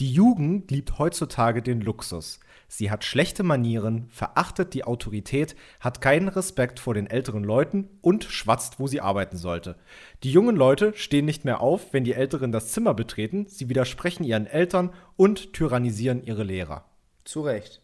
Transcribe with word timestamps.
Die 0.00 0.12
Jugend 0.12 0.72
liebt 0.72 0.98
heutzutage 0.98 1.62
den 1.62 1.80
Luxus. 1.80 2.40
Sie 2.66 2.90
hat 2.90 3.04
schlechte 3.04 3.44
Manieren, 3.44 4.08
verachtet 4.08 4.74
die 4.74 4.82
Autorität, 4.82 5.54
hat 5.78 6.00
keinen 6.00 6.26
Respekt 6.26 6.80
vor 6.80 6.94
den 6.94 7.06
älteren 7.06 7.44
Leuten 7.44 7.88
und 8.00 8.24
schwatzt, 8.24 8.80
wo 8.80 8.88
sie 8.88 9.00
arbeiten 9.00 9.36
sollte. 9.36 9.76
Die 10.24 10.32
jungen 10.32 10.56
Leute 10.56 10.94
stehen 10.96 11.26
nicht 11.26 11.44
mehr 11.44 11.60
auf, 11.60 11.92
wenn 11.92 12.02
die 12.02 12.14
Älteren 12.14 12.50
das 12.50 12.72
Zimmer 12.72 12.92
betreten, 12.92 13.46
sie 13.46 13.68
widersprechen 13.68 14.24
ihren 14.24 14.46
Eltern 14.46 14.92
und 15.16 15.52
tyrannisieren 15.52 16.24
ihre 16.24 16.42
Lehrer. 16.42 16.84
Zu 17.24 17.42
Recht. 17.42 17.80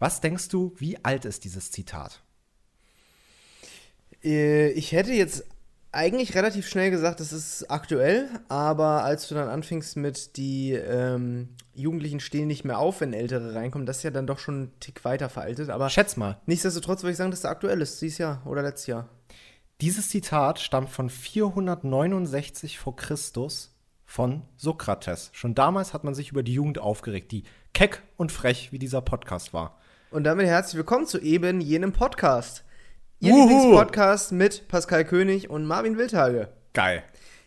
Was 0.00 0.20
denkst 0.20 0.48
du, 0.48 0.74
wie 0.78 1.04
alt 1.04 1.24
ist 1.24 1.44
dieses 1.44 1.70
Zitat? 1.70 2.24
Äh, 4.24 4.72
Ich 4.72 4.90
hätte 4.90 5.12
jetzt 5.12 5.44
eigentlich 5.94 6.34
relativ 6.34 6.68
schnell 6.68 6.90
gesagt, 6.90 7.20
das 7.20 7.32
ist 7.32 7.70
aktuell, 7.70 8.28
aber 8.48 9.04
als 9.04 9.28
du 9.28 9.34
dann 9.34 9.48
anfingst 9.48 9.96
mit 9.96 10.36
die 10.36 10.72
ähm, 10.72 11.50
Jugendlichen 11.74 12.20
stehen 12.20 12.48
nicht 12.48 12.64
mehr 12.64 12.78
auf, 12.78 13.00
wenn 13.00 13.12
Ältere 13.12 13.54
reinkommen, 13.54 13.86
das 13.86 13.98
ist 13.98 14.02
ja 14.02 14.10
dann 14.10 14.26
doch 14.26 14.38
schon 14.38 14.54
einen 14.54 14.80
Tick 14.80 15.04
weiter 15.04 15.28
veraltet. 15.28 15.70
Aber 15.70 15.88
Schätz 15.90 16.16
mal. 16.16 16.40
nichtsdestotrotz 16.46 17.02
würde 17.02 17.12
ich 17.12 17.16
sagen, 17.16 17.30
dass 17.30 17.42
das 17.42 17.50
aktuell 17.50 17.80
ist, 17.80 18.00
dieses 18.00 18.18
Jahr 18.18 18.42
oder 18.46 18.62
letztes 18.62 18.88
Jahr. 18.88 19.08
Dieses 19.80 20.08
Zitat 20.08 20.60
stammt 20.60 20.90
von 20.90 21.10
469 21.10 22.78
vor 22.78 22.96
Christus 22.96 23.74
von 24.04 24.42
Sokrates. 24.56 25.30
Schon 25.32 25.54
damals 25.54 25.94
hat 25.94 26.04
man 26.04 26.14
sich 26.14 26.30
über 26.30 26.42
die 26.42 26.54
Jugend 26.54 26.78
aufgeregt, 26.78 27.32
die 27.32 27.44
keck 27.72 28.02
und 28.16 28.30
frech 28.32 28.72
wie 28.72 28.78
dieser 28.78 29.00
Podcast 29.00 29.52
war. 29.52 29.78
Und 30.10 30.24
damit 30.24 30.46
herzlich 30.46 30.76
willkommen 30.76 31.06
zu 31.06 31.18
eben 31.18 31.60
jenem 31.60 31.92
Podcast. 31.92 32.63
Ihr 33.24 33.32
Wuhu. 33.32 33.48
Lieblingspodcast 33.48 34.32
mit 34.32 34.68
Pascal 34.68 35.02
König 35.06 35.48
und 35.48 35.64
Marvin 35.64 35.96
Wildhage. 35.96 36.48
Geil. 36.74 37.02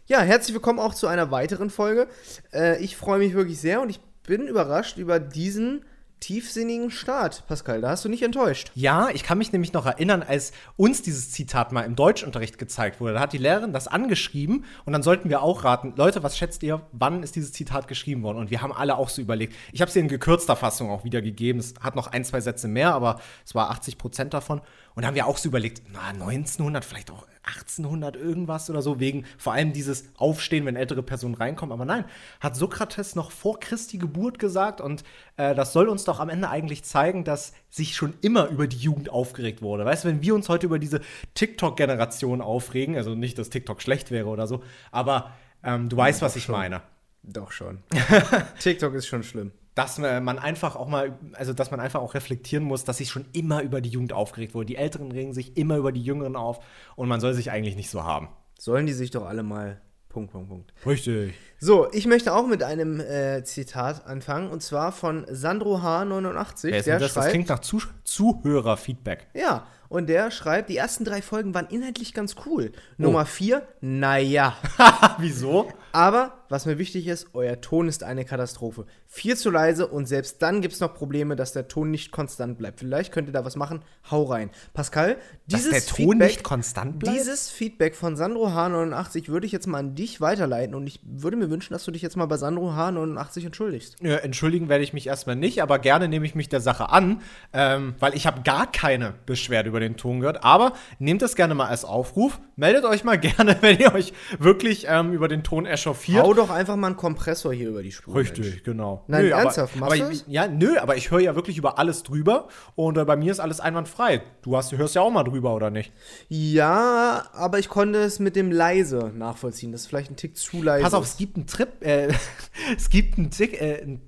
Ja, 0.07 0.21
herzlich 0.21 0.55
willkommen 0.55 0.79
auch 0.79 0.95
zu 0.95 1.05
einer 1.05 1.29
weiteren 1.29 1.69
Folge. 1.69 2.07
Äh, 2.51 2.83
ich 2.83 2.97
freue 2.97 3.19
mich 3.19 3.35
wirklich 3.35 3.61
sehr 3.61 3.79
und 3.79 3.91
ich 3.91 3.99
bin 4.23 4.47
überrascht 4.47 4.97
über 4.97 5.19
diesen 5.19 5.85
tiefsinnigen 6.19 6.91
Start, 6.91 7.45
Pascal. 7.47 7.81
Da 7.81 7.89
hast 7.89 8.03
du 8.05 8.09
nicht 8.09 8.23
enttäuscht. 8.23 8.71
Ja, 8.75 9.09
ich 9.13 9.23
kann 9.23 9.37
mich 9.37 9.51
nämlich 9.51 9.73
noch 9.73 9.85
erinnern, 9.85 10.23
als 10.23 10.51
uns 10.75 11.01
dieses 11.01 11.31
Zitat 11.31 11.71
mal 11.71 11.81
im 11.83 11.95
Deutschunterricht 11.95 12.57
gezeigt 12.57 12.99
wurde. 12.99 13.13
Da 13.13 13.19
hat 13.19 13.33
die 13.33 13.37
Lehrerin 13.37 13.73
das 13.73 13.87
angeschrieben 13.87 14.65
und 14.85 14.93
dann 14.93 15.03
sollten 15.03 15.29
wir 15.29 15.41
auch 15.41 15.63
raten, 15.63 15.93
Leute, 15.95 16.23
was 16.23 16.37
schätzt 16.37 16.63
ihr, 16.63 16.81
wann 16.91 17.23
ist 17.23 17.35
dieses 17.35 17.53
Zitat 17.53 17.87
geschrieben 17.87 18.23
worden? 18.23 18.37
Und 18.37 18.51
wir 18.51 18.61
haben 18.61 18.71
alle 18.71 18.97
auch 18.97 19.09
so 19.09 19.21
überlegt. 19.21 19.55
Ich 19.71 19.81
habe 19.81 19.89
es 19.89 19.95
in 19.95 20.07
gekürzter 20.07 20.55
Fassung 20.55 20.89
auch 20.89 21.03
wiedergegeben. 21.03 21.59
Es 21.59 21.75
hat 21.81 21.95
noch 21.95 22.07
ein, 22.07 22.25
zwei 22.25 22.41
Sätze 22.41 22.67
mehr, 22.67 22.93
aber 22.93 23.19
es 23.45 23.55
war 23.55 23.69
80 23.69 23.97
Prozent 23.97 24.33
davon. 24.33 24.61
Und 24.95 25.03
da 25.03 25.07
haben 25.07 25.15
wir 25.15 25.27
auch 25.27 25.37
so 25.37 25.47
überlegt, 25.49 25.83
na, 25.91 26.07
1900, 26.09 26.83
vielleicht 26.83 27.11
auch 27.11 27.27
1800 27.47 28.15
irgendwas 28.15 28.69
oder 28.69 28.81
so, 28.81 28.99
wegen 28.99 29.25
vor 29.37 29.53
allem 29.53 29.73
dieses 29.73 30.09
Aufstehen, 30.17 30.65
wenn 30.65 30.75
ältere 30.75 31.03
Personen 31.03 31.35
reinkommen. 31.35 31.73
Aber 31.73 31.85
nein, 31.85 32.05
hat 32.39 32.55
Sokrates 32.55 33.15
noch 33.15 33.31
vor 33.31 33.59
Christi 33.59 33.97
Geburt 33.97 34.39
gesagt 34.39 34.81
und 34.81 35.03
äh, 35.37 35.55
das 35.55 35.73
soll 35.73 35.87
uns 35.87 36.03
doch 36.03 36.19
am 36.19 36.29
Ende 36.29 36.49
eigentlich 36.49 36.83
zeigen, 36.83 37.23
dass 37.23 37.53
sich 37.69 37.95
schon 37.95 38.13
immer 38.21 38.47
über 38.47 38.67
die 38.67 38.77
Jugend 38.77 39.09
aufgeregt 39.09 39.61
wurde. 39.61 39.85
Weißt 39.85 40.03
du, 40.03 40.09
wenn 40.09 40.21
wir 40.21 40.35
uns 40.35 40.49
heute 40.49 40.65
über 40.65 40.79
diese 40.79 41.01
TikTok-Generation 41.33 42.41
aufregen, 42.41 42.95
also 42.95 43.15
nicht, 43.15 43.37
dass 43.39 43.49
TikTok 43.49 43.81
schlecht 43.81 44.11
wäre 44.11 44.27
oder 44.27 44.47
so, 44.47 44.63
aber 44.91 45.31
ähm, 45.63 45.89
du 45.89 45.97
weißt, 45.97 46.21
was 46.21 46.35
ich 46.35 46.43
schon. 46.43 46.55
meine. 46.55 46.81
Doch 47.23 47.51
schon. 47.51 47.79
TikTok 48.59 48.93
ist 48.93 49.07
schon 49.07 49.23
schlimm. 49.23 49.51
Dass 49.77 49.99
äh, 49.99 50.19
man 50.19 50.39
einfach 50.39 50.75
auch 50.75 50.87
mal, 50.87 51.17
also 51.33 51.53
dass 51.53 51.69
man 51.69 51.79
einfach 51.79 52.01
auch 52.01 52.15
reflektieren 52.15 52.63
muss, 52.63 52.83
dass 52.83 52.97
sich 52.97 53.09
schon 53.09 53.25
immer 53.31 53.61
über 53.61 53.79
die 53.79 53.89
Jugend 53.89 54.11
aufgeregt 54.11 54.55
wurde. 54.55 54.65
Die 54.65 54.75
Älteren 54.75 55.11
regen 55.11 55.33
sich 55.33 55.55
immer 55.55 55.77
über 55.77 55.91
die 55.91 56.01
Jüngeren 56.01 56.35
auf 56.35 56.59
und 56.95 57.07
man 57.07 57.19
soll 57.19 57.35
sich 57.35 57.51
eigentlich 57.51 57.75
nicht 57.75 57.91
so 57.91 58.03
haben. 58.03 58.29
Sollen 58.57 58.87
die 58.87 58.93
sich 58.93 59.11
doch 59.11 59.27
alle 59.27 59.43
mal. 59.43 59.79
Punkt, 60.09 60.31
Punkt, 60.31 60.49
Punkt. 60.49 60.73
Richtig. 60.83 61.35
So, 61.59 61.91
ich 61.91 62.07
möchte 62.07 62.33
auch 62.33 62.47
mit 62.47 62.63
einem 62.63 62.99
äh, 62.99 63.43
Zitat 63.43 64.07
anfangen 64.07 64.49
und 64.49 64.63
zwar 64.63 64.91
von 64.91 65.27
Sandro 65.29 65.77
H89. 65.77 66.63
Wer 66.63 66.77
ist 66.79 66.87
der 66.87 66.95
denn 66.95 67.01
das? 67.01 67.13
das 67.13 67.13
schreibt, 67.13 67.29
klingt 67.29 67.49
nach 67.49 67.59
Zu 67.59 67.81
Zuhörerfeedback. 68.03 69.27
Ja, 69.35 69.67
und 69.89 70.09
der 70.09 70.31
schreibt, 70.31 70.69
die 70.69 70.77
ersten 70.77 71.05
drei 71.05 71.21
Folgen 71.21 71.53
waren 71.53 71.67
inhaltlich 71.67 72.13
ganz 72.13 72.35
cool. 72.45 72.71
Nummer 72.97 73.25
vier, 73.25 73.67
naja. 73.79 74.57
Wieso? 75.19 75.71
Aber 75.91 76.33
was 76.49 76.65
mir 76.65 76.77
wichtig 76.77 77.07
ist, 77.07 77.27
euer 77.33 77.61
Ton 77.61 77.87
ist 77.87 78.03
eine 78.03 78.25
Katastrophe. 78.25 78.85
Viel 79.07 79.35
zu 79.35 79.49
leise 79.49 79.87
und 79.87 80.07
selbst 80.07 80.41
dann 80.41 80.61
gibt 80.61 80.73
es 80.73 80.79
noch 80.79 80.93
Probleme, 80.93 81.35
dass 81.35 81.53
der 81.53 81.67
Ton 81.67 81.91
nicht 81.91 82.11
konstant 82.11 82.57
bleibt. 82.57 82.79
Vielleicht 82.79 83.11
könnt 83.11 83.27
ihr 83.27 83.33
da 83.33 83.45
was 83.45 83.55
machen. 83.55 83.81
Hau 84.09 84.23
rein. 84.23 84.49
Pascal, 84.73 85.17
Dass 85.47 85.61
dieses 85.61 85.71
der 85.71 85.95
Ton 85.95 86.11
Feedback, 86.11 86.27
nicht 86.27 86.43
konstant 86.43 86.99
bleibt? 86.99 87.17
Dieses 87.17 87.49
Feedback 87.49 87.95
von 87.95 88.15
Sandro 88.15 88.47
H89 88.47 89.27
würde 89.27 89.45
ich 89.45 89.51
jetzt 89.51 89.67
mal 89.67 89.79
an 89.79 89.95
dich 89.95 90.21
weiterleiten 90.21 90.75
und 90.75 90.87
ich 90.87 90.99
würde 91.03 91.37
mir 91.37 91.49
wünschen, 91.49 91.73
dass 91.73 91.85
du 91.85 91.91
dich 91.91 92.01
jetzt 92.01 92.17
mal 92.17 92.25
bei 92.25 92.37
Sandro 92.37 92.71
H89 92.71 93.45
entschuldigst. 93.45 93.95
Ja, 94.01 94.17
entschuldigen 94.17 94.69
werde 94.69 94.83
ich 94.83 94.93
mich 94.93 95.07
erstmal 95.07 95.35
nicht, 95.35 95.61
aber 95.61 95.79
gerne 95.79 96.07
nehme 96.07 96.25
ich 96.25 96.35
mich 96.35 96.49
der 96.49 96.61
Sache 96.61 96.89
an, 96.89 97.21
ähm, 97.53 97.95
weil 97.99 98.15
ich 98.15 98.27
habe 98.27 98.41
gar 98.41 98.71
keine 98.71 99.13
Beschwerde 99.25 99.69
über 99.69 99.79
den 99.79 99.97
Ton 99.97 100.19
gehört. 100.19 100.43
Aber 100.43 100.73
nehmt 100.99 101.21
das 101.21 101.35
gerne 101.35 101.55
mal 101.55 101.67
als 101.67 101.85
Aufruf. 101.85 102.39
Meldet 102.55 102.85
euch 102.85 103.03
mal 103.03 103.17
gerne, 103.19 103.57
wenn 103.61 103.79
ihr 103.79 103.93
euch 103.93 104.13
wirklich 104.39 104.85
ähm, 104.89 105.13
über 105.13 105.27
den 105.27 105.43
Ton 105.43 105.65
echauffiert. 105.65 106.23
Hau 106.23 106.33
doch 106.37 106.49
einfach 106.49 106.75
mal 106.75 106.87
einen 106.87 106.95
Kompressor 106.97 107.53
hier 107.53 107.69
über 107.69 107.83
die 107.83 107.91
Spur. 107.91 108.15
Richtig, 108.15 108.45
Mensch. 108.45 108.63
genau. 108.63 109.03
Nein, 109.07 109.31
aber, 109.31 109.43
ernsthaft, 109.43 109.75
machst 109.75 109.99
aber, 109.99 110.09
du 110.09 110.15
das? 110.15 110.25
Ja, 110.27 110.47
nö, 110.47 110.77
aber 110.77 110.95
ich 110.95 111.11
höre 111.11 111.19
ja 111.19 111.35
wirklich 111.35 111.57
über 111.57 111.77
alles 111.79 112.03
drüber 112.03 112.47
und 112.75 112.97
äh, 112.97 113.05
bei 113.05 113.15
mir 113.15 113.31
ist 113.31 113.39
alles 113.39 113.59
einwandfrei. 113.59 114.21
Du 114.41 114.55
hast, 114.55 114.71
hörst 114.71 114.95
ja 114.95 115.01
auch 115.01 115.11
mal 115.11 115.23
drüber, 115.23 115.55
oder 115.55 115.69
nicht? 115.69 115.91
Ja, 116.29 117.27
aber 117.33 117.59
ich 117.59 117.69
konnte 117.69 117.99
es 117.99 118.19
mit 118.19 118.35
dem 118.35 118.51
leise 118.51 119.11
nachvollziehen. 119.15 119.71
Das 119.71 119.81
ist 119.81 119.87
vielleicht 119.87 120.11
ein 120.11 120.15
Tick 120.15 120.37
zu 120.37 120.61
leise. 120.63 120.83
Pass 120.83 120.93
auf, 120.93 121.05
es 121.05 121.17
gibt 121.17 121.35
einen 121.35 121.47
Trip, 121.47 121.69
äh, 121.81 122.13
es 122.77 122.89
gibt 122.89 123.17
einen 123.17 123.31
Tick, 123.31 123.61
äh, 123.61 123.81
einen, 123.81 124.01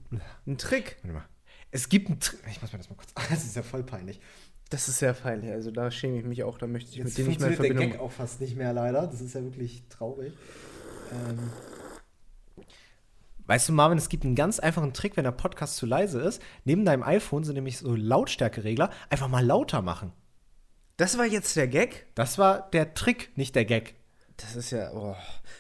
Ein 0.48 0.58
Trick. 0.58 0.98
warte 1.02 1.14
mal. 1.14 1.26
Es 1.72 1.90
gibt 1.90 2.08
einen 2.08 2.20
Trick, 2.20 2.40
ich 2.50 2.62
muss 2.62 2.72
mir 2.72 2.80
das 2.80 2.90
mal 2.90 2.96
kurz, 2.96 3.14
das 3.30 3.44
ist 3.44 3.56
ja 3.56 3.64
voll 3.64 3.84
peinlich. 3.84 4.20
Das 4.70 4.88
ist 4.88 5.00
sehr 5.00 5.16
feierlich. 5.16 5.52
Also 5.52 5.72
da 5.72 5.90
schäme 5.90 6.20
ich 6.20 6.26
mich 6.26 6.44
auch. 6.44 6.60
Da 6.60 6.68
möchte 6.68 6.92
ich 6.92 6.98
Jetzt 6.98 7.06
mit 7.08 7.18
dir 7.18 7.28
nicht 7.28 7.40
mehr 7.40 7.50
in 7.50 7.56
funktioniert 7.56 7.80
der 7.80 7.88
Verbindung. 7.88 8.08
Gag 8.08 8.08
auch 8.08 8.12
fast 8.12 8.40
nicht 8.40 8.56
mehr, 8.56 8.72
leider. 8.72 9.08
Das 9.08 9.20
ist 9.20 9.34
ja 9.34 9.42
wirklich 9.42 9.84
traurig. 9.90 10.34
Ähm. 11.12 11.40
Weißt 13.50 13.68
du, 13.68 13.74
Marvin, 13.74 13.98
es 13.98 14.10
gibt 14.10 14.26
einen 14.26 14.36
ganz 14.36 14.60
einfachen 14.60 14.94
Trick, 14.94 15.18
wenn 15.18 15.24
der 15.24 15.32
Podcast 15.32 15.78
zu 15.78 15.88
leise 15.88 16.22
ist. 16.22 16.40
Neben 16.66 16.86
deinem 16.86 17.02
iPhone 17.02 17.44
sind 17.44 17.56
nämlich 17.56 17.80
so 17.80 17.96
Lautstärkeregler. 17.96 18.92
Einfach 19.10 19.28
mal 19.28 19.44
lauter 19.44 19.82
machen. 19.82 20.14
Das 20.98 21.18
war 21.18 21.26
jetzt 21.26 21.56
der 21.56 21.68
Gag? 21.68 22.06
Das 22.14 22.38
war 22.38 22.70
der 22.70 22.94
Trick, 22.94 23.32
nicht 23.38 23.56
der 23.56 23.66
Gag. 23.66 23.96
Das 24.38 24.56
ist 24.56 24.70
ja. 24.70 24.92
Oh. 24.94 25.16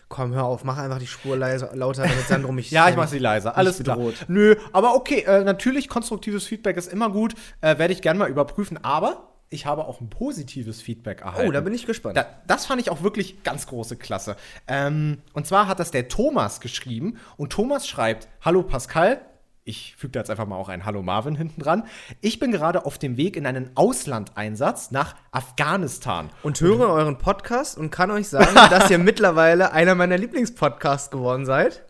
Komm, 0.08 0.36
hör 0.36 0.44
auf. 0.44 0.64
Mach 0.64 0.78
einfach 0.78 1.00
die 1.00 1.08
Spur 1.08 1.36
leise, 1.36 1.72
lauter, 1.74 2.04
damit 2.04 2.28
Sandro 2.28 2.52
mich. 2.52 2.70
Ja, 2.72 2.90
ich 2.90 2.96
mache 2.96 3.08
sie 3.08 3.18
leiser. 3.18 3.58
Alles 3.58 3.80
nicht 3.80 3.86
klar. 3.86 3.98
bedroht. 3.98 4.24
Nö, 4.28 4.56
aber 4.72 4.94
okay, 4.94 5.24
äh, 5.24 5.44
natürlich, 5.44 5.90
konstruktives 5.90 6.46
Feedback 6.46 6.78
ist 6.78 6.94
immer 6.94 7.10
gut. 7.10 7.34
Äh, 7.62 7.80
Werde 7.80 7.92
ich 7.92 8.04
gerne 8.04 8.20
mal 8.20 8.30
überprüfen. 8.30 8.78
Aber 8.84 9.30
ich 9.50 9.66
habe 9.66 9.86
auch 9.86 10.00
ein 10.00 10.10
positives 10.10 10.82
Feedback 10.82 11.22
erhalten. 11.22 11.50
Oh, 11.50 11.52
da 11.52 11.62
bin 11.62 11.74
ich 11.74 11.86
gespannt. 11.86 12.16
Da, 12.16 12.26
das 12.46 12.66
fand 12.66 12.82
ich 12.82 12.90
auch 12.92 13.02
wirklich 13.02 13.44
ganz 13.44 13.68
große 13.68 13.98
Klasse. 13.98 14.36
Ähm, 14.68 15.20
und 15.34 15.48
zwar 15.48 15.68
hat 15.68 15.80
das 15.80 15.92
der 15.92 16.08
Thomas 16.08 16.62
geschrieben. 16.62 17.18
Und 17.38 17.52
Thomas 17.52 17.88
schreibt: 17.88 18.28
Hallo 18.42 18.64
Pascal. 18.64 19.22
Ich 19.66 19.96
füge 19.96 20.14
da 20.14 20.22
jetzt 20.22 20.32
einfach 20.32 20.48
mal 20.48 20.56
auch 20.56 20.70
ein 20.70 20.86
Hallo 20.86 21.04
Marvin 21.04 21.36
hinten 21.36 21.62
dran. 21.62 21.84
Ich 22.22 22.40
bin 22.40 22.52
gerade 22.52 22.86
auf 22.86 22.98
dem 22.98 23.18
Weg 23.18 23.36
in 23.36 23.46
einen 23.46 23.70
Auslandeinsatz 23.76 24.90
nach 24.90 25.16
Afghanistan. 25.32 26.30
und 26.42 26.60
höre 26.60 26.90
euren 26.90 27.18
Podcast 27.20 27.78
und 27.78 27.92
kann 27.92 28.10
euch 28.10 28.30
sagen, 28.30 28.56
dass 28.56 28.90
ihr 28.90 28.98
mittlerweile 29.00 29.72
einer 29.72 29.94
meiner 29.94 30.18
Lieblingspodcasts 30.18 31.12
geworden 31.12 31.46
seid. 31.46 31.84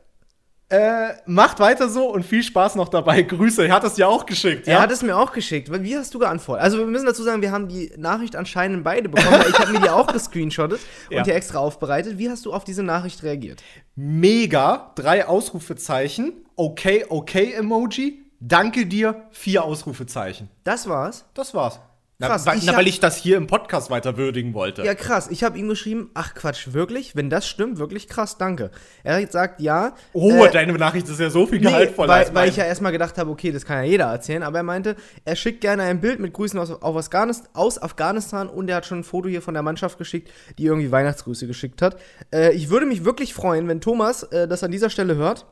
Äh, 0.71 1.13
macht 1.25 1.59
weiter 1.59 1.89
so 1.89 2.11
und 2.13 2.23
viel 2.23 2.43
Spaß 2.43 2.75
noch 2.75 2.89
dabei. 2.89 3.21
Grüße. 3.23 3.65
Er 3.65 3.73
hat 3.73 3.83
es 3.83 3.97
ja 3.97 4.07
auch 4.07 4.25
geschickt. 4.27 4.67
Er 4.67 4.79
hat 4.79 4.91
es 4.91 5.01
mir 5.01 5.17
auch 5.17 5.31
geschickt. 5.31 5.71
Wie 5.71 5.97
hast 5.97 6.13
du 6.13 6.19
geantwortet? 6.19 6.63
Also 6.63 6.77
wir 6.77 6.85
müssen 6.85 7.07
dazu 7.07 7.23
sagen, 7.23 7.41
wir 7.41 7.51
haben 7.51 7.67
die 7.67 7.91
Nachricht 7.97 8.35
anscheinend 8.35 8.83
beide 8.83 9.09
bekommen. 9.09 9.39
weil 9.39 9.49
ich 9.49 9.57
habe 9.59 9.71
mir 9.71 9.79
die 9.81 9.89
auch 9.89 10.05
gescreenshottet 10.05 10.79
und 11.09 11.15
Ja. 11.17 11.23
hier 11.25 11.33
extra 11.35 11.57
aufbereitet. 11.57 12.19
Wie 12.19 12.29
hast 12.29 12.45
du 12.45 12.53
auf 12.53 12.63
diese 12.65 12.83
Nachricht 12.83 13.23
reagiert? 13.23 13.63
Mega. 13.95 14.91
Drei 14.95 15.25
Ausrufezeichen. 15.27 16.33
Okay, 16.55 17.03
okay 17.09 17.53
Emoji. 17.53 18.25
Danke 18.39 18.85
dir. 18.85 19.23
Vier 19.31 19.63
Ausrufezeichen. 19.63 20.49
Das 20.63 20.87
war's. 20.87 21.25
Das 21.33 21.53
war's. 21.55 21.79
Na, 22.21 22.27
Krass, 22.27 22.45
weil, 22.45 22.57
ich 22.57 22.65
na, 22.65 22.75
weil 22.75 22.87
ich 22.89 22.99
das 22.99 23.15
hier 23.15 23.37
im 23.37 23.47
Podcast 23.47 23.89
weiter 23.89 24.17
würdigen 24.17 24.53
wollte. 24.53 24.83
Ja, 24.83 24.93
krass. 24.93 25.29
Ich 25.31 25.41
habe 25.41 25.57
ihm 25.57 25.69
geschrieben, 25.69 26.11
ach 26.15 26.33
Quatsch, 26.35 26.73
wirklich? 26.73 27.15
Wenn 27.15 27.29
das 27.29 27.47
stimmt, 27.47 27.77
wirklich 27.77 28.09
krass, 28.09 28.37
danke. 28.37 28.71
Er 29.05 29.15
hat 29.15 29.25
gesagt, 29.25 29.61
ja. 29.61 29.95
Oh, 30.11 30.43
äh, 30.43 30.51
deine 30.51 30.73
Nachricht 30.73 31.07
ist 31.07 31.17
ja 31.21 31.29
so 31.29 31.47
viel 31.47 31.59
Nee, 31.59 31.67
gehaltvoller 31.67 32.09
weil, 32.09 32.19
als 32.19 32.27
weil 32.27 32.33
meine. 32.33 32.49
ich 32.49 32.57
ja 32.57 32.65
erstmal 32.65 32.91
gedacht 32.91 33.17
habe, 33.17 33.31
okay, 33.31 33.53
das 33.53 33.63
kann 33.65 33.77
ja 33.77 33.89
jeder 33.89 34.07
erzählen, 34.07 34.43
aber 34.43 34.57
er 34.57 34.63
meinte, 34.63 34.97
er 35.23 35.37
schickt 35.37 35.61
gerne 35.61 35.83
ein 35.83 36.01
Bild 36.01 36.19
mit 36.19 36.33
Grüßen 36.33 36.59
aus, 36.59 36.83
Afghanistan, 36.83 37.47
aus 37.53 37.81
Afghanistan 37.81 38.49
und 38.49 38.69
er 38.69 38.75
hat 38.75 38.85
schon 38.85 38.99
ein 38.99 39.03
Foto 39.05 39.29
hier 39.29 39.41
von 39.41 39.53
der 39.53 39.63
Mannschaft 39.63 39.97
geschickt, 39.97 40.29
die 40.57 40.65
irgendwie 40.65 40.91
Weihnachtsgrüße 40.91 41.47
geschickt 41.47 41.81
hat. 41.81 41.95
Äh, 42.33 42.51
ich 42.51 42.69
würde 42.69 42.85
mich 42.85 43.05
wirklich 43.05 43.33
freuen, 43.33 43.69
wenn 43.69 43.79
Thomas 43.79 44.23
äh, 44.23 44.45
das 44.45 44.61
an 44.61 44.71
dieser 44.71 44.89
Stelle 44.89 45.15
hört. 45.15 45.45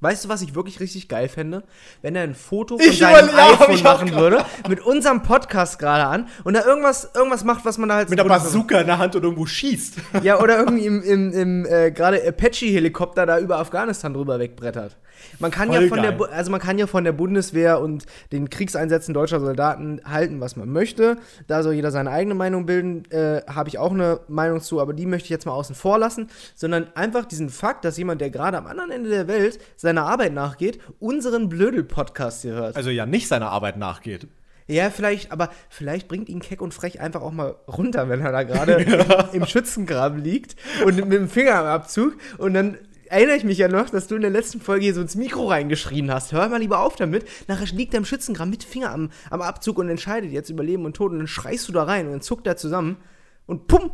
Weißt 0.00 0.24
du, 0.24 0.28
was 0.28 0.42
ich 0.42 0.54
wirklich 0.54 0.80
richtig 0.80 1.08
geil 1.08 1.28
fände? 1.28 1.64
Wenn 2.02 2.14
er 2.14 2.22
ein 2.22 2.34
Foto 2.34 2.78
von 2.78 2.86
Ich 2.86 2.98
seinem 2.98 3.30
iPhone 3.34 3.82
machen 3.82 4.12
würde, 4.14 4.44
mit 4.68 4.80
unserem 4.80 5.22
Podcast 5.22 5.78
gerade 5.78 6.04
an 6.04 6.28
und 6.44 6.54
da 6.54 6.64
irgendwas, 6.64 7.10
irgendwas 7.14 7.44
macht, 7.44 7.64
was 7.64 7.78
man 7.78 7.88
da 7.88 7.96
halt 7.96 8.10
mit 8.10 8.18
der 8.18 8.24
Bazooka 8.24 8.80
in 8.80 8.86
der 8.86 8.98
Hand 8.98 9.16
und 9.16 9.24
irgendwo 9.24 9.46
schießt. 9.46 9.94
ja, 10.22 10.40
oder 10.40 10.58
irgendwie 10.58 10.86
im, 10.86 11.02
im, 11.02 11.32
im 11.32 11.66
äh, 11.66 11.90
gerade 11.90 12.22
Apache-Helikopter 12.26 13.26
da 13.26 13.38
über 13.38 13.58
Afghanistan 13.58 14.14
drüber 14.14 14.38
wegbrettert. 14.38 14.96
Man 15.38 15.50
kann 15.50 15.68
Voll 15.68 15.82
ja 15.82 15.88
von 15.88 16.02
der, 16.02 16.12
geil. 16.12 16.28
Also 16.32 16.50
man 16.50 16.60
kann 16.60 16.78
ja 16.78 16.86
von 16.86 17.04
der 17.04 17.12
Bundeswehr 17.12 17.80
und 17.80 18.06
den 18.32 18.50
Kriegseinsätzen 18.50 19.14
deutscher 19.14 19.40
Soldaten 19.40 20.00
halten, 20.04 20.40
was 20.40 20.56
man 20.56 20.68
möchte. 20.68 21.16
Da 21.46 21.62
soll 21.62 21.74
jeder 21.74 21.90
seine 21.90 22.10
eigene 22.10 22.34
Meinung 22.34 22.66
bilden. 22.66 23.04
Äh, 23.10 23.42
Habe 23.46 23.68
ich 23.68 23.78
auch 23.78 23.92
eine 23.92 24.20
Meinung 24.28 24.60
zu, 24.60 24.80
aber 24.80 24.92
die 24.92 25.06
möchte 25.06 25.26
ich 25.26 25.30
jetzt 25.30 25.46
mal 25.46 25.52
außen 25.52 25.74
vor 25.74 25.98
lassen. 25.98 26.28
Sondern 26.54 26.88
einfach 26.94 27.24
diesen 27.24 27.48
Fakt, 27.50 27.84
dass 27.84 27.96
jemand, 27.96 28.20
der 28.20 28.30
gerade 28.30 28.58
am 28.58 28.66
anderen 28.66 28.90
Ende 28.90 29.10
der 29.10 29.28
Welt 29.28 29.58
seiner 29.76 30.04
Arbeit 30.04 30.32
nachgeht, 30.32 30.80
unseren 30.98 31.48
Blödel-Podcast 31.48 32.42
hier 32.42 32.54
hört. 32.54 32.76
Also 32.76 32.90
ja 32.90 33.06
nicht 33.06 33.28
seiner 33.28 33.50
Arbeit 33.50 33.76
nachgeht. 33.76 34.28
Ja, 34.70 34.90
vielleicht, 34.90 35.32
aber 35.32 35.48
vielleicht 35.70 36.08
bringt 36.08 36.28
ihn 36.28 36.40
keck 36.40 36.60
und 36.60 36.74
frech 36.74 37.00
einfach 37.00 37.22
auch 37.22 37.32
mal 37.32 37.56
runter, 37.66 38.10
wenn 38.10 38.20
er 38.20 38.32
da 38.32 38.42
gerade 38.42 38.72
im, 39.32 39.40
im 39.40 39.46
Schützengraben 39.46 40.22
liegt 40.22 40.56
und 40.84 40.96
mit 40.96 41.12
dem 41.12 41.30
Finger 41.30 41.54
am 41.54 41.66
Abzug. 41.66 42.18
Und 42.36 42.52
dann 42.52 42.76
erinnere 43.10 43.36
ich 43.36 43.44
mich 43.44 43.58
ja 43.58 43.68
noch, 43.68 43.90
dass 43.90 44.06
du 44.06 44.14
in 44.14 44.22
der 44.22 44.30
letzten 44.30 44.60
Folge 44.60 44.84
hier 44.84 44.94
so 44.94 45.00
ins 45.00 45.14
Mikro 45.16 45.46
reingeschrien 45.46 46.10
hast. 46.12 46.32
Hör 46.32 46.48
mal 46.48 46.60
lieber 46.60 46.80
auf 46.80 46.96
damit. 46.96 47.26
Nachher 47.48 47.66
liegt 47.74 47.94
er 47.94 47.98
im 47.98 48.04
Schützengraben 48.04 48.50
mit 48.50 48.64
Finger 48.64 48.90
am, 48.92 49.10
am 49.30 49.42
Abzug 49.42 49.78
und 49.78 49.88
entscheidet 49.88 50.30
jetzt 50.32 50.50
über 50.50 50.62
Leben 50.64 50.84
und 50.84 50.94
Tod. 50.96 51.12
Und 51.12 51.18
dann 51.18 51.26
schreist 51.26 51.68
du 51.68 51.72
da 51.72 51.84
rein 51.84 52.06
und 52.06 52.12
dann 52.12 52.20
zuckt 52.22 52.46
er 52.46 52.56
zusammen 52.56 52.96
und 53.46 53.66
pum! 53.66 53.90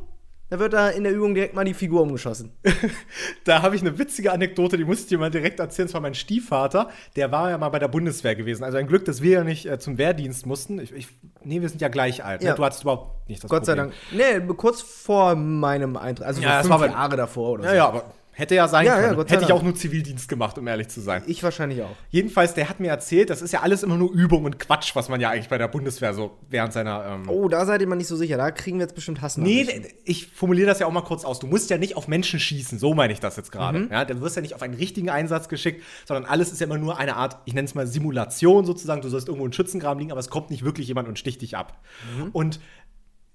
Da 0.51 0.59
wird 0.61 0.75
da 0.75 0.91
in 0.91 1.05
der 1.05 1.13
Übung 1.13 1.35
direkt 1.35 1.55
mal 1.55 1.65
die 1.65 1.75
Figur 1.75 2.03
umgeschossen. 2.03 2.53
Da 3.45 3.63
habe 3.63 3.77
ich 3.77 3.83
eine 3.83 3.99
witzige 3.99 4.33
Anekdote, 4.33 4.77
die 4.77 4.85
muss 4.85 5.01
ich 5.01 5.07
dir 5.07 5.19
mal 5.19 5.31
direkt 5.31 5.59
erzählen. 5.59 5.89
Das 5.89 5.95
war 5.95 6.01
mein 6.01 6.15
Stiefvater, 6.15 6.91
der 7.17 7.33
war 7.33 7.51
ja 7.51 7.59
mal 7.59 7.71
bei 7.71 7.79
der 7.79 7.89
Bundeswehr 7.89 8.35
gewesen. 8.35 8.63
Also 8.65 8.79
ein 8.79 8.87
Glück, 8.87 9.05
dass 9.05 9.21
wir 9.21 9.31
ja 9.33 9.45
nicht 9.45 9.67
äh, 9.67 9.79
zum 9.79 9.99
Wehrdienst 9.99 10.47
mussten. 10.47 10.79
Ich, 10.79 10.93
ich, 10.93 11.09
nee, 11.43 11.61
wir 11.61 11.69
sind 11.69 11.81
ja 11.81 11.89
gleich 11.89 12.25
alt. 12.25 12.43
Ja. 12.43 12.51
Ne? 12.51 12.57
Du 12.57 12.65
hattest 12.65 12.83
überhaupt 12.83 13.29
nicht 13.29 13.43
das 13.43 13.51
Gott 13.51 13.67
sei 13.67 13.75
Problem. 13.75 13.93
Dank. 14.13 14.47
Nee, 14.49 14.55
kurz 14.55 14.81
vor 14.81 15.35
meinem 15.35 15.97
Eintritt. 15.97 16.27
Also 16.27 16.41
Ja, 16.41 16.63
so 16.63 16.69
das 16.69 16.79
fünf 16.79 16.93
war 16.93 16.99
Jahre 17.01 17.17
davor 17.17 17.51
oder 17.53 17.65
Ja, 17.65 17.71
so. 17.71 17.77
ja, 17.77 17.89
aber 17.89 18.05
hätte 18.35 18.55
ja 18.55 18.69
sein 18.69 18.87
Ja, 18.87 19.01
ja, 19.01 19.09
können. 19.09 19.27
Sei 19.27 19.35
hätte 19.35 19.45
ich 19.45 19.53
auch 19.53 19.63
nur 19.63 19.75
Zivildienst 19.75 20.29
gemacht, 20.29 20.59
um 20.59 20.67
ehrlich 20.67 20.89
zu 20.89 21.01
sein. 21.01 21.23
Ich 21.27 21.43
wahrscheinlich 21.43 21.83
auch. 21.83 21.97
Jedenfalls, 22.11 22.55
der 22.55 22.69
hat 22.69 22.81
mir 22.81 22.89
erzählt, 22.89 23.31
das 23.31 23.43
ist 23.43 23.53
ja 23.53 23.61
alles 23.61 23.83
immer 23.83 23.97
nur 23.97 24.13
Übung 24.13 24.45
und 24.45 24.59
Quatsch, 24.59 24.95
was 24.95 25.09
man 25.09 25.21
ja 25.21 25.31
eigentlich 25.31 25.49
bei 25.49 25.59
der 25.59 25.69
Bundeswehr 25.69 26.13
so 26.15 26.39
während 26.51 26.73
seiner. 26.73 27.05
Ähm 27.07 27.29
Oh, 27.29 27.49
da 27.49 27.65
seid 27.65 27.81
ihr 27.81 27.87
mal 27.87 27.97
nicht 27.97 28.09
so 28.09 28.17
sicher. 28.17 28.37
Da 28.37 28.51
kriegen 28.51 28.79
wir 28.79 28.85
jetzt 28.85 28.95
bestimmt 28.95 29.23
Hass. 29.23 29.37
Nee, 29.37 29.67
ich 30.05 30.29
formuliere 30.29 30.67
das 30.67 30.81
ja 30.81 30.87
auch 30.87 30.93
mal 30.93 31.03
kurz 31.03 31.25
aus. 31.25 31.39
Du 31.39 31.47
musst 31.47 31.71
ja 31.71 31.79
nicht 31.79 31.97
auf 31.97 32.09
Menschen 32.09 32.41
schießen, 32.41 32.79
so 32.79 32.95
meine 32.95 33.13
ich 33.13 33.21
das 33.21 33.37
jetzt 33.37 33.53
gerade. 33.53 33.79
Mhm. 33.79 33.89
Ja, 33.91 34.05
du 34.05 34.21
wirst 34.21 34.37
ja 34.37 34.43
nicht 34.43 34.55
auf 34.55 34.63
einen 34.63 34.75
richtigen 34.75 35.11
Einsatz 35.11 35.49
geschickt, 35.49 35.83
sondern 36.05 36.25
alles 36.25 36.53
ist 36.53 36.61
ja 36.61 36.67
immer 36.67 36.79
nur 36.79 36.99
eine 36.99 37.17
Art, 37.17 37.39
ich 37.45 37.55
nenne 37.55 37.67
es 37.67 37.75
mal 37.75 37.87
Simulation 37.87 38.65
sozusagen. 38.65 39.01
Du 39.01 39.09
sollst 39.09 39.29
irgendwo 39.29 39.47
in 39.47 39.53
Schützengraben 39.53 39.99
liegen, 39.99 40.11
aber 40.11 40.21
es 40.21 40.29
kommt 40.29 40.51
nicht 40.51 40.65
wirklich 40.65 40.89
jemand 40.89 41.09
und 41.09 41.19
sticht 41.19 41.43
dich 41.43 41.57
ab. 41.57 41.81
Mhm. 42.17 42.31
Und 42.33 42.61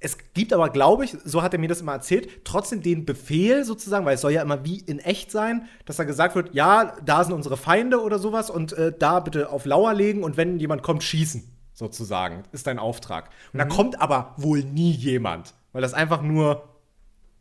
es 0.01 0.17
gibt 0.33 0.53
aber, 0.53 0.69
glaube 0.69 1.03
ich, 1.03 1.17
so 1.25 1.41
hat 1.41 1.53
er 1.53 1.59
mir 1.59 1.67
das 1.67 1.81
immer 1.81 1.91
erzählt, 1.91 2.45
trotzdem 2.45 2.81
den 2.81 3.05
Befehl 3.05 3.65
sozusagen, 3.65 4.05
weil 4.05 4.15
es 4.15 4.21
soll 4.21 4.31
ja 4.31 4.41
immer 4.41 4.63
wie 4.63 4.79
in 4.79 4.99
echt 4.99 5.29
sein, 5.29 5.67
dass 5.85 5.97
da 5.97 6.05
gesagt 6.05 6.35
wird, 6.35 6.53
ja, 6.53 6.93
da 7.03 7.23
sind 7.23 7.33
unsere 7.33 7.57
Feinde 7.57 8.01
oder 8.01 8.17
sowas 8.17 8.49
und 8.49 8.73
äh, 8.73 8.93
da 8.97 9.19
bitte 9.19 9.49
auf 9.49 9.65
Lauer 9.65 9.93
legen 9.93 10.23
und 10.23 10.37
wenn 10.37 10.57
jemand 10.57 10.83
kommt, 10.83 11.03
schießen, 11.03 11.43
sozusagen, 11.73 12.43
ist 12.53 12.67
dein 12.67 12.79
Auftrag. 12.79 13.29
Und 13.51 13.59
da 13.59 13.65
kommt 13.65 14.01
aber 14.01 14.35
wohl 14.37 14.63
nie 14.63 14.91
jemand, 14.91 15.53
weil 15.73 15.81
das 15.81 15.93
einfach 15.93 16.21
nur 16.21 16.63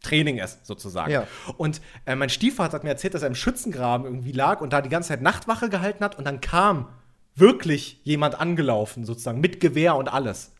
Training 0.00 0.38
ist, 0.38 0.66
sozusagen. 0.66 1.12
Ja. 1.12 1.26
Und 1.56 1.80
äh, 2.06 2.16
mein 2.16 2.28
Stiefvater 2.28 2.74
hat 2.74 2.84
mir 2.84 2.90
erzählt, 2.90 3.14
dass 3.14 3.22
er 3.22 3.28
im 3.28 3.34
Schützengraben 3.34 4.06
irgendwie 4.06 4.32
lag 4.32 4.60
und 4.60 4.72
da 4.72 4.80
die 4.80 4.88
ganze 4.88 5.08
Zeit 5.08 5.22
Nachtwache 5.22 5.68
gehalten 5.68 6.04
hat 6.04 6.18
und 6.18 6.24
dann 6.24 6.40
kam 6.40 6.88
wirklich 7.34 8.00
jemand 8.02 8.40
angelaufen, 8.40 9.04
sozusagen, 9.04 9.40
mit 9.40 9.60
Gewehr 9.60 9.94
und 9.94 10.08
alles. 10.08 10.52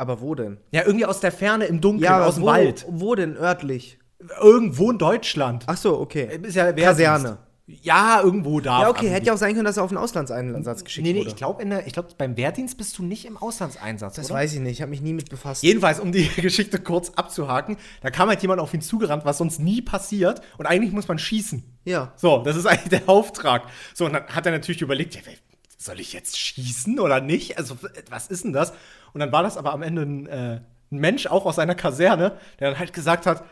Aber 0.00 0.22
wo 0.22 0.34
denn? 0.34 0.56
Ja, 0.70 0.86
irgendwie 0.86 1.04
aus 1.04 1.20
der 1.20 1.30
Ferne 1.30 1.66
im 1.66 1.82
Dunkeln, 1.82 2.10
aber 2.10 2.26
aus 2.26 2.36
dem 2.36 2.44
wo, 2.44 2.46
Wald. 2.46 2.86
Wo 2.88 3.14
denn 3.14 3.36
örtlich? 3.36 3.98
Irgendwo 4.40 4.90
in 4.90 4.96
Deutschland. 4.96 5.64
Ach 5.66 5.76
so, 5.76 6.00
okay. 6.00 6.40
Ist 6.42 6.54
ja. 6.56 6.72
Kaserne. 6.72 7.36
Ja, 7.66 8.22
irgendwo 8.22 8.60
da. 8.60 8.82
Ja, 8.82 8.88
okay, 8.88 9.08
hätte 9.10 9.26
ja 9.26 9.34
auch 9.34 9.38
sein 9.38 9.52
können, 9.52 9.66
dass 9.66 9.76
er 9.76 9.84
auf 9.84 9.90
einen 9.90 9.98
Auslandseinsatz 9.98 10.84
geschickt 10.84 11.06
Nee, 11.06 11.12
nee, 11.12 11.20
wurde. 11.20 11.28
ich 11.28 11.36
glaube, 11.36 11.64
glaub, 11.92 12.18
beim 12.18 12.36
Wehrdienst 12.38 12.78
bist 12.78 12.98
du 12.98 13.02
nicht 13.02 13.26
im 13.26 13.36
Auslandseinsatz. 13.36 14.16
das 14.16 14.26
oder? 14.26 14.40
weiß 14.40 14.54
ich 14.54 14.60
nicht, 14.60 14.72
ich 14.72 14.82
habe 14.82 14.90
mich 14.90 15.02
nie 15.02 15.12
mit 15.12 15.28
befasst. 15.28 15.62
Jedenfalls, 15.62 16.00
um 16.00 16.12
die 16.12 16.28
Geschichte 16.36 16.80
kurz 16.80 17.10
abzuhaken, 17.10 17.76
da 18.00 18.10
kam 18.10 18.30
halt 18.30 18.40
jemand 18.40 18.60
auf 18.60 18.72
ihn 18.72 18.80
zugerannt, 18.80 19.26
was 19.26 19.36
sonst 19.38 19.60
nie 19.60 19.82
passiert. 19.82 20.40
Und 20.56 20.64
eigentlich 20.64 20.92
muss 20.92 21.08
man 21.08 21.18
schießen. 21.18 21.62
Ja. 21.84 22.12
So, 22.16 22.38
das 22.42 22.56
ist 22.56 22.64
eigentlich 22.66 22.88
der 22.88 23.08
Auftrag. 23.08 23.64
So, 23.94 24.06
und 24.06 24.14
dann 24.14 24.26
hat 24.26 24.46
er 24.46 24.52
natürlich 24.52 24.80
überlegt, 24.80 25.14
ja, 25.14 25.20
soll 25.80 25.98
ich 25.98 26.12
jetzt 26.12 26.38
schießen 26.38 27.00
oder 27.00 27.20
nicht? 27.20 27.56
Also, 27.56 27.76
was 28.10 28.28
ist 28.28 28.44
denn 28.44 28.52
das? 28.52 28.72
Und 29.14 29.20
dann 29.20 29.32
war 29.32 29.42
das 29.42 29.56
aber 29.56 29.72
am 29.72 29.82
Ende 29.82 30.02
ein, 30.02 30.26
äh, 30.26 30.60
ein 30.92 30.98
Mensch, 30.98 31.26
auch 31.26 31.46
aus 31.46 31.56
seiner 31.56 31.74
Kaserne, 31.74 32.38
der 32.58 32.70
dann 32.70 32.78
halt 32.78 32.92
gesagt 32.92 33.24
hat, 33.24 33.44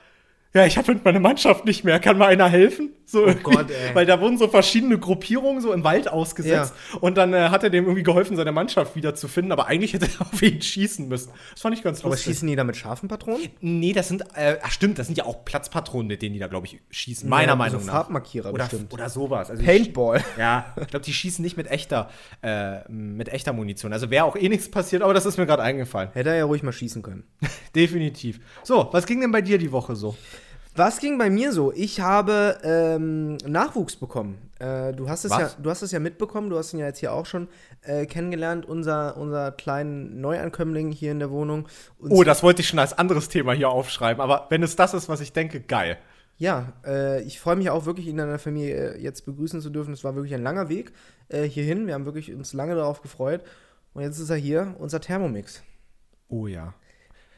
ja, 0.55 0.65
ich 0.67 0.79
habe 0.79 0.99
meine 1.05 1.21
Mannschaft 1.21 1.65
nicht 1.67 1.85
mehr, 1.85 2.00
kann 2.00 2.17
mal 2.19 2.27
einer 2.29 2.49
helfen? 2.49 2.91
So. 3.05 3.27
Oh 3.27 3.35
Gott, 3.43 3.71
ey. 3.71 3.77
Weil 3.95 4.05
da 4.06 4.21
wurden 4.21 4.37
so 4.39 4.49
verschiedene 4.49 4.99
Gruppierungen 4.99 5.62
so 5.62 5.73
im 5.73 5.83
Wald 5.85 6.09
ausgesetzt. 6.09 6.75
Und 7.00 7.17
dann 7.17 7.33
äh, 7.33 7.49
hat 7.50 7.62
er 7.65 7.71
dem 7.71 7.85
irgendwie 7.85 8.03
geholfen, 8.03 8.37
seine 8.37 8.53
Mannschaft 8.53 8.97
wiederzufinden. 8.97 9.50
Aber 9.53 9.67
eigentlich 9.67 9.95
hätte 9.95 10.06
er 10.19 10.27
auf 10.33 10.43
ihn 10.43 10.61
schießen 10.61 11.09
müssen. 11.09 11.33
Das 11.53 11.62
fand 11.62 11.77
ich 11.77 11.83
ganz 11.83 12.00
Aber 12.00 12.11
lustig. 12.11 12.27
schießen 12.35 12.49
die 12.49 12.56
da 12.56 12.65
mit 12.65 12.77
scharfen 12.77 13.09
Patronen? 13.09 13.49
Nee, 13.61 13.93
das 13.95 14.09
sind, 14.09 14.23
äh, 14.35 14.59
ach 14.62 14.71
stimmt, 14.71 14.99
das 14.99 15.06
sind 15.06 15.17
ja 15.17 15.25
auch 15.25 15.45
Platzpatronen, 15.45 16.06
mit 16.09 16.21
denen 16.23 16.35
die 16.35 16.39
da, 16.41 16.49
glaube 16.49 16.67
ich, 16.67 16.81
schießen. 16.91 17.29
Meiner 17.29 17.53
Ja, 17.53 17.56
Meinung 17.56 17.81
so 17.81 17.87
nach. 17.87 17.93
Farbmarkierer 17.95 18.53
oder, 18.53 18.65
bestimmt. 18.65 18.93
oder 18.93 19.09
sowas. 19.09 19.50
Also 19.50 19.62
Paintball. 19.65 20.19
sch- 20.19 20.25
Ja, 20.39 20.75
ich 20.81 20.89
glaube, 20.89 21.05
die 21.05 21.12
schießen 21.12 21.43
nicht 21.43 21.56
mit 21.56 21.71
echter, 21.71 22.11
äh, 22.43 22.87
mit 22.91 23.29
echter 23.31 23.53
Munition. 23.55 23.93
Also 23.95 24.11
wäre 24.11 24.25
auch 24.25 24.37
eh 24.37 24.49
nichts 24.50 24.71
passiert, 24.71 25.03
aber 25.03 25.15
das 25.15 25.25
ist 25.25 25.39
mir 25.39 25.47
gerade 25.47 25.62
eingefallen. 25.62 26.11
Hätte 26.12 26.31
er 26.31 26.37
ja 26.37 26.45
ruhig 26.45 26.62
mal 26.62 26.73
schießen 26.73 27.03
können. 27.03 27.25
Definitiv. 27.75 28.41
So, 28.65 28.89
was 28.93 29.06
ging 29.06 29.21
denn 29.21 29.33
bei 29.33 29.41
dir 29.41 29.56
die 29.59 29.73
Woche 29.73 29.95
so? 29.97 30.17
Was 30.79 31.01
ging 31.01 31.19
bei 31.19 31.29
mir 31.29 31.53
so? 31.53 31.73
Ich 31.73 32.01
habe 32.01 32.59
ähm, 32.63 33.37
Nachwuchs 33.45 33.97
bekommen. 33.97 34.39
Äh, 34.61 34.93
du, 34.93 35.09
hast 35.09 35.25
es 35.25 35.33
Was? 35.33 35.41
ja, 35.41 35.51
du 35.61 35.71
hast 35.71 35.83
es 35.83 35.91
ja 35.91 35.99
mitbekommen, 35.99 36.51
du 36.51 36.57
hast 36.57 36.73
ihn 36.73 36.79
ja 36.79 36.87
jetzt 36.87 37.01
hier 37.01 37.13
auch 37.13 37.27
schon 37.27 37.49
äh, 37.83 38.07
kennengelernt, 38.07 38.65
unser, 38.65 39.17
unser 39.17 39.51
kleinen 39.51 40.21
Neuankömmling 40.21 40.93
hier 40.93 41.11
in 41.11 41.19
der 41.19 41.33
Wohnung. 41.33 41.67
Und 41.99 42.13
Oh, 42.13 42.23
das 42.23 42.45
wollte 42.45 42.63
ich 42.63 42.69
schon 42.69 42.79
als 42.79 42.97
anderes 42.97 43.29
Thema 43.29 43.55
hier 43.55 43.71
aufschreiben. 43.71 44.21
Aber 44.21 44.47
wenn 44.51 44.63
es 44.63 44.77
das 44.77 44.95
ist, 44.95 45.09
was 45.09 45.21
ich 45.21 45.33
denke, 45.33 45.61
geil. 45.61 45.99
Ja, 46.37 46.73
äh, 46.87 47.23
ich 47.23 47.41
freue 47.41 47.57
mich 47.57 47.71
auch 47.71 47.85
wirklich, 47.85 48.07
ihn 48.07 48.17
in 48.17 48.29
der 48.29 48.39
Familie 48.39 48.95
äh, 48.95 49.03
jetzt 49.03 49.27
begrüßen 49.27 49.61
zu 49.61 49.71
dürfen. 49.71 49.93
Es 49.93 50.05
war 50.05 50.15
wirklich 50.15 50.35
ein 50.35 50.45
langer 50.45 50.69
Weg 50.69 50.93
äh, 51.29 51.43
hierhin. 51.43 51.89
Wir 51.89 51.95
haben 51.95 52.05
wirklich 52.05 52.33
uns 52.33 52.53
lange 52.53 52.77
darauf 52.77 53.03
gefreut. 53.03 53.43
Und 53.95 54.03
jetzt 54.03 54.21
ist 54.21 54.31
er 54.31 54.37
hier, 54.37 54.77
unser 54.79 55.01
Thermomix. 55.01 55.65
Oh 56.29 56.47
ja. 56.47 56.75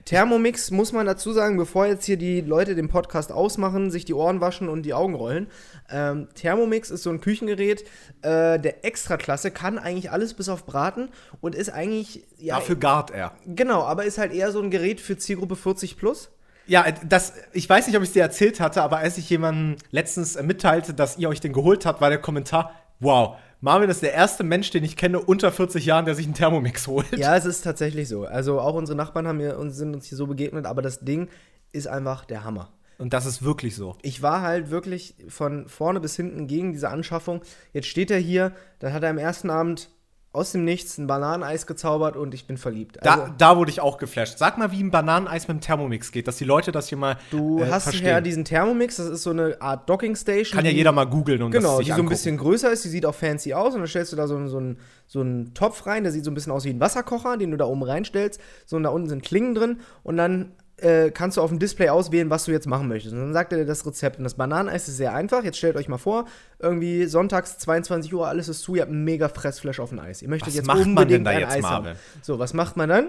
Thermomix 0.05 0.71
muss 0.71 0.93
man 0.93 1.07
dazu 1.07 1.33
sagen, 1.33 1.57
bevor 1.57 1.87
jetzt 1.87 2.05
hier 2.05 2.17
die 2.17 2.41
Leute 2.41 2.75
den 2.75 2.89
Podcast 2.89 3.33
ausmachen, 3.33 3.91
sich 3.91 4.05
die 4.05 4.15
Ohren 4.15 4.41
waschen 4.41 4.69
und 4.69 4.83
die 4.83 4.95
Augen 4.95 5.15
rollen. 5.15 5.47
Ähm, 5.91 6.29
Thermomix 6.35 6.91
ist 6.91 7.03
so 7.03 7.11
ein 7.11 7.21
Küchengerät 7.21 7.83
äh, 8.23 8.59
der 8.59 8.85
Extraklasse, 8.85 9.51
kann 9.51 9.79
eigentlich 9.79 10.11
alles 10.11 10.35
bis 10.35 10.49
auf 10.49 10.65
Braten 10.67 11.09
und 11.41 11.55
ist 11.55 11.71
eigentlich, 11.71 12.25
ja, 12.39 12.57
Dafür 12.57 12.77
gart 12.77 13.11
er. 13.11 13.33
genau, 13.47 13.83
aber 13.83 14.05
ist 14.05 14.19
halt 14.19 14.33
eher 14.33 14.53
so 14.53 14.61
ein 14.61 14.71
Gerät 14.71 15.01
für 15.01 15.17
Zielgruppe 15.17 15.57
40 15.57 15.97
plus. 15.97 16.31
Ja, 16.67 16.85
das, 17.05 17.33
ich 17.53 17.69
weiß 17.69 17.87
nicht, 17.89 17.97
ob 17.97 18.03
ich 18.03 18.11
es 18.11 18.13
dir 18.13 18.23
erzählt 18.23 18.61
hatte, 18.61 18.83
aber 18.83 18.99
als 18.99 19.19
ich 19.19 19.29
jemandem 19.29 19.77
letztens 19.91 20.37
äh, 20.37 20.43
mitteilte, 20.43 20.95
dass 20.95 21.19
ihr 21.19 21.29
euch 21.29 21.41
den 21.41 21.53
geholt 21.53 21.85
habt, 21.85 22.01
war 22.01 22.11
der 22.11 22.21
Kommentar, 22.21 22.73
wow, 23.01 23.37
Marvin 23.61 23.91
ist 23.91 24.03
der 24.03 24.15
erste 24.15 24.43
Mensch, 24.43 24.71
den 24.71 24.85
ich 24.85 24.97
kenne, 24.97 25.21
unter 25.21 25.53
40 25.53 25.85
Jahren, 25.85 26.07
der 26.07 26.15
sich 26.15 26.25
einen 26.25 26.35
Thermomix 26.35 26.87
holt. 26.87 27.19
Ja, 27.19 27.37
es 27.37 27.45
ist 27.45 27.63
tatsächlich 27.63 28.09
so. 28.09 28.25
Also 28.25 28.61
auch 28.61 28.75
unsere 28.75 28.97
Nachbarn 28.97 29.27
haben 29.27 29.41
uns, 29.41 29.77
sind 29.77 29.95
uns 29.95 30.07
hier 30.07 30.17
so 30.17 30.27
begegnet, 30.27 30.67
aber 30.67 30.81
das 30.81 31.01
Ding 31.01 31.29
ist 31.73 31.87
einfach 31.87 32.25
der 32.25 32.45
Hammer. 32.45 32.71
Und 32.99 33.13
das 33.13 33.27
ist 33.27 33.43
wirklich 33.43 33.77
so. 33.77 33.97
Ich 34.03 34.23
war 34.23 34.43
halt 34.43 34.71
wirklich 34.71 35.15
von 35.29 35.69
vorne 35.69 36.01
bis 36.01 36.17
hinten 36.17 36.47
gegen 36.47 36.73
diese 36.73 36.91
Anschaffung. 36.91 37.43
Jetzt 37.73 37.89
steht 37.89 38.11
er 38.11 38.19
hier, 38.19 38.53
dann 38.79 38.93
hat 38.93 39.03
er 39.03 39.11
am 39.11 39.19
ersten 39.19 39.51
Abend 39.51 39.91
aus 40.33 40.53
dem 40.53 40.65
Nichts 40.65 40.97
ein 40.97 41.09
Bananeneis 41.09 41.67
gezaubert 41.67 42.17
und 42.17 42.35
ich 42.35 42.47
bin 42.47 42.57
verliebt. 42.57 43.05
Also, 43.05 43.23
Da, 43.27 43.35
da 43.37 43.57
wurde 43.57 43.71
ich 43.73 43.81
auch 43.81 43.99
geflasht. 43.99 44.39
Sag 44.39 44.59
mal, 44.59 44.71
wie 44.71 44.81
ein 44.81 44.93
Bananeneis 44.93 45.49
mit 45.49 45.57
dem 45.57 45.61
Thermomix 45.61 46.13
geht, 46.13 46.29
dass 46.29 46.37
die 46.37 46.45
Leute 46.45 46.71
das 46.71 46.89
hier 46.89 46.99
mal 46.99 47.17
du 47.33 47.59
äh, 47.61 47.69
hast 47.71 47.83
verstehen. 47.85 48.07
ja 48.07 48.21
diesen 48.21 48.45
Thermomix, 48.45 48.97
das 48.97 49.07
ist 49.09 49.25
so 49.25 49.31
eine 49.31 49.61
Art 49.61 49.89
Docking 49.91 50.15
Station. 50.15 50.57
Kann 50.57 50.65
ja 50.65 50.71
die- 50.71 50.77
jeder 50.77 50.93
mal 50.93 51.07
googeln 51.07 51.43
und 51.43 51.51
Genau, 51.51 51.71
das 51.71 51.79
die 51.81 51.85
sich 51.87 51.95
so 51.97 52.03
ein 52.03 52.09
bisschen 52.09 52.37
größer 52.37 52.71
ist, 52.71 52.85
die 52.85 52.89
sieht 52.91 53.07
auch 53.07 53.15
fancy 53.15 53.55
aus 53.55 53.75
und 53.75 53.81
dann 53.81 53.89
stellst 53.89 54.13
du 54.13 54.17
da 54.17 54.29
so, 54.29 54.47
so, 54.47 54.59
einen, 54.59 54.79
so 55.09 55.21
einen 55.21 55.53
Topf 55.55 55.85
rein, 55.87 56.05
der 56.05 56.13
sieht 56.13 56.25
so 56.25 56.31
ein 56.31 56.35
bisschen 56.35 56.53
aus 56.53 56.65
wie 56.65 56.71
ein 56.71 56.79
Wasserkocher, 56.81 57.37
den 57.37 57.51
du 57.51 57.57
da 57.57 57.65
oben 57.65 57.83
reinstellst. 57.83 58.41
So, 58.67 58.77
und 58.77 58.85
da 58.85 58.91
unten 58.91 59.09
sind 59.09 59.25
Klingen 59.25 59.57
drin 59.57 59.79
und 60.05 60.17
dann 60.17 60.53
äh, 60.83 61.11
kannst 61.11 61.37
du 61.37 61.43
auf 61.43 61.51
dem 61.51 61.59
Display 61.59 61.89
auswählen, 61.89 62.31
was 62.31 62.45
du 62.45 62.53
jetzt 62.53 62.67
machen 62.67 62.89
möchtest. 62.89 63.15
Und 63.15 63.21
dann 63.21 63.33
sagt 63.33 63.53
er 63.53 63.59
dir 63.59 63.67
das 63.67 63.87
Rezept. 63.87 64.19
Und 64.19 64.25
das 64.25 64.35
Bananeneis 64.35 64.89
ist 64.89 64.97
sehr 64.97 65.15
einfach. 65.15 65.45
Jetzt 65.45 65.59
stellt 65.59 65.77
euch 65.77 65.89
mal 65.89 65.99
vor, 65.99 66.27
irgendwie 66.59 67.07
sonntags 67.07 67.59
22 67.59 68.13
Uhr, 68.15 68.27
alles 68.29 68.49
ist 68.49 68.63
zu, 68.63 68.75
ihr 68.75 68.83
habt 68.83 68.91
einen 68.91 69.05
mega 69.05 69.29
Fressflash 69.29 69.81
auf 69.81 69.93
ein 69.93 69.99
Eis. 69.99 70.23
Ihr 70.23 70.29
möchtet 70.29 70.49
Was 70.49 70.55
jetzt 70.57 70.67
macht 70.67 70.79
man 70.79 70.89
unbedingt 70.89 71.13
denn 71.13 71.25
da 71.25 71.31
ein 71.31 71.41
jetzt, 71.41 71.53
Eis 71.53 71.63
Marvin? 71.63 71.91
haben. 71.91 71.99
So, 72.23 72.39
was 72.39 72.55
macht 72.55 72.77
man 72.77 72.89
dann? 72.89 73.07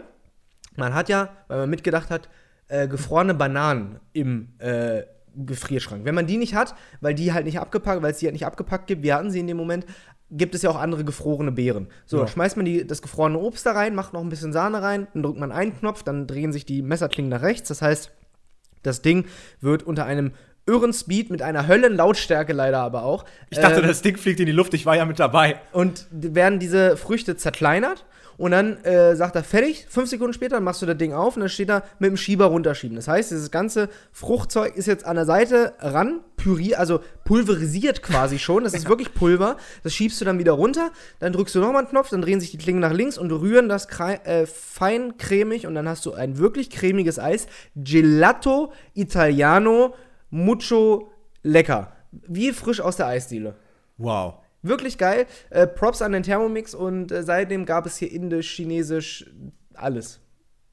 Man 0.76 0.94
hat 0.94 1.10
ja, 1.10 1.30
weil 1.48 1.60
man 1.60 1.70
mitgedacht 1.70 2.10
hat, 2.10 2.30
äh, 2.68 2.88
gefrorene 2.88 3.34
Bananen 3.34 4.00
im 4.14 4.50
äh, 4.60 5.04
Gefrierschrank. 5.36 6.04
Wenn 6.06 6.16
man 6.16 6.28
die 6.28 6.38
nicht 6.38 6.56
hat, 6.56 6.76
weil 7.00 7.14
die 7.14 7.34
halt 7.34 7.46
nicht 7.46 7.60
abgepackt, 7.60 8.02
weil 8.02 8.12
es 8.12 8.18
die 8.20 8.26
halt 8.26 8.34
nicht 8.34 8.46
abgepackt 8.46 8.88
gibt, 8.88 9.04
wir 9.04 9.16
hatten 9.16 9.32
sie 9.32 9.40
in 9.40 9.48
dem 9.48 9.58
Moment, 9.58 9.86
gibt 10.32 10.56
es 10.56 10.62
ja 10.62 10.70
auch 10.70 10.80
andere 10.80 11.04
gefrorene 11.04 11.52
Beeren. 11.52 11.88
So, 12.06 12.20
Ja. 12.20 12.28
schmeißt 12.28 12.56
man 12.56 12.66
die, 12.66 12.88
das 12.88 13.02
gefrorene 13.02 13.38
Obst 13.38 13.66
da 13.66 13.74
rein, 13.74 13.94
macht 13.96 14.14
noch 14.14 14.22
ein 14.22 14.30
bisschen 14.30 14.54
Sahne 14.54 14.82
rein, 14.82 15.08
dann 15.14 15.24
drückt 15.24 15.40
man 15.40 15.52
einen 15.52 15.78
Knopf, 15.78 16.04
dann 16.04 16.26
drehen 16.26 16.54
sich 16.54 16.66
die 16.66 16.82
Messerklingen 16.82 17.30
nach 17.30 17.42
rechts. 17.42 17.68
Das 17.68 17.82
heißt, 17.82 18.12
das 18.84 19.02
Ding 19.02 19.26
wird 19.60 19.84
unter 19.84 20.06
einem 20.06 20.32
irren 20.66 20.94
Speed 20.94 21.30
mit 21.32 21.42
einer 21.42 21.68
Höllenlautstärke 21.68 22.54
leider 22.54 22.80
aber 22.80 23.04
auch. 23.04 23.26
Ich 23.50 23.60
dachte, 23.60 23.82
Ähm, 23.82 23.88
das 23.88 24.02
Ding 24.02 24.18
fliegt 24.18 24.40
in 24.40 24.46
die 24.46 24.52
Luft, 24.52 24.74
ich 24.74 24.86
war 24.86 24.96
ja 24.96 25.06
mit 25.06 25.20
dabei. 25.20 25.60
und 25.74 26.08
werden 26.12 26.60
diese 26.60 26.98
Früchte 26.98 27.36
zerkleinert 27.36 28.06
und 28.42 28.50
dann 28.50 28.84
äh, 28.86 29.16
sagt 29.16 29.36
er 29.36 29.44
fertig, 29.44 29.86
fünf 29.88 30.10
Sekunden 30.10 30.34
später 30.34 30.56
dann 30.56 30.64
machst 30.64 30.82
du 30.82 30.88
das 30.88 30.98
Ding 30.98 31.14
auf 31.14 31.36
und 31.36 31.42
dann 31.42 31.50
steht 31.50 31.70
da 31.70 31.84
mit 32.00 32.10
dem 32.10 32.18
Schieber 32.18 32.46
runterschieben. 32.46 32.96
Das 32.96 33.08
heißt, 33.08 33.30
dieses 33.30 33.52
ganze 33.52 33.88
Fruchtzeug 34.12 34.76
ist 34.76 34.88
jetzt 34.88 35.06
an 35.06 35.16
der 35.16 35.26
Seite 35.26 35.76
ran, 35.78 36.22
püriert, 36.38 36.80
also 36.80 37.02
pulverisiert 37.24 38.02
quasi 38.02 38.40
schon. 38.40 38.64
Das 38.64 38.74
ist 38.74 38.90
wirklich 38.90 39.14
Pulver. 39.14 39.58
Das 39.84 39.94
schiebst 39.94 40.20
du 40.20 40.26
dann 40.26 40.40
wieder 40.40 40.54
runter, 40.54 40.90
dann 41.20 41.34
drückst 41.34 41.54
du 41.54 41.60
nochmal 41.60 41.84
einen 41.84 41.90
Knopf, 41.90 42.10
dann 42.10 42.24
drehen 42.24 42.40
sich 42.40 42.50
die 42.50 42.58
Klingen 42.58 42.80
nach 42.80 42.94
links 42.94 43.20
und 43.20 43.32
rühren 43.32 43.70
das 43.70 43.88
äh, 44.00 44.48
fein 44.48 45.20
cremig 45.20 45.68
und 45.68 45.76
dann 45.76 45.88
hast 45.88 46.04
du 46.08 46.14
ein 46.14 46.40
wirklich 46.40 46.72
cremiges 46.72 47.20
Eis. 47.20 47.46
Gelato 47.76 48.74
Italiano 48.96 49.94
Mucho 50.32 51.12
lecker. 51.44 51.92
Wie 52.12 52.54
frisch 52.54 52.82
aus 52.82 52.96
der 52.96 53.06
Eisdiele. 53.06 53.54
Wow. 54.00 54.41
Wirklich 54.62 54.98
geil. 54.98 55.26
Äh, 55.50 55.68
Props 55.68 56.02
an 56.02 56.12
den 56.12 56.24
Thermomix 56.24 56.76
und 56.76 57.12
äh, 57.12 57.24
seitdem 57.24 57.66
gab 57.66 57.86
es 57.86 57.98
hier 57.98 58.12
Indisch, 58.12 58.56
Chinesisch, 58.56 59.26
alles. 59.74 60.20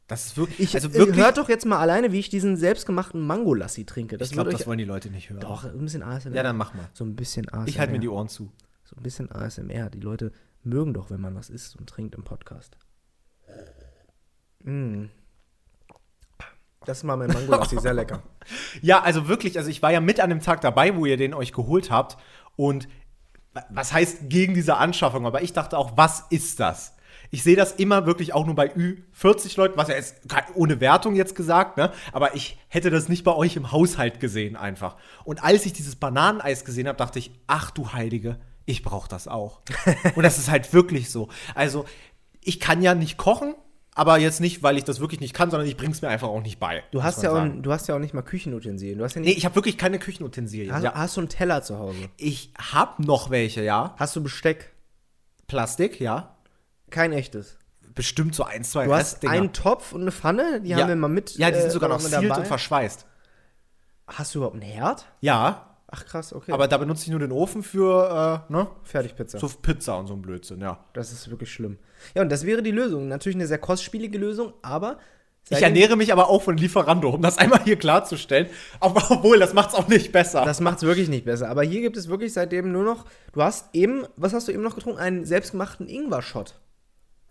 Das 0.08 0.26
ist 0.26 0.36
wirklich. 0.38 0.60
Ich, 0.60 0.74
also 0.74 0.88
äh, 0.88 0.94
wirklich. 0.94 1.16
hört 1.16 1.36
doch 1.36 1.48
jetzt 1.48 1.66
mal 1.66 1.78
alleine, 1.78 2.12
wie 2.12 2.18
ich 2.18 2.30
diesen 2.30 2.56
selbstgemachten 2.56 3.20
Mango-Lassi 3.20 3.84
trinke. 3.84 4.16
Das 4.16 4.28
ich 4.28 4.34
glaube, 4.34 4.50
das 4.50 4.66
wollen 4.66 4.78
die 4.78 4.84
Leute 4.84 5.10
nicht 5.10 5.30
hören. 5.30 5.40
Doch, 5.40 5.64
ein 5.64 5.78
bisschen 5.78 6.02
ASMR. 6.02 6.34
Ja, 6.34 6.42
dann 6.42 6.56
mach 6.56 6.74
mal. 6.74 6.88
So 6.94 7.04
ein 7.04 7.14
bisschen 7.14 7.48
ASMR. 7.48 7.68
Ich 7.68 7.78
halte 7.78 7.92
mir 7.92 8.00
die 8.00 8.08
Ohren 8.08 8.28
zu. 8.28 8.50
So 8.84 8.96
ein 8.96 9.02
bisschen 9.02 9.30
ASMR. 9.30 9.90
Die 9.90 10.00
Leute 10.00 10.32
mögen 10.64 10.94
doch, 10.94 11.10
wenn 11.10 11.20
man 11.20 11.34
was 11.34 11.50
isst 11.50 11.76
und 11.76 11.88
trinkt 11.88 12.14
im 12.14 12.24
Podcast. 12.24 12.78
Mm. 14.64 15.04
Das 16.86 16.98
ist 16.98 17.04
mal 17.04 17.16
mein 17.16 17.28
Mango-Lassi, 17.28 17.78
sehr 17.78 17.94
lecker. 17.94 18.22
Ja, 18.80 19.02
also 19.02 19.28
wirklich, 19.28 19.58
also 19.58 19.68
ich 19.68 19.82
war 19.82 19.92
ja 19.92 20.00
mit 20.00 20.20
an 20.20 20.30
dem 20.30 20.40
Tag 20.40 20.62
dabei, 20.62 20.96
wo 20.96 21.04
ihr 21.04 21.18
den 21.18 21.34
euch 21.34 21.52
geholt 21.52 21.90
habt. 21.90 22.16
Und 22.56 22.88
was 23.70 23.92
heißt 23.92 24.28
gegen 24.28 24.54
diese 24.54 24.76
Anschaffung? 24.76 25.26
Aber 25.26 25.42
ich 25.42 25.52
dachte 25.52 25.78
auch, 25.78 25.96
was 25.96 26.24
ist 26.30 26.60
das? 26.60 26.94
Ich 27.30 27.42
sehe 27.42 27.56
das 27.56 27.72
immer 27.72 28.06
wirklich 28.06 28.32
auch 28.32 28.46
nur 28.46 28.54
bei 28.54 28.72
Ü40 28.72 29.56
Leuten, 29.58 29.76
was 29.76 29.88
ja 29.88 29.96
jetzt 29.96 30.16
ohne 30.54 30.80
Wertung 30.80 31.14
jetzt 31.14 31.34
gesagt, 31.34 31.76
ne? 31.76 31.92
Aber 32.12 32.34
ich 32.34 32.58
hätte 32.68 32.90
das 32.90 33.08
nicht 33.08 33.24
bei 33.24 33.34
euch 33.34 33.56
im 33.56 33.70
Haushalt 33.70 34.18
gesehen 34.18 34.56
einfach. 34.56 34.96
Und 35.24 35.44
als 35.44 35.66
ich 35.66 35.74
dieses 35.74 35.96
Bananeneis 35.96 36.64
gesehen 36.64 36.88
habe, 36.88 36.96
dachte 36.96 37.18
ich, 37.18 37.32
ach 37.46 37.70
du 37.70 37.92
Heilige, 37.92 38.38
ich 38.64 38.82
brauche 38.82 39.08
das 39.08 39.28
auch. 39.28 39.60
Und 40.14 40.22
das 40.22 40.38
ist 40.38 40.50
halt 40.50 40.72
wirklich 40.72 41.10
so. 41.10 41.28
Also, 41.54 41.84
ich 42.40 42.60
kann 42.60 42.80
ja 42.80 42.94
nicht 42.94 43.18
kochen, 43.18 43.54
aber 43.98 44.16
jetzt 44.18 44.40
nicht, 44.40 44.62
weil 44.62 44.78
ich 44.78 44.84
das 44.84 45.00
wirklich 45.00 45.20
nicht 45.20 45.34
kann, 45.34 45.50
sondern 45.50 45.68
ich 45.68 45.76
bring's 45.76 46.02
mir 46.02 46.08
einfach 46.08 46.28
auch 46.28 46.40
nicht 46.40 46.60
bei. 46.60 46.84
Du 46.92 47.02
hast, 47.02 47.20
ja 47.24 47.32
auch, 47.32 47.48
du 47.52 47.72
hast 47.72 47.88
ja 47.88 47.96
auch 47.96 47.98
nicht 47.98 48.14
mal 48.14 48.22
Küchenutensilien. 48.22 48.96
Du 48.96 49.04
hast 49.04 49.14
ja 49.14 49.20
Nee, 49.20 49.28
nicht. 49.28 49.38
ich 49.38 49.44
habe 49.44 49.56
wirklich 49.56 49.76
keine 49.76 49.98
Küchenutensilien. 49.98 50.72
hast, 50.72 50.84
ja. 50.84 50.94
hast 50.94 51.16
du 51.16 51.22
einen 51.22 51.28
Teller 51.28 51.62
zu 51.64 51.80
Hause? 51.80 52.08
Ich 52.16 52.52
habe 52.72 53.02
noch 53.04 53.30
welche, 53.30 53.62
ja. 53.64 53.96
Hast 53.98 54.14
du 54.14 54.22
Besteck? 54.22 54.72
Plastik, 55.48 55.98
ja. 55.98 56.36
Kein 56.90 57.12
echtes. 57.12 57.58
Bestimmt 57.94 58.36
so 58.36 58.44
ein, 58.44 58.62
zwei 58.62 58.84
Du 58.84 58.94
hast 58.94 59.26
einen 59.26 59.52
Topf 59.52 59.92
und 59.92 60.02
eine 60.02 60.12
Pfanne, 60.12 60.60
die 60.60 60.68
ja. 60.68 60.78
haben 60.78 60.88
wir 60.88 60.94
mal 60.94 61.08
mit. 61.08 61.36
Ja, 61.36 61.50
die 61.50 61.58
sind 61.58 61.66
äh, 61.66 61.72
sogar 61.72 61.88
noch 61.88 62.00
mit 62.00 62.10
sealed 62.10 62.30
dabei. 62.30 62.42
und 62.42 62.46
verschweißt. 62.46 63.04
Hast 64.06 64.32
du 64.34 64.38
überhaupt 64.38 64.54
einen 64.54 64.62
Herd? 64.62 65.06
Ja, 65.20 65.67
Ach 65.90 66.04
krass, 66.04 66.34
okay. 66.34 66.52
aber 66.52 66.68
da 66.68 66.76
benutze 66.76 67.04
ich 67.04 67.08
nur 67.08 67.20
den 67.20 67.32
Ofen 67.32 67.62
für, 67.62 68.44
äh, 68.50 68.52
ne? 68.52 68.68
Fertigpizza. 68.82 69.38
So 69.38 69.48
Pizza 69.48 69.96
und 69.96 70.06
so 70.06 70.12
ein 70.12 70.20
Blödsinn, 70.20 70.60
ja. 70.60 70.84
Das 70.92 71.12
ist 71.12 71.30
wirklich 71.30 71.50
schlimm. 71.50 71.78
Ja, 72.14 72.20
und 72.20 72.28
das 72.30 72.44
wäre 72.44 72.62
die 72.62 72.72
Lösung. 72.72 73.08
Natürlich 73.08 73.36
eine 73.36 73.46
sehr 73.46 73.58
kostspielige 73.58 74.18
Lösung, 74.18 74.52
aber. 74.60 74.98
Ich 75.48 75.62
ernähre 75.62 75.96
mich 75.96 76.12
aber 76.12 76.28
auch 76.28 76.42
von 76.42 76.58
Lieferando, 76.58 77.08
um 77.08 77.22
das 77.22 77.38
einmal 77.38 77.64
hier 77.64 77.76
klarzustellen. 77.76 78.48
Obwohl, 78.80 79.38
das 79.38 79.54
macht's 79.54 79.74
auch 79.74 79.88
nicht 79.88 80.12
besser. 80.12 80.44
Das 80.44 80.60
macht 80.60 80.76
es 80.76 80.82
wirklich 80.82 81.08
nicht 81.08 81.24
besser. 81.24 81.48
Aber 81.48 81.62
hier 81.62 81.80
gibt 81.80 81.96
es 81.96 82.08
wirklich 82.08 82.34
seitdem 82.34 82.70
nur 82.70 82.84
noch. 82.84 83.06
Du 83.32 83.42
hast 83.42 83.74
eben, 83.74 84.04
was 84.16 84.34
hast 84.34 84.48
du 84.48 84.52
eben 84.52 84.62
noch 84.62 84.74
getrunken? 84.74 84.98
Einen 84.98 85.24
selbstgemachten 85.24 85.88
Ingwer-Shot. 85.88 86.60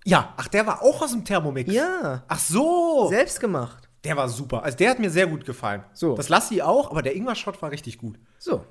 ja, 0.04 0.34
ach, 0.36 0.48
der 0.48 0.66
war 0.66 0.82
auch 0.82 1.04
aus 1.04 1.12
dem 1.12 1.26
Thermomix. 1.26 1.72
Ja. 1.72 2.24
Ach 2.28 2.40
so. 2.40 3.08
Selbst 3.10 3.40
gemacht. 3.40 3.87
Der 4.04 4.16
war 4.16 4.30
super. 4.30 4.64
Also 4.64 4.78
der 4.78 4.90
hat 4.92 5.00
mir 5.00 5.10
sehr 5.10 5.28
gut 5.28 5.46
gefallen. 5.46 5.84
So. 5.94 6.16
Das 6.16 6.30
Lassi 6.30 6.62
auch, 6.62 6.92
aber 6.92 7.02
der 7.02 7.16
Ingwer-Shot 7.16 7.62
war 7.62 7.72
richtig 7.72 7.98
gut. 7.98 8.18
So. 8.38 8.64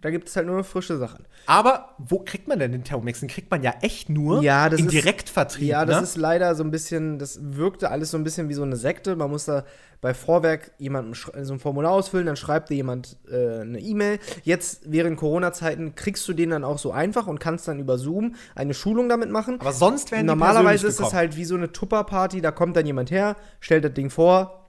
Da 0.00 0.10
gibt 0.10 0.28
es 0.28 0.34
halt 0.34 0.48
nur 0.48 0.56
noch 0.56 0.66
frische 0.66 0.98
Sachen. 0.98 1.24
Aber 1.46 1.94
wo 1.98 2.18
kriegt 2.18 2.48
man 2.48 2.58
denn 2.58 2.72
den 2.72 2.82
Thermomix? 2.82 3.20
Den 3.20 3.28
kriegt 3.28 3.52
man 3.52 3.62
ja 3.62 3.72
echt 3.82 4.08
nur 4.08 4.42
Ja, 4.42 4.68
das 4.68 4.80
im 4.80 4.86
ist- 4.86 4.92
Direktvertrieb. 4.92 5.68
Ja, 5.68 5.84
das 5.84 5.98
ne? 5.98 6.02
ist 6.02 6.16
leider 6.16 6.56
so 6.56 6.64
ein 6.64 6.72
bisschen, 6.72 7.20
das 7.20 7.38
wirkte 7.40 7.88
alles 7.88 8.10
so 8.10 8.16
ein 8.18 8.24
bisschen 8.24 8.48
wie 8.48 8.54
so 8.54 8.64
eine 8.64 8.74
Sekte. 8.74 9.14
Man 9.14 9.30
muss 9.30 9.44
da 9.44 9.64
bei 10.00 10.12
Vorwerk 10.12 10.72
jemandem 10.78 11.14
so 11.14 11.52
ein 11.52 11.60
Formular 11.60 11.92
ausfüllen, 11.92 12.26
dann 12.26 12.34
schreibt 12.34 12.70
dir 12.70 12.74
jemand 12.74 13.16
äh, 13.30 13.60
eine 13.60 13.78
E-Mail. 13.78 14.18
Jetzt 14.42 14.80
während 14.90 15.16
Corona-Zeiten 15.18 15.94
kriegst 15.94 16.26
du 16.26 16.32
den 16.32 16.50
dann 16.50 16.64
auch 16.64 16.78
so 16.78 16.90
einfach 16.90 17.28
und 17.28 17.38
kannst 17.38 17.68
dann 17.68 17.78
über 17.78 17.96
Zoom 17.96 18.34
eine 18.56 18.74
Schulung 18.74 19.08
damit 19.08 19.30
machen. 19.30 19.60
Aber 19.60 19.72
sonst 19.72 20.10
die 20.10 20.20
Normalerweise 20.24 20.88
ist 20.88 20.98
es 20.98 21.12
halt 21.14 21.36
wie 21.36 21.44
so 21.44 21.54
eine 21.54 21.70
Tupper-Party, 21.70 22.40
da 22.40 22.50
kommt 22.50 22.76
dann 22.76 22.86
jemand 22.86 23.12
her, 23.12 23.36
stellt 23.60 23.84
das 23.84 23.94
Ding 23.94 24.10
vor 24.10 24.61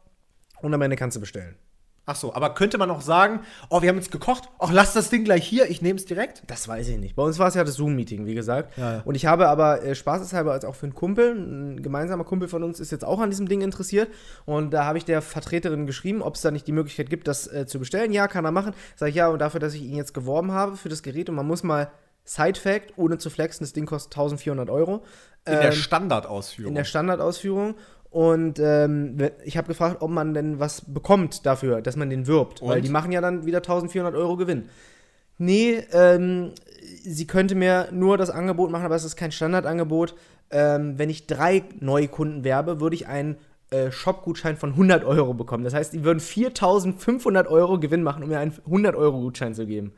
und 0.64 0.74
am 0.74 0.82
Ende 0.82 0.96
kannst 0.96 1.16
du 1.16 1.20
bestellen. 1.22 1.56
Ach 2.06 2.18
so, 2.18 2.34
aber 2.36 2.54
könnte 2.54 2.78
man 2.78 2.92
auch 2.92 3.00
sagen, 3.00 3.40
oh, 3.70 3.82
wir 3.82 3.88
haben 3.88 3.96
jetzt 3.96 4.12
gekocht, 4.12 4.50
ach, 4.60 4.74
lass 4.74 4.92
das 4.92 5.10
Ding 5.10 5.24
gleich 5.24 5.48
hier, 5.48 5.70
ich 5.70 5.82
nehme 5.82 5.98
es 5.98 6.04
direkt? 6.04 6.44
Das 6.48 6.68
weiß 6.68 6.90
ich 6.90 6.98
nicht. 6.98 7.16
Bei 7.16 7.24
uns 7.24 7.40
war 7.40 7.48
es 7.48 7.54
ja 7.54 7.64
das 7.64 7.76
Zoom-Meeting, 7.76 8.26
wie 8.26 8.34
gesagt. 8.36 8.78
Ja, 8.78 8.96
ja. 8.96 9.02
Und 9.06 9.16
ich 9.16 9.26
habe 9.26 9.48
aber 9.48 9.84
äh, 9.84 9.96
spaßeshalber 9.96 10.52
als 10.52 10.66
auch 10.66 10.76
für 10.76 10.86
einen 10.88 10.96
Kumpel, 10.96 11.32
ein 11.34 11.82
gemeinsamer 11.82 12.26
Kumpel 12.26 12.50
von 12.50 12.62
uns 12.62 12.82
ist 12.82 12.92
jetzt 12.92 13.06
auch 13.06 13.22
an 13.22 13.30
diesem 13.30 13.48
Ding 13.48 13.62
interessiert. 13.62 14.10
Und 14.44 14.72
da 14.72 14.84
habe 14.84 14.98
ich 14.98 15.06
der 15.06 15.22
Vertreterin 15.22 15.86
geschrieben, 15.86 16.22
ob 16.22 16.36
es 16.36 16.42
da 16.42 16.52
nicht 16.52 16.68
die 16.68 16.74
Möglichkeit 16.74 17.10
gibt, 17.10 17.26
das 17.26 17.48
äh, 17.48 17.68
zu 17.68 17.80
bestellen. 17.80 18.12
Ja, 18.12 18.28
kann 18.28 18.44
er 18.44 18.52
machen. 18.52 18.74
Sag 18.98 19.08
ich 19.08 19.16
ja, 19.16 19.30
und 19.30 19.40
dafür, 19.40 19.62
dass 19.62 19.74
ich 19.74 19.84
ihn 19.84 19.96
jetzt 19.96 20.14
geworben 20.14 20.52
habe 20.52 20.76
für 20.76 20.90
das 20.90 21.04
Gerät 21.04 21.30
und 21.30 21.36
man 21.36 21.48
muss 21.48 21.64
mal 21.64 21.90
Side-Fact, 22.26 22.98
ohne 22.98 23.18
zu 23.18 23.30
flexen, 23.30 23.64
das 23.64 23.72
Ding 23.72 23.86
kostet 23.86 24.12
1400 24.14 24.70
Euro. 24.70 25.06
In 25.46 25.54
der 25.54 25.66
Ähm, 25.68 25.72
Standardausführung. 25.72 26.70
in 26.72 26.76
der 26.76 26.84
Standardausführung. 26.84 27.76
Und 28.14 28.60
ähm, 28.60 29.18
ich 29.44 29.58
habe 29.58 29.68
gefragt, 29.68 29.98
ob 30.02 30.12
man 30.12 30.36
denn 30.36 30.60
was 30.60 30.82
bekommt 30.86 31.48
dafür, 31.48 31.82
dass 31.82 31.96
man 31.96 32.12
den 32.12 32.28
wirbt. 32.28 32.62
Weil 32.62 32.78
Und? 32.78 32.86
die 32.86 32.92
machen 32.92 33.12
ja 33.12 33.22
dann 33.22 33.48
wieder 33.48 33.58
1400 33.58 34.14
Euro 34.14 34.38
Gewinn. 34.38 34.70
Nee, 35.40 35.82
ähm, 35.92 36.52
sie 37.04 37.26
könnte 37.26 37.56
mir 37.56 37.88
nur 37.92 38.20
das 38.20 38.30
Angebot 38.30 38.70
machen, 38.70 38.86
aber 38.86 38.94
es 38.94 39.04
ist 39.04 39.16
kein 39.16 39.32
Standardangebot. 39.32 40.14
Ähm, 40.52 41.00
wenn 41.00 41.10
ich 41.10 41.26
drei 41.26 41.64
neue 41.80 42.08
Kunden 42.08 42.44
werbe, 42.44 42.80
würde 42.80 42.96
ich 42.96 43.08
einen 43.08 43.38
äh, 43.72 43.90
Shop-Gutschein 43.90 44.58
von 44.58 44.74
100 44.74 45.04
Euro 45.06 45.34
bekommen. 45.34 45.64
Das 45.64 45.74
heißt, 45.74 45.92
die 45.94 46.04
würden 46.04 46.20
4500 46.20 47.48
Euro 47.48 47.80
Gewinn 47.80 48.04
machen, 48.04 48.22
um 48.22 48.30
mir 48.30 48.38
einen 48.38 48.52
100-Euro-Gutschein 48.52 49.56
zu 49.56 49.66
geben. 49.66 49.94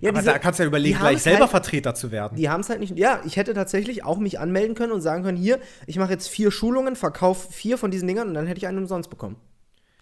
Ja, 0.00 0.10
aber 0.10 0.20
diese- 0.20 0.32
da 0.32 0.38
kannst 0.38 0.58
du 0.58 0.64
ja 0.64 0.68
überlegen, 0.68 0.98
gleich 0.98 1.22
selber 1.22 1.40
halt- 1.42 1.50
Vertreter 1.50 1.94
zu 1.94 2.10
werden. 2.10 2.36
die 2.36 2.48
haben 2.48 2.60
es 2.60 2.68
halt 2.68 2.80
nicht. 2.80 2.98
Ja, 2.98 3.20
ich 3.24 3.36
hätte 3.36 3.54
tatsächlich 3.54 4.04
auch 4.04 4.18
mich 4.18 4.38
anmelden 4.40 4.74
können 4.74 4.92
und 4.92 5.00
sagen 5.00 5.22
können: 5.24 5.36
Hier, 5.38 5.58
ich 5.86 5.98
mache 5.98 6.10
jetzt 6.12 6.28
vier 6.28 6.50
Schulungen, 6.50 6.96
verkaufe 6.96 7.52
vier 7.52 7.78
von 7.78 7.90
diesen 7.90 8.08
Dingern 8.08 8.28
und 8.28 8.34
dann 8.34 8.46
hätte 8.46 8.58
ich 8.58 8.66
einen 8.66 8.78
umsonst 8.78 9.10
bekommen. 9.10 9.36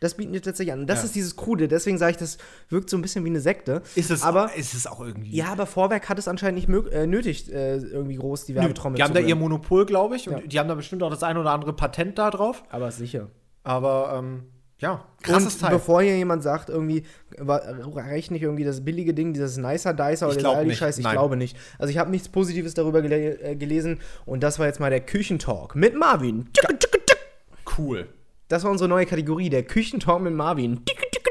Das 0.01 0.15
bieten 0.17 0.33
die 0.33 0.41
tatsächlich 0.41 0.73
an. 0.73 0.81
Und 0.81 0.87
das 0.89 0.99
Ja. 0.99 1.05
ist 1.05 1.15
dieses 1.15 1.37
Krude. 1.37 1.69
Deswegen 1.69 1.97
sage 1.97 2.11
ich, 2.11 2.17
das 2.17 2.37
wirkt 2.71 2.91
so 2.91 2.97
ein 2.99 3.03
bisschen 3.03 3.25
wie 3.25 3.29
eine 3.29 3.41
Sekte. 3.41 3.83
ist, 3.95 4.11
es, 4.11 4.23
aber 4.25 4.53
ist 4.57 4.75
es 4.75 4.89
auch 4.89 5.01
irgendwie. 5.01 5.31
ja, 5.37 5.47
aber 5.53 5.65
Vorwerk 5.65 6.09
hat 6.09 6.19
es 6.19 6.27
anscheinend 6.27 6.69
nicht 6.69 6.93
äh, 6.93 7.07
nötig, 7.07 7.53
äh, 7.53 7.77
irgendwie 7.77 8.17
groß 8.17 8.45
die 8.47 8.57
Werbetrommel 8.57 8.97
die 8.97 9.03
haben 9.05 9.15
zu 9.15 9.21
da 9.23 9.27
ihr. 9.29 9.37
Monopol, 9.37 9.87
glaube 9.87 10.17
ich, 10.17 10.29
und 10.29 10.35
Ja. 10.41 10.41
die 10.45 10.59
haben 10.59 10.69
da 10.69 10.75
bestimmt 10.75 11.05
auch 11.05 11.11
das 11.11 11.23
ein 11.23 11.37
oder 11.37 11.53
andere 11.53 11.73
Patent 11.73 12.19
da 12.19 12.31
drauf. 12.31 12.65
Aber 12.71 12.91
sicher. 12.91 13.29
Aber 13.63 14.17
ähm, 14.19 14.43
ja, 14.83 15.05
krasses 15.23 15.55
und 15.55 15.61
Teil. 15.61 15.71
bevor 15.71 16.03
hier 16.03 16.17
jemand 16.17 16.43
sagt, 16.43 16.69
irgendwie, 16.69 17.05
reicht 17.39 18.33
nicht 18.33 18.43
irgendwie 18.43 18.65
das 18.65 18.85
billige 18.85 19.15
Ding, 19.15 19.33
dieses 19.33 19.57
Nicer 19.57 19.95
Dicer 19.95 20.27
oder 20.27 20.33
Ich 20.33 20.39
dieser 20.39 20.49
glaub 20.49 20.57
Aldi 20.57 20.69
nicht. 20.71 20.79
Scheiß, 20.79 20.99
ich 20.99 21.05
Nein. 21.05 21.13
glaube 21.15 21.37
nicht. 21.37 21.57
Also 21.79 21.91
ich 21.91 21.99
habe 21.99 22.11
nichts 22.11 22.29
Positives 22.29 22.75
darüber 22.75 23.01
gele 23.01 23.41
äh, 23.41 23.57
gelesen 23.57 24.01
und 24.27 24.43
das 24.43 24.59
war 24.59 24.67
jetzt 24.67 24.81
mal 24.81 24.91
der 24.91 25.01
Küchentalk 25.01 25.77
mit 25.77 25.95
Marvin. 25.95 26.49
Cool. 27.79 28.09
Das 28.49 28.65
war 28.65 28.71
unsere 28.71 28.89
neue 28.89 29.07
Kategorie, 29.07 29.49
der 29.49 29.63
Küchentalk 29.63 30.21
mit 30.21 30.35
Marvin. 30.35 30.83
Tschicke, 30.85 31.07
tschicke. 31.11 31.22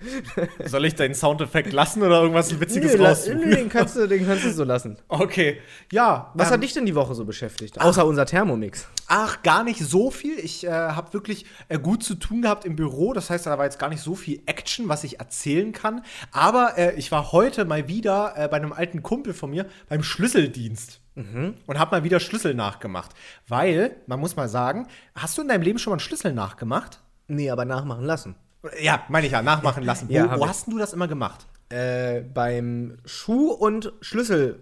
Soll 0.64 0.84
ich 0.84 0.94
deinen 0.94 1.14
Soundeffekt 1.14 1.72
lassen 1.72 2.02
oder 2.02 2.20
irgendwas 2.20 2.58
Witziges 2.60 2.96
la- 2.96 3.08
raussuchen? 3.10 3.40
nö, 3.40 3.54
den 3.54 3.68
kannst, 3.68 3.96
du, 3.96 4.06
den 4.06 4.26
kannst 4.26 4.44
du 4.44 4.52
so 4.52 4.64
lassen. 4.64 4.96
Okay, 5.08 5.58
ja. 5.92 6.30
Was 6.34 6.48
ähm, 6.48 6.54
hat 6.54 6.62
dich 6.62 6.72
denn 6.72 6.86
die 6.86 6.94
Woche 6.94 7.14
so 7.14 7.24
beschäftigt? 7.24 7.80
Außer 7.80 8.06
unser 8.06 8.24
Thermomix. 8.26 8.86
Ach, 9.08 9.42
gar 9.42 9.64
nicht 9.64 9.80
so 9.80 10.10
viel. 10.10 10.38
Ich 10.38 10.64
äh, 10.64 10.70
habe 10.70 11.12
wirklich 11.12 11.46
äh, 11.68 11.78
gut 11.78 12.02
zu 12.04 12.14
tun 12.14 12.42
gehabt 12.42 12.64
im 12.64 12.76
Büro. 12.76 13.12
Das 13.12 13.30
heißt, 13.30 13.46
da 13.46 13.58
war 13.58 13.64
jetzt 13.64 13.78
gar 13.78 13.88
nicht 13.88 14.02
so 14.02 14.14
viel 14.14 14.40
Action, 14.46 14.88
was 14.88 15.02
ich 15.04 15.18
erzählen 15.20 15.72
kann. 15.72 16.02
Aber 16.30 16.78
äh, 16.78 16.94
ich 16.96 17.10
war 17.10 17.32
heute 17.32 17.64
mal 17.64 17.88
wieder 17.88 18.34
äh, 18.36 18.48
bei 18.48 18.56
einem 18.58 18.72
alten 18.72 19.02
Kumpel 19.02 19.34
von 19.34 19.50
mir 19.50 19.66
beim 19.88 20.02
Schlüsseldienst. 20.02 21.00
Und 21.66 21.78
habe 21.80 21.96
mal 21.96 22.04
wieder 22.04 22.20
Schlüssel 22.20 22.54
nachgemacht. 22.54 23.10
Weil, 23.48 23.96
man 24.06 24.20
muss 24.20 24.36
mal 24.36 24.48
sagen, 24.48 24.86
hast 25.16 25.36
du 25.36 25.42
in 25.42 25.48
deinem 25.48 25.62
Leben 25.62 25.80
schon 25.80 25.90
mal 25.90 25.94
einen 25.94 26.00
Schlüssel 26.00 26.32
nachgemacht? 26.32 27.00
Nee, 27.26 27.50
aber 27.50 27.64
nachmachen 27.64 28.04
lassen. 28.04 28.36
Ja, 28.80 29.04
meine 29.08 29.26
ich 29.26 29.32
ja, 29.32 29.42
nachmachen 29.42 29.84
lassen. 29.84 30.10
Ja, 30.10 30.26
wo 30.26 30.30
hab 30.30 30.40
wo 30.40 30.48
hast 30.48 30.66
denn 30.66 30.74
du 30.74 30.78
das 30.78 30.92
immer 30.92 31.08
gemacht? 31.08 31.46
Äh, 31.68 32.22
beim 32.22 32.98
Schuh- 33.04 33.52
und 33.52 33.92
Schlüssel. 34.00 34.60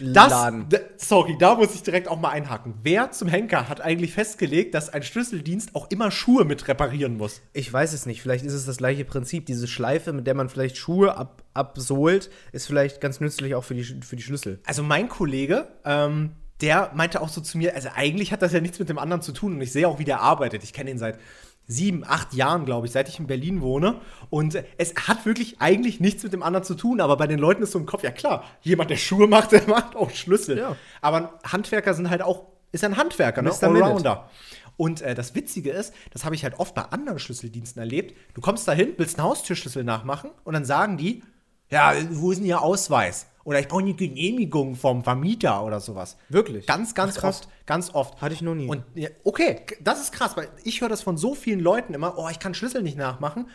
Das, 0.00 0.30
Laden. 0.30 0.66
sorry, 0.96 1.36
da 1.38 1.56
muss 1.56 1.74
ich 1.74 1.82
direkt 1.82 2.08
auch 2.08 2.18
mal 2.18 2.30
einhaken. 2.30 2.74
Wer 2.82 3.10
zum 3.10 3.28
Henker 3.28 3.68
hat 3.68 3.82
eigentlich 3.82 4.14
festgelegt, 4.14 4.74
dass 4.74 4.88
ein 4.88 5.02
Schlüsseldienst 5.02 5.74
auch 5.74 5.90
immer 5.90 6.10
Schuhe 6.10 6.46
mit 6.46 6.66
reparieren 6.68 7.18
muss? 7.18 7.42
Ich 7.52 7.70
weiß 7.70 7.92
es 7.92 8.06
nicht. 8.06 8.22
Vielleicht 8.22 8.46
ist 8.46 8.54
es 8.54 8.64
das 8.64 8.78
gleiche 8.78 9.04
Prinzip. 9.04 9.44
Diese 9.44 9.68
Schleife, 9.68 10.14
mit 10.14 10.26
der 10.26 10.34
man 10.34 10.48
vielleicht 10.48 10.78
Schuhe 10.78 11.16
ab, 11.16 11.42
absohlt, 11.52 12.30
ist 12.52 12.66
vielleicht 12.66 13.02
ganz 13.02 13.20
nützlich 13.20 13.54
auch 13.54 13.64
für 13.64 13.74
die, 13.74 13.84
für 13.84 14.16
die 14.16 14.22
Schlüssel. 14.22 14.60
Also 14.64 14.82
mein 14.82 15.08
Kollege, 15.10 15.68
ähm, 15.84 16.30
der 16.60 16.92
meinte 16.94 17.20
auch 17.20 17.28
so 17.28 17.40
zu 17.40 17.58
mir, 17.58 17.74
also 17.74 17.90
eigentlich 17.94 18.32
hat 18.32 18.40
das 18.40 18.52
ja 18.52 18.60
nichts 18.60 18.78
mit 18.78 18.88
dem 18.88 18.98
anderen 18.98 19.22
zu 19.22 19.32
tun 19.32 19.54
und 19.54 19.60
ich 19.60 19.72
sehe 19.72 19.86
auch, 19.86 19.98
wie 19.98 20.04
der 20.04 20.20
arbeitet. 20.20 20.64
Ich 20.64 20.72
kenne 20.72 20.90
ihn 20.90 20.98
seit 20.98 21.18
sieben, 21.66 22.04
acht 22.04 22.34
Jahren, 22.34 22.64
glaube 22.64 22.86
ich, 22.86 22.92
seit 22.92 23.08
ich 23.08 23.18
in 23.18 23.26
Berlin 23.26 23.60
wohne. 23.62 24.00
Und 24.30 24.62
es 24.78 24.94
hat 25.08 25.24
wirklich 25.26 25.60
eigentlich 25.60 26.00
nichts 26.00 26.22
mit 26.22 26.32
dem 26.32 26.42
anderen 26.42 26.64
zu 26.64 26.74
tun, 26.74 27.00
aber 27.00 27.16
bei 27.16 27.26
den 27.26 27.38
Leuten 27.38 27.62
ist 27.62 27.72
so 27.72 27.78
im 27.78 27.86
Kopf, 27.86 28.02
ja 28.02 28.10
klar, 28.10 28.44
jemand, 28.62 28.90
der 28.90 28.96
Schuhe 28.96 29.26
macht, 29.26 29.52
der 29.52 29.66
macht 29.68 29.96
auch 29.96 30.10
Schlüssel. 30.10 30.58
Ja. 30.58 30.76
Aber 31.00 31.38
Handwerker 31.44 31.94
sind 31.94 32.10
halt 32.10 32.22
auch, 32.22 32.46
ist 32.72 32.84
ein 32.84 32.96
Handwerker, 32.96 33.42
ne? 33.42 33.50
Mr. 33.50 33.68
Allrounder. 33.68 34.28
Und 34.76 35.02
äh, 35.02 35.14
das 35.14 35.34
Witzige 35.34 35.70
ist, 35.70 35.94
das 36.12 36.24
habe 36.24 36.34
ich 36.34 36.42
halt 36.42 36.58
oft 36.58 36.74
bei 36.74 36.82
anderen 36.82 37.18
Schlüsseldiensten 37.18 37.80
erlebt. 37.80 38.16
Du 38.34 38.40
kommst 38.40 38.66
da 38.66 38.72
hin, 38.72 38.94
willst 38.96 39.18
einen 39.18 39.28
Haustürschlüssel 39.28 39.84
nachmachen 39.84 40.30
und 40.42 40.54
dann 40.54 40.64
sagen 40.64 40.96
die, 40.96 41.22
ja, 41.70 41.94
wo 42.10 42.30
ist 42.30 42.38
denn 42.38 42.46
Ihr 42.46 42.60
Ausweis? 42.60 43.26
Oder 43.44 43.60
ich 43.60 43.68
brauche 43.68 43.82
eine 43.82 43.94
Genehmigung 43.94 44.74
vom 44.74 45.04
Vermieter 45.04 45.64
oder 45.64 45.80
sowas. 45.80 46.16
Wirklich? 46.28 46.66
Ganz, 46.66 46.94
ganz 46.94 47.18
Ach, 47.18 47.24
oft. 47.24 47.48
Ganz 47.66 47.94
oft. 47.94 48.20
Hatte 48.20 48.34
ich 48.34 48.42
noch 48.42 48.54
nie. 48.54 48.66
Und 48.66 48.82
ja, 48.94 49.10
okay, 49.22 49.60
das 49.80 50.00
ist 50.00 50.12
krass, 50.12 50.36
weil 50.36 50.48
ich 50.64 50.80
höre 50.80 50.88
das 50.88 51.02
von 51.02 51.16
so 51.16 51.34
vielen 51.34 51.60
Leuten 51.60 51.94
immer, 51.94 52.18
oh, 52.18 52.28
ich 52.30 52.38
kann 52.38 52.54
Schlüssel 52.54 52.82
nicht 52.82 52.96
nachmachen, 52.96 53.48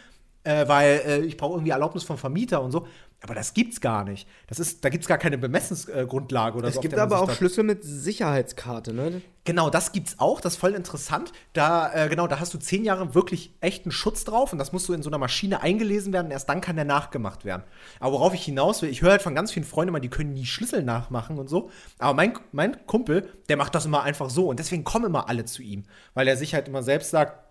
äh, 0.44 0.68
weil 0.68 1.02
äh, 1.06 1.20
ich 1.22 1.38
brauche 1.38 1.54
irgendwie 1.56 1.72
Erlaubnis 1.72 2.04
vom 2.04 2.18
Vermieter 2.18 2.62
und 2.62 2.72
so. 2.72 2.88
Aber 3.22 3.36
das 3.36 3.54
gibt's 3.54 3.82
gar 3.82 4.06
nicht. 4.06 4.28
Das 4.48 4.60
ist, 4.60 4.86
da 4.86 4.90
gibt's 4.90 5.08
gar 5.08 5.18
keine 5.18 5.38
Bemessungsgrundlage 5.38 6.58
oder 6.58 6.70
Es 6.70 6.76
so. 6.76 6.80
auf 6.80 6.82
gibt 6.82 6.98
aber 6.98 7.22
auch 7.22 7.32
Schlüssel 7.32 7.66
mit 7.66 7.84
Sicherheitskarte, 7.84 8.94
ne? 8.94 9.22
Genau, 9.44 9.70
das 9.70 9.92
gibt's 9.92 10.20
auch. 10.20 10.40
Das 10.40 10.54
ist 10.54 10.60
voll 10.60 10.74
interessant. 10.74 11.34
Da, 11.54 11.92
äh, 11.94 12.08
genau, 12.08 12.28
da 12.28 12.40
hast 12.40 12.54
du 12.54 12.58
zehn 12.58 12.86
Jahre 12.86 13.16
wirklich 13.16 13.54
echten 13.60 13.92
Schutz 13.92 14.24
drauf 14.24 14.54
und 14.54 14.60
das 14.60 14.72
muss 14.72 14.86
so 14.86 14.94
in 14.94 15.04
so 15.04 15.10
einer 15.10 15.18
Maschine 15.18 15.62
eingelesen 15.62 16.14
werden. 16.14 16.32
Erst 16.32 16.48
dann 16.48 16.62
kann 16.62 16.78
der 16.78 16.86
nachgemacht 16.86 17.44
werden. 17.44 17.64
Aber 18.00 18.14
worauf 18.14 18.34
ich 18.34 18.46
hinaus 18.46 18.82
will, 18.82 18.90
ich 18.90 19.02
höre 19.02 19.12
halt 19.12 19.22
von 19.22 19.36
ganz 19.36 19.52
vielen 19.52 19.66
Freunden 19.66 19.90
immer, 19.90 20.00
die 20.00 20.10
können 20.10 20.34
nie 20.34 20.46
Schlüssel 20.46 20.84
nachmachen 20.84 21.40
und 21.40 21.50
so. 21.50 21.72
Aber 21.98 22.14
mein, 22.14 22.34
mein 22.54 22.86
Kumpel, 22.86 23.28
der 23.50 23.58
macht 23.58 23.76
das 23.76 23.86
immer 23.86 24.04
einfach 24.04 24.30
so 24.30 24.48
und 24.48 24.60
deswegen 24.60 24.86
kommen 24.86 25.06
immer 25.06 25.28
alle 25.28 25.44
zu 25.44 25.62
ihm, 25.62 25.84
weil 26.14 26.28
er 26.28 26.38
sich 26.38 26.54
halt 26.54 26.68
immer 26.70 26.84
selbst 26.84 27.10
sagt, 27.10 27.49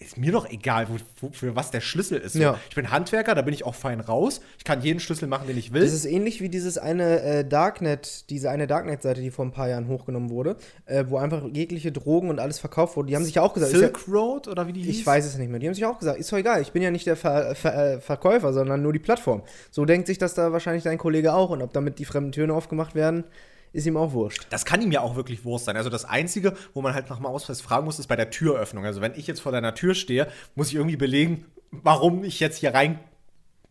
ist 0.00 0.16
mir 0.16 0.32
doch 0.32 0.48
egal, 0.48 0.88
wo, 0.88 0.96
wo, 1.20 1.32
für 1.32 1.56
was 1.56 1.70
der 1.70 1.80
Schlüssel 1.80 2.18
ist. 2.18 2.34
So, 2.34 2.40
Ja. 2.40 2.58
Ich 2.68 2.74
bin 2.74 2.90
Handwerker, 2.90 3.34
da 3.34 3.42
bin 3.42 3.52
ich 3.52 3.64
auch 3.64 3.74
fein 3.74 4.00
raus. 4.00 4.40
Ich 4.56 4.64
kann 4.64 4.80
jeden 4.80 5.00
Schlüssel 5.00 5.26
machen, 5.28 5.48
den 5.48 5.58
ich 5.58 5.72
will. 5.72 5.82
Das 5.82 5.92
ist 5.92 6.04
ähnlich 6.04 6.40
wie 6.40 6.48
dieses 6.48 6.78
eine 6.78 7.20
äh, 7.20 7.44
Darknet, 7.44 8.30
diese 8.30 8.50
eine 8.50 8.66
Darknet-Seite, 8.66 9.20
die 9.20 9.30
vor 9.30 9.44
ein 9.44 9.50
paar 9.50 9.68
Jahren 9.68 9.88
hochgenommen 9.88 10.30
wurde, 10.30 10.56
äh, 10.86 11.04
wo 11.08 11.16
einfach 11.16 11.42
jegliche 11.52 11.90
Drogen 11.90 12.30
und 12.30 12.38
alles 12.38 12.58
verkauft 12.58 12.96
wurde. 12.96 13.08
Die 13.08 13.16
haben 13.16 13.24
sich 13.24 13.34
ja 13.34 13.42
auch 13.42 13.54
gesagt, 13.54 13.72
ist 13.72 13.80
ja, 13.80 13.88
Silk 13.88 14.08
Road 14.08 14.48
oder 14.48 14.66
wie 14.68 14.72
die 14.72 14.82
hieß? 14.82 15.00
ich 15.00 15.06
weiß 15.06 15.26
es 15.26 15.36
nicht 15.36 15.50
mehr. 15.50 15.58
Die 15.58 15.66
haben 15.66 15.74
sich 15.74 15.84
auch 15.84 15.98
gesagt, 15.98 16.18
ist 16.18 16.30
doch 16.32 16.38
egal, 16.38 16.62
ich 16.62 16.72
bin 16.72 16.82
ja 16.82 16.90
nicht 16.90 17.06
der 17.06 17.16
Ver 17.16 17.54
Ver 17.54 17.94
äh, 17.94 18.00
Verkäufer, 18.00 18.52
sondern 18.52 18.82
nur 18.82 18.92
die 18.92 18.98
Plattform. 18.98 19.42
So 19.70 19.84
denkt 19.84 20.06
sich 20.06 20.18
das 20.18 20.34
da 20.34 20.52
wahrscheinlich 20.52 20.84
dein 20.84 20.98
Kollege 20.98 21.34
auch 21.34 21.50
und 21.50 21.62
ob 21.62 21.72
damit 21.72 21.98
die 21.98 22.04
fremden 22.04 22.32
Türen 22.32 22.50
aufgemacht 22.50 22.94
werden, 22.94 23.24
ist 23.72 23.86
ihm 23.86 23.96
auch 23.96 24.12
wurscht. 24.12 24.46
Das 24.50 24.64
kann 24.64 24.82
ihm 24.82 24.92
ja 24.92 25.00
auch 25.00 25.16
wirklich 25.16 25.44
Wurst 25.44 25.66
sein. 25.66 25.76
Also 25.76 25.90
das 25.90 26.04
Einzige, 26.04 26.54
wo 26.74 26.82
man 26.82 26.94
halt 26.94 27.10
nach 27.10 27.16
dem 27.16 27.26
Ausweis 27.26 27.60
fragen 27.60 27.84
muss, 27.84 27.98
ist 27.98 28.06
bei 28.06 28.16
der 28.16 28.30
Türöffnung. 28.30 28.84
Also 28.84 29.00
wenn 29.00 29.14
ich 29.14 29.26
jetzt 29.26 29.40
vor 29.40 29.52
deiner 29.52 29.74
Tür 29.74 29.94
stehe, 29.94 30.28
muss 30.54 30.68
ich 30.68 30.74
irgendwie 30.74 30.96
belegen, 30.96 31.46
warum 31.70 32.24
ich 32.24 32.40
jetzt 32.40 32.58
hier 32.58 32.74
rein. 32.74 32.98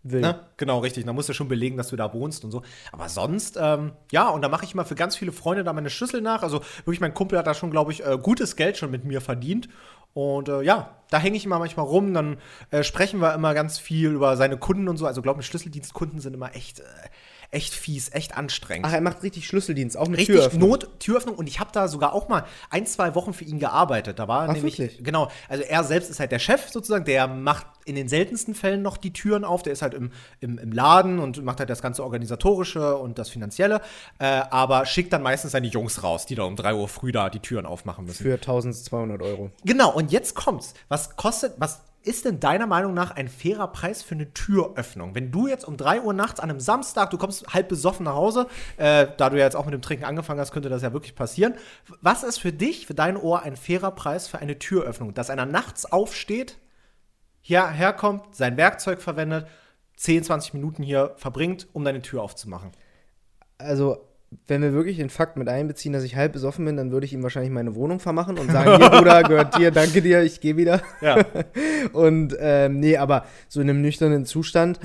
Will. 0.03 0.21
Ne? 0.21 0.39
Genau, 0.55 0.79
richtig. 0.79 1.03
Da 1.05 1.11
musst 1.11 1.27
du 1.27 1.33
schon 1.33 1.49
belegen, 1.49 1.75
dass 1.75 1.89
du 1.89 1.97
da 1.97 2.13
wohnst 2.13 2.45
und 2.45 2.51
so. 2.51 2.61
Aber 2.93 3.09
sonst, 3.09 3.57
ähm, 3.59 3.91
ja, 4.11 4.29
und 4.29 4.41
da 4.41 4.47
mache 4.47 4.63
ich 4.63 4.73
mal 4.73 4.85
für 4.85 4.95
ganz 4.95 5.17
viele 5.17 5.33
Freunde 5.33 5.65
da 5.65 5.73
meine 5.73 5.89
Schlüssel 5.89 6.21
nach. 6.21 6.43
Also 6.43 6.61
wirklich, 6.85 7.01
mein 7.01 7.13
Kumpel 7.13 7.37
hat 7.37 7.47
da 7.47 7.53
schon, 7.53 7.71
glaube 7.71 7.91
ich, 7.91 8.05
äh, 8.05 8.17
gutes 8.17 8.55
Geld 8.55 8.77
schon 8.77 8.89
mit 8.89 9.03
mir 9.03 9.19
verdient. 9.19 9.67
Und 10.13 10.49
äh, 10.49 10.61
ja, 10.61 10.95
da 11.09 11.19
hänge 11.19 11.37
ich 11.37 11.45
immer 11.45 11.59
manchmal 11.59 11.85
rum. 11.85 12.13
Dann 12.13 12.37
äh, 12.71 12.83
sprechen 12.83 13.19
wir 13.19 13.33
immer 13.33 13.53
ganz 13.53 13.79
viel 13.79 14.11
über 14.11 14.37
seine 14.37 14.57
Kunden 14.57 14.87
und 14.87 14.97
so. 14.97 15.05
Also 15.05 15.21
glaube 15.21 15.41
ich, 15.41 15.47
Schlüsseldienstkunden 15.47 16.19
sind 16.19 16.33
immer 16.33 16.55
echt, 16.55 16.79
äh, 16.79 16.83
echt 17.51 17.73
fies, 17.73 18.09
echt 18.13 18.37
anstrengend 18.37 18.85
Ach, 18.87 18.93
er 18.93 19.01
macht 19.01 19.23
richtig 19.23 19.47
Schlüsseldienst, 19.47 19.97
auch 19.97 20.07
mit 20.07 20.19
richtig 20.19 20.35
Türöffnung. 20.35 20.69
Not 20.69 20.99
Türöffnung 20.99 21.35
und 21.35 21.47
ich 21.47 21.59
habe 21.59 21.69
da 21.71 21.87
sogar 21.87 22.13
auch 22.13 22.27
mal 22.27 22.45
ein, 22.69 22.85
zwei 22.85 23.15
Wochen 23.15 23.33
für 23.33 23.45
ihn 23.45 23.59
gearbeitet. 23.59 24.19
Da 24.19 24.27
war 24.27 24.49
Ach, 24.49 24.53
nämlich 24.53 24.79
wirklich? 24.79 25.03
genau, 25.03 25.29
also 25.47 25.63
er 25.63 25.83
selbst 25.83 26.09
ist 26.09 26.19
halt 26.19 26.31
der 26.31 26.39
Chef 26.39 26.69
sozusagen, 26.69 27.05
der 27.05 27.27
macht 27.27 27.65
in 27.85 27.95
den 27.95 28.09
seltensten 28.09 28.53
Fällen 28.53 28.81
noch 28.81 28.97
die 28.97 29.13
Türen 29.13 29.45
auf, 29.45 29.63
der 29.63 29.73
ist 29.73 29.81
halt 29.81 29.93
im, 29.93 30.11
im, 30.41 30.57
im 30.57 30.71
Laden 30.71 31.19
und 31.19 31.43
macht 31.43 31.59
halt 31.59 31.69
das 31.69 31.81
ganze 31.81 32.03
organisatorische 32.03 32.97
und 32.97 33.17
das 33.17 33.29
finanzielle, 33.29 33.81
äh, 34.19 34.25
aber 34.25 34.85
schickt 34.85 35.13
dann 35.13 35.23
meistens 35.23 35.51
seine 35.51 35.67
Jungs 35.67 36.03
raus, 36.03 36.25
die 36.25 36.35
da 36.35 36.43
um 36.43 36.55
3 36.55 36.73
Uhr 36.73 36.87
früh 36.87 37.11
da 37.11 37.29
die 37.29 37.39
Türen 37.39 37.65
aufmachen 37.65 38.05
müssen. 38.05 38.23
Für 38.23 38.33
1200 38.33 39.21
Euro. 39.21 39.51
Genau, 39.63 39.93
und 39.93 40.11
jetzt 40.11 40.35
kommt's. 40.35 40.73
Was 40.89 41.15
kostet, 41.15 41.53
was 41.57 41.81
ist 42.07 42.25
denn 42.25 42.39
deiner 42.39 42.65
Meinung 42.65 42.93
nach 42.93 43.11
ein 43.11 43.27
fairer 43.27 43.67
Preis 43.67 44.01
für 44.01 44.15
eine 44.15 44.33
Türöffnung? 44.33 45.13
Wenn 45.13 45.31
du 45.31 45.47
jetzt 45.47 45.65
um 45.67 45.77
3 45.77 46.01
Uhr 46.01 46.13
nachts 46.13 46.39
an 46.39 46.49
einem 46.49 46.59
Samstag, 46.59 47.11
du 47.11 47.17
kommst 47.17 47.53
halb 47.53 47.67
besoffen 47.67 48.05
nach 48.05 48.15
Hause, 48.15 48.47
äh, 48.77 49.07
da 49.17 49.29
du 49.29 49.37
ja 49.37 49.43
jetzt 49.43 49.55
auch 49.55 49.65
mit 49.65 49.73
dem 49.73 49.81
Trinken 49.81 50.05
angefangen 50.05 50.39
hast, 50.39 50.51
könnte 50.51 50.69
das 50.69 50.81
ja 50.81 50.93
wirklich 50.93 51.15
passieren. 51.15 51.55
Was 52.01 52.23
ist 52.23 52.39
für 52.39 52.53
dich, 52.53 52.87
für 52.87 52.93
dein 52.93 53.17
Ohr, 53.17 53.43
ein 53.43 53.55
fairer 53.55 53.91
Preis 53.91 54.27
für 54.27 54.39
eine 54.39 54.57
Türöffnung? 54.57 55.13
Dass 55.13 55.29
einer 55.29 55.45
nachts 55.45 55.85
aufsteht, 55.85 56.57
hier 57.41 57.67
herkommt, 57.67 58.35
sein 58.35 58.57
Werkzeug 58.57 59.01
verwendet, 59.01 59.47
10, 59.97 60.23
20 60.23 60.53
Minuten 60.53 60.83
hier 60.83 61.13
verbringt, 61.17 61.67
um 61.73 61.83
deine 61.83 62.01
Tür 62.01 62.21
aufzumachen. 62.21 62.71
Also, 63.57 64.06
wenn 64.47 64.61
wir 64.61 64.73
wirklich 64.73 64.97
den 64.97 65.09
Fakt 65.09 65.37
mit 65.37 65.47
einbeziehen, 65.47 65.93
dass 65.93 66.03
ich 66.03 66.15
halb 66.15 66.33
besoffen 66.33 66.65
bin, 66.65 66.75
dann 66.75 66.91
würde 66.91 67.05
ich 67.05 67.13
ihm 67.13 67.23
wahrscheinlich 67.23 67.51
meine 67.51 67.75
Wohnung 67.75 67.99
vermachen 67.99 68.37
und 68.37 68.51
sagen, 68.51 68.75
hier, 68.77 68.89
Bruder, 68.89 69.23
gehört 69.23 69.57
dir, 69.57 69.71
danke 69.71 70.01
dir, 70.01 70.21
ich 70.23 70.41
gehe 70.41 70.57
wieder. 70.57 70.81
Ja. 71.01 71.25
Und 71.93 72.35
ähm, 72.39 72.79
nee, 72.79 72.97
aber 72.97 73.25
so 73.47 73.61
in 73.61 73.69
einem 73.69 73.81
nüchternen 73.81 74.25
Zustand 74.25 74.79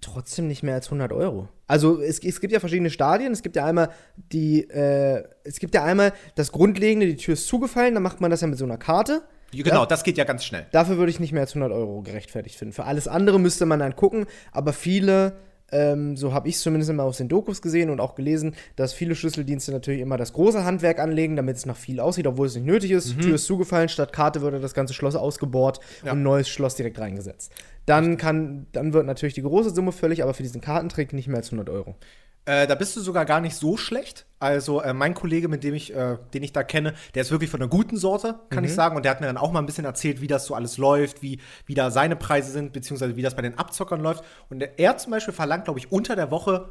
trotzdem 0.00 0.48
nicht 0.48 0.62
mehr 0.62 0.74
als 0.74 0.86
100 0.86 1.12
Euro. 1.12 1.48
Also 1.66 2.00
es, 2.00 2.18
es 2.18 2.40
gibt 2.40 2.52
ja 2.52 2.60
verschiedene 2.60 2.90
Stadien. 2.90 3.32
Es 3.32 3.42
gibt 3.42 3.56
ja 3.56 3.64
einmal 3.64 3.90
die, 4.16 4.68
äh, 4.68 5.22
es 5.44 5.58
gibt 5.58 5.74
ja 5.74 5.84
einmal 5.84 6.12
das 6.34 6.52
Grundlegende, 6.52 7.06
die 7.06 7.16
Tür 7.16 7.34
ist 7.34 7.46
zugefallen, 7.46 7.94
dann 7.94 8.02
macht 8.02 8.20
man 8.20 8.30
das 8.30 8.40
ja 8.40 8.46
mit 8.46 8.58
so 8.58 8.64
einer 8.64 8.78
Karte. 8.78 9.22
genau, 9.64 9.86
das 9.86 10.02
geht 10.02 10.18
ja 10.18 10.24
ganz 10.24 10.44
schnell. 10.44 10.66
Dafür 10.72 10.96
würde 10.96 11.10
ich 11.10 11.20
nicht 11.20 11.32
mehr 11.32 11.42
als 11.42 11.54
100 11.54 11.72
Euro 11.72 12.02
gerechtfertigt 12.02 12.56
finden. 12.56 12.72
Für 12.72 12.84
alles 12.84 13.06
andere 13.06 13.38
müsste 13.38 13.66
man 13.66 13.80
dann 13.80 13.96
gucken, 13.96 14.26
aber 14.50 14.72
viele, 14.72 15.36
ähm, 15.72 16.16
so 16.16 16.32
habe 16.32 16.48
ich 16.48 16.54
es 16.56 16.62
zumindest 16.62 16.90
immer 16.90 17.02
aus 17.04 17.16
den 17.16 17.28
Dokus 17.28 17.60
gesehen 17.62 17.90
und 17.90 18.00
auch 18.00 18.14
gelesen, 18.14 18.54
dass 18.76 18.92
viele 18.92 19.14
Schlüsseldienste 19.14 19.72
natürlich 19.72 20.00
immer 20.00 20.16
das 20.16 20.32
große 20.32 20.64
Handwerk 20.64 20.98
anlegen, 20.98 21.34
damit 21.36 21.56
es 21.56 21.66
nach 21.66 21.76
viel 21.76 21.98
aussieht, 21.98 22.26
obwohl 22.26 22.46
es 22.46 22.54
nicht 22.54 22.66
nötig 22.66 22.90
ist. 22.92 23.18
Tür 23.20 23.34
ist 23.34 23.46
zugefallen, 23.46 23.88
statt 23.88 24.12
Karte 24.12 24.42
wird 24.42 24.62
das 24.62 24.74
ganze 24.74 24.94
Schloss 24.94 25.16
ausgebohrt 25.16 25.80
Ja. 26.04 26.12
und 26.12 26.18
ein 26.18 26.22
neues 26.22 26.48
Schloss 26.48 26.74
direkt 26.76 26.98
reingesetzt. 26.98 27.52
Dann 27.86 28.16
kann, 28.16 28.66
dann 28.72 28.92
wird 28.92 29.06
natürlich 29.06 29.34
die 29.34 29.42
große 29.42 29.70
Summe 29.70 29.92
fällig, 29.92 30.22
aber 30.22 30.34
für 30.34 30.42
diesen 30.42 30.60
Kartentrick 30.60 31.12
nicht 31.12 31.28
mehr 31.28 31.38
als 31.38 31.48
100 31.48 31.68
Euro. 31.70 31.96
Äh, 32.44 32.66
da 32.66 32.74
bist 32.74 32.96
du 32.96 33.00
sogar 33.00 33.24
gar 33.24 33.40
nicht 33.40 33.54
so 33.54 33.76
schlecht. 33.76 34.26
Also 34.40 34.80
äh, 34.80 34.92
mein 34.92 35.14
Kollege, 35.14 35.46
mit 35.48 35.62
dem 35.62 35.74
ich, 35.74 35.94
äh, 35.94 36.18
den 36.34 36.42
ich 36.42 36.52
da 36.52 36.64
kenne, 36.64 36.94
der 37.14 37.22
ist 37.22 37.30
wirklich 37.30 37.50
von 37.50 37.60
einer 37.60 37.68
guten 37.70 37.96
Sorte, 37.96 38.40
kann 38.50 38.64
ich 38.64 38.74
sagen. 38.74 38.96
Und 38.96 39.04
der 39.04 39.12
hat 39.12 39.20
mir 39.20 39.28
dann 39.28 39.36
auch 39.36 39.52
mal 39.52 39.60
ein 39.60 39.66
bisschen 39.66 39.84
erzählt, 39.84 40.20
wie 40.20 40.26
das 40.26 40.46
so 40.46 40.54
alles 40.54 40.76
läuft, 40.76 41.22
wie, 41.22 41.40
wie 41.66 41.74
da 41.74 41.92
seine 41.92 42.16
Preise 42.16 42.50
sind, 42.50 42.72
beziehungsweise 42.72 43.14
wie 43.16 43.22
das 43.22 43.36
bei 43.36 43.42
den 43.42 43.58
Abzockern 43.58 44.00
läuft. 44.00 44.24
Und 44.48 44.58
der, 44.58 44.78
er 44.80 44.96
zum 44.96 45.12
Beispiel 45.12 45.32
verlangt, 45.34 45.64
glaube 45.66 45.78
ich, 45.78 45.92
unter 45.92 46.16
der 46.16 46.32
Woche 46.32 46.68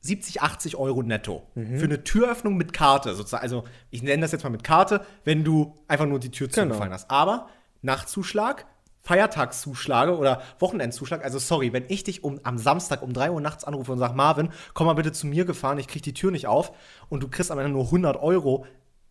70, 0.00 0.40
80 0.42 0.76
Euro 0.76 1.02
netto. 1.02 1.46
Für 1.54 1.84
eine 1.84 2.02
Türöffnung 2.02 2.56
mit 2.56 2.72
Karte 2.72 3.14
sozusagen. 3.14 3.42
Also 3.42 3.64
ich 3.90 4.02
nenne 4.02 4.22
das 4.22 4.32
jetzt 4.32 4.42
mal 4.44 4.50
mit 4.50 4.64
Karte, 4.64 5.02
wenn 5.24 5.44
du 5.44 5.74
einfach 5.88 6.06
nur 6.06 6.18
die 6.20 6.30
Tür 6.30 6.48
Genau. 6.48 6.62
zugefallen 6.68 6.92
hast. 6.92 7.10
Aber 7.10 7.48
Nachtzuschlag, 7.82 8.66
Feiertagszuschläge 9.02 10.16
oder 10.16 10.42
Wochenendzuschlag. 10.58 11.24
Also 11.24 11.38
sorry, 11.38 11.72
wenn 11.72 11.84
ich 11.88 12.04
dich 12.04 12.24
um, 12.24 12.40
am 12.44 12.58
Samstag 12.58 13.02
um 13.02 13.12
3 13.12 13.30
Uhr 13.32 13.40
nachts 13.40 13.64
anrufe 13.64 13.92
und 13.92 13.98
sage, 13.98 14.14
Marvin, 14.14 14.50
komm 14.74 14.86
mal 14.86 14.94
bitte 14.94 15.12
zu 15.12 15.26
mir 15.26 15.44
gefahren, 15.44 15.78
ich 15.78 15.88
krieg 15.88 16.02
die 16.02 16.14
Tür 16.14 16.30
nicht 16.30 16.46
auf 16.46 16.72
und 17.08 17.22
du 17.22 17.28
kriegst 17.28 17.50
am 17.50 17.58
Ende 17.58 17.72
nur 17.72 17.86
100 17.86 18.16
Euro 18.16 18.64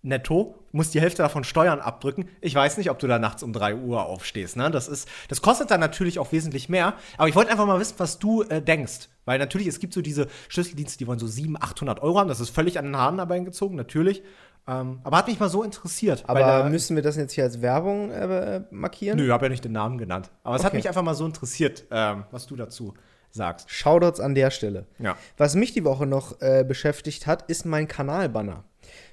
netto, 0.03 0.55
musst 0.71 0.93
die 0.93 1.01
Hälfte 1.01 1.21
davon 1.21 1.43
Steuern 1.43 1.79
abdrücken. 1.79 2.27
Ich 2.39 2.55
weiß 2.55 2.77
nicht, 2.77 2.89
ob 2.89 2.99
du 2.99 3.07
da 3.07 3.19
nachts 3.19 3.43
um 3.43 3.53
3 3.53 3.75
Uhr 3.75 4.05
aufstehst. 4.05 4.57
Ne? 4.57 4.71
Das, 4.71 4.87
ist, 4.87 5.07
das 5.27 5.41
kostet 5.41 5.69
dann 5.69 5.79
natürlich 5.79 6.17
auch 6.17 6.31
wesentlich 6.31 6.69
mehr. 6.69 6.95
Aber 7.17 7.27
ich 7.27 7.35
wollte 7.35 7.51
einfach 7.51 7.67
mal 7.67 7.79
wissen, 7.79 7.95
was 7.97 8.17
du 8.17 8.41
äh, 8.43 8.61
denkst. 8.61 9.09
Weil 9.25 9.37
natürlich, 9.37 9.67
es 9.67 9.79
gibt 9.79 9.93
so 9.93 10.01
diese 10.01 10.27
Schlüsseldienste, 10.49 10.97
die 10.97 11.05
wollen 11.05 11.19
so 11.19 11.27
700, 11.27 11.63
800 11.63 12.01
Euro 12.01 12.19
haben. 12.19 12.29
Das 12.29 12.39
ist 12.39 12.49
völlig 12.49 12.79
an 12.79 12.85
den 12.85 12.97
Haaren 12.97 13.17
dabei 13.17 13.39
gezogen, 13.39 13.75
natürlich. 13.75 14.23
Ähm, 14.67 14.99
aber 15.03 15.17
hat 15.17 15.27
mich 15.27 15.39
mal 15.39 15.49
so 15.49 15.63
interessiert. 15.63 16.23
Aber 16.27 16.39
da- 16.39 16.69
müssen 16.69 16.95
wir 16.95 17.03
das 17.03 17.15
jetzt 17.15 17.33
hier 17.33 17.43
als 17.43 17.61
Werbung 17.61 18.11
äh, 18.11 18.61
markieren? 18.71 19.17
Nö, 19.17 19.25
ich 19.25 19.31
habe 19.31 19.45
ja 19.45 19.49
nicht 19.49 19.63
den 19.65 19.71
Namen 19.71 19.97
genannt. 19.97 20.29
Aber 20.43 20.55
es 20.55 20.63
hat 20.63 20.69
Okay. 20.71 20.77
mich 20.77 20.87
einfach 20.87 21.01
mal 21.01 21.15
so 21.15 21.25
interessiert, 21.25 21.85
ähm, 21.91 22.25
was 22.31 22.45
du 22.45 22.55
dazu 22.55 22.93
sagst. 23.31 23.69
Shoutouts 23.71 24.19
an 24.19 24.35
der 24.35 24.51
Stelle. 24.51 24.85
Ja. 24.99 25.15
Was 25.37 25.55
mich 25.55 25.73
die 25.73 25.83
Woche 25.83 26.05
noch 26.05 26.41
äh, 26.41 26.63
beschäftigt 26.67 27.27
hat, 27.27 27.49
ist 27.49 27.65
mein 27.65 27.87
Kanalbanner. 27.87 28.63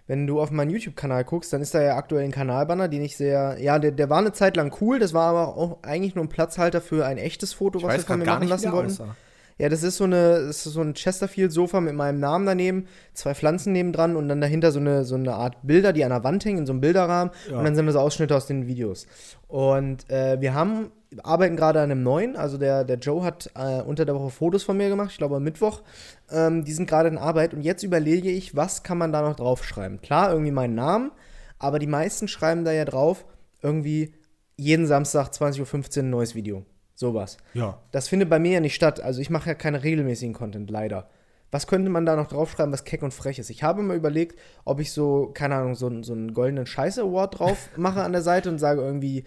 Wenn 0.07 0.27
du 0.27 0.41
auf 0.41 0.51
meinen 0.51 0.71
YouTube-Kanal 0.71 1.25
guckst, 1.25 1.53
dann 1.53 1.61
ist 1.61 1.75
da 1.75 1.83
ja 1.83 1.97
aktuell 1.97 2.25
ein 2.25 2.31
Kanalbanner, 2.33 2.89
den 2.89 3.03
ich 3.03 3.17
sehr, 3.17 3.59
ja, 3.61 3.79
der, 3.79 3.91
der 3.93 4.09
war 4.11 4.19
eine 4.19 4.33
Zeit 4.33 4.57
lang 4.57 4.75
cool, 4.81 4.99
das 4.99 5.13
war 5.13 5.29
aber 5.31 5.57
auch 5.57 5.83
eigentlich 5.83 6.15
nur 6.15 6.25
ein 6.25 6.29
Platzhalter 6.31 6.81
für 6.81 7.05
ein 7.07 7.19
echtes 7.19 7.53
Foto, 7.53 7.83
was 7.83 7.93
wir 7.95 8.01
von 8.05 8.19
mir 8.19 8.25
machen 8.25 8.49
lassen 8.49 8.73
wollten. 8.73 8.91
aussah. 8.91 9.17
Ja, 9.59 9.69
das 9.69 9.83
ist 9.83 9.97
so 9.97 10.05
eine, 10.05 10.47
das 10.47 10.65
ist 10.65 10.73
so 10.73 10.81
ein 10.81 10.95
Chesterfield-Sofa 10.95 11.81
mit 11.81 11.95
meinem 11.95 12.21
Namen 12.21 12.47
daneben, 12.47 12.87
zwei 13.13 13.35
Pflanzen 13.35 13.73
nebendran 13.73 14.15
und 14.15 14.29
dann 14.29 14.41
dahinter 14.41 14.71
so 14.71 14.79
eine, 14.79 15.05
so 15.05 15.17
eine 15.17 15.35
Art 15.35 15.57
Bilder, 15.63 15.93
die 15.93 16.05
an 16.05 16.11
der 16.11 16.23
Wand 16.23 16.45
hängen, 16.45 16.59
in 16.59 16.67
so 16.67 16.73
einem 16.73 16.81
Bilderrahmen. 16.81 17.33
Ja. 17.51 17.59
Und 17.59 17.65
dann 17.65 17.75
sind 17.75 17.87
das 17.87 17.97
Ausschnitte 17.97 18.37
aus 18.37 18.47
den 18.47 18.69
Videos. 18.69 19.09
Und 19.49 20.09
äh, 20.11 20.41
wir 20.41 20.55
haben, 20.55 20.93
arbeiten 21.25 21.57
gerade 21.57 21.81
an 21.81 21.91
einem 21.91 22.05
neuen. 22.05 22.37
Also 22.37 22.57
der, 22.57 22.85
der 22.85 22.99
Joe 22.99 23.25
hat 23.25 23.51
äh, 23.57 23.83
unter 23.83 24.05
der 24.05 24.15
Woche 24.15 24.31
Fotos 24.31 24.63
von 24.63 24.77
mir 24.77 24.89
gemacht, 24.89 25.11
ich 25.11 25.19
glaube 25.19 25.37
am 25.37 25.43
Mittwoch. 25.43 25.83
Ähm, 26.31 26.65
die 26.65 26.73
sind 26.73 26.89
gerade 26.89 27.09
in 27.09 27.19
Arbeit 27.19 27.53
und 27.53 27.63
jetzt 27.63 27.83
überlege 27.83 28.31
ich, 28.31 28.55
was 28.55 28.85
kann 28.85 28.99
man 28.99 29.13
da 29.13 29.23
noch 29.23 29.35
draufschreiben. 29.35 30.01
Klar, 30.01 30.31
irgendwie 30.31 30.53
meinen 30.53 30.77
Namen, 30.77 31.11
aber 31.59 31.81
die 31.81 31.89
meisten 31.89 32.29
schreiben 32.29 32.65
da 32.65 32.71
ja 32.71 32.85
drauf, 32.85 33.25
irgendwie 33.61 34.15
jeden 34.57 34.87
Samstag 34.87 35.31
20.15 35.31 35.99
Uhr 35.99 36.03
ein 36.05 36.11
neues 36.11 36.35
Video. 36.37 36.65
Sowas. 36.99 37.37
Ja. 37.55 37.79
Das 37.93 38.09
findet 38.09 38.29
bei 38.29 38.41
mir 38.41 38.53
ja 38.55 38.61
nicht 38.61 38.75
statt. 38.75 39.01
Also 39.01 39.21
ich 39.21 39.31
mache 39.31 39.49
ja 39.49 39.55
keine 39.55 39.85
regelmäßigen 39.85 40.35
Content, 40.35 40.69
leider. 40.69 41.09
Was 41.53 41.69
könnte 41.69 41.91
man 41.91 42.05
da 42.05 42.17
noch 42.17 42.27
draufschreiben, 42.27 42.73
was 42.73 42.83
keck 42.83 43.03
und 43.05 43.15
frech 43.15 43.39
ist? 43.39 43.51
Ich 43.51 43.63
habe 43.63 43.83
mir 43.85 43.95
überlegt, 43.95 44.37
ob 44.65 44.81
ich 44.81 44.91
so, 44.93 45.31
keine 45.33 45.55
Ahnung, 45.55 45.77
so, 45.77 45.87
einen- 45.87 46.03
so 46.03 46.13
einen 46.13 46.35
goldenen 46.35 46.67
Scheiße-Award 46.67 47.39
drauf 47.39 47.69
mache 47.77 48.03
an 48.03 48.11
der 48.11 48.23
Seite 48.23 48.49
und 48.51 48.59
sage 48.59 48.81
irgendwie, 48.81 49.23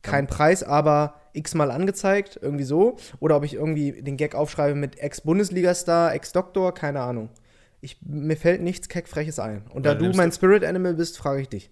kein 0.00 0.26
Preis, 0.26 0.62
aber 0.64 1.14
x-mal 1.34 1.70
angezeigt, 1.70 2.38
irgendwie 2.40 2.64
so. 2.64 2.96
Oder 3.20 3.36
ob 3.36 3.44
ich 3.44 3.54
irgendwie 3.54 4.00
den 4.02 4.16
Gag 4.16 4.34
aufschreibe 4.34 4.74
mit 4.74 4.98
Ex-Bundesliga-Star, 4.98 6.14
Ex-Doktor, 6.14 6.72
keine 6.72 7.00
Ahnung. 7.02 7.28
Ich, 7.82 7.98
mir 8.02 8.36
fällt 8.38 8.62
nichts 8.62 8.88
keck-freches 8.88 9.38
ein. 9.38 9.64
Und 9.74 9.84
da 9.84 9.92
Ja, 9.92 9.98
du 9.98 10.08
mein 10.16 10.32
Spirit 10.32 10.64
Animal 10.64 10.94
bist, 10.94 11.18
frage 11.18 11.42
ich 11.42 11.48
dich. 11.50 11.70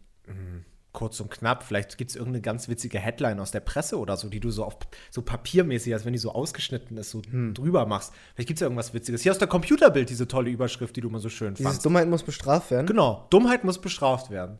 Kurz 0.92 1.20
und 1.20 1.30
knapp, 1.30 1.62
vielleicht 1.62 1.98
gibt 1.98 2.10
es 2.10 2.16
irgendeine 2.16 2.42
ganz 2.42 2.68
witzige 2.68 2.98
Headline 2.98 3.38
aus 3.38 3.52
der 3.52 3.60
Presse 3.60 3.96
oder 3.98 4.16
so, 4.16 4.28
die 4.28 4.40
du 4.40 4.50
so 4.50 4.64
auf 4.64 4.76
so 5.12 5.22
papiermäßig, 5.22 5.92
als 5.94 6.04
wenn 6.04 6.12
die 6.12 6.18
so 6.18 6.32
ausgeschnitten 6.32 6.96
ist, 6.96 7.10
so 7.10 7.22
Hm. 7.30 7.54
drüber 7.54 7.86
machst. 7.86 8.12
Vielleicht 8.34 8.48
gibt 8.48 8.56
es 8.56 8.60
ja 8.60 8.66
irgendwas 8.66 8.92
Witziges. 8.92 9.22
Hier 9.22 9.30
aus 9.30 9.38
der 9.38 9.46
Computerbild, 9.46 10.10
diese 10.10 10.26
tolle 10.26 10.50
Überschrift, 10.50 10.96
die 10.96 11.00
du 11.00 11.08
mal 11.08 11.20
so 11.20 11.28
schön 11.28 11.54
Dieses 11.54 11.64
fandst. 11.64 11.84
Dummheit 11.86 12.08
muss 12.08 12.24
bestraft 12.24 12.72
werden. 12.72 12.86
Genau, 12.88 13.26
Dummheit 13.30 13.62
muss 13.62 13.80
bestraft 13.80 14.30
werden. 14.30 14.58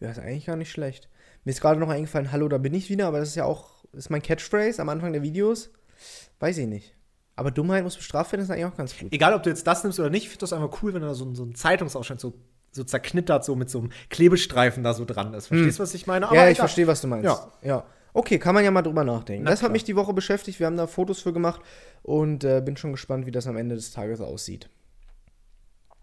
Ja, 0.00 0.10
ist 0.10 0.18
eigentlich 0.18 0.46
gar 0.46 0.56
nicht 0.56 0.70
schlecht. 0.72 1.08
Mir 1.44 1.52
ist 1.52 1.60
gerade 1.60 1.78
noch 1.78 1.88
eingefallen, 1.88 2.32
hallo, 2.32 2.48
da 2.48 2.58
bin 2.58 2.74
ich 2.74 2.88
wieder, 2.90 3.06
aber 3.06 3.20
das 3.20 3.28
ist 3.28 3.34
ja 3.36 3.44
auch, 3.44 3.84
ist 3.92 4.10
mein 4.10 4.22
Catchphrase 4.22 4.82
am 4.82 4.88
Anfang 4.88 5.12
der 5.12 5.22
Videos. 5.22 5.70
Weiß 6.40 6.58
ich 6.58 6.66
nicht. 6.66 6.94
Aber 7.36 7.50
Dummheit 7.52 7.84
muss 7.84 7.96
bestraft 7.96 8.32
werden, 8.32 8.42
ist 8.42 8.50
eigentlich 8.50 8.64
auch 8.66 8.76
ganz 8.76 8.98
gut. 8.98 9.12
Egal, 9.12 9.34
ob 9.34 9.42
du 9.44 9.50
jetzt 9.50 9.66
das 9.66 9.84
nimmst 9.84 10.00
oder 10.00 10.10
nicht, 10.10 10.24
ich 10.24 10.28
finde 10.30 10.40
das 10.40 10.52
einfach 10.52 10.82
cool, 10.82 10.92
wenn 10.94 11.02
da 11.02 11.14
so, 11.14 11.24
ein- 11.24 11.34
so 11.36 11.44
ein 11.44 11.54
Zeitungsausschnitt 11.54 12.18
so, 12.20 12.34
so 12.72 12.84
zerknittert, 12.84 13.44
so 13.44 13.56
mit 13.56 13.70
so 13.70 13.80
einem 13.80 13.90
Klebestreifen 14.10 14.82
da 14.82 14.94
so 14.94 15.04
dran 15.04 15.34
ist. 15.34 15.48
Verstehst 15.48 15.78
du, 15.78 15.82
was 15.82 15.94
ich 15.94 16.06
meine? 16.06 16.30
Hm. 16.30 16.36
ja, 16.36 16.48
ich 16.48 16.58
verstehe, 16.58 16.86
was 16.86 17.00
du 17.00 17.08
meinst. 17.08 17.24
Ja. 17.24 17.50
ja. 17.62 17.84
Okay, 18.12 18.38
kann 18.38 18.54
man 18.54 18.64
ja 18.64 18.70
mal 18.70 18.82
drüber 18.82 19.04
nachdenken. 19.04 19.44
Na 19.44 19.50
das 19.50 19.60
hat 19.60 19.66
klar. 19.66 19.72
mich 19.72 19.84
die 19.84 19.96
Woche 19.96 20.12
beschäftigt. 20.12 20.58
Wir 20.58 20.66
haben 20.66 20.76
da 20.76 20.86
Fotos 20.86 21.20
für 21.20 21.32
gemacht 21.32 21.60
und 22.02 22.44
äh, 22.44 22.60
bin 22.64 22.76
schon 22.76 22.92
gespannt, 22.92 23.26
wie 23.26 23.30
das 23.30 23.46
am 23.46 23.56
Ende 23.56 23.76
des 23.76 23.92
Tages 23.92 24.20
aussieht. 24.20 24.68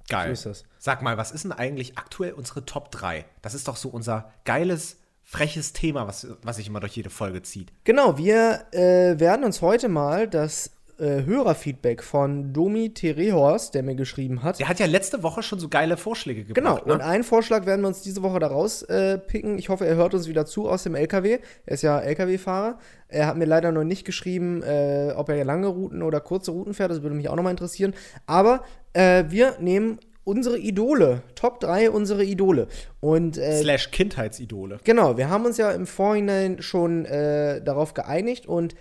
So 0.09 0.15
Geil. 0.15 0.31
ist 0.31 0.45
das. 0.45 0.63
Sag 0.77 1.01
mal, 1.01 1.17
was 1.17 1.31
ist 1.31 1.43
denn 1.43 1.51
eigentlich 1.51 1.97
aktuell 1.97 2.31
unsere 2.33 2.65
Top 2.65 2.91
3? 2.91 3.25
Das 3.41 3.53
ist 3.53 3.67
doch 3.67 3.75
so 3.75 3.89
unser 3.89 4.31
geiles, 4.45 4.99
freches 5.23 5.73
Thema, 5.73 6.07
was, 6.07 6.27
was 6.43 6.55
sich 6.55 6.67
immer 6.67 6.79
durch 6.79 6.95
jede 6.95 7.09
Folge 7.09 7.41
zieht. 7.41 7.73
Genau, 7.83 8.17
wir 8.17 8.67
äh, 8.71 9.19
werden 9.19 9.43
uns 9.43 9.61
heute 9.61 9.89
mal 9.89 10.29
das 10.29 10.76
äh, 10.99 11.23
Hörerfeedback 11.25 12.03
von 12.03 12.53
Domi 12.53 12.93
Terehorst, 12.93 13.75
der 13.75 13.83
mir 13.83 13.95
geschrieben 13.95 14.43
hat, 14.43 14.59
Der 14.59 14.67
hat 14.67 14.79
ja 14.79 14.85
letzte 14.85 15.23
Woche 15.23 15.43
schon 15.43 15.59
so 15.59 15.69
geile 15.69 15.97
Vorschläge 15.97 16.43
Genau, 16.45 16.75
gebracht. 16.75 16.91
und 16.91 16.97
ne? 16.99 17.03
einen 17.05 17.23
Vorschlag 17.23 17.65
werden 17.65 17.81
wir 17.81 17.87
uns 17.87 18.01
diese 18.01 18.23
Woche 18.23 18.39
da 18.39 18.47
rauspicken. 18.47 18.95
Äh, 18.95 19.17
picken. 19.19 19.57
ich 19.59 19.69
hoffe, 19.69 19.85
er 19.85 19.95
hört 19.95 20.13
uns 20.13 20.27
wieder 20.27 20.45
zu 20.45 20.67
aus 20.69 20.83
dem 20.83 20.95
LKW. 20.95 21.39
Er 21.65 21.73
ist 21.73 21.83
ja 21.83 21.99
LKW-Fahrer. 21.99 22.79
Er 23.09 23.27
hat 23.27 23.37
mir 23.37 23.45
leider 23.45 23.71
noch 23.71 23.83
nicht 23.83 24.05
geschrieben, 24.05 24.63
äh, 24.63 25.13
ob 25.15 25.29
er 25.29 25.43
lange 25.45 25.67
Routen 25.67 26.01
oder 26.01 26.19
kurze 26.19 26.51
Routen 26.51 26.73
fährt. 26.73 26.91
Das 26.91 27.01
würde 27.03 27.15
mich 27.15 27.29
auch 27.29 27.35
nochmal 27.35 27.51
interessieren. 27.51 27.93
Aber 28.25 28.63
äh, 28.93 29.25
wir 29.29 29.55
nehmen 29.59 29.99
unsere 30.23 30.57
Idole, 30.57 31.21
Top 31.35 31.61
3 31.61 31.89
unsere 31.89 32.23
Idole. 32.25 32.67
Und 32.99 33.37
äh, 33.37 33.61
Slash 33.61 33.91
Kindheitsidole. 33.91 34.79
Genau, 34.83 35.15
wir 35.15 35.29
haben 35.29 35.45
uns 35.45 35.55
ja 35.57 35.71
im 35.71 35.87
Vorhinein 35.87 36.61
schon 36.61 37.05
äh, 37.05 37.61
darauf 37.61 37.93
geeinigt 37.93 38.45
und 38.45 38.75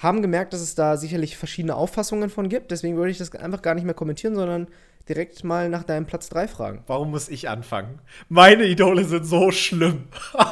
haben 0.00 0.22
gemerkt, 0.22 0.54
dass 0.54 0.62
es 0.62 0.74
da 0.74 0.96
sicherlich 0.96 1.36
verschiedene 1.36 1.74
Auffassungen 1.74 2.30
von 2.30 2.48
gibt. 2.48 2.70
Deswegen 2.70 2.96
würde 2.96 3.10
ich 3.10 3.18
das 3.18 3.34
einfach 3.34 3.60
gar 3.60 3.74
nicht 3.74 3.84
mehr 3.84 3.94
kommentieren, 3.94 4.34
sondern 4.34 4.66
direkt 5.08 5.44
mal 5.44 5.68
nach 5.68 5.84
deinem 5.84 6.06
Platz 6.06 6.30
3 6.30 6.48
fragen. 6.48 6.82
Warum 6.86 7.10
muss 7.10 7.28
ich 7.28 7.48
anfangen? 7.50 8.00
Meine 8.28 8.64
Idole 8.64 9.04
sind 9.04 9.24
so 9.24 9.50
schlimm. 9.52 10.08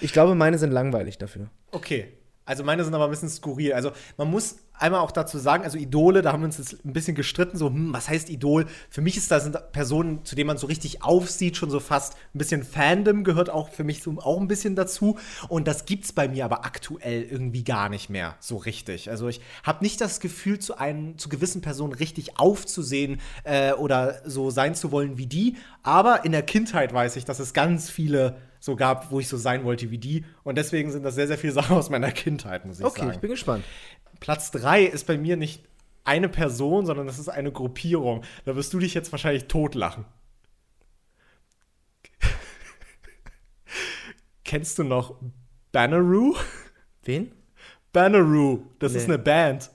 Ich 0.00 0.12
glaube, 0.12 0.34
meine 0.34 0.58
sind 0.58 0.72
langweilig 0.72 1.16
dafür. 1.18 1.48
Okay. 1.70 2.08
Also 2.44 2.64
meine 2.64 2.84
sind 2.84 2.94
aber 2.94 3.04
ein 3.04 3.10
bisschen 3.10 3.28
skurril. 3.28 3.72
Also 3.72 3.92
man 4.16 4.30
muss 4.30 4.56
einmal 4.82 5.00
auch 5.00 5.12
dazu 5.12 5.38
sagen, 5.38 5.62
also 5.64 5.78
Idole, 5.78 6.22
da 6.22 6.32
haben 6.32 6.40
wir 6.40 6.46
uns 6.46 6.58
jetzt 6.58 6.84
ein 6.84 6.92
bisschen 6.92 7.14
gestritten, 7.14 7.56
so, 7.56 7.68
hm, 7.68 7.92
was 7.92 8.08
heißt 8.08 8.28
Idol? 8.30 8.66
Für 8.90 9.00
mich 9.00 9.16
ist 9.16 9.30
das 9.30 9.44
sind 9.44 9.56
Personen, 9.72 10.24
zu 10.24 10.34
denen 10.34 10.48
man 10.48 10.58
so 10.58 10.66
richtig 10.66 11.02
aufsieht, 11.02 11.56
schon 11.56 11.70
so 11.70 11.78
fast 11.78 12.14
ein 12.34 12.38
bisschen 12.38 12.64
Fandom 12.64 13.22
gehört 13.22 13.48
auch 13.48 13.70
für 13.70 13.84
mich 13.84 14.02
so 14.02 14.18
auch 14.18 14.40
ein 14.40 14.48
bisschen 14.48 14.74
dazu. 14.74 15.18
Und 15.48 15.68
das 15.68 15.84
gibt's 15.84 16.12
bei 16.12 16.26
mir 16.26 16.44
aber 16.44 16.64
aktuell 16.64 17.22
irgendwie 17.22 17.62
gar 17.62 17.88
nicht 17.88 18.10
mehr 18.10 18.34
so 18.40 18.56
richtig. 18.56 19.08
Also 19.08 19.28
ich 19.28 19.40
habe 19.62 19.84
nicht 19.84 20.00
das 20.00 20.18
Gefühl, 20.18 20.58
zu 20.58 20.76
einem, 20.76 21.18
zu 21.18 21.28
gewissen 21.28 21.60
Personen 21.60 21.92
richtig 21.92 22.38
aufzusehen 22.38 23.20
äh, 23.44 23.72
oder 23.72 24.20
so 24.24 24.50
sein 24.50 24.74
zu 24.74 24.90
wollen 24.90 25.16
wie 25.16 25.26
die. 25.26 25.56
Aber 25.84 26.24
in 26.24 26.32
der 26.32 26.42
Kindheit 26.42 26.92
weiß 26.92 27.16
ich, 27.16 27.24
dass 27.24 27.38
es 27.38 27.52
ganz 27.52 27.88
viele 27.88 28.36
so 28.64 28.76
gab, 28.76 29.10
wo 29.10 29.18
ich 29.18 29.26
so 29.26 29.36
sein 29.36 29.64
wollte 29.64 29.90
wie 29.90 29.98
die. 29.98 30.24
Und 30.44 30.56
deswegen 30.56 30.92
sind 30.92 31.02
das 31.02 31.16
sehr, 31.16 31.26
sehr 31.26 31.36
viele 31.36 31.52
Sachen 31.58 31.76
aus 31.76 31.90
meiner 31.90 32.12
Kindheit, 32.12 32.64
muss 32.64 32.78
ich 32.78 32.84
Okay, 32.86 33.00
sagen. 33.00 33.10
ich 33.12 33.18
bin 33.18 33.30
gespannt. 33.30 33.64
Platz 34.20 34.52
3 34.52 34.84
ist 34.84 35.04
bei 35.08 35.18
mir 35.18 35.36
nicht 35.36 35.64
eine 36.04 36.28
Person, 36.28 36.86
sondern 36.86 37.08
das 37.08 37.18
ist 37.18 37.28
eine 37.28 37.50
Gruppierung. 37.50 38.22
Da 38.44 38.54
wirst 38.54 38.72
du 38.72 38.78
dich 38.78 38.94
jetzt 38.94 39.10
wahrscheinlich 39.10 39.48
totlachen. 39.48 40.04
Kennst 44.44 44.78
du 44.78 44.84
noch 44.84 45.16
Banneroo? 45.72 46.36
Wen? 47.02 47.34
Banneroo, 47.92 48.62
das 48.78 48.94
ist 48.94 49.08
Nee. 49.08 49.14
eine 49.14 49.22
Band. 49.22 49.70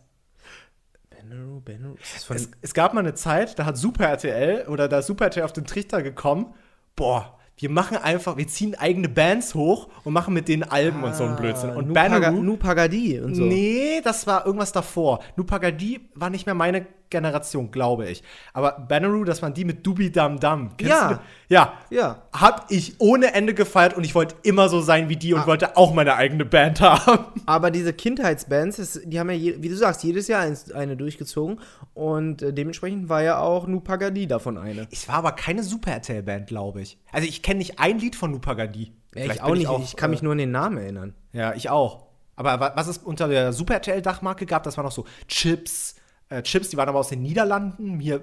Ist 2.02 2.16
das 2.16 2.24
von 2.24 2.38
Es, 2.38 2.50
es 2.62 2.74
gab 2.74 2.94
mal 2.94 3.02
eine 3.02 3.16
Zeit, 3.16 3.60
da 3.60 3.66
hat 3.66 3.76
Super 3.78 4.06
RTL 4.08 4.66
oder 4.70 4.88
da 4.88 5.00
ist 5.00 5.08
Super 5.08 5.26
RTL 5.26 5.44
auf 5.44 5.52
den 5.52 5.66
Trichter 5.66 6.02
gekommen, 6.02 6.54
boah, 6.96 7.37
wir 7.60 7.70
machen 7.72 7.98
einfach, 7.98 8.38
wir 8.38 8.48
ziehen 8.48 8.76
eigene 8.76 9.10
Bands 9.10 9.56
hoch 9.56 9.88
und 10.04 10.14
machen 10.14 10.34
mit 10.34 10.48
denen 10.48 10.64
Alben 10.64 11.04
und 11.04 11.16
so 11.16 11.24
einen 11.24 11.36
Blödsinn. 11.36 11.72
Und 11.72 11.88
Nupaga, 11.88 12.20
Banneroo, 12.20 12.44
Nupagadi 12.44 13.20
und 13.20 13.34
so. 13.34 13.44
Nee, 13.44 14.00
das 14.04 14.28
war 14.28 14.46
irgendwas 14.46 14.72
davor. 14.72 15.22
Nupagadi 15.36 16.02
war 16.14 16.30
nicht 16.30 16.46
mehr 16.46 16.54
meine 16.54 16.86
Generation, 17.10 17.72
glaube 17.72 18.08
ich. 18.10 18.24
Aber 18.54 18.72
Banneroo, 18.88 19.24
das 19.24 19.42
waren 19.42 19.54
die 19.54 19.66
mit 19.66 19.86
Dubi 19.86 20.12
Dam 20.12 20.40
Dam. 20.40 20.76
Kennst 20.78 20.92
Ja. 20.92 21.20
Ja. 21.50 21.74
Ja. 21.90 22.24
Hab 22.34 22.66
ich 22.70 22.96
ohne 23.00 23.34
Ende 23.34 23.54
gefeiert 23.54 23.96
und 23.96 24.04
ich 24.04 24.14
wollte 24.16 24.36
immer 24.44 24.70
so 24.70 24.82
sein 24.82 25.10
wie 25.10 25.16
die 25.16 25.34
Ah. 25.34 25.40
und 25.42 25.48
wollte 25.48 25.78
auch 25.78 25.94
meine 25.94 26.16
eigene 26.16 26.46
Band 26.46 26.82
haben. 26.82 27.26
Aber 27.46 27.72
diese 27.72 27.94
Kindheitsbands, 27.94 29.00
die 29.06 29.20
haben 29.20 29.30
ja, 29.30 29.54
wie 29.62 29.70
du 29.70 29.76
sagst, 29.76 30.04
jedes 30.04 30.28
Jahr 30.28 30.46
eine 30.76 30.98
durchgezogen. 30.98 31.60
Und 31.94 32.42
äh, 32.42 32.54
dementsprechend 32.54 33.10
war 33.10 33.22
ja 33.24 33.40
auch 33.40 33.68
Nupagadi 33.68 34.28
davon 34.28 34.58
eine. 34.58 34.88
Es 34.92 35.08
war 35.08 35.16
aber 35.16 35.32
keine 35.32 35.64
Super 35.64 35.92
RTL-Band, 35.92 36.48
glaube 36.48 36.82
ich. 36.82 36.98
Also 37.12 37.28
ich 37.28 37.42
kenne 37.42 37.60
nicht 37.60 37.80
ein 37.80 38.00
Lied 38.00 38.16
von 38.16 38.32
Nupagadi. 38.32 38.92
Ja, 39.16 39.22
ich 39.22 39.24
Vielleicht 39.24 39.44
auch 39.44 39.56
nicht. 39.56 39.70
Ich, 39.84 39.96
kann 39.96 40.10
äh, 40.10 40.14
mich 40.14 40.22
nur 40.22 40.34
an 40.34 40.38
den 40.38 40.52
Namen 40.52 40.78
erinnern. 40.78 41.14
Ja, 41.34 41.54
ich 41.54 41.70
auch. 41.70 42.06
Aber 42.36 42.60
wa- 42.60 42.74
was 42.76 42.88
es 42.88 43.00
unter 43.00 43.28
der 43.28 43.52
Super 43.54 43.74
RTL-Dachmarke 43.76 44.46
gab, 44.46 44.62
das 44.64 44.78
war 44.78 44.84
noch 44.84 44.92
so 44.92 45.06
Chips. 45.28 45.96
Äh, 46.30 46.42
Chips, 46.44 46.70
die 46.70 46.78
waren 46.78 46.90
aber 46.90 47.00
aus 47.00 47.10
den 47.10 47.22
Niederlanden. 47.22 48.00
Hier, 48.00 48.22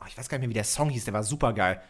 oh, 0.00 0.04
ich 0.06 0.16
weiß 0.16 0.28
gar 0.28 0.38
nicht 0.38 0.42
mehr, 0.46 0.50
wie 0.50 0.54
der 0.54 0.64
Song 0.64 0.90
hieß, 0.90 1.04
der 1.04 1.14
war 1.14 1.22
super 1.22 1.52
geil. 1.52 1.80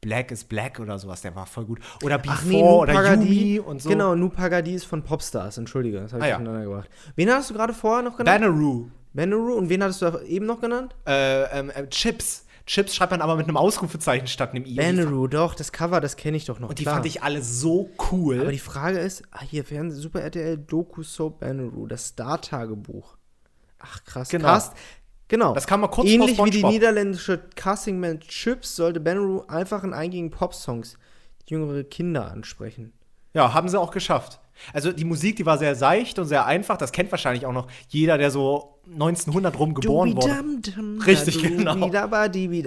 Black 0.00 0.30
is 0.30 0.44
Black 0.44 0.80
oder 0.80 0.98
sowas, 0.98 1.20
der 1.20 1.34
war 1.36 1.44
voll 1.44 1.66
gut. 1.66 1.80
Oder 2.02 2.16
Before 2.16 2.78
oder 2.78 3.14
Yumi 3.14 3.58
und 3.60 3.82
so. 3.82 3.90
Genau, 3.90 4.14
Nupagadi 4.14 4.74
ist 4.74 4.84
von 4.84 5.02
Popstars. 5.02 5.58
Entschuldige, 5.58 6.00
das 6.00 6.12
habe 6.14 6.22
ich 6.22 6.24
Ah, 6.24 6.28
ja. 6.30 6.36
durcheinander 6.38 6.64
gebracht. 6.64 6.90
Wen 7.16 7.30
hattest 7.30 7.50
du 7.50 7.54
gerade 7.54 7.74
vorher 7.74 8.02
noch 8.02 8.16
genannt? 8.16 8.40
Banneroo. 8.40 8.88
Banneroo. 9.12 9.54
Und 9.56 9.68
wen 9.68 9.82
hattest 9.82 10.00
du 10.00 10.18
eben 10.20 10.46
noch 10.46 10.60
genannt? 10.60 10.94
Äh, 11.06 11.42
ähm, 11.58 11.70
äh, 11.70 11.86
Chips. 11.88 12.46
Chips 12.64 12.94
schreibt 12.94 13.10
man 13.10 13.20
aber 13.20 13.36
mit 13.36 13.46
einem 13.46 13.56
Ausrufezeichen 13.58 14.26
statt 14.26 14.54
einem 14.54 14.64
I. 14.64 14.76
Banneroo, 14.76 15.26
doch, 15.26 15.54
das 15.54 15.70
Cover, 15.72 16.00
das 16.00 16.16
kenne 16.16 16.38
ich 16.38 16.46
doch 16.46 16.60
noch. 16.60 16.70
Und 16.70 16.78
die 16.78 16.84
klar. 16.84 16.94
fand 16.94 17.06
ich 17.06 17.22
alle 17.22 17.42
so 17.42 17.90
cool. 18.10 18.40
Aber 18.40 18.52
die 18.52 18.58
Frage 18.58 19.00
ist, 19.00 19.22
ah, 19.32 19.42
hier, 19.42 19.64
Fernseh, 19.64 20.00
Super 20.00 20.22
RTL, 20.22 20.56
Doku 20.56 21.02
Soap 21.02 21.40
Banneroo, 21.40 21.86
das 21.86 22.06
Star-Tagebuch. 22.06 23.18
Ach, 23.80 24.04
krass. 24.04 24.28
Genau. 24.28 24.46
Cast, 24.48 24.74
genau. 25.28 25.54
Das 25.54 25.66
kam 25.66 25.80
mal 25.80 25.88
kurz 25.88 26.08
Ähnlich 26.08 26.36
vor 26.36 26.46
wie 26.46 26.50
die 26.50 26.64
niederländische 26.64 27.40
Casting-Band 27.56 28.28
Chips 28.28 28.76
sollte 28.76 29.00
Banneroo 29.00 29.44
einfach 29.48 29.82
in 29.84 29.92
eingängigen 29.92 30.30
Pop-Songs 30.30 30.96
jüngere 31.46 31.82
Kinder 31.82 32.30
ansprechen. 32.30 32.92
ja, 33.34 33.52
haben 33.52 33.68
sie 33.68 33.80
auch 33.80 33.90
geschafft. 33.90 34.40
Also 34.72 34.92
die 34.92 35.04
Musik, 35.04 35.36
die 35.36 35.46
war 35.46 35.58
sehr 35.58 35.74
seicht 35.74 36.18
und 36.18 36.26
sehr 36.26 36.46
einfach. 36.46 36.76
Das 36.76 36.92
kennt 36.92 37.10
wahrscheinlich 37.10 37.46
auch 37.46 37.52
noch 37.52 37.66
jeder, 37.88 38.18
der 38.18 38.30
so 38.30 38.80
1900 38.92 39.58
rum 39.58 39.74
geboren 39.74 40.16
wurde. 40.16 41.06
Richtig, 41.06 41.42
genau. 41.42 41.90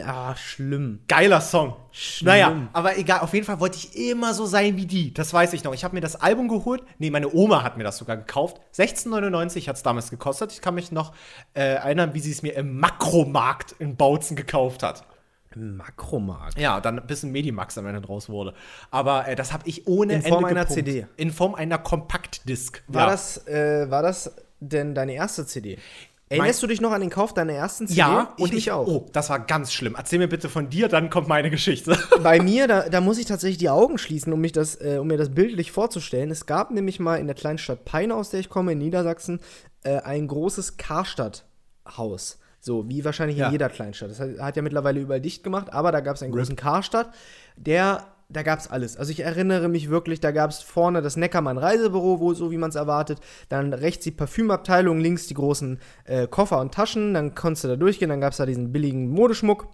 Ah, 0.05 0.35
schlimm. 0.35 0.99
Geiler 1.07 1.41
Song. 1.41 1.75
Schlimm. 1.91 2.27
Naja, 2.27 2.67
aber 2.73 2.97
egal, 2.97 3.19
auf 3.19 3.33
jeden 3.33 3.45
Fall 3.45 3.59
wollte 3.59 3.77
ich 3.77 4.09
immer 4.09 4.33
so 4.33 4.45
sein 4.45 4.77
wie 4.77 4.85
die. 4.85 5.13
Das 5.13 5.33
weiß 5.33 5.53
ich 5.53 5.63
noch. 5.63 5.73
Ich 5.73 5.83
habe 5.83 5.95
mir 5.95 6.01
das 6.01 6.15
Album 6.15 6.47
geholt. 6.47 6.83
Nee, 6.97 7.09
meine 7.09 7.33
Oma 7.33 7.63
hat 7.63 7.77
mir 7.77 7.83
das 7.83 7.97
sogar 7.97 8.17
gekauft. 8.17 8.61
16,99 8.75 9.67
hat 9.67 9.75
es 9.75 9.83
damals 9.83 10.09
gekostet. 10.09 10.53
Ich 10.53 10.61
kann 10.61 10.75
mich 10.75 10.91
noch 10.91 11.13
äh, 11.53 11.75
erinnern, 11.75 12.13
wie 12.13 12.19
sie 12.19 12.31
es 12.31 12.41
mir 12.41 12.55
im 12.55 12.79
Makromarkt 12.79 13.75
in 13.79 13.95
Bautzen 13.95 14.35
gekauft 14.35 14.83
hat. 14.83 15.03
Makromarkt. 15.55 16.59
Ja, 16.59 16.81
dann 16.81 17.05
bis 17.07 17.23
ein 17.23 17.31
Medimax 17.31 17.77
am 17.77 17.85
Ende 17.85 18.01
draus 18.01 18.29
wurde. 18.29 18.53
Aber 18.91 19.27
äh, 19.27 19.35
das 19.35 19.53
habe 19.53 19.63
ich 19.67 19.87
ohne 19.87 20.13
In 20.13 20.19
Ende 20.19 20.29
Form 20.29 20.45
einer 20.45 20.61
gepumpt. 20.61 20.87
CD. 20.87 21.07
In 21.17 21.31
Form 21.31 21.55
einer 21.55 21.77
Kompaktdisk. 21.77 22.83
War, 22.87 23.03
ja. 23.03 23.11
das, 23.11 23.47
äh, 23.47 23.89
war 23.89 24.01
das 24.01 24.35
denn 24.59 24.95
deine 24.95 25.13
erste 25.13 25.45
CD? 25.45 25.77
Erinnerst 26.29 26.63
du 26.63 26.67
dich 26.67 26.81
noch 26.81 26.91
an 26.91 27.01
den 27.01 27.09
Kauf 27.09 27.33
deiner 27.33 27.53
ersten 27.53 27.87
CD? 27.87 27.99
Ja, 27.99 28.33
ich 28.37 28.43
und 28.43 28.53
mich 28.53 28.71
auch. 28.71 28.87
Oh, 28.87 29.05
das 29.13 29.29
war 29.29 29.39
ganz 29.39 29.71
schlimm. 29.71 29.95
Erzähl 29.95 30.19
mir 30.19 30.27
bitte 30.27 30.49
von 30.49 30.69
dir, 30.69 30.87
dann 30.87 31.09
kommt 31.09 31.27
meine 31.27 31.49
Geschichte. 31.49 31.97
Bei 32.23 32.41
mir, 32.41 32.67
da, 32.67 32.89
da 32.89 33.01
muss 33.01 33.17
ich 33.17 33.25
tatsächlich 33.25 33.59
die 33.59 33.69
Augen 33.69 33.97
schließen, 33.97 34.33
um, 34.33 34.41
mich 34.41 34.51
das, 34.51 34.75
äh, 34.81 34.97
um 34.99 35.07
mir 35.07 35.17
das 35.17 35.29
bildlich 35.29 35.71
vorzustellen. 35.71 36.31
Es 36.31 36.45
gab 36.45 36.71
nämlich 36.71 36.99
mal 36.99 37.17
in 37.17 37.27
der 37.27 37.35
kleinen 37.35 37.59
Stadt 37.59 37.85
Peine, 37.85 38.15
aus 38.15 38.31
der 38.31 38.39
ich 38.39 38.49
komme, 38.49 38.71
in 38.71 38.79
Niedersachsen, 38.79 39.41
äh, 39.83 39.97
ein 39.97 40.27
großes 40.27 40.77
Karstadt-Haus. 40.77 42.39
So, 42.65 42.87
wie 42.87 43.03
wahrscheinlich 43.03 43.37
Ja. 43.37 43.47
in 43.47 43.51
jeder 43.51 43.67
Kleinstadt. 43.67 44.09
Das 44.09 44.21
hat, 44.21 44.39
hat 44.39 44.55
ja 44.55 44.61
mittlerweile 44.61 45.01
überall 45.01 45.19
dicht 45.19 45.43
gemacht, 45.43 45.73
aber 45.73 45.91
da 45.91 45.99
gab 45.99 46.15
es 46.15 46.23
einen 46.23 46.31
großen 46.31 46.55
Karstadt, 46.55 47.13
der, 47.57 48.05
da 48.29 48.41
gab 48.41 48.57
es 48.59 48.69
alles. 48.69 48.95
Also 48.95 49.11
ich 49.11 49.19
erinnere 49.19 49.67
mich 49.67 49.89
wirklich, 49.89 50.21
da 50.21 50.31
gab 50.31 50.49
es 50.49 50.61
vorne 50.61 51.01
das 51.01 51.17
Neckermann 51.17 51.57
Reisebüro, 51.57 52.21
wo 52.21 52.33
so 52.33 52.51
wie 52.51 52.57
man 52.57 52.69
es 52.69 52.75
erwartet, 52.77 53.19
dann 53.49 53.73
rechts 53.73 54.05
die 54.05 54.11
Parfümabteilung, 54.11 55.01
links 55.01 55.27
die 55.27 55.33
großen 55.33 55.77
äh, 56.05 56.25
Koffer 56.27 56.61
und 56.61 56.73
Taschen, 56.73 57.13
dann 57.13 57.35
konntest 57.35 57.65
du 57.65 57.67
da 57.67 57.75
durchgehen, 57.75 58.07
dann 58.07 58.21
gab 58.21 58.31
es 58.31 58.37
da 58.37 58.45
diesen 58.45 58.71
billigen 58.71 59.09
Modeschmuck. 59.09 59.67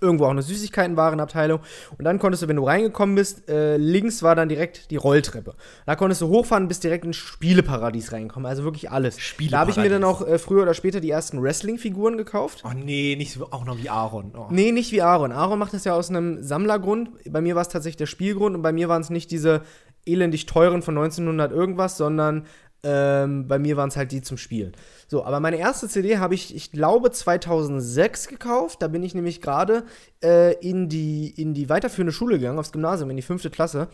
Irgendwo 0.00 0.26
auch 0.26 0.30
eine 0.30 0.42
Süßigkeitenwarenabteilung. 0.42 1.60
Und 1.98 2.04
dann 2.04 2.18
konntest 2.18 2.42
du, 2.42 2.48
wenn 2.48 2.56
du 2.56 2.64
reingekommen 2.64 3.14
bist, 3.14 3.48
äh, 3.48 3.76
links 3.76 4.22
war 4.22 4.34
dann 4.34 4.48
direkt 4.48 4.90
die 4.90 4.96
Rolltreppe. 4.96 5.54
Da 5.86 5.96
konntest 5.96 6.20
du 6.22 6.28
hochfahren, 6.28 6.68
bis 6.68 6.80
direkt 6.80 7.04
ins 7.04 7.16
Spieleparadies 7.16 8.12
reinkommen. 8.12 8.46
Also 8.46 8.64
wirklich 8.64 8.90
alles. 8.90 9.16
Da 9.50 9.58
habe 9.58 9.70
ich 9.70 9.76
mir 9.76 9.90
dann 9.90 10.04
auch 10.04 10.26
äh, 10.26 10.38
früher 10.38 10.62
oder 10.62 10.74
später 10.74 11.00
die 11.00 11.10
ersten 11.10 11.42
Wrestling-Figuren 11.42 12.16
gekauft. 12.16 12.62
Oh 12.64 12.72
nee, 12.74 13.16
nicht 13.16 13.32
so, 13.32 13.50
auch 13.50 13.64
noch 13.64 13.78
wie 13.78 13.90
Aaron. 13.90 14.32
Oh. 14.36 14.46
Nee, 14.50 14.72
nicht 14.72 14.92
wie 14.92 15.02
Aaron. 15.02 15.32
Aaron 15.32 15.58
macht 15.58 15.74
das 15.74 15.84
ja 15.84 15.94
aus 15.94 16.10
einem 16.10 16.42
Sammlergrund. 16.42 17.10
Bei 17.30 17.40
mir 17.40 17.54
war 17.54 17.62
es 17.62 17.68
tatsächlich 17.68 17.96
der 17.96 18.06
Spielgrund 18.06 18.56
und 18.56 18.62
bei 18.62 18.72
mir 18.72 18.88
waren 18.88 19.02
es 19.02 19.10
nicht 19.10 19.30
diese 19.30 19.62
elendig 20.06 20.46
teuren 20.46 20.82
von 20.82 20.96
1900 20.96 21.52
irgendwas, 21.52 21.96
sondern 21.96 22.46
ähm, 22.82 23.46
bei 23.46 23.58
mir 23.58 23.76
waren 23.76 23.88
es 23.88 23.96
halt 23.96 24.12
die 24.12 24.22
zum 24.22 24.38
Spielen. 24.38 24.72
So, 25.06 25.24
aber 25.24 25.40
meine 25.40 25.58
erste 25.58 25.88
CD 25.88 26.18
habe 26.18 26.34
ich, 26.34 26.54
ich 26.54 26.72
glaube, 26.72 27.10
2006 27.10 28.28
gekauft. 28.28 28.82
Da 28.82 28.88
bin 28.88 29.02
ich 29.02 29.14
nämlich 29.14 29.40
gerade 29.40 29.84
äh, 30.22 30.54
in, 30.60 30.88
die, 30.88 31.28
in 31.30 31.54
die 31.54 31.68
weiterführende 31.68 32.12
Schule 32.12 32.38
gegangen, 32.38 32.58
aufs 32.58 32.72
Gymnasium, 32.72 33.10
in 33.10 33.16
die 33.16 33.22
fünfte 33.22 33.50
Klasse. 33.50 33.88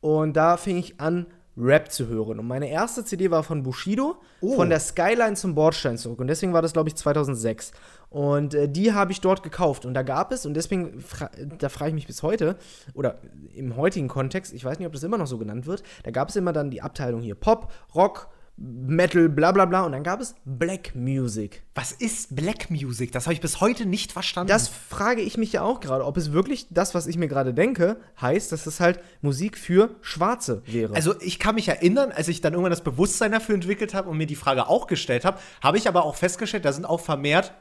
Und 0.00 0.36
da 0.36 0.56
fing 0.56 0.78
ich 0.78 1.00
an, 1.00 1.26
Rap 1.56 1.90
zu 1.90 2.06
hören. 2.06 2.38
Und 2.38 2.46
meine 2.46 2.70
erste 2.70 3.04
CD 3.04 3.30
war 3.30 3.42
von 3.42 3.62
Bushido, 3.62 4.16
Oh. 4.40 4.54
von 4.54 4.70
der 4.70 4.80
Skyline 4.80 5.34
zum 5.34 5.54
Bordstein 5.54 5.98
zurück. 5.98 6.20
Und 6.20 6.28
deswegen 6.28 6.52
war 6.52 6.62
das, 6.62 6.72
glaube 6.72 6.88
ich, 6.88 6.96
2006. 6.96 7.72
Und 8.08 8.54
äh, 8.54 8.68
die 8.68 8.92
habe 8.92 9.12
ich 9.12 9.20
dort 9.20 9.42
gekauft. 9.42 9.84
Und 9.84 9.94
da 9.94 10.02
gab 10.02 10.32
es, 10.32 10.46
und 10.46 10.54
deswegen, 10.54 11.00
fra 11.00 11.30
da 11.58 11.68
frage 11.68 11.90
ich 11.90 11.94
mich 11.94 12.06
bis 12.06 12.22
heute, 12.22 12.56
oder 12.94 13.18
im 13.54 13.76
heutigen 13.76 14.08
Kontext, 14.08 14.52
ich 14.52 14.64
weiß 14.64 14.78
nicht, 14.78 14.86
ob 14.86 14.92
das 14.92 15.02
immer 15.02 15.18
noch 15.18 15.26
so 15.26 15.38
genannt 15.38 15.66
wird, 15.66 15.82
da 16.04 16.10
gab 16.10 16.28
es 16.28 16.36
immer 16.36 16.52
dann 16.52 16.70
die 16.70 16.82
Abteilung 16.82 17.20
hier 17.20 17.34
Pop, 17.34 17.70
Rock, 17.94 18.28
Metal, 18.62 19.30
bla 19.30 19.52
bla 19.52 19.64
bla. 19.64 19.84
Und 19.84 19.92
dann 19.92 20.02
gab 20.02 20.20
es 20.20 20.34
Black 20.44 20.94
Music. 20.94 21.62
Was 21.74 21.92
ist 21.92 22.36
Black 22.36 22.70
Music? 22.70 23.10
Das 23.10 23.24
habe 23.24 23.32
ich 23.32 23.40
bis 23.40 23.60
heute 23.60 23.86
nicht 23.86 24.12
verstanden. 24.12 24.48
Das 24.48 24.68
frage 24.68 25.22
ich 25.22 25.38
mich 25.38 25.54
ja 25.54 25.62
auch 25.62 25.80
gerade, 25.80 26.04
ob 26.04 26.18
es 26.18 26.32
wirklich 26.32 26.66
das, 26.68 26.94
was 26.94 27.06
ich 27.06 27.16
mir 27.16 27.26
gerade 27.26 27.54
denke, 27.54 27.96
heißt, 28.20 28.52
dass 28.52 28.66
es 28.66 28.78
halt 28.78 29.00
Musik 29.22 29.56
für 29.56 29.96
Schwarze 30.02 30.62
wäre. 30.66 30.94
also 30.94 31.14
ich 31.20 31.38
kann 31.38 31.54
mich 31.54 31.68
erinnern, 31.68 32.12
als 32.12 32.28
ich 32.28 32.42
dann 32.42 32.52
irgendwann 32.52 32.70
das 32.70 32.84
Bewusstsein 32.84 33.32
dafür 33.32 33.54
entwickelt 33.54 33.94
habe 33.94 34.10
und 34.10 34.18
mir 34.18 34.26
die 34.26 34.36
Frage 34.36 34.68
auch 34.68 34.86
gestellt 34.86 35.24
habe, 35.24 35.38
habe 35.62 35.78
ich 35.78 35.88
aber 35.88 36.04
auch 36.04 36.16
festgestellt, 36.16 36.66
da 36.66 36.72
sind 36.72 36.84
auch 36.84 37.00
vermehrt 37.00 37.54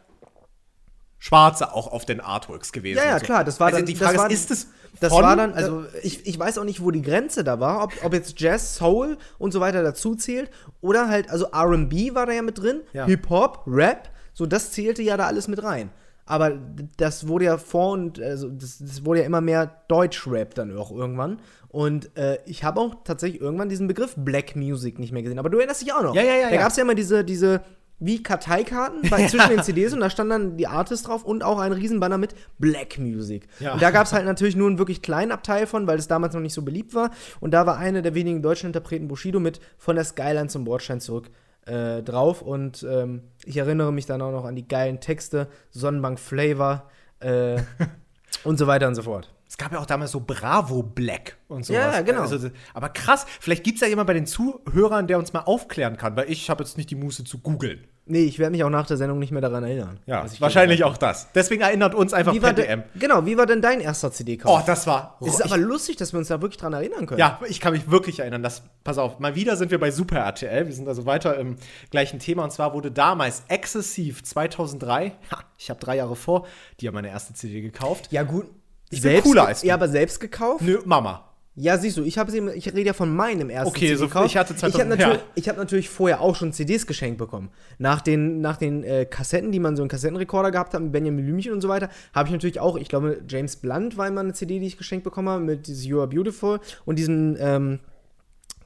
Schwarze 1.19 1.73
auch 1.73 1.87
auf 1.87 2.05
den 2.05 2.21
Artworks 2.21 2.71
gewesen. 2.71 2.97
Ja, 2.97 3.05
ja, 3.05 3.19
so. 3.19 3.25
klar, 3.25 3.43
das 3.43 3.59
war 3.59 3.67
also 3.67 3.79
dann. 3.79 3.85
die 3.85 3.95
Frage 3.95 4.33
ist, 4.33 4.49
ist 4.49 4.51
es 4.51 4.67
Das 4.99 5.13
von? 5.13 5.23
war 5.23 5.35
dann. 5.35 5.53
also 5.53 5.85
ich, 6.03 6.25
ich 6.27 6.37
weiß 6.37 6.57
auch 6.57 6.63
nicht, 6.63 6.83
wo 6.83 6.91
die 6.91 7.01
Grenze 7.01 7.43
da 7.43 7.59
war, 7.59 7.83
ob, 7.83 7.93
ob 8.03 8.13
jetzt 8.13 8.39
Jazz, 8.39 8.75
Soul 8.75 9.17
und 9.37 9.51
so 9.51 9.59
weiter 9.59 9.83
dazu 9.83 10.15
zählt. 10.15 10.49
Oder 10.81 11.07
halt, 11.07 11.29
also 11.29 11.45
RB 11.47 12.13
war 12.15 12.25
da 12.25 12.33
ja 12.33 12.41
mit 12.41 12.57
drin, 12.57 12.81
Ja. 12.93 13.05
Hip-Hop, 13.05 13.63
Rap, 13.67 14.09
so 14.33 14.45
das 14.45 14.71
zählte 14.71 15.01
ja 15.01 15.17
da 15.17 15.27
alles 15.27 15.47
mit 15.47 15.63
rein. 15.63 15.89
Aber 16.25 16.51
das 16.97 17.27
wurde 17.27 17.45
ja 17.45 17.57
vor 17.57 17.93
und, 17.93 18.21
also 18.21 18.49
das, 18.49 18.77
das 18.77 19.03
wurde 19.03 19.21
ja 19.21 19.25
immer 19.25 19.41
mehr 19.41 19.81
Deutsch-Rap 19.87 20.53
dann 20.53 20.77
auch 20.77 20.91
irgendwann. 20.91 21.39
Und 21.69 22.15
äh, 22.17 22.37
ich 22.45 22.63
habe 22.63 22.79
auch 22.79 22.95
tatsächlich 23.03 23.41
irgendwann 23.41 23.69
diesen 23.69 23.87
Begriff 23.87 24.13
Black 24.15 24.55
Music 24.55 24.99
nicht 24.99 25.11
mehr 25.11 25.23
gesehen. 25.23 25.39
Aber 25.39 25.49
du 25.49 25.57
erinnerst 25.57 25.81
dich 25.81 25.91
auch 25.91 26.03
noch. 26.03 26.13
Ja, 26.13 26.21
ja, 26.21 26.35
ja, 26.35 26.49
Da 26.49 26.55
ja. 26.55 26.61
gab 26.61 26.69
es 26.69 26.77
ja 26.77 26.83
immer 26.83 26.95
diese, 26.95 27.23
diese 27.23 27.61
wie 27.99 28.23
Karteikarten 28.23 29.09
bei, 29.09 29.25
zwischen 29.27 29.49
den 29.49 29.63
CDs 29.63 29.93
und 29.93 29.99
da 29.99 30.09
stand 30.09 30.31
dann 30.31 30.57
die 30.57 30.67
Artist 30.67 31.07
drauf 31.07 31.23
und 31.23 31.43
auch 31.43 31.59
ein 31.59 31.71
Riesenbanner 31.71 32.17
mit 32.17 32.33
Black 32.57 32.97
Music. 32.97 33.47
Ja. 33.59 33.73
Und 33.73 33.81
da 33.81 33.91
gab 33.91 34.05
es 34.05 34.13
halt 34.13 34.25
natürlich 34.25 34.55
nur 34.55 34.67
einen 34.67 34.77
wirklich 34.77 35.01
kleinen 35.01 35.31
Abteil 35.31 35.67
von, 35.67 35.87
weil 35.87 35.99
es 35.99 36.07
damals 36.07 36.33
noch 36.33 36.41
nicht 36.41 36.53
so 36.53 36.61
beliebt 36.61 36.93
war. 36.93 37.11
Und 37.39 37.51
da 37.51 37.65
war 37.65 37.77
eine 37.77 38.01
der 38.01 38.15
wenigen 38.15 38.41
deutschen 38.41 38.67
Interpreten 38.67 39.07
Bushido 39.07 39.39
mit 39.39 39.59
von 39.77 39.95
der 39.95 40.05
Skyline 40.05 40.47
zum 40.47 40.63
Bordstein 40.63 41.01
zurück 41.01 41.29
äh, 41.65 42.01
drauf. 42.01 42.41
Und 42.41 42.85
ähm, 42.89 43.23
ich 43.45 43.57
erinnere 43.57 43.91
mich 43.91 44.05
dann 44.05 44.21
auch 44.21 44.31
noch 44.31 44.45
an 44.45 44.55
die 44.55 44.67
geilen 44.67 44.99
Texte, 44.99 45.47
Sonnenbank 45.71 46.19
Flavor 46.19 46.89
äh, 47.19 47.57
und 48.43 48.57
so 48.57 48.67
weiter 48.67 48.87
und 48.87 48.95
so 48.95 49.03
fort. 49.03 49.33
Es 49.59 49.63
gab 49.65 49.73
ja 49.73 49.79
auch 49.79 49.85
damals 49.85 50.11
so 50.11 50.21
Bravo 50.21 50.83
Black 50.83 51.37
und 51.49 51.65
so. 51.65 51.73
Ja, 51.73 51.91
ja, 51.91 52.01
genau. 52.01 52.21
Also, 52.21 52.49
aber 52.73 52.87
krass, 52.87 53.25
vielleicht 53.41 53.65
gibt 53.65 53.75
es 53.75 53.81
ja 53.81 53.87
jemand 53.87 54.07
bei 54.07 54.13
den 54.13 54.25
Zuhörern, 54.25 55.05
der 55.05 55.19
uns 55.19 55.33
mal 55.33 55.41
aufklären 55.41 55.97
kann, 55.97 56.15
weil 56.15 56.31
ich 56.31 56.49
habe 56.49 56.63
jetzt 56.63 56.77
nicht 56.77 56.89
die 56.89 56.95
Muße 56.95 57.25
zu 57.25 57.39
googeln. 57.39 57.85
Nee, 58.05 58.23
ich 58.23 58.39
werde 58.39 58.51
mich 58.51 58.63
auch 58.63 58.69
nach 58.69 58.87
der 58.87 58.95
Sendung 58.95 59.19
nicht 59.19 59.31
mehr 59.31 59.41
daran 59.41 59.65
erinnern. 59.65 59.99
Ja, 60.05 60.25
wahrscheinlich 60.39 60.85
auch 60.85 60.95
das. 60.97 61.27
Deswegen 61.35 61.61
erinnert 61.61 61.93
uns 61.93 62.13
einfach. 62.13 62.33
Wie 62.33 62.41
war 62.41 62.53
per 62.53 62.65
denn, 62.65 62.79
DM. 62.79 62.99
genau, 62.99 63.25
wie 63.25 63.37
war 63.37 63.45
denn 63.45 63.61
dein 63.61 63.81
erster 63.81 64.13
CD-Kauf? 64.13 64.61
Oh, 64.61 64.63
das 64.65 64.87
war. 64.87 65.17
es 65.19 65.33
ist 65.33 65.41
aber 65.41 65.57
lustig, 65.57 65.97
dass 65.97 66.13
wir 66.13 66.19
uns 66.19 66.29
da 66.29 66.41
wirklich 66.41 66.57
dran 66.57 66.71
erinnern 66.71 67.05
können. 67.05 67.19
Ja, 67.19 67.39
ich 67.47 67.59
kann 67.59 67.73
mich 67.73 67.91
wirklich 67.91 68.19
erinnern. 68.19 68.41
Das, 68.41 68.63
pass 68.85 68.97
auf, 68.97 69.19
mal 69.19 69.35
wieder 69.35 69.57
sind 69.57 69.71
wir 69.71 69.79
bei 69.79 69.91
Super 69.91 70.19
RTL. 70.19 70.67
Wir 70.67 70.73
sind 70.73 70.87
also 70.87 71.05
weiter 71.05 71.37
im 71.37 71.57
gleichen 71.91 72.17
Thema. 72.19 72.45
Und 72.45 72.51
zwar 72.51 72.73
wurde 72.73 72.91
damals 72.91 73.43
Exzessiv 73.49 74.23
2003, 74.23 75.11
ha, 75.31 75.43
ich 75.57 75.69
habe 75.69 75.81
drei 75.81 75.97
Jahre 75.97 76.15
vor, 76.15 76.47
die 76.79 76.87
haben 76.87 76.95
meine 76.95 77.09
erste 77.09 77.33
CD 77.33 77.61
gekauft. 77.61 78.07
Ja, 78.11 78.23
gut. 78.23 78.47
Ich 78.89 79.01
bin 79.01 79.21
cooler 79.21 79.47
als 79.47 79.61
du. 79.61 79.67
Ja, 79.67 79.75
aber 79.75 79.87
selbst 79.87 80.19
gekauft? 80.19 80.61
Nö, 80.63 80.79
Mama. 80.85 81.25
Ja, 81.55 81.77
siehst 81.77 81.97
du, 81.97 82.03
ich 82.03 82.17
habe 82.17 82.31
sie, 82.31 82.39
ich 82.55 82.67
rede 82.67 82.83
ja 82.87 82.93
von 82.93 83.13
meinem 83.13 83.49
ersten 83.49 83.67
Okay, 83.67 83.93
so- 83.95 84.05
ich 84.05 84.13
hatte 84.13 84.25
Ich 84.27 84.37
habe 84.37 84.55
2000 84.55 84.89
natürlich, 84.89 85.17
ja. 85.17 85.23
ich 85.35 85.49
hab 85.49 85.57
natürlich 85.57 85.89
vorher 85.89 86.21
auch 86.21 86.33
schon 86.35 86.53
CDs 86.53 86.87
geschenkt 86.87 87.17
bekommen. 87.17 87.49
Nach 87.79 87.99
den, 87.99 88.39
nach 88.39 88.55
den 88.55 88.85
äh, 88.85 89.05
Kassetten, 89.05 89.51
die 89.51 89.59
man 89.59 89.75
so 89.75 89.81
einen 89.81 89.89
Kassettenrekorder 89.89 90.51
gehabt 90.51 90.73
hat, 90.73 90.81
mit 90.81 90.93
Benjamin 90.93 91.25
Blümchen 91.25 91.51
und 91.51 91.59
so 91.59 91.67
weiter, 91.67 91.89
habe 92.13 92.29
ich 92.29 92.33
natürlich 92.33 92.61
auch, 92.61 92.77
ich 92.77 92.87
glaube, 92.87 93.21
James 93.27 93.57
Blunt 93.57 93.97
war 93.97 94.07
immer 94.07 94.21
eine 94.21 94.31
CD, 94.33 94.59
die 94.59 94.67
ich 94.67 94.77
geschenkt 94.77 95.03
bekommen 95.03 95.27
habe, 95.27 95.43
mit 95.43 95.67
dieses 95.67 95.85
You 95.85 95.99
Are 95.99 96.07
Beautiful 96.07 96.61
und 96.85 96.97
diesem, 96.97 97.35
ähm, 97.39 97.79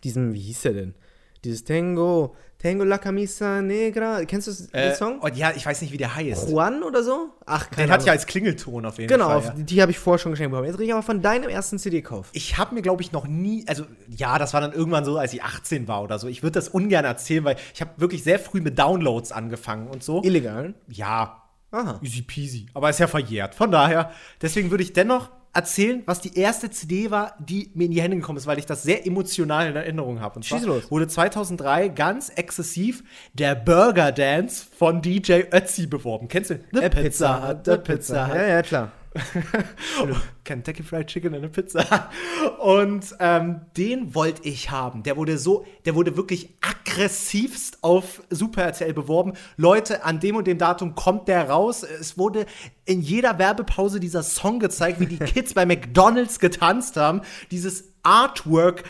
diesem, 0.04 0.34
wie 0.34 0.42
hieß 0.42 0.62
der 0.62 0.74
denn? 0.74 0.94
Dieses 1.44 1.64
Tango, 1.64 2.36
Tango 2.64 2.86
la 2.86 2.98
camisa 2.98 3.62
negra. 3.62 4.24
Kennst 4.26 4.48
du 4.48 4.52
das, 4.52 4.68
den 4.70 4.74
Äh, 4.80 4.96
Song? 4.96 5.20
Ja, 5.36 5.52
ich 5.54 5.66
weiß 5.66 5.82
nicht, 5.82 5.92
wie 5.92 5.98
der 5.98 6.16
heißt. 6.16 6.50
Juan 6.50 6.82
oder 6.82 7.04
so? 7.04 7.30
Ach, 7.46 7.70
keine 7.70 7.88
Den 7.88 7.92
hat 7.92 8.00
Ahnung. 8.00 8.08
ja 8.08 8.12
als 8.14 8.26
Klingelton 8.26 8.86
auf 8.86 8.98
jeden 8.98 9.10
Genau, 9.10 9.26
Fall. 9.26 9.38
auf, 9.38 9.46
Ja. 9.48 9.52
die, 9.52 9.64
die 9.66 9.82
habe 9.82 9.92
ich 9.92 10.00
vorher 10.00 10.18
schon 10.18 10.32
geschenkt 10.32 10.52
bekommen. 10.52 10.68
Jetzt 10.68 10.76
rede 10.80 10.86
ich 10.86 10.94
aber 10.94 11.04
von 11.04 11.22
deinem 11.22 11.50
ersten 11.50 11.78
CD-Kauf. 11.78 12.30
Ich 12.32 12.58
habe 12.58 12.74
mir, 12.74 12.82
glaube 12.82 13.02
ich, 13.04 13.12
noch 13.12 13.28
nie, 13.28 13.66
also 13.68 13.84
ja, 14.08 14.40
das 14.40 14.54
war 14.54 14.62
dann 14.62 14.72
irgendwann 14.72 15.04
so, 15.04 15.18
als 15.18 15.34
ich 15.34 15.44
18 15.44 15.88
war 15.90 16.02
oder 16.04 16.18
so. 16.20 16.28
Ich 16.30 16.42
würde 16.42 16.54
das 16.54 16.70
ungern 16.70 17.04
erzählen, 17.04 17.44
weil 17.44 17.58
ich 17.74 17.82
habe 17.82 17.92
wirklich 17.98 18.24
sehr 18.24 18.40
früh 18.40 18.62
mit 18.62 18.80
Downloads 18.80 19.34
angefangen 19.34 19.88
und 19.90 20.02
so. 20.02 20.24
Illegal. 20.24 20.74
Ja, 20.88 21.44
Aha. 21.72 22.00
easy 22.02 22.22
peasy. 22.22 22.68
Aber 22.74 22.90
ist 22.90 23.00
ja 23.00 23.08
verjährt. 23.08 23.56
Von 23.56 23.72
daher, 23.72 24.12
deswegen 24.42 24.72
würde 24.72 24.84
ich 24.84 24.94
dennoch 24.94 25.30
erzählen, 25.54 26.02
was 26.06 26.20
die 26.20 26.38
erste 26.38 26.70
CD 26.72 27.12
war, 27.12 27.36
die 27.40 27.72
mir 27.76 27.86
in 27.86 27.92
die 27.92 28.02
Hände 28.02 28.18
gekommen 28.18 28.38
ist, 28.38 28.48
weil 28.48 28.58
ich 28.60 28.66
das 28.66 28.84
sehr 28.84 29.06
emotional 29.06 29.68
in 29.68 29.76
Erinnerung 29.76 30.20
habe. 30.20 30.38
Und 30.38 30.46
zwar 30.46 30.58
Schieß 30.60 30.68
los. 30.68 30.92
wurde 30.92 31.08
2003 31.08 31.90
ganz 31.90 32.30
exzessiv 32.30 33.04
der 33.34 33.56
Burger 33.56 34.12
Dance 34.12 34.66
von 34.78 35.02
DJ 35.02 35.44
Ötzi 35.52 35.86
beworben. 35.88 36.28
Kennst 36.28 36.50
du? 36.50 36.60
The 36.72 36.80
Äh, 36.80 36.90
Hut, 37.50 37.66
the 37.66 37.72
äh, 37.72 37.78
Pizza. 37.78 38.36
Ja, 38.36 38.48
ja, 38.48 38.62
klar. 38.62 38.92
Kentucky 40.44 40.84
Fried 40.84 41.08
Chicken 41.08 41.30
und 41.30 41.40
eine 41.40 41.50
Pizza. 41.50 42.10
Und 42.60 43.16
ähm, 43.20 43.62
den 43.78 44.16
wollte 44.16 44.48
ich 44.48 44.72
haben. 44.72 45.04
Der 45.04 45.18
wurde 45.18 45.38
so, 45.38 45.66
der 45.86 45.96
wurde 45.96 46.18
wirklich 46.18 46.50
aggressivst 46.62 47.84
auf 47.84 48.24
Super 48.30 48.64
RTL 48.64 48.94
beworben. 48.94 49.34
Leute, 49.58 50.04
an 50.04 50.20
dem 50.20 50.36
und 50.36 50.48
dem 50.48 50.58
Datum 50.58 50.96
kommt 50.96 51.28
der 51.28 51.50
raus. 51.50 51.84
Es 51.84 52.18
wurde 52.18 52.46
in 52.86 53.02
jeder 53.02 53.40
Werbepause 53.40 54.00
dieser 54.00 54.24
Song 54.24 54.60
gezeigt, 54.60 55.00
wie 55.00 55.06
die 55.06 55.20
Kids 55.20 55.54
bei 55.54 55.66
McDonalds 55.66 56.40
getanzt 56.40 56.98
haben. 56.98 57.22
Dieses 57.52 57.94
Artwork 58.04 58.84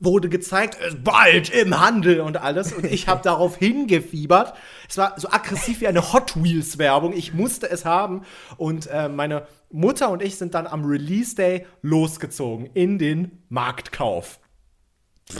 wurde 0.00 0.28
gezeigt, 0.28 0.76
ist 0.80 1.04
bald 1.04 1.50
im 1.50 1.78
Handel 1.78 2.20
und 2.20 2.36
alles. 2.38 2.72
Und 2.72 2.84
ich 2.84 3.08
habe 3.08 3.22
darauf 3.24 3.56
hingefiebert. 3.56 4.54
Es 4.88 4.98
war 4.98 5.14
so 5.18 5.28
aggressiv 5.30 5.80
wie 5.80 5.86
eine 5.86 6.12
Hot 6.12 6.42
Wheels-Werbung. 6.42 7.12
Ich 7.12 7.32
musste 7.32 7.70
es 7.70 7.84
haben. 7.84 8.22
Und 8.56 8.88
äh, 8.88 9.08
meine 9.08 9.46
Mutter 9.76 10.10
und 10.10 10.22
ich 10.22 10.36
sind 10.36 10.54
dann 10.54 10.66
am 10.66 10.84
Release 10.84 11.34
Day 11.34 11.66
losgezogen 11.82 12.70
in 12.74 12.98
den 12.98 13.42
Marktkauf. 13.48 14.38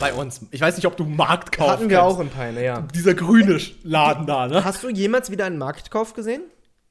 Bei 0.00 0.12
uns. 0.12 0.40
Ich 0.50 0.60
weiß 0.60 0.76
nicht, 0.76 0.86
ob 0.86 0.96
du 0.96 1.04
Marktkauf 1.04 1.68
Hatten 1.68 1.88
wir 1.88 1.98
kennst. 1.98 2.02
auch 2.16 2.20
in 2.20 2.28
Peine, 2.28 2.64
ja. 2.64 2.80
Dieser 2.94 3.14
grüne 3.14 3.58
Laden 3.84 4.26
da, 4.26 4.48
ne? 4.48 4.64
Hast 4.64 4.82
du 4.82 4.88
jemals 4.90 5.30
wieder 5.30 5.44
einen 5.44 5.58
Marktkauf 5.58 6.12
gesehen? 6.12 6.42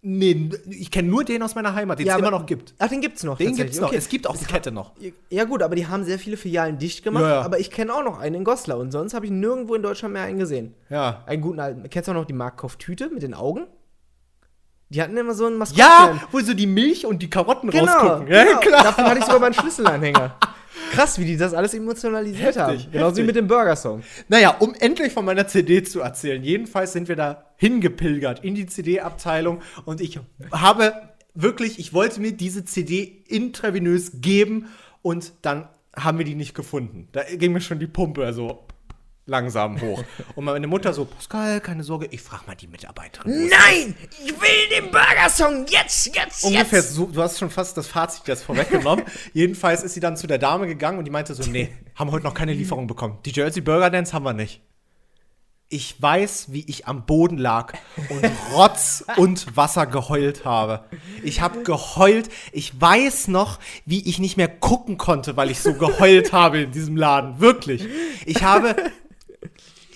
Nee, 0.08 0.50
ich 0.70 0.92
kenne 0.92 1.10
nur 1.10 1.24
den 1.24 1.42
aus 1.42 1.56
meiner 1.56 1.74
Heimat, 1.74 1.98
den 2.00 2.06
es 2.06 2.14
Ja, 2.14 2.18
immer 2.20 2.28
aber- 2.28 2.38
noch 2.40 2.46
gibt. 2.46 2.74
Ach, 2.78 2.88
den 2.88 3.02
gibt's 3.02 3.24
noch. 3.24 3.38
Den 3.38 3.56
gibt's 3.56 3.80
noch. 3.80 3.88
Okay. 3.88 3.98
Es 3.98 4.08
gibt 4.08 4.28
auch 4.28 4.38
die 4.38 4.46
Kette 4.46 4.72
noch. 4.72 4.94
Ja 5.30 5.46
gut, 5.46 5.62
aber 5.64 5.76
die 5.76 5.88
haben 5.88 6.04
sehr 6.06 6.20
viele 6.20 6.38
Filialen 6.38 6.78
dicht 6.78 7.04
gemacht. 7.04 7.24
Ja, 7.24 7.30
ja. 7.30 7.42
Aber 7.42 7.60
ich 7.60 7.70
kenne 7.72 7.92
auch 7.94 8.04
noch 8.04 8.20
einen 8.20 8.36
in 8.36 8.44
Goslar 8.44 8.78
und 8.78 8.92
sonst 8.92 9.14
habe 9.16 9.26
ich 9.26 9.32
nirgendwo 9.32 9.74
in 9.76 9.82
Deutschland 9.82 10.14
mehr 10.14 10.24
einen 10.24 10.38
gesehen. 10.40 10.74
Ja. 10.90 11.24
Einen 11.26 11.42
guten 11.42 11.60
alten. 11.60 11.90
Kennst 11.90 12.08
du 12.08 12.12
auch 12.12 12.16
noch 12.16 12.26
die 12.26 12.34
Marktkauftüte 12.34 13.10
mit 13.10 13.24
den 13.24 13.34
Augen? 13.34 13.66
Die 14.90 15.02
hatten 15.02 15.18
immer 15.18 15.34
so 15.34 15.46
einen 15.48 15.58
Maskottchen. 15.58 15.86
Ja, 15.88 16.22
wo 16.32 16.40
so 16.40 16.54
die 16.54 16.68
Milch 16.68 17.06
und 17.06 17.22
die 17.22 17.30
Karotten 17.30 17.70
genau. 17.70 17.86
rausgucken. 17.92 18.28
Ja, 18.32 18.44
genau. 18.44 18.60
klar. 18.60 18.84
Davon 18.84 19.06
hatte 19.06 19.20
ich 19.20 19.26
sogar 19.26 19.40
meinen 19.40 19.54
Schlüsselanhänger. 19.54 20.36
Krass, 20.92 21.20
wie 21.20 21.26
die 21.26 21.38
das 21.38 21.54
alles 21.54 21.74
emotionalisiert 21.74 22.56
Heftig, 22.56 22.62
haben. 22.62 22.92
Genauso 22.92 23.18
wie 23.18 23.24
mit 23.24 23.36
dem 23.36 23.48
Burger-Song. 23.48 24.04
Naja, 24.28 24.56
um 24.60 24.74
endlich 24.76 25.12
von 25.12 25.26
meiner 25.26 25.48
CD 25.48 25.84
zu 25.84 26.02
erzählen. 26.02 26.44
Jedenfalls 26.44 26.94
sind 26.94 27.08
wir 27.08 27.16
da 27.16 27.46
hingepilgert 27.58 28.44
in 28.44 28.56
die 28.56 28.68
CD-Abteilung 28.68 29.62
und 29.86 30.02
ich 30.02 30.20
habe 30.52 30.94
wirklich, 31.34 31.80
ich 31.80 31.94
wollte 31.94 32.22
mir 32.22 32.34
diese 32.34 32.66
CD 32.66 33.24
intravenös 33.28 34.22
geben 34.22 34.68
und 35.02 35.34
dann 35.42 35.68
haben 35.96 36.18
wir 36.18 36.26
die 36.26 36.36
nicht 36.36 36.54
gefunden. 36.54 37.08
Da 37.12 37.24
ging 37.24 37.54
mir 37.54 37.62
schon 37.62 37.80
die 37.80 37.88
Pumpe 37.88 38.32
so 38.34 38.65
langsam 39.26 39.82
hoch. 39.82 40.04
Und 40.36 40.46
meine 40.46 40.68
Mutter 40.68 40.94
so, 40.94 41.06
Pascal, 41.06 41.60
keine 41.60 41.84
Sorge, 41.84 42.08
ich 42.12 42.22
frage 42.22 42.44
mal 42.48 42.56
die 42.56 42.68
Mitarbeiterin. 42.68 43.50
Nein! 43.50 43.96
Ich 44.24 44.32
will 44.32 44.70
den 44.72 44.92
Burger-Song 44.92 45.66
jetzt, 45.68 46.16
jetzt, 46.16 46.44
Ungefähr 46.44 46.82
so, 46.82 47.08
du 47.08 47.22
hast 47.22 47.40
schon 47.40 47.50
fast 47.50 47.76
das 47.78 47.88
Fazit 47.88 48.28
jetzt 48.28 48.44
vorweggenommen. 48.44 49.06
Jedenfalls 49.34 49.84
ist 49.84 49.94
sie 49.94 50.00
dann 50.00 50.16
zu 50.18 50.28
der 50.28 50.38
Dame 50.38 50.68
gegangen 50.68 51.00
und 51.00 51.06
die 51.06 51.12
meinte 51.12 51.34
so, 51.34 51.50
nee, 51.50 51.70
haben 51.96 52.12
heute 52.12 52.26
noch 52.26 52.34
keine 52.34 52.54
Lieferung 52.54 52.88
bekommen. 52.88 53.20
Die 53.26 53.32
Jersey 53.32 53.62
Burger 53.62 53.90
Dance 53.90 54.14
haben 54.14 54.24
wir 54.24 54.34
nicht. 54.34 54.62
Ich 55.68 56.00
weiß, 56.00 56.52
wie 56.52 56.64
ich 56.68 56.86
am 56.86 57.08
Boden 57.08 57.40
lag 57.40 57.74
und 58.10 58.24
Rotz 58.54 59.04
und 59.18 59.58
Wasser 59.58 59.88
geheult 59.88 60.46
habe. 60.46 60.86
Ich 61.24 61.42
habe 61.42 61.64
geheult. 61.64 62.30
Ich 62.52 62.80
weiß 62.80 63.30
noch, 63.30 63.58
wie 63.84 64.08
ich 64.08 64.20
nicht 64.20 64.38
mehr 64.38 64.48
gucken 64.48 64.98
konnte, 64.98 65.36
weil 65.36 65.50
ich 65.50 65.60
so 65.60 65.74
geheult 65.74 66.34
habe 66.34 66.60
in 66.60 66.72
diesem 66.72 66.96
Laden. 66.96 67.40
Wirklich. 67.40 67.88
Ich 68.28 68.44
habe 68.44 68.76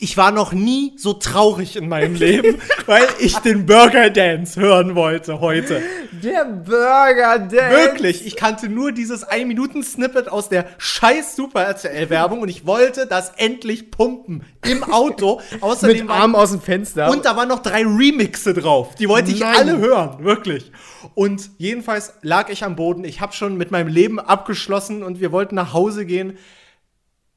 ich 0.02 0.18
war 0.18 0.32
noch 0.32 0.54
nie 0.54 0.94
so 0.96 1.14
traurig 1.14 1.76
in 1.76 1.90
meinem 1.90 2.16
Leben, 2.16 2.62
weil 2.86 3.06
ich 3.20 3.38
den 3.38 3.66
Burger 3.66 4.10
Dance 4.10 4.60
hören 4.60 4.96
wollte 4.96 5.40
heute. 5.42 5.82
Der 6.24 6.46
Burger 6.46 7.40
Dance. 7.40 7.56
Wirklich, 7.76 8.26
ich 8.26 8.36
kannte 8.36 8.70
nur 8.70 8.92
dieses 8.92 9.28
1-Minuten-Snippet 9.28 10.30
aus 10.30 10.50
der 10.50 10.66
scheiß 10.78 11.36
Super 11.36 11.64
RTL-Werbung 11.64 12.42
und 12.42 12.50
ich 12.50 12.66
wollte 12.66 13.08
das 13.08 13.32
endlich 13.38 13.92
pumpen 13.92 14.44
im 14.66 14.84
Auto. 14.84 15.42
Außerdem 15.62 16.08
Mit 16.08 16.10
Arm 16.10 16.36
aus 16.36 16.52
dem 16.52 16.62
Fenster. 16.62 17.10
und 17.12 17.26
da 17.26 17.36
waren 17.36 17.50
noch 17.50 17.60
drei 17.60 17.84
Remixe 17.84 18.54
drauf. 18.54 18.96
Die 18.96 19.10
wollte 19.10 19.32
ich 19.32 19.42
Nein. 19.42 19.56
alle 19.58 19.78
hören, 19.78 20.24
wirklich. 20.24 20.72
Und 21.16 21.50
jedenfalls 21.58 22.14
lag 22.22 22.50
ich 22.50 22.64
am 22.64 22.76
Boden. 22.76 23.04
Ich 23.04 23.22
habe 23.22 23.34
schon 23.34 23.58
mit 23.58 23.72
meinem 23.72 23.88
Leben 23.88 24.20
abgeschlossen 24.20 25.04
und 25.04 25.20
wir 25.20 25.32
wollten 25.32 25.56
nach 25.56 25.74
Hause 25.74 26.06
gehen. 26.06 26.38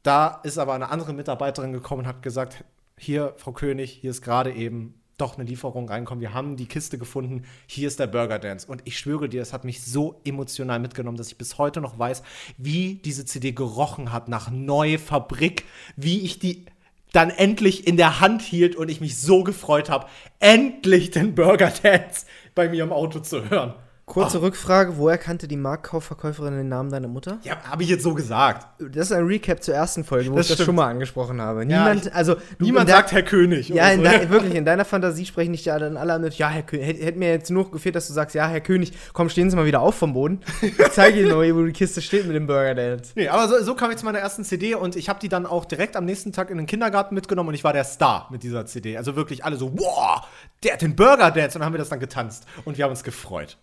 Da 0.03 0.41
ist 0.43 0.59
aber 0.59 0.75
eine 0.75 0.91
andere 0.91 1.13
Mitarbeiterin 1.13 1.73
gekommen 1.73 2.03
und 2.03 2.09
hat 2.09 2.23
gesagt: 2.23 2.65
Hier, 2.99 3.35
Frau 3.37 3.53
König, 3.53 3.91
hier 3.93 4.11
ist 4.11 4.23
gerade 4.23 4.53
eben 4.53 4.95
doch 5.19 5.39
eine 5.39 5.49
Lieferung 5.49 5.89
reinkommen. 5.89 6.21
Wir 6.21 6.35
haben 6.35 6.57
die 6.57 6.67
Kiste 6.67 6.99
gefunden. 6.99 7.45
Hier 7.67 7.87
ist 7.87 8.01
der 8.01 8.09
Burger 8.09 8.39
Dance. 8.39 8.67
Und 8.67 8.83
ich 8.85 8.99
schwöre 8.99 9.29
dir, 9.29 9.41
es 9.41 9.53
hat 9.53 9.65
mich 9.65 9.85
so 9.85 10.21
emotional 10.25 10.81
mitgenommen, 10.81 11.17
dass 11.17 11.29
ich 11.29 11.39
bis 11.39 11.59
heute 11.59 11.81
noch 11.81 11.99
weiß, 11.99 12.23
wie 12.59 12.97
diese 12.97 13.25
CD 13.25 13.53
gerochen 13.53 14.13
hat 14.13 14.29
nach 14.29 14.51
neue 14.51 14.99
Fabrik, 14.99 15.65
wie 15.97 16.21
ich 16.21 16.39
die 16.39 16.67
dann 17.13 17.31
endlich 17.31 17.87
in 17.87 17.97
der 17.97 18.21
Hand 18.21 18.43
hielt 18.43 18.75
und 18.75 18.89
ich 18.89 19.01
mich 19.01 19.21
so 19.21 19.45
gefreut 19.45 19.91
habe, 19.91 20.07
endlich 20.41 21.11
den 21.11 21.35
Burger 21.35 21.71
Dance 21.83 22.27
bei 22.55 22.69
mir 22.69 22.83
im 22.83 22.93
Auto 22.93 23.21
zu 23.21 23.49
hören. 23.49 23.75
Kurze 24.13 24.43
Rückfrage, 24.43 24.99
woher 24.99 25.17
kannte 25.19 25.49
die 25.49 25.57
Marktkaufverkäuferin 25.57 26.55
den 26.57 26.69
Namen 26.69 26.91
deiner 26.91 27.09
Mutter? 27.09 27.39
Ja, 27.43 27.57
habe 27.65 27.83
ich 27.83 27.89
jetzt 27.89 28.03
so 28.03 28.13
gesagt. 28.15 28.67
Das 28.79 29.07
ist 29.07 29.13
ein 29.13 29.25
Recap 29.27 29.63
zur 29.63 29.75
ersten 29.75 30.05
Folge, 30.05 30.31
wo 30.31 30.37
Das 30.37 30.47
ich 30.47 30.49
das 30.51 30.57
stimmt. 30.57 30.67
schon 30.67 30.75
mal 30.77 30.89
angesprochen 30.89 31.41
habe. 31.41 31.61
Ja, 31.61 31.67
Niemand, 31.85 32.07
ich- 32.07 32.15
also 32.15 32.37
Niemand 32.59 32.89
der- 32.89 32.97
sagt 32.97 33.13
Herr 33.13 33.23
König. 33.23 33.69
Ja, 33.71 33.85
oder 33.85 33.93
in 33.95 33.99
so. 34.01 34.05
dein, 34.05 34.31
wirklich, 34.31 34.55
in 34.55 34.65
deiner 34.65 34.85
Fantasie 34.85 35.25
sprechen 35.25 35.53
nicht 35.53 35.65
ja 35.65 35.79
dann 35.79 35.97
alle 35.97 36.19
mit, 36.19 36.35
ja, 36.37 36.49
Herr 36.49 36.63
König, 36.63 36.87
hätte 36.87 37.05
hätte 37.05 37.19
mir 37.19 37.31
jetzt 37.31 37.51
nur 37.51 37.71
gefehlt, 37.71 37.95
dass 37.97 38.07
du 38.07 38.13
sagst, 38.13 38.35
ja, 38.35 38.47
Herr 38.47 38.61
König, 38.61 38.93
komm, 39.15 39.29
stehen 39.31 39.49
Sie 39.51 39.57
mal 39.57 39.65
wieder 39.67 39.81
auf 39.81 39.95
vom 39.95 40.13
Boden. 40.13 40.41
Ich 40.61 40.77
zeige 40.93 41.21
Ihnen 41.21 41.31
mal, 41.31 41.55
wo 41.57 41.65
die 41.65 41.73
Kiste 41.73 42.03
steht 42.03 42.27
mit 42.27 42.37
dem 42.37 42.47
Burger 42.47 42.75
Dance. 42.75 43.13
Nee, 43.15 43.29
aber 43.29 43.49
so, 43.49 43.65
so 43.65 43.75
kam 43.75 43.91
ich 43.91 43.97
zu 43.97 44.05
meiner 44.05 44.19
ersten 44.19 44.45
CD 44.45 44.75
und 44.75 44.95
ich 44.95 45.09
habe 45.09 45.21
die 45.21 45.29
dann 45.31 45.47
auch 45.47 45.65
direkt 45.65 45.97
am 45.97 46.05
nächsten 46.05 46.33
Tag 46.33 46.51
in 46.51 46.59
den 46.59 46.67
Kindergarten 46.67 47.15
mitgenommen 47.15 47.49
und 47.49 47.55
ich 47.55 47.65
war 47.65 47.73
der 47.73 47.85
Star 47.85 48.29
mit 48.31 48.43
dieser 48.43 48.67
CD. 48.67 48.99
Also 48.99 49.17
wirklich 49.17 49.45
alle 49.45 49.57
so, 49.57 49.73
wow, 49.75 50.21
der 50.63 50.75
hat 50.75 50.83
den 50.83 50.97
Burger 50.97 51.31
Dance 51.31 51.57
und 51.57 51.61
dann 51.61 51.65
haben 51.65 51.73
wir 51.75 51.79
das 51.79 51.89
dann 51.89 52.01
getanzt 52.01 52.45
und 52.67 52.77
wir 52.77 52.85
haben 52.85 52.91
uns 52.91 53.05
gefreut. 53.05 53.57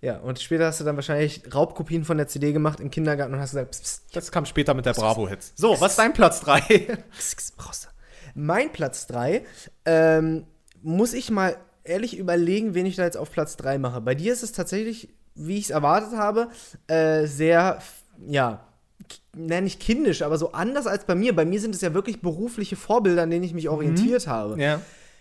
Ja, 0.00 0.18
und 0.18 0.38
später 0.38 0.66
hast 0.66 0.80
du 0.80 0.84
dann 0.84 0.96
wahrscheinlich 0.96 1.42
Raubkopien 1.52 2.04
von 2.04 2.16
der 2.18 2.28
CD 2.28 2.52
gemacht 2.52 2.78
im 2.78 2.90
Kindergarten 2.90 3.34
und 3.34 3.40
hast 3.40 3.50
gesagt, 3.50 3.72
pss, 3.74 3.82
pss, 3.82 4.02
Das 4.12 4.30
kam 4.30 4.46
später 4.46 4.74
mit 4.74 4.86
der 4.86 4.92
Bravo-Hits. 4.92 5.54
So, 5.56 5.80
was 5.80 5.92
ist 5.92 5.98
dein 5.98 6.12
Platz 6.12 6.40
3? 6.40 6.60
pss, 7.18 7.34
pss, 7.36 7.52
brauchst 7.52 7.84
du. 7.84 7.88
Mein 8.34 8.70
Platz 8.70 9.08
3, 9.08 9.44
ähm, 9.84 10.46
muss 10.82 11.12
ich 11.12 11.30
mal 11.30 11.56
ehrlich 11.82 12.16
überlegen, 12.16 12.74
wen 12.74 12.86
ich 12.86 12.94
da 12.96 13.04
jetzt 13.04 13.16
auf 13.16 13.32
Platz 13.32 13.56
3 13.56 13.78
mache. 13.78 14.00
Bei 14.00 14.14
dir 14.14 14.32
ist 14.32 14.44
es 14.44 14.52
tatsächlich, 14.52 15.08
wie 15.34 15.58
ich 15.58 15.64
es 15.64 15.70
erwartet 15.70 16.16
habe, 16.16 16.48
äh, 16.86 17.26
sehr, 17.26 17.80
ja, 18.24 18.60
nenne 19.34 19.66
ich 19.66 19.78
kindisch, 19.80 20.22
aber 20.22 20.38
so 20.38 20.52
anders 20.52 20.86
als 20.86 21.06
bei 21.06 21.14
mir. 21.16 21.34
Bei 21.34 21.44
mir 21.44 21.60
sind 21.60 21.74
es 21.74 21.80
ja 21.80 21.94
wirklich 21.94 22.20
berufliche 22.20 22.76
Vorbilder, 22.76 23.22
an 23.22 23.30
denen 23.30 23.44
ich 23.44 23.54
mich 23.54 23.68
orientiert 23.68 24.26
habe. 24.28 24.60
ja. 24.62 24.80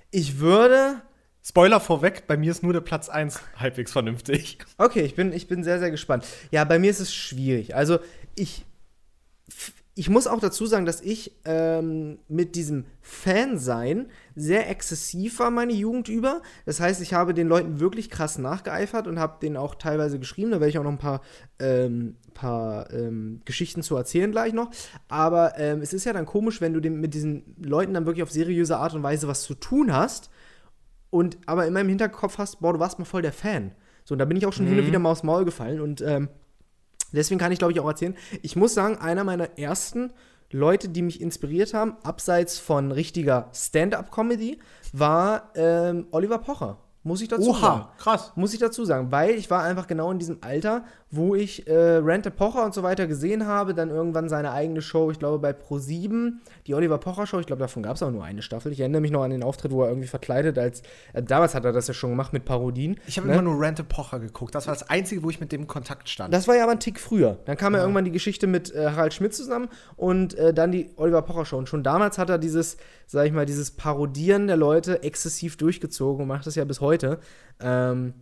Ich 0.10 0.40
würde. 0.40 1.02
Spoiler 1.48 1.80
vorweg, 1.80 2.28
bei 2.28 2.36
mir 2.36 2.52
ist 2.52 2.62
nur 2.62 2.74
der 2.74 2.82
Platz 2.82 3.08
1 3.08 3.40
halbwegs 3.56 3.94
vernünftig. 3.94 4.58
Okay, 4.78 5.02
ich 5.02 5.16
bin, 5.16 5.32
ich 5.32 5.48
bin 5.48 5.64
sehr, 5.64 5.80
sehr 5.80 5.92
gespannt. 5.92 6.26
Ja, 6.52 6.66
bei 6.66 6.78
mir 6.78 6.92
ist 6.92 7.00
es 7.00 7.14
schwierig. 7.14 7.74
Also, 7.74 8.00
ich. 8.36 8.66
Ich 9.96 10.12
muss 10.12 10.28
auch 10.28 10.40
dazu 10.40 10.68
sagen, 10.68 10.86
dass 10.86 11.02
ich 11.02 11.32
ähm, 11.46 12.20
mit 12.28 12.54
diesem 12.56 12.86
Fansein 13.02 14.12
sehr 14.36 14.70
exzessiv 14.70 15.40
war 15.40 15.50
meine 15.50 15.74
Jugend 15.74 16.08
über. 16.08 16.44
Das 16.68 16.80
heißt, 16.80 17.02
ich 17.02 17.16
habe 17.16 17.34
den 17.34 17.48
Leuten 17.48 17.80
wirklich 17.80 18.12
krass 18.12 18.38
nachgeeifert 18.38 19.08
und 19.08 19.18
habe 19.18 19.40
denen 19.42 19.58
auch 19.58 19.74
teilweise 19.74 20.20
geschrieben. 20.20 20.52
Da 20.52 20.60
werde 20.60 20.70
ich 20.70 20.78
auch 20.78 20.84
noch 20.84 20.92
ein 20.92 21.00
paar, 21.00 21.22
ähm, 21.58 22.18
paar 22.36 22.94
ähm, 22.94 23.42
Geschichten 23.46 23.82
zu 23.82 23.96
erzählen 23.96 24.32
gleich 24.32 24.54
noch. 24.54 24.70
Aber 25.08 25.58
ähm, 25.58 25.82
es 25.82 25.94
ist 25.94 26.06
ja 26.06 26.14
dann 26.14 26.28
komisch, 26.28 26.62
wenn 26.62 26.74
du 26.74 26.80
dem, 26.80 27.02
mit 27.02 27.16
diesen 27.16 27.56
Leuten 27.58 27.96
dann 27.96 28.06
wirklich 28.06 28.22
auf 28.22 28.32
seriöse 28.32 28.78
Art 28.78 28.94
und 28.94 29.02
Weise 29.02 29.28
was 29.28 29.42
zu 29.42 29.56
tun 29.56 29.94
hast 29.94 30.30
und 31.10 31.38
aber 31.46 31.66
immer 31.68 31.82
im 31.82 31.90
Hinterkopf 31.90 32.38
hast, 32.38 32.60
boah, 32.60 32.74
du 32.74 32.80
warst 32.80 33.00
mal 33.00 33.06
voll 33.06 33.22
der 33.22 33.34
Fan. 33.34 33.72
So, 34.04 34.14
und 34.14 34.20
da 34.20 34.26
bin 34.26 34.38
ich 34.38 34.46
auch 34.46 34.54
schon 34.54 34.68
hin 34.68 34.80
und 34.80 34.88
wieder 34.88 35.00
mal 35.00 35.12
aufs 35.12 35.24
Maul 35.24 35.46
gefallen 35.46 35.82
und 35.82 36.02
ähm, 36.02 36.30
deswegen 37.12 37.40
kann 37.40 37.52
ich, 37.52 37.60
glaube 37.60 37.74
ich, 37.74 37.80
auch 37.80 37.88
erzählen. 37.88 38.16
Ich 38.42 38.56
muss 38.56 38.74
sagen, 38.74 38.98
einer 38.98 39.24
meiner 39.24 39.58
ersten 39.58 40.14
Leute, 40.52 40.88
die 40.90 41.02
mich 41.02 41.20
inspiriert 41.20 41.74
haben, 41.74 41.98
abseits 42.04 42.58
von 42.58 42.92
richtiger 42.92 43.50
Stand-up-Comedy, 43.54 44.60
war 44.94 45.52
ähm, 45.56 46.08
Oliver 46.12 46.38
Pocher. 46.38 46.78
Muss 47.04 47.22
ich 47.22 47.30
dazu 47.30 47.54
sagen. 47.54 47.82
Oha, 47.82 47.94
krass. 47.98 48.34
Muss 48.36 48.54
ich 48.54 48.60
dazu 48.60 48.84
sagen, 48.84 49.12
weil 49.12 49.36
ich 49.36 49.50
war 49.50 49.64
einfach 49.64 49.88
genau 49.88 50.12
in 50.12 50.20
diesem 50.20 50.40
Alter, 50.42 50.84
wo 51.10 51.36
ich 51.36 51.68
äh, 51.68 51.74
Rente 51.74 52.32
Pocher 52.32 52.66
und 52.66 52.74
so 52.74 52.84
weiter 52.84 53.08
gesehen 53.08 53.46
habe, 53.46 53.74
dann 53.74 53.90
irgendwann 53.90 54.30
seine 54.30 54.52
eigene 54.52 54.82
Show, 54.82 55.12
ich 55.12 55.20
glaube 55.20 55.40
bei 55.40 55.52
Pro7, 55.52 56.34
die 56.66 56.74
Oliver 56.74 56.98
Pocher 56.98 57.28
Show, 57.28 57.40
ich 57.40 57.46
glaube 57.46 57.60
davon 57.60 57.84
gab 57.84 57.96
es 57.96 58.04
auch 58.04 58.12
nur 58.12 58.24
eine 58.24 58.42
Staffel. 58.42 58.72
Ich 58.72 58.80
erinnere 58.80 59.02
mich 59.02 59.12
noch 59.12 59.24
an 59.24 59.32
den 59.32 59.44
Auftritt, 59.44 59.72
wo 59.72 59.84
er 59.84 59.90
irgendwie 59.90 60.08
verkleidet 60.08 60.58
als, 60.58 60.82
äh, 61.14 61.22
damals 61.24 61.56
hat 61.56 61.66
er 61.66 61.72
das 61.72 61.88
ja 61.88 61.94
schon 61.94 62.10
gemacht 62.10 62.34
mit 62.34 62.46
Parodien. 62.46 63.00
Ich 63.06 63.18
habe 63.18 63.28
ne? 63.28 63.34
immer 63.34 63.42
nur 63.42 63.62
Rante 63.62 63.84
Pocher 63.84 64.20
geguckt. 64.20 64.56
Das 64.56 64.68
war 64.68 64.74
das 64.74 64.90
Einzige, 64.90 65.24
wo 65.24 65.30
ich 65.30 65.40
mit 65.40 65.52
dem 65.52 65.58
in 65.58 65.68
Kontakt 65.68 66.08
stand. 66.10 66.34
Das 66.34 66.48
war 66.48 66.56
ja 66.56 66.64
aber 66.64 66.72
ein 66.72 66.80
Tick 66.80 67.00
früher. 67.00 67.40
Dann 67.46 67.58
kam 67.58 67.74
ja 67.74 67.82
irgendwann 67.82 68.06
die 68.06 68.12
Geschichte 68.12 68.48
mit 68.48 68.74
äh, 68.74 68.92
Harald 68.92 69.14
Schmidt 69.14 69.34
zusammen 69.34 69.70
und 69.96 70.34
äh, 70.36 70.54
dann 70.54 70.72
die 70.72 70.92
Oliver 70.96 71.22
Pocher 71.22 71.46
Show. 71.46 71.58
Und 71.58 71.68
schon 71.68 71.84
damals 71.84 72.18
hat 72.18 72.30
er 72.30 72.38
dieses, 72.38 72.78
sag 73.06 73.26
ich 73.26 73.34
mal, 73.34 73.46
dieses 73.46 73.72
Parodieren 73.72 74.48
der 74.48 74.58
Leute 74.58 75.04
exzessiv 75.04 75.58
durchgezogen 75.58 76.24
und 76.24 76.28
macht 76.28 76.48
das 76.48 76.56
ja 76.56 76.64
bis 76.64 76.82
heute. 76.82 77.20
Ähm, 77.60 78.14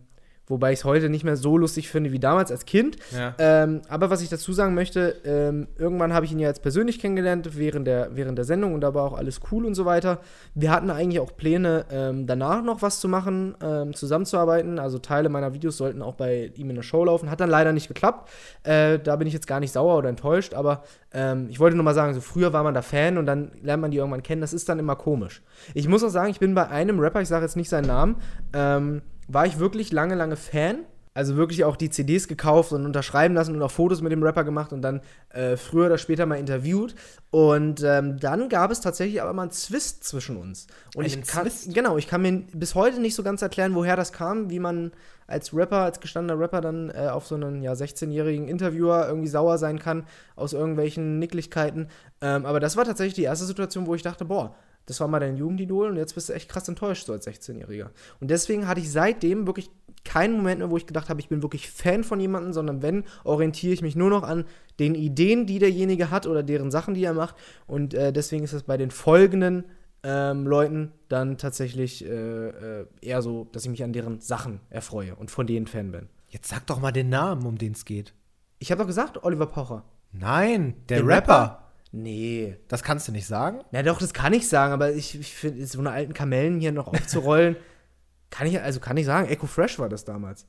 Wobei 0.48 0.72
ich 0.72 0.80
es 0.80 0.84
heute 0.84 1.08
nicht 1.08 1.24
mehr 1.24 1.36
so 1.36 1.58
lustig 1.58 1.88
finde 1.88 2.12
wie 2.12 2.20
damals 2.20 2.50
als 2.52 2.66
Kind. 2.66 2.96
Ja. 3.12 3.34
Ähm, 3.38 3.82
aber 3.88 4.10
was 4.10 4.22
ich 4.22 4.28
dazu 4.28 4.52
sagen 4.52 4.74
möchte, 4.74 5.16
ähm, 5.24 5.66
irgendwann 5.76 6.12
habe 6.12 6.24
ich 6.24 6.32
ihn 6.32 6.38
ja 6.38 6.48
jetzt 6.48 6.62
persönlich 6.62 7.00
kennengelernt 7.00 7.56
während 7.56 7.86
der, 7.86 8.10
während 8.14 8.38
der 8.38 8.44
Sendung 8.44 8.72
und 8.74 8.80
da 8.80 8.94
war 8.94 9.04
auch 9.04 9.16
alles 9.16 9.40
cool 9.50 9.66
und 9.66 9.74
so 9.74 9.84
weiter. 9.84 10.20
Wir 10.54 10.70
hatten 10.70 10.88
eigentlich 10.90 11.20
auch 11.20 11.36
Pläne, 11.36 11.84
ähm, 11.90 12.26
danach 12.26 12.62
noch 12.62 12.80
was 12.80 13.00
zu 13.00 13.08
machen, 13.08 13.56
ähm, 13.60 13.92
zusammenzuarbeiten. 13.94 14.78
Also 14.78 14.98
Teile 14.98 15.28
meiner 15.28 15.52
Videos 15.52 15.76
sollten 15.76 16.00
auch 16.00 16.14
bei 16.14 16.52
ihm 16.54 16.70
in 16.70 16.76
der 16.76 16.82
Show 16.82 17.04
laufen. 17.04 17.28
Hat 17.30 17.40
dann 17.40 17.50
leider 17.50 17.72
nicht 17.72 17.88
geklappt. 17.88 18.30
Äh, 18.62 19.00
da 19.00 19.16
bin 19.16 19.26
ich 19.26 19.34
jetzt 19.34 19.48
gar 19.48 19.58
nicht 19.58 19.72
sauer 19.72 19.98
oder 19.98 20.08
enttäuscht, 20.08 20.54
aber 20.54 20.84
ähm, 21.12 21.48
ich 21.50 21.58
wollte 21.58 21.76
nur 21.76 21.84
mal 21.84 21.94
sagen, 21.94 22.14
so 22.14 22.20
früher 22.20 22.52
war 22.52 22.62
man 22.62 22.74
da 22.74 22.82
Fan 22.82 23.18
und 23.18 23.26
dann 23.26 23.50
lernt 23.62 23.80
man 23.80 23.90
die 23.90 23.96
irgendwann 23.96 24.22
kennen. 24.22 24.40
Das 24.40 24.52
ist 24.52 24.68
dann 24.68 24.78
immer 24.78 24.94
komisch. 24.94 25.42
Ich 25.74 25.88
muss 25.88 26.04
auch 26.04 26.08
sagen, 26.08 26.30
ich 26.30 26.38
bin 26.38 26.54
bei 26.54 26.68
einem 26.68 27.00
Rapper, 27.00 27.20
ich 27.20 27.28
sage 27.28 27.44
jetzt 27.44 27.56
nicht 27.56 27.68
seinen 27.68 27.86
Namen, 27.86 28.16
ähm, 28.52 29.02
war 29.28 29.46
ich 29.46 29.58
wirklich 29.58 29.92
lange, 29.92 30.14
lange 30.14 30.36
Fan. 30.36 30.84
Also 31.14 31.36
wirklich 31.36 31.64
auch 31.64 31.76
die 31.76 31.88
CDs 31.88 32.28
gekauft 32.28 32.72
und 32.72 32.84
unterschreiben 32.84 33.34
lassen 33.34 33.54
und 33.56 33.62
auch 33.62 33.70
Fotos 33.70 34.02
mit 34.02 34.12
dem 34.12 34.22
Rapper 34.22 34.44
gemacht 34.44 34.74
und 34.74 34.82
dann 34.82 35.00
äh, 35.30 35.56
früher 35.56 35.86
oder 35.86 35.96
später 35.96 36.26
mal 36.26 36.34
interviewt. 36.34 36.94
Und 37.30 37.82
ähm, 37.82 38.18
dann 38.20 38.50
gab 38.50 38.70
es 38.70 38.82
tatsächlich 38.82 39.22
aber 39.22 39.32
mal 39.32 39.44
einen 39.44 39.50
Zwist 39.50 40.04
zwischen 40.04 40.36
uns. 40.36 40.66
Und 40.94 41.06
Einen 41.06 41.22
ich 41.22 41.26
kann, 41.26 41.44
Zwist? 41.44 41.72
genau, 41.72 41.96
ich 41.96 42.06
kann 42.06 42.20
mir 42.20 42.42
bis 42.52 42.74
heute 42.74 43.00
nicht 43.00 43.14
so 43.14 43.22
ganz 43.22 43.40
erklären, 43.40 43.74
woher 43.74 43.96
das 43.96 44.12
kam, 44.12 44.50
wie 44.50 44.58
man 44.58 44.92
als 45.26 45.54
Rapper, 45.54 45.78
als 45.78 46.00
gestandener 46.00 46.38
Rapper 46.38 46.60
dann 46.60 46.90
äh, 46.90 47.08
auf 47.08 47.26
so 47.26 47.34
einen 47.34 47.62
ja, 47.62 47.72
16-jährigen 47.72 48.46
Interviewer 48.46 49.08
irgendwie 49.08 49.28
sauer 49.28 49.56
sein 49.56 49.78
kann 49.78 50.04
aus 50.36 50.52
irgendwelchen 50.52 51.18
Nicklichkeiten. 51.18 51.88
Ähm, 52.20 52.44
aber 52.44 52.60
das 52.60 52.76
war 52.76 52.84
tatsächlich 52.84 53.14
die 53.14 53.22
erste 53.22 53.46
Situation, 53.46 53.86
wo 53.86 53.94
ich 53.94 54.02
dachte, 54.02 54.26
boah, 54.26 54.54
das 54.86 55.00
war 55.00 55.08
mal 55.08 55.20
dein 55.20 55.36
Jugendidol 55.36 55.90
und 55.90 55.96
jetzt 55.96 56.14
bist 56.14 56.28
du 56.28 56.32
echt 56.32 56.48
krass 56.48 56.68
enttäuscht, 56.68 57.06
so 57.06 57.12
als 57.12 57.26
16-Jähriger. 57.26 57.90
Und 58.20 58.30
deswegen 58.30 58.66
hatte 58.66 58.80
ich 58.80 58.90
seitdem 58.90 59.46
wirklich 59.46 59.70
keinen 60.04 60.36
Moment 60.36 60.60
mehr, 60.60 60.70
wo 60.70 60.76
ich 60.76 60.86
gedacht 60.86 61.08
habe, 61.08 61.20
ich 61.20 61.28
bin 61.28 61.42
wirklich 61.42 61.68
Fan 61.68 62.04
von 62.04 62.20
jemandem, 62.20 62.52
sondern 62.52 62.80
wenn, 62.80 63.04
orientiere 63.24 63.72
ich 63.72 63.82
mich 63.82 63.96
nur 63.96 64.08
noch 64.08 64.22
an 64.22 64.44
den 64.78 64.94
Ideen, 64.94 65.46
die 65.46 65.58
derjenige 65.58 66.10
hat 66.10 66.26
oder 66.26 66.42
deren 66.42 66.70
Sachen, 66.70 66.94
die 66.94 67.04
er 67.04 67.14
macht. 67.14 67.34
Und 67.66 67.92
äh, 67.92 68.12
deswegen 68.12 68.44
ist 68.44 68.52
es 68.52 68.62
bei 68.62 68.76
den 68.76 68.92
folgenden 68.92 69.64
ähm, 70.04 70.46
Leuten 70.46 70.92
dann 71.08 71.36
tatsächlich 71.36 72.04
äh, 72.04 72.08
äh, 72.08 72.86
eher 73.00 73.22
so, 73.22 73.48
dass 73.50 73.64
ich 73.64 73.70
mich 73.70 73.82
an 73.82 73.92
deren 73.92 74.20
Sachen 74.20 74.60
erfreue 74.70 75.16
und 75.16 75.32
von 75.32 75.46
denen 75.46 75.66
Fan 75.66 75.90
bin. 75.90 76.08
Jetzt 76.28 76.48
sag 76.48 76.66
doch 76.66 76.80
mal 76.80 76.92
den 76.92 77.08
Namen, 77.08 77.44
um 77.44 77.58
den 77.58 77.72
es 77.72 77.84
geht. 77.84 78.14
Ich 78.58 78.70
habe 78.70 78.80
doch 78.80 78.86
gesagt, 78.86 79.24
Oliver 79.24 79.46
Pocher. 79.46 79.84
Nein, 80.12 80.76
der, 80.88 80.98
Den 80.98 81.06
Rapper. 81.08 81.65
Nee. 81.96 82.58
Das 82.68 82.82
kannst 82.82 83.08
du 83.08 83.12
nicht 83.12 83.26
sagen. 83.26 83.60
Na 83.70 83.82
doch, 83.82 83.98
das 83.98 84.12
kann 84.12 84.34
ich 84.34 84.48
sagen, 84.48 84.74
aber 84.74 84.92
ich, 84.92 85.18
ich 85.18 85.32
finde, 85.34 85.66
so 85.66 85.78
eine 85.78 85.92
alten 85.92 86.12
Kamellen 86.12 86.60
hier 86.60 86.70
noch 86.70 86.88
aufzurollen, 86.88 87.56
kann 88.30 88.46
ich, 88.46 88.60
also 88.60 88.80
kann 88.80 88.98
ich 88.98 89.06
sagen, 89.06 89.28
Echo 89.28 89.46
Fresh 89.46 89.78
war 89.78 89.88
das 89.88 90.04
damals. 90.04 90.46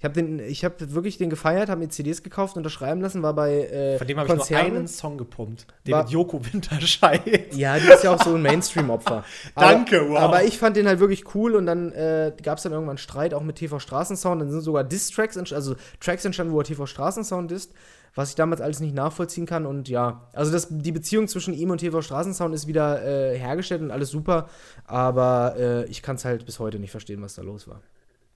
Ich 0.00 0.04
habe 0.04 0.14
den, 0.14 0.38
ich 0.38 0.64
habe 0.64 0.94
wirklich 0.94 1.18
den 1.18 1.28
gefeiert, 1.28 1.68
habe 1.68 1.82
mir 1.82 1.90
CDs 1.90 2.22
gekauft, 2.22 2.56
unterschreiben 2.56 3.02
lassen, 3.02 3.22
war 3.22 3.34
bei 3.34 3.64
äh, 3.66 3.98
Von 3.98 4.06
dem 4.06 4.18
habe 4.18 4.32
ich 4.34 4.48
nur 4.50 4.58
einen 4.58 4.88
Song 4.88 5.18
gepumpt. 5.18 5.66
Den 5.86 5.92
War- 5.92 6.04
mit 6.04 6.10
Joko 6.10 6.40
Winterscheid. 6.42 7.54
Ja, 7.54 7.78
die 7.78 7.86
ist 7.86 8.02
ja 8.04 8.14
auch 8.14 8.24
so 8.24 8.34
ein 8.34 8.40
Mainstream-Opfer. 8.40 9.24
Danke, 9.54 10.08
wow. 10.08 10.20
Aber 10.20 10.42
ich 10.44 10.58
fand 10.58 10.78
den 10.78 10.86
halt 10.86 11.00
wirklich 11.00 11.34
cool 11.34 11.54
und 11.54 11.66
dann 11.66 11.92
äh, 11.92 12.32
gab 12.42 12.56
es 12.56 12.62
dann 12.62 12.72
irgendwann 12.72 12.96
Streit 12.96 13.34
auch 13.34 13.42
mit 13.42 13.56
TV 13.56 13.78
Straßensound. 13.78 14.40
Dann 14.40 14.50
sind 14.50 14.62
sogar 14.62 14.84
Diss-Tracks, 14.84 15.36
also 15.52 15.76
Tracks 16.00 16.24
entstanden, 16.24 16.54
wo 16.54 16.60
er 16.60 16.64
TV 16.64 16.86
Straßensound 16.86 17.50
disst, 17.50 17.74
was 18.14 18.30
ich 18.30 18.36
damals 18.36 18.62
alles 18.62 18.80
nicht 18.80 18.94
nachvollziehen 18.94 19.44
kann. 19.44 19.66
Und 19.66 19.90
ja, 19.90 20.30
also 20.32 20.50
das, 20.50 20.68
die 20.70 20.92
Beziehung 20.92 21.28
zwischen 21.28 21.52
ihm 21.52 21.68
und 21.68 21.76
TV 21.76 22.00
Straßensound 22.00 22.54
ist 22.54 22.66
wieder 22.66 23.04
äh, 23.04 23.38
hergestellt 23.38 23.82
und 23.82 23.90
alles 23.90 24.08
super. 24.08 24.48
Aber 24.86 25.56
äh, 25.58 25.84
ich 25.90 26.00
kann 26.00 26.16
es 26.16 26.24
halt 26.24 26.46
bis 26.46 26.58
heute 26.58 26.78
nicht 26.78 26.90
verstehen, 26.90 27.20
was 27.20 27.34
da 27.34 27.42
los 27.42 27.68
war. 27.68 27.82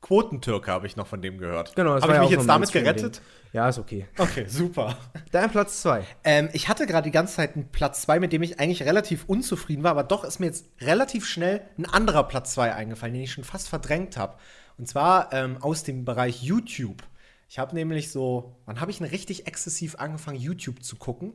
Quotentürke 0.04 0.70
habe 0.70 0.86
ich 0.86 0.96
noch 0.96 1.06
von 1.06 1.22
dem 1.22 1.38
gehört. 1.38 1.74
Genau, 1.74 1.94
das 1.94 2.02
Habe 2.02 2.16
ich 2.16 2.20
mich 2.20 2.30
jetzt 2.30 2.46
damit 2.46 2.70
gerettet? 2.70 3.22
Ja, 3.54 3.70
ist 3.70 3.78
okay. 3.78 4.06
Okay, 4.18 4.44
super. 4.46 4.98
Dein 5.32 5.50
Platz 5.50 5.80
2. 5.80 6.04
Ähm, 6.24 6.50
ich 6.52 6.68
hatte 6.68 6.86
gerade 6.86 7.04
die 7.04 7.10
ganze 7.10 7.36
Zeit 7.36 7.54
einen 7.54 7.68
Platz 7.68 8.02
2, 8.02 8.20
mit 8.20 8.30
dem 8.34 8.42
ich 8.42 8.60
eigentlich 8.60 8.82
relativ 8.82 9.24
unzufrieden 9.28 9.82
war, 9.82 9.92
aber 9.92 10.04
doch 10.04 10.22
ist 10.22 10.40
mir 10.40 10.46
jetzt 10.46 10.66
relativ 10.82 11.24
schnell 11.24 11.62
ein 11.78 11.86
anderer 11.86 12.24
Platz 12.24 12.52
2 12.52 12.74
eingefallen, 12.74 13.14
den 13.14 13.22
ich 13.22 13.32
schon 13.32 13.44
fast 13.44 13.66
verdrängt 13.68 14.18
habe. 14.18 14.36
Und 14.76 14.86
zwar 14.86 15.32
ähm, 15.32 15.56
aus 15.62 15.84
dem 15.84 16.04
Bereich 16.04 16.42
YouTube. 16.42 17.02
Ich 17.48 17.58
habe 17.58 17.74
nämlich 17.74 18.10
so, 18.10 18.56
wann 18.66 18.82
habe 18.82 18.90
ich 18.90 18.98
denn 18.98 19.06
richtig 19.06 19.46
exzessiv 19.46 19.94
angefangen, 19.94 20.36
YouTube 20.36 20.84
zu 20.84 20.96
gucken? 20.96 21.32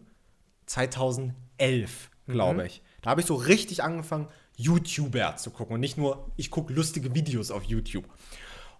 2011, 0.67 2.11
glaube 2.27 2.67
ich. 2.67 2.83
Da 3.01 3.09
habe 3.09 3.21
ich 3.21 3.27
so 3.27 3.33
richtig 3.33 3.81
angefangen, 3.81 4.27
YouTuber 4.57 5.37
zu 5.37 5.49
gucken 5.49 5.75
und 5.75 5.79
nicht 5.79 5.97
nur, 5.97 6.31
ich 6.35 6.51
gucke 6.51 6.71
lustige 6.71 7.15
Videos 7.15 7.49
auf 7.49 7.63
YouTube. 7.63 8.05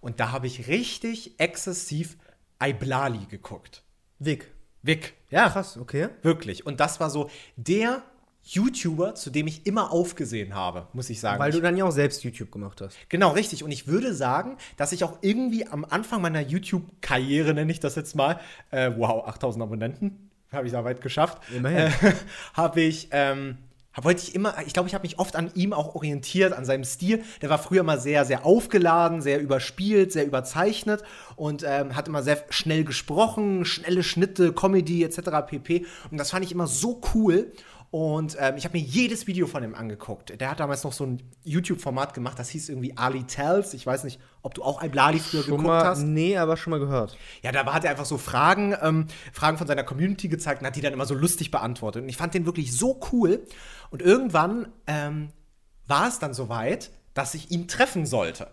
Und 0.00 0.20
da 0.20 0.32
habe 0.32 0.46
ich 0.46 0.68
richtig 0.68 1.38
exzessiv 1.38 2.16
Iblali 2.62 3.26
geguckt. 3.26 3.82
Vic. 4.18 4.50
Vic, 4.82 5.14
ja. 5.30 5.50
Krass, 5.50 5.76
okay. 5.76 6.08
Wirklich. 6.22 6.66
Und 6.66 6.80
das 6.80 7.00
war 7.00 7.10
so 7.10 7.30
der 7.56 8.02
YouTuber, 8.42 9.14
zu 9.14 9.30
dem 9.30 9.46
ich 9.46 9.66
immer 9.66 9.92
aufgesehen 9.92 10.54
habe, 10.54 10.88
muss 10.92 11.10
ich 11.10 11.20
sagen. 11.20 11.38
Weil 11.38 11.52
du 11.52 11.60
dann 11.60 11.76
ja 11.76 11.84
auch 11.84 11.90
selbst 11.90 12.24
YouTube 12.24 12.50
gemacht 12.50 12.80
hast. 12.80 12.96
genau, 13.08 13.30
richtig. 13.32 13.62
Und 13.62 13.70
ich 13.70 13.86
würde 13.86 14.14
sagen, 14.14 14.56
dass 14.76 14.92
ich 14.92 15.04
auch 15.04 15.18
irgendwie 15.20 15.66
am 15.66 15.84
Anfang 15.84 16.22
meiner 16.22 16.40
YouTube-Karriere, 16.40 17.54
nenne 17.54 17.70
ich 17.70 17.80
das 17.80 17.94
jetzt 17.96 18.16
mal, 18.16 18.40
äh, 18.70 18.90
wow, 18.96 19.26
8000 19.26 19.62
Abonnenten, 19.62 20.30
habe 20.52 20.66
ich 20.66 20.72
da 20.72 20.84
weit 20.84 21.02
geschafft. 21.02 21.38
Immerhin. 21.54 21.78
Äh, 21.78 22.14
habe 22.54 22.80
ich, 22.80 23.08
ähm, 23.12 23.58
wollte 23.96 24.22
ich 24.22 24.34
immer, 24.34 24.54
ich 24.66 24.72
glaube, 24.72 24.88
ich 24.88 24.94
habe 24.94 25.02
mich 25.02 25.18
oft 25.18 25.36
an 25.36 25.50
ihm 25.54 25.72
auch 25.72 25.94
orientiert, 25.94 26.52
an 26.52 26.64
seinem 26.64 26.84
Stil. 26.84 27.22
Der 27.42 27.50
war 27.50 27.58
früher 27.58 27.82
mal 27.82 28.00
sehr, 28.00 28.24
sehr 28.24 28.46
aufgeladen, 28.46 29.20
sehr 29.20 29.40
überspielt, 29.40 30.12
sehr 30.12 30.26
überzeichnet 30.26 31.02
und 31.36 31.64
ähm, 31.66 31.96
hat 31.96 32.08
immer 32.08 32.22
sehr 32.22 32.44
schnell 32.50 32.84
gesprochen, 32.84 33.64
schnelle 33.64 34.02
Schnitte, 34.02 34.52
Comedy 34.52 35.02
etc. 35.02 35.20
pp. 35.46 35.86
Und 36.10 36.18
das 36.18 36.30
fand 36.30 36.44
ich 36.44 36.52
immer 36.52 36.66
so 36.66 37.00
cool. 37.14 37.52
Und 37.90 38.36
ähm, 38.38 38.56
ich 38.56 38.64
habe 38.64 38.78
mir 38.78 38.84
jedes 38.84 39.26
Video 39.26 39.48
von 39.48 39.64
ihm 39.64 39.74
angeguckt. 39.74 40.40
Der 40.40 40.48
hat 40.48 40.60
damals 40.60 40.84
noch 40.84 40.92
so 40.92 41.04
ein 41.04 41.20
YouTube-Format 41.42 42.14
gemacht, 42.14 42.38
das 42.38 42.48
hieß 42.50 42.68
irgendwie 42.68 42.96
Ali 42.96 43.24
Tells. 43.24 43.74
Ich 43.74 43.84
weiß 43.84 44.04
nicht, 44.04 44.20
ob 44.42 44.54
du 44.54 44.62
auch 44.62 44.80
Iblali 44.80 45.18
früher 45.18 45.42
Schon 45.42 45.56
geguckt 45.56 45.66
mal, 45.66 45.84
hast. 45.84 46.02
nee, 46.02 46.36
aber 46.36 46.56
schon 46.56 46.70
mal 46.70 46.78
gehört. 46.78 47.18
Ja, 47.42 47.50
da 47.50 47.64
hat 47.72 47.84
er 47.84 47.90
einfach 47.90 48.04
so 48.04 48.16
Fragen, 48.16 48.76
ähm, 48.80 49.06
Fragen 49.32 49.58
von 49.58 49.66
seiner 49.66 49.82
Community 49.82 50.28
gezeigt 50.28 50.60
und 50.60 50.68
hat 50.68 50.76
die 50.76 50.82
dann 50.82 50.92
immer 50.92 51.04
so 51.04 51.14
lustig 51.14 51.50
beantwortet. 51.50 52.04
Und 52.04 52.08
ich 52.08 52.16
fand 52.16 52.32
den 52.32 52.46
wirklich 52.46 52.76
so 52.76 53.00
cool. 53.10 53.42
Und 53.90 54.02
irgendwann 54.02 54.72
ähm, 54.86 55.30
war 55.86 56.08
es 56.08 56.18
dann 56.18 56.32
soweit, 56.32 56.90
dass 57.14 57.34
ich 57.34 57.50
ihn 57.50 57.68
treffen 57.68 58.06
sollte. 58.06 58.48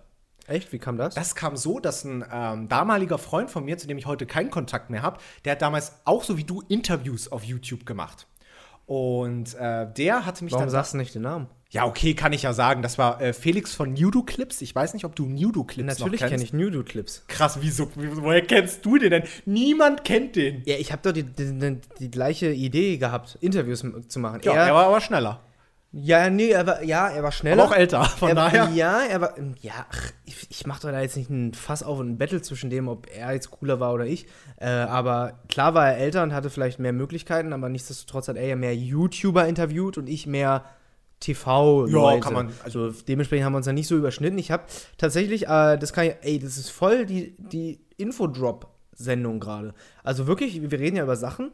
Echt? 0.48 0.72
Wie 0.72 0.80
kam 0.80 0.98
das? 0.98 1.14
Das 1.14 1.36
kam 1.36 1.58
so, 1.58 1.80
dass 1.80 2.04
ein 2.06 2.26
ähm, 2.32 2.68
damaliger 2.70 3.18
Freund 3.18 3.52
von 3.52 3.66
mir, 3.66 3.78
zu 3.78 3.86
dem 3.86 3.98
ich 3.98 4.06
heute 4.06 4.26
keinen 4.26 4.50
Kontakt 4.50 4.90
mehr 4.90 5.02
habe, 5.02 5.20
der 5.46 5.54
hat 5.54 5.62
damals 5.62 5.94
auch 6.06 6.24
so 6.24 6.38
wie 6.38 6.46
du 6.46 6.62
Interviews 6.70 7.32
auf 7.32 7.44
YouTube 7.44 7.86
gemacht. 7.86 8.28
Und 8.88 9.54
äh, 9.56 9.86
der 9.94 10.26
hatte 10.26 10.44
mich 10.44 10.54
Warum 10.54 10.64
dann. 10.64 10.70
sagst 10.72 10.94
du 10.94 10.98
nicht 10.98 11.14
den 11.14 11.22
Namen? 11.22 11.48
ja, 11.70 11.86
okay, 11.86 12.14
kann 12.14 12.32
ich 12.32 12.44
ja 12.44 12.54
sagen. 12.54 12.82
Das 12.82 12.98
war 12.98 13.22
äh, 13.22 13.34
Felix 13.34 13.76
von 13.76 13.94
Nudo 13.94 14.24
Clips. 14.24 14.62
Ich 14.62 14.74
weiß 14.74 14.94
nicht, 14.94 15.04
ob 15.04 15.16
du 15.16 15.26
Nudo 15.26 15.66
Clips 15.66 16.00
Natürlich 16.00 16.22
kenne 16.22 16.42
ich 16.42 16.54
Nudo-Clips. 16.54 17.26
Krass, 17.28 17.58
wieso? 17.62 17.90
Woher 17.96 18.42
kennst 18.42 18.86
du 18.86 18.98
den 18.98 19.12
denn? 19.12 19.24
Niemand 19.46 20.06
kennt 20.06 20.38
den. 20.38 20.64
Ja, 20.66 20.78
ich 20.78 20.92
habe 20.92 21.02
doch 21.04 21.12
die, 21.12 21.24
die, 21.24 21.60
die, 21.60 21.78
die 22.00 22.12
gleiche 22.12 22.52
Idee 22.52 22.98
gehabt, 22.98 23.38
Interviews 23.42 23.86
zu 24.08 24.20
machen. 24.20 24.40
Ja, 24.44 24.54
er 24.54 24.74
war 24.74 24.86
aber 24.88 25.02
schneller. 25.02 25.42
Ja, 26.00 26.30
nee, 26.30 26.50
er 26.50 26.66
war, 26.68 26.84
ja, 26.84 27.08
er 27.10 27.24
war 27.24 27.32
schneller. 27.32 27.64
Aber 27.64 27.72
auch 27.72 27.76
älter, 27.78 28.04
von 28.06 28.30
er, 28.30 28.36
daher. 28.36 28.70
Ja, 28.74 29.02
er 29.10 29.22
war, 29.22 29.34
ja, 29.62 29.74
ach, 29.90 30.12
ich, 30.26 30.48
ich 30.50 30.68
mache 30.68 30.82
doch 30.84 30.92
da 30.92 31.02
jetzt 31.02 31.18
nicht 31.18 31.30
ein 31.30 31.54
Fass 31.54 31.82
auf 31.84 32.00
und 32.00 32.10
ein 32.12 32.18
Battle 32.18 32.42
zwischen 32.42 32.70
dem, 32.70 32.88
ob 32.88 33.08
er 33.16 33.34
jetzt 33.34 33.50
cooler 33.52 33.80
war 33.80 33.94
oder 33.94 34.06
ich. 34.06 34.28
Äh, 34.58 34.68
aber 34.68 35.40
klar 35.50 35.74
war 35.74 35.88
er 35.88 35.98
älter 35.98 36.24
und 36.24 36.34
hatte 36.34 36.50
vielleicht 36.50 36.80
mehr 36.80 36.94
Möglichkeiten, 36.94 37.52
aber 37.54 37.70
nichtsdestotrotz 37.70 38.28
hat 38.28 38.36
er 38.38 38.46
ja 38.48 38.56
mehr 38.56 38.76
YouTuber 38.76 39.48
interviewt 39.48 39.98
und 39.98 40.08
ich 40.08 40.28
mehr 40.28 40.66
TV. 41.20 41.88
Ja, 41.88 42.20
kann 42.20 42.34
man- 42.34 42.54
Also 42.64 42.92
dementsprechend 42.92 43.46
haben 43.46 43.54
wir 43.54 43.58
uns 43.58 43.66
ja 43.66 43.74
nicht 43.74 43.88
so 43.88 43.98
überschnitten. 43.98 44.38
Ich 44.38 44.52
habe 44.52 44.64
tatsächlich, 44.98 45.48
äh, 45.48 45.78
das 45.78 45.94
kann 45.94 46.06
ich, 46.06 46.16
ey, 46.22 46.38
das 46.38 46.58
ist 46.58 46.70
voll 46.70 47.06
die, 47.08 47.36
die 47.40 47.80
Infodrop-Sendung 47.98 49.40
gerade. 49.40 49.74
Also 50.04 50.28
wirklich, 50.28 50.62
wir 50.70 50.80
reden 50.80 50.96
ja 50.98 51.04
über 51.04 51.16
Sachen, 51.16 51.52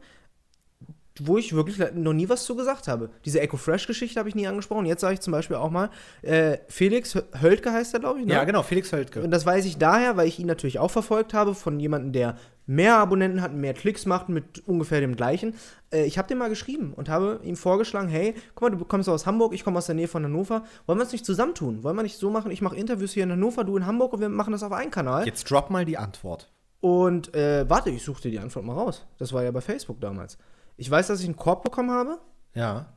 wo 1.20 1.38
ich 1.38 1.54
wirklich 1.54 1.78
noch 1.94 2.12
nie 2.12 2.28
was 2.28 2.44
zu 2.44 2.56
gesagt 2.56 2.88
habe. 2.88 3.10
Diese 3.24 3.40
Echo 3.40 3.56
Fresh-Geschichte 3.56 4.18
habe 4.18 4.28
ich 4.28 4.34
nie 4.34 4.48
angesprochen. 4.48 4.84
Jetzt 4.86 5.00
sage 5.00 5.14
ich 5.14 5.20
zum 5.20 5.32
Beispiel 5.32 5.56
auch 5.56 5.70
mal, 5.70 5.90
äh, 6.22 6.58
Felix 6.68 7.14
Höltke 7.40 7.72
heißt 7.72 7.94
er, 7.94 8.00
glaube 8.00 8.20
ich, 8.20 8.26
ne? 8.26 8.34
Ja, 8.34 8.44
genau, 8.44 8.62
Felix 8.62 8.92
Höldke. 8.92 9.22
Und 9.22 9.30
das 9.30 9.46
weiß 9.46 9.64
ich 9.64 9.78
daher, 9.78 10.16
weil 10.16 10.26
ich 10.26 10.40
ihn 10.40 10.46
natürlich 10.46 10.80
auch 10.80 10.90
verfolgt 10.90 11.32
habe 11.32 11.54
von 11.54 11.78
jemandem, 11.78 12.12
der 12.12 12.36
mehr 12.66 12.96
Abonnenten 12.96 13.42
hat, 13.42 13.52
mehr 13.52 13.74
Klicks 13.74 14.06
macht 14.06 14.28
mit 14.28 14.66
ungefähr 14.66 15.00
dem 15.00 15.14
gleichen. 15.14 15.54
Äh, 15.92 16.04
ich 16.04 16.18
habe 16.18 16.26
dem 16.28 16.38
mal 16.38 16.48
geschrieben 16.48 16.92
und 16.94 17.08
habe 17.08 17.40
ihm 17.44 17.56
vorgeschlagen, 17.56 18.08
hey, 18.08 18.34
guck 18.54 18.70
mal, 18.70 18.76
du 18.76 18.84
kommst 18.84 19.08
aus 19.08 19.26
Hamburg, 19.26 19.54
ich 19.54 19.62
komme 19.62 19.78
aus 19.78 19.86
der 19.86 19.94
Nähe 19.94 20.08
von 20.08 20.24
Hannover. 20.24 20.64
Wollen 20.86 20.98
wir 20.98 21.04
uns 21.04 21.12
nicht 21.12 21.26
zusammentun? 21.26 21.84
Wollen 21.84 21.96
wir 21.96 22.02
nicht 22.02 22.18
so 22.18 22.30
machen, 22.30 22.50
ich 22.50 22.62
mache 22.62 22.76
Interviews 22.76 23.12
hier 23.12 23.22
in 23.22 23.32
Hannover, 23.32 23.62
du 23.62 23.76
in 23.76 23.86
Hamburg 23.86 24.14
und 24.14 24.20
wir 24.20 24.28
machen 24.28 24.52
das 24.52 24.62
auf 24.62 24.72
einen 24.72 24.90
Kanal? 24.90 25.26
Jetzt 25.26 25.48
drop 25.50 25.70
mal 25.70 25.84
die 25.84 25.98
Antwort. 25.98 26.50
Und 26.80 27.34
äh, 27.34 27.68
warte, 27.68 27.90
ich 27.90 28.02
suche 28.02 28.22
dir 28.22 28.30
die 28.30 28.38
Antwort 28.38 28.64
mal 28.64 28.74
raus. 28.74 29.06
Das 29.18 29.32
war 29.32 29.42
ja 29.42 29.50
bei 29.50 29.60
Facebook 29.60 30.00
damals. 30.00 30.36
Ich 30.76 30.90
weiß, 30.90 31.06
dass 31.06 31.20
ich 31.20 31.26
einen 31.26 31.36
Korb 31.36 31.62
bekommen 31.62 31.90
habe. 31.90 32.18
Ja. 32.54 32.92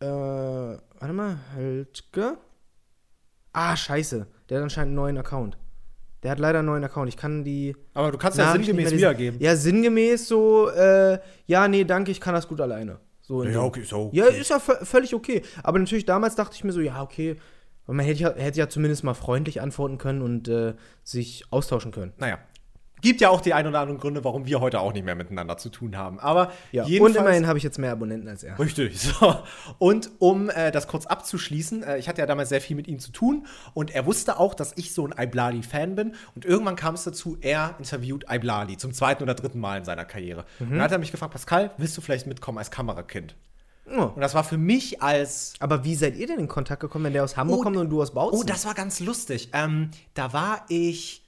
Äh, 0.00 0.06
warte 0.06 1.12
mal, 1.12 1.38
Höltke. 1.56 2.36
Ah, 3.52 3.76
scheiße. 3.76 4.26
Der 4.48 4.58
hat 4.58 4.62
anscheinend 4.64 4.88
einen 4.90 4.96
neuen 4.96 5.18
Account. 5.18 5.56
Der 6.22 6.30
hat 6.32 6.38
leider 6.38 6.60
einen 6.60 6.66
neuen 6.66 6.84
Account. 6.84 7.08
Ich 7.08 7.16
kann 7.16 7.44
die. 7.44 7.76
Aber 7.94 8.10
du 8.10 8.18
kannst 8.18 8.38
ja 8.38 8.46
Nachricht 8.46 8.66
sinngemäß 8.66 8.92
wiedergeben. 8.92 9.40
Ja, 9.40 9.56
sinngemäß 9.56 10.26
so, 10.26 10.68
äh, 10.70 11.18
ja, 11.46 11.68
nee, 11.68 11.84
danke, 11.84 12.10
ich 12.10 12.20
kann 12.20 12.34
das 12.34 12.48
gut 12.48 12.60
alleine. 12.60 12.98
So 13.20 13.42
dem- 13.42 13.56
okay, 13.58 13.82
so. 13.84 14.10
Ja, 14.12 14.26
ist 14.26 14.50
ja 14.50 14.56
vö- 14.56 14.84
völlig 14.84 15.14
okay. 15.14 15.42
Aber 15.62 15.78
natürlich 15.78 16.04
damals 16.04 16.34
dachte 16.34 16.54
ich 16.56 16.64
mir 16.64 16.72
so, 16.72 16.80
ja, 16.80 17.02
okay. 17.02 17.36
Man 17.86 18.00
hätte 18.04 18.20
ja, 18.20 18.34
hätte 18.34 18.58
ja 18.58 18.68
zumindest 18.68 19.04
mal 19.04 19.12
freundlich 19.14 19.60
antworten 19.60 19.98
können 19.98 20.22
und 20.22 20.48
äh, 20.48 20.74
sich 21.02 21.44
austauschen 21.50 21.92
können. 21.92 22.14
Naja. 22.16 22.38
Gibt 23.04 23.20
ja 23.20 23.28
auch 23.28 23.42
die 23.42 23.52
ein 23.52 23.66
oder 23.66 23.80
anderen 23.80 24.00
Gründe, 24.00 24.24
warum 24.24 24.46
wir 24.46 24.60
heute 24.60 24.80
auch 24.80 24.94
nicht 24.94 25.04
mehr 25.04 25.14
miteinander 25.14 25.58
zu 25.58 25.68
tun 25.68 25.98
haben. 25.98 26.18
Aber 26.18 26.50
Ja, 26.72 26.84
und 26.84 27.14
immerhin 27.14 27.46
habe 27.46 27.58
ich 27.58 27.62
jetzt 27.62 27.78
mehr 27.78 27.92
Abonnenten 27.92 28.26
als 28.28 28.42
er. 28.42 28.58
Richtig, 28.58 28.98
so. 29.00 29.36
Und 29.78 30.10
um 30.20 30.48
äh, 30.48 30.70
das 30.70 30.88
kurz 30.88 31.04
abzuschließen, 31.04 31.82
äh, 31.82 31.98
ich 31.98 32.08
hatte 32.08 32.22
ja 32.22 32.26
damals 32.26 32.48
sehr 32.48 32.62
viel 32.62 32.76
mit 32.76 32.88
ihm 32.88 32.98
zu 32.98 33.12
tun 33.12 33.46
und 33.74 33.94
er 33.94 34.06
wusste 34.06 34.40
auch, 34.40 34.54
dass 34.54 34.72
ich 34.76 34.94
so 34.94 35.06
ein 35.06 35.14
Iblali-Fan 35.22 35.94
bin. 35.96 36.14
Und 36.34 36.46
irgendwann 36.46 36.76
kam 36.76 36.94
es 36.94 37.04
dazu, 37.04 37.36
er 37.42 37.74
interviewt 37.78 38.24
Iblali 38.30 38.78
zum 38.78 38.94
zweiten 38.94 39.22
oder 39.22 39.34
dritten 39.34 39.60
Mal 39.60 39.80
in 39.80 39.84
seiner 39.84 40.06
Karriere. 40.06 40.46
Und 40.58 40.70
dann 40.70 40.80
hat 40.80 40.92
er 40.92 40.98
mich 40.98 41.12
gefragt, 41.12 41.32
Pascal, 41.32 41.72
willst 41.76 41.94
du 41.98 42.00
vielleicht 42.00 42.26
mitkommen 42.26 42.56
als 42.56 42.70
Kamerakind? 42.70 43.34
Oh. 43.86 44.04
Und 44.14 44.20
das 44.22 44.34
war 44.34 44.44
für 44.44 44.56
mich 44.56 45.02
als 45.02 45.52
Aber 45.60 45.84
wie 45.84 45.94
seid 45.94 46.16
ihr 46.16 46.26
denn 46.26 46.38
in 46.38 46.48
Kontakt 46.48 46.80
gekommen, 46.80 47.04
wenn 47.04 47.12
der 47.12 47.22
aus 47.24 47.36
Hamburg 47.36 47.60
Oh, 47.60 47.62
kommt 47.64 47.76
und 47.76 47.90
du 47.90 48.00
aus 48.00 48.14
Bautzen? 48.14 48.40
Oh, 48.40 48.42
das 48.42 48.64
war 48.64 48.72
ganz 48.72 49.00
lustig. 49.00 49.50
Ähm, 49.52 49.90
da 50.14 50.32
war 50.32 50.64
ich 50.70 51.23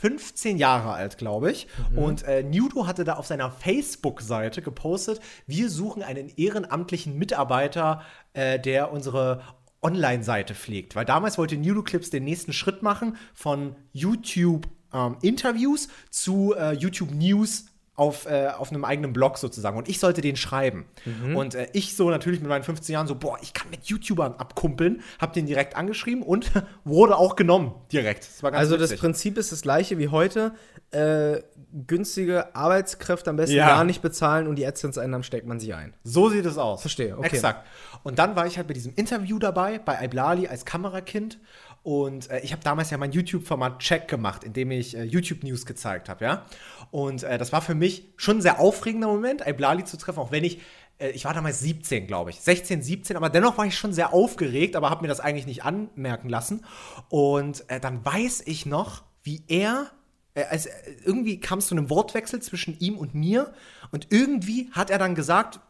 15 0.00 0.56
Jahre 0.56 0.92
alt, 0.92 1.18
glaube 1.18 1.50
ich. 1.50 1.66
Und 1.94 2.22
äh, 2.22 2.42
Nudo 2.42 2.86
hatte 2.86 3.04
da 3.04 3.14
auf 3.14 3.26
seiner 3.26 3.50
Facebook-Seite 3.50 4.62
gepostet, 4.62 5.20
wir 5.46 5.68
suchen 5.68 6.02
einen 6.02 6.30
ehrenamtlichen 6.36 7.18
Mitarbeiter, 7.18 8.02
äh, 8.32 8.58
der 8.58 8.92
unsere 8.92 9.42
Online-Seite 9.82 10.54
pflegt. 10.54 10.96
Weil 10.96 11.04
damals 11.04 11.36
wollte 11.36 11.56
Nudo 11.58 11.82
Clips 11.82 12.08
den 12.08 12.24
nächsten 12.24 12.54
Schritt 12.54 12.82
machen 12.82 13.16
von 13.34 13.76
YouTube-Interviews 13.92 15.88
zu 16.10 16.54
äh, 16.56 16.72
YouTube 16.72 17.12
News 17.12 17.66
auf, 18.00 18.24
äh, 18.24 18.46
auf 18.46 18.70
einem 18.70 18.86
eigenen 18.86 19.12
Blog 19.12 19.36
sozusagen. 19.36 19.76
Und 19.76 19.86
ich 19.86 20.00
sollte 20.00 20.22
den 20.22 20.34
schreiben. 20.36 20.86
Und 21.34 21.54
äh, 21.54 21.68
ich 21.74 21.94
so 21.94 22.08
natürlich 22.08 22.40
mit 22.40 22.48
meinen 22.48 22.64
15 22.64 22.94
Jahren 22.94 23.06
so, 23.06 23.14
boah, 23.14 23.36
ich 23.42 23.52
kann 23.52 23.68
mit 23.70 23.84
YouTubern 23.84 24.36
abkumpeln, 24.38 25.02
hab 25.18 25.34
den 25.34 25.44
direkt 25.44 25.76
angeschrieben 25.76 26.22
und 26.22 26.50
wurde 26.84 27.16
auch 27.18 27.36
genommen 27.36 27.74
direkt. 27.92 28.26
Das 28.42 28.54
also 28.54 28.78
das 28.78 28.84
witzig. 28.90 29.00
Prinzip 29.00 29.36
ist 29.36 29.52
das 29.52 29.60
gleiche 29.60 29.98
wie 29.98 30.08
heute. 30.08 30.54
Äh, 30.92 31.42
günstige 31.86 32.54
Arbeitskräfte 32.56 33.28
am 33.28 33.36
besten 33.36 33.56
Ja. 33.56 33.68
gar 33.68 33.84
nicht 33.84 34.00
bezahlen 34.00 34.46
und 34.48 34.56
die 34.56 34.66
AdSense-Einnahmen 34.66 35.22
steckt 35.22 35.46
man 35.46 35.60
sich 35.60 35.74
ein. 35.74 35.94
So 36.02 36.30
sieht 36.30 36.46
es 36.46 36.56
aus. 36.56 36.80
Verstehe, 36.80 37.18
okay. 37.18 37.26
Exakt. 37.26 37.66
Und 38.02 38.18
dann 38.18 38.34
war 38.34 38.46
ich 38.46 38.56
halt 38.56 38.66
bei 38.66 38.74
diesem 38.74 38.94
Interview 38.94 39.38
dabei, 39.38 39.78
bei 39.78 40.02
Iblali 40.02 40.48
als 40.48 40.64
Kamerakind. 40.64 41.38
Und 41.82 42.30
äh, 42.30 42.40
ich 42.40 42.52
habe 42.52 42.62
damals 42.62 42.90
ja 42.90 42.98
mein 42.98 43.12
YouTube-Format 43.12 43.78
Check 43.78 44.08
gemacht, 44.08 44.44
in 44.44 44.52
dem 44.52 44.70
ich 44.70 44.96
äh, 44.96 45.04
YouTube-News 45.04 45.64
gezeigt 45.64 46.08
habe, 46.08 46.24
ja. 46.24 46.46
Und 46.90 47.22
äh, 47.22 47.38
das 47.38 47.52
war 47.52 47.62
für 47.62 47.74
mich 47.74 48.12
schon 48.16 48.38
ein 48.38 48.42
sehr 48.42 48.60
aufregender 48.60 49.08
Moment, 49.08 49.46
Iblali 49.46 49.84
zu 49.84 49.96
treffen, 49.96 50.18
auch 50.18 50.30
wenn 50.30 50.44
ich, 50.44 50.60
äh, 50.98 51.10
ich 51.10 51.24
war 51.24 51.32
damals 51.32 51.60
17, 51.60 52.06
glaube 52.06 52.30
ich, 52.30 52.40
16, 52.40 52.82
17, 52.82 53.16
aber 53.16 53.30
dennoch 53.30 53.56
war 53.56 53.64
ich 53.64 53.78
schon 53.78 53.94
sehr 53.94 54.12
aufgeregt, 54.12 54.76
aber 54.76 54.90
habe 54.90 55.02
mir 55.02 55.08
das 55.08 55.20
eigentlich 55.20 55.46
nicht 55.46 55.64
anmerken 55.64 56.28
lassen. 56.28 56.64
Und 57.08 57.64
äh, 57.68 57.80
dann 57.80 58.04
weiß 58.04 58.42
ich 58.46 58.66
noch, 58.66 59.02
wie 59.22 59.42
er 59.48 59.90
äh, 60.34 60.44
also 60.44 60.68
irgendwie 61.04 61.40
kam 61.40 61.60
es 61.60 61.68
zu 61.68 61.74
einem 61.74 61.90
Wortwechsel 61.90 62.40
zwischen 62.40 62.78
ihm 62.78 62.96
und 62.96 63.14
mir 63.14 63.52
und 63.90 64.08
irgendwie 64.10 64.70
hat 64.72 64.90
er 64.90 64.98
dann 64.98 65.14
gesagt, 65.14 65.60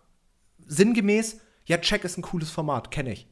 sinngemäß, 0.66 1.40
ja, 1.66 1.78
Check 1.78 2.04
ist 2.04 2.18
ein 2.18 2.22
cooles 2.22 2.50
Format, 2.50 2.90
kenne 2.90 3.12
ich. 3.12 3.28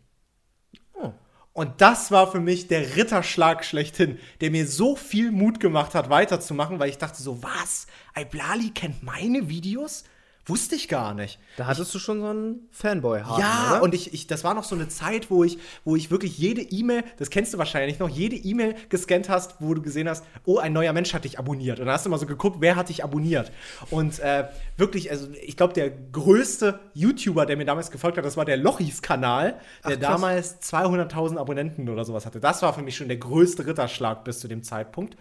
Und 1.58 1.80
das 1.80 2.12
war 2.12 2.30
für 2.30 2.38
mich 2.38 2.68
der 2.68 2.94
Ritterschlag 2.94 3.64
schlechthin, 3.64 4.20
der 4.40 4.52
mir 4.52 4.64
so 4.64 4.94
viel 4.94 5.32
Mut 5.32 5.58
gemacht 5.58 5.96
hat, 5.96 6.08
weiterzumachen, 6.08 6.78
weil 6.78 6.88
ich 6.88 6.98
dachte 6.98 7.20
so, 7.20 7.42
was? 7.42 7.88
Iblali 8.16 8.70
kennt 8.70 9.02
meine 9.02 9.48
Videos? 9.48 10.04
Wusste 10.48 10.74
ich 10.74 10.88
gar 10.88 11.14
nicht. 11.14 11.38
Da 11.56 11.66
hattest 11.66 11.94
du 11.94 11.98
schon 11.98 12.20
so 12.20 12.26
einen 12.26 12.68
fanboy 12.70 13.20
haben 13.20 13.40
Ja, 13.40 13.72
oder? 13.72 13.82
und 13.82 13.94
ich, 13.94 14.14
ich, 14.14 14.26
das 14.26 14.44
war 14.44 14.54
noch 14.54 14.64
so 14.64 14.74
eine 14.74 14.88
Zeit, 14.88 15.30
wo 15.30 15.44
ich, 15.44 15.58
wo 15.84 15.94
ich 15.94 16.10
wirklich 16.10 16.38
jede 16.38 16.62
E-Mail, 16.62 17.04
das 17.18 17.30
kennst 17.30 17.52
du 17.52 17.58
wahrscheinlich 17.58 17.98
noch, 17.98 18.08
jede 18.08 18.36
E-Mail 18.36 18.74
gescannt 18.88 19.28
hast, 19.28 19.56
wo 19.60 19.74
du 19.74 19.82
gesehen 19.82 20.08
hast, 20.08 20.24
oh, 20.44 20.58
ein 20.58 20.72
neuer 20.72 20.92
Mensch 20.92 21.12
hat 21.12 21.24
dich 21.24 21.38
abonniert. 21.38 21.80
Und 21.80 21.86
dann 21.86 21.94
hast 21.94 22.06
du 22.06 22.10
mal 22.10 22.18
so 22.18 22.26
geguckt, 22.26 22.56
wer 22.60 22.76
hat 22.76 22.88
dich 22.88 23.04
abonniert. 23.04 23.52
Und 23.90 24.18
äh, 24.20 24.48
wirklich, 24.76 25.10
also 25.10 25.28
ich 25.42 25.56
glaube, 25.56 25.74
der 25.74 25.90
größte 25.90 26.80
YouTuber, 26.94 27.44
der 27.44 27.56
mir 27.56 27.66
damals 27.66 27.90
gefolgt 27.90 28.16
hat, 28.16 28.24
das 28.24 28.36
war 28.36 28.44
der 28.44 28.56
Lochis-Kanal, 28.56 29.60
der 29.86 29.96
Ach, 29.96 30.00
damals 30.00 30.60
200.000 30.62 31.36
Abonnenten 31.36 31.88
oder 31.88 32.04
sowas 32.04 32.24
hatte. 32.26 32.40
Das 32.40 32.62
war 32.62 32.72
für 32.72 32.82
mich 32.82 32.96
schon 32.96 33.08
der 33.08 33.18
größte 33.18 33.66
Ritterschlag 33.66 34.24
bis 34.24 34.40
zu 34.40 34.48
dem 34.48 34.62
Zeitpunkt. 34.62 35.16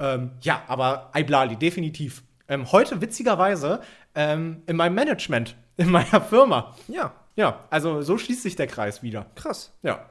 Ähm, 0.00 0.32
ja, 0.42 0.62
aber 0.68 1.10
Iblali, 1.14 1.56
definitiv. 1.56 2.22
Ähm, 2.48 2.72
heute, 2.72 3.00
witzigerweise, 3.00 3.80
ähm, 4.14 4.62
in 4.66 4.76
meinem 4.76 4.94
Management, 4.94 5.56
in 5.76 5.90
meiner 5.90 6.20
Firma. 6.20 6.74
ja, 6.88 7.14
Ja, 7.36 7.64
also 7.70 8.02
so 8.02 8.18
schließt 8.18 8.42
sich 8.42 8.56
der 8.56 8.66
Kreis 8.66 9.02
wieder. 9.02 9.26
krass. 9.34 9.72
Ja. 9.82 10.06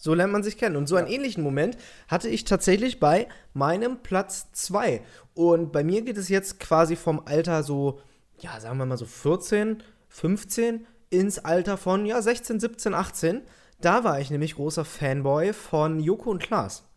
So 0.00 0.14
lernt 0.14 0.32
man 0.32 0.44
sich 0.44 0.58
kennen. 0.58 0.76
Und 0.76 0.86
so 0.86 0.94
einen 0.94 1.08
ähnlichen 1.08 1.42
Moment 1.42 1.76
hatte 2.06 2.28
ich 2.28 2.44
tatsächlich 2.44 3.00
bei 3.00 3.26
meinem 3.52 3.98
Platz 4.02 4.52
2. 4.52 5.02
Und 5.34 5.72
bei 5.72 5.82
mir 5.82 6.02
geht 6.02 6.16
es 6.18 6.28
jetzt 6.28 6.60
quasi 6.60 6.94
vom 6.94 7.22
Alter 7.24 7.64
so, 7.64 8.00
ja, 8.38 8.60
sagen 8.60 8.78
wir 8.78 8.86
mal 8.86 8.96
so 8.96 9.06
14, 9.06 9.82
15 10.08 10.86
ins 11.10 11.40
Alter 11.40 11.76
von, 11.76 12.06
ja, 12.06 12.22
16, 12.22 12.60
17, 12.60 12.94
18. 12.94 13.42
Da 13.80 14.04
war 14.04 14.20
ich 14.20 14.30
nämlich 14.30 14.54
großer 14.54 14.84
Fanboy 14.84 15.52
von 15.52 15.98
Joko 16.00 16.30
und 16.30 16.42
Klaas. 16.42 16.87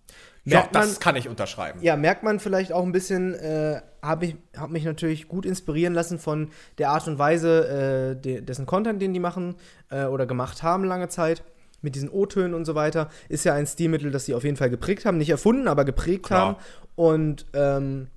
Ja, 0.43 0.59
Merkt 0.59 0.75
das 0.75 0.87
man- 0.93 0.99
kann 0.99 1.15
ich 1.17 1.29
unterschreiben. 1.29 1.79
Ja, 1.83 1.95
merkt 1.95 2.23
man 2.23 2.39
vielleicht 2.39 2.73
auch 2.73 2.83
ein 2.83 2.91
bisschen, 2.91 3.35
äh, 3.35 3.79
habe 4.01 4.25
ich 4.25 4.35
hab 4.57 4.71
mich 4.71 4.83
natürlich 4.85 5.27
gut 5.27 5.45
inspirieren 5.45 5.93
lassen 5.93 6.17
von 6.17 6.49
der 6.79 6.89
Art 6.89 7.07
und 7.07 7.19
Weise, 7.19 8.15
äh, 8.17 8.21
de 8.21 8.41
dessen 8.41 8.65
Content, 8.65 8.99
den 9.01 9.13
die 9.13 9.19
machen 9.19 9.55
äh, 9.91 10.05
oder 10.05 10.25
gemacht 10.25 10.63
haben 10.63 10.83
lange 10.83 11.09
Zeit. 11.09 11.43
Mit 11.83 11.95
diesen 11.95 12.09
O-Tönen 12.09 12.53
und 12.53 12.65
so 12.65 12.75
weiter. 12.75 13.09
Ist 13.27 13.43
ja 13.43 13.53
ein 13.55 13.65
Stilmittel, 13.65 14.11
das 14.11 14.25
sie 14.25 14.35
auf 14.35 14.43
jeden 14.43 14.55
Fall 14.57 14.69
geprägt 14.69 15.03
haben. 15.05 15.17
Nicht 15.17 15.31
erfunden, 15.31 15.67
aber 15.67 15.83
geprägt 15.83 16.25
Klar. 16.27 16.39
haben. 16.39 16.55
Und 16.95 17.45
ähm, 17.53 18.07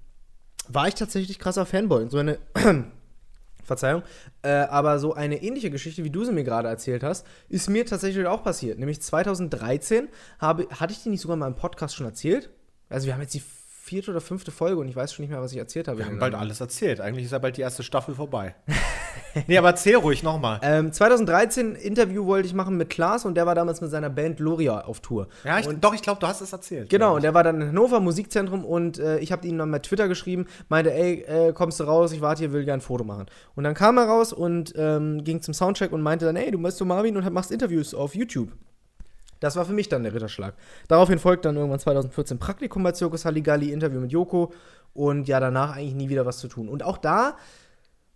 war 0.69 0.89
ich 0.89 0.95
tatsächlich 0.95 1.39
krasser 1.39 1.65
Fanboy. 1.67 2.03
Und 2.05 2.11
so 2.11 2.19
eine. 2.19 2.39
Verzeihung. 3.65 4.03
Äh, 4.43 4.51
aber 4.51 4.99
so 4.99 5.15
eine 5.15 5.43
ähnliche 5.43 5.71
Geschichte, 5.71 6.05
wie 6.05 6.11
du 6.11 6.25
sie 6.25 6.33
mir 6.33 6.45
gerade 6.45 6.69
erzählt 6.69 7.03
hast, 7.03 7.27
ist 7.49 7.69
mir 7.69 7.87
tatsächlich 7.87 8.27
auch 8.27 8.43
passiert. 8.43 8.79
Nämlich 8.79 9.01
2013 9.03 10.09
habe, 10.39 10.69
hatte 10.71 10.93
ich 10.93 11.03
die 11.03 11.11
nicht 11.11 11.21
sogar 11.21 11.37
mal 11.37 11.47
im 11.47 11.57
Podcast 11.57 11.95
schon 11.95 12.07
erzählt? 12.07 12.51
Also 12.89 13.07
wir 13.07 13.15
haben 13.15 13.23
jetzt 13.23 13.35
die 13.35 13.43
vierte 13.85 14.11
oder 14.13 14.23
fünfte 14.23 14.51
Folge 14.51 14.81
und 14.81 14.89
ich 14.89 14.97
weiß 14.97 15.13
schon 15.13 15.25
nicht 15.25 15.31
mehr, 15.31 15.43
was 15.43 15.53
ich 15.53 15.59
erzählt 15.59 15.89
habe. 15.89 15.99
Wir 15.99 16.07
haben 16.07 16.19
bald 16.19 16.35
alles 16.35 16.59
erzählt. 16.59 17.03
Eigentlich 17.03 17.27
ist 17.27 17.33
ja 17.33 17.39
bald 17.39 17.59
die 17.59 17.61
erste 17.61 17.83
Staffel 17.83 18.15
vorbei. 18.15 18.55
nee, 19.47 19.59
aber 19.59 19.69
erzähl 19.69 19.97
ruhig 19.97 20.23
nochmal. 20.23 20.59
Ähm, 20.63 20.91
2013 20.91 21.75
Interview 21.75 22.25
wollte 22.25 22.49
ich 22.49 22.55
machen 22.55 22.79
mit 22.79 22.89
Klaas 22.89 23.27
und 23.27 23.35
der 23.35 23.45
war 23.45 23.55
damals 23.55 23.83
mit 23.83 23.91
seiner 23.91 24.09
Band 24.09 24.41
Loria 24.41 24.81
auf 24.81 25.01
Tour. 25.01 25.29
Ja, 25.45 25.59
ich, 25.59 25.67
doch, 25.67 25.95
ich 25.95 26.01
glaube, 26.01 26.19
du 26.19 26.27
hast 26.27 26.41
es 26.41 26.51
erzählt. 26.51 26.89
Genau, 26.89 27.17
und 27.17 27.25
der 27.25 27.35
war 27.35 27.45
dann 27.45 27.61
in 27.61 27.69
Hannover 27.69 28.01
Musikzentrum 28.01 28.65
und 28.65 28.99
äh, 28.99 29.19
ich 29.19 29.33
habe 29.33 29.47
ihm 29.47 29.59
dann 29.59 29.71
bei 29.71 29.81
Twitter 29.81 30.09
geschrieben, 30.09 30.47
meinte, 30.71 30.91
ey, 30.91 31.21
äh, 31.21 31.53
kommst 31.53 31.79
du 31.79 31.85
raus, 31.85 32.13
ich 32.13 32.23
warte 32.23 32.39
hier, 32.39 32.53
will 32.55 32.65
gern 32.65 32.79
ein 32.79 32.81
Foto 32.81 33.05
machen. 33.05 33.27
Und 33.55 33.65
dann 33.65 33.75
kam 33.75 33.99
er 33.99 34.05
raus 34.05 34.33
und 34.33 34.73
ähm, 34.79 35.25
ging 35.25 35.43
zum 35.43 35.53
Soundcheck 35.53 35.93
und 35.93 36.01
meinte 36.01 36.25
dann, 36.25 36.37
ey, 36.37 36.51
du 36.51 36.59
bist 36.59 36.79
so 36.79 36.87
Marvin 36.87 37.19
und 37.19 37.33
machst 37.35 37.51
Interviews 37.51 37.93
auf 37.93 38.15
YouTube. 38.15 38.49
Das 39.45 39.57
war 39.57 39.67
für 39.67 39.75
mich 39.75 39.91
dann 39.91 40.03
der 40.03 40.15
Ritterschlag. 40.15 40.55
Daraufhin 40.89 41.19
folgt 41.19 41.45
dann 41.45 41.57
irgendwann 41.57 41.79
2014 41.79 42.39
Praktikum 42.39 42.83
bei 42.83 42.95
Circus 42.95 43.27
Halligalli, 43.27 43.73
Interview 43.73 44.01
mit 44.01 44.11
Joko 44.11 44.53
und 44.95 45.29
ja, 45.29 45.39
danach 45.39 45.77
eigentlich 45.77 45.95
nie 45.95 46.09
wieder 46.09 46.25
was 46.25 46.39
zu 46.39 46.49
tun. 46.49 46.69
Und 46.69 46.83
auch 46.83 46.97
da 46.97 47.37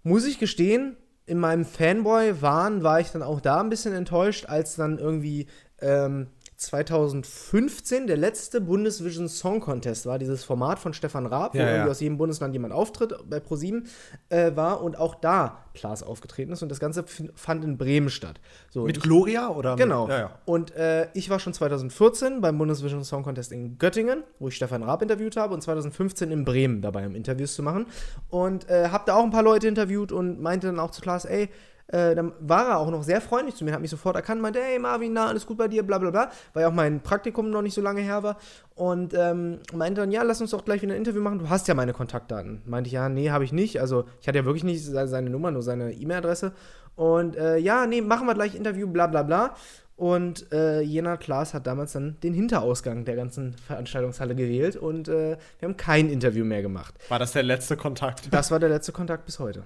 muss 0.02 0.26
ich 0.26 0.38
gestehen, 0.38 0.96
in 1.26 1.38
meinem 1.38 1.66
Fanboy-Wahn 1.66 2.82
war 2.82 3.00
ich 3.00 3.10
dann 3.10 3.22
auch 3.22 3.42
da 3.42 3.60
ein 3.60 3.68
bisschen 3.68 3.92
enttäuscht, 3.92 4.46
als 4.46 4.76
dann 4.76 4.98
irgendwie 4.98 5.46
ähm, 5.80 6.28
2015 6.58 8.06
der 8.08 8.16
letzte 8.16 8.60
Bundesvision 8.60 9.28
Song 9.28 9.60
Contest 9.60 10.06
war, 10.06 10.18
dieses 10.18 10.42
Format 10.44 10.78
von 10.78 10.92
Stefan 10.92 11.26
Raab, 11.26 11.54
wo 11.54 11.58
Ja, 11.58 11.64
ja. 11.64 11.70
irgendwie 11.74 11.90
aus 11.92 12.00
jedem 12.00 12.18
Bundesland 12.18 12.52
jemand 12.52 12.74
auftritt 12.74 13.14
bei 13.28 13.38
ProSieben 13.40 13.86
äh, 14.28 14.54
war 14.56 14.82
und 14.82 14.98
auch 14.98 15.14
da 15.14 15.64
Klaas 15.74 16.02
aufgetreten 16.02 16.52
ist 16.52 16.62
und 16.62 16.68
das 16.68 16.80
Ganze 16.80 17.04
fand 17.36 17.64
in 17.64 17.78
Bremen 17.78 18.10
statt. 18.10 18.40
So, 18.70 18.84
Mit 18.84 18.96
ich- 18.96 19.02
Gloria 19.02 19.48
oder? 19.50 19.76
Genau. 19.76 20.02
Mit, 20.06 20.10
ja, 20.16 20.18
ja. 20.18 20.38
Und 20.44 20.74
äh, 20.74 21.08
ich 21.14 21.30
war 21.30 21.38
schon 21.38 21.52
2014 21.54 22.40
beim 22.40 22.58
Bundesvision 22.58 23.04
Song 23.04 23.22
Contest 23.22 23.52
in 23.52 23.78
Göttingen, 23.78 24.24
wo 24.40 24.48
ich 24.48 24.56
Stefan 24.56 24.82
Raab 24.82 25.00
interviewt 25.02 25.36
habe, 25.36 25.54
und 25.54 25.60
2015 25.62 26.30
in 26.32 26.44
Bremen 26.44 26.82
dabei, 26.82 27.06
um 27.06 27.14
Interviews 27.14 27.54
zu 27.54 27.62
machen. 27.62 27.86
Und 28.28 28.68
äh, 28.68 28.88
habe 28.88 29.04
da 29.06 29.14
auch 29.14 29.24
ein 29.24 29.30
paar 29.30 29.44
Leute 29.44 29.68
interviewt 29.68 30.10
und 30.10 30.40
meinte 30.40 30.66
dann 30.66 30.80
auch 30.80 30.90
zu 30.90 31.00
Klaas, 31.00 31.24
ey, 31.24 31.48
äh, 31.88 32.14
dann 32.14 32.32
war 32.40 32.68
er 32.68 32.78
auch 32.78 32.90
noch 32.90 33.02
sehr 33.02 33.20
freundlich 33.20 33.54
zu 33.56 33.64
mir, 33.64 33.72
hat 33.72 33.80
mich 33.80 33.90
sofort 33.90 34.14
erkannt, 34.16 34.40
meinte, 34.40 34.60
ey 34.60 34.78
Marvin, 34.78 35.12
na, 35.12 35.26
alles 35.26 35.46
gut 35.46 35.58
bei 35.58 35.68
dir, 35.68 35.82
bla 35.82 35.98
bla 35.98 36.10
bla, 36.10 36.30
weil 36.52 36.62
ja 36.62 36.68
auch 36.68 36.72
mein 36.72 37.00
Praktikum 37.00 37.50
noch 37.50 37.62
nicht 37.62 37.74
so 37.74 37.80
lange 37.80 38.00
her 38.00 38.22
war. 38.22 38.36
Und 38.74 39.14
ähm, 39.14 39.58
meinte 39.72 40.00
dann, 40.02 40.12
ja, 40.12 40.22
lass 40.22 40.40
uns 40.40 40.50
doch 40.52 40.64
gleich 40.64 40.82
wieder 40.82 40.92
ein 40.94 40.98
Interview 40.98 41.20
machen, 41.20 41.38
du 41.40 41.48
hast 41.48 41.66
ja 41.66 41.74
meine 41.74 41.92
Kontaktdaten. 41.92 42.62
Meinte 42.66 42.88
ich, 42.88 42.92
ja, 42.92 43.08
nee, 43.08 43.30
habe 43.30 43.44
ich 43.44 43.52
nicht. 43.52 43.80
Also 43.80 44.04
ich 44.20 44.28
hatte 44.28 44.38
ja 44.38 44.44
wirklich 44.44 44.64
nicht 44.64 44.84
se- 44.84 45.08
seine 45.08 45.30
Nummer, 45.30 45.50
nur 45.50 45.62
seine 45.62 45.92
E-Mail-Adresse. 45.92 46.52
Und 46.94 47.36
äh, 47.36 47.56
ja, 47.58 47.86
nee, 47.86 48.00
machen 48.00 48.26
wir 48.26 48.34
gleich 48.34 48.54
Interview, 48.54 48.86
bla 48.88 49.06
bla 49.06 49.22
bla. 49.22 49.54
Und 49.96 50.52
äh, 50.52 50.80
Jena 50.80 51.16
Klaas 51.16 51.54
hat 51.54 51.66
damals 51.66 51.92
dann 51.92 52.18
den 52.22 52.32
Hinterausgang 52.32 53.04
der 53.04 53.16
ganzen 53.16 53.54
Veranstaltungshalle 53.66 54.36
gewählt 54.36 54.76
und 54.76 55.08
äh, 55.08 55.36
wir 55.58 55.68
haben 55.68 55.76
kein 55.76 56.08
Interview 56.08 56.44
mehr 56.44 56.62
gemacht. 56.62 56.94
War 57.08 57.18
das 57.18 57.32
der 57.32 57.42
letzte 57.42 57.76
Kontakt? 57.76 58.32
Das 58.32 58.52
war 58.52 58.60
der 58.60 58.68
letzte 58.68 58.92
Kontakt 58.92 59.26
bis 59.26 59.40
heute. 59.40 59.64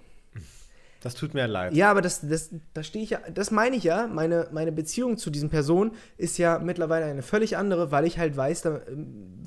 Das 1.02 1.14
tut 1.14 1.34
mir 1.34 1.46
leid. 1.46 1.74
Ja, 1.74 1.90
aber 1.90 2.00
das, 2.00 2.20
das, 2.26 2.50
da 2.74 2.82
stehe 2.82 3.04
ich 3.04 3.10
ja, 3.10 3.18
das 3.34 3.50
meine 3.50 3.76
ich 3.76 3.84
ja. 3.84 4.06
Meine, 4.06 4.48
meine 4.52 4.72
Beziehung 4.72 5.18
zu 5.18 5.30
diesen 5.30 5.50
Personen 5.50 5.92
ist 6.16 6.38
ja 6.38 6.58
mittlerweile 6.58 7.06
eine 7.06 7.22
völlig 7.22 7.56
andere, 7.56 7.90
weil 7.90 8.06
ich 8.06 8.18
halt 8.18 8.36
weiß, 8.36 8.62
da, 8.62 8.80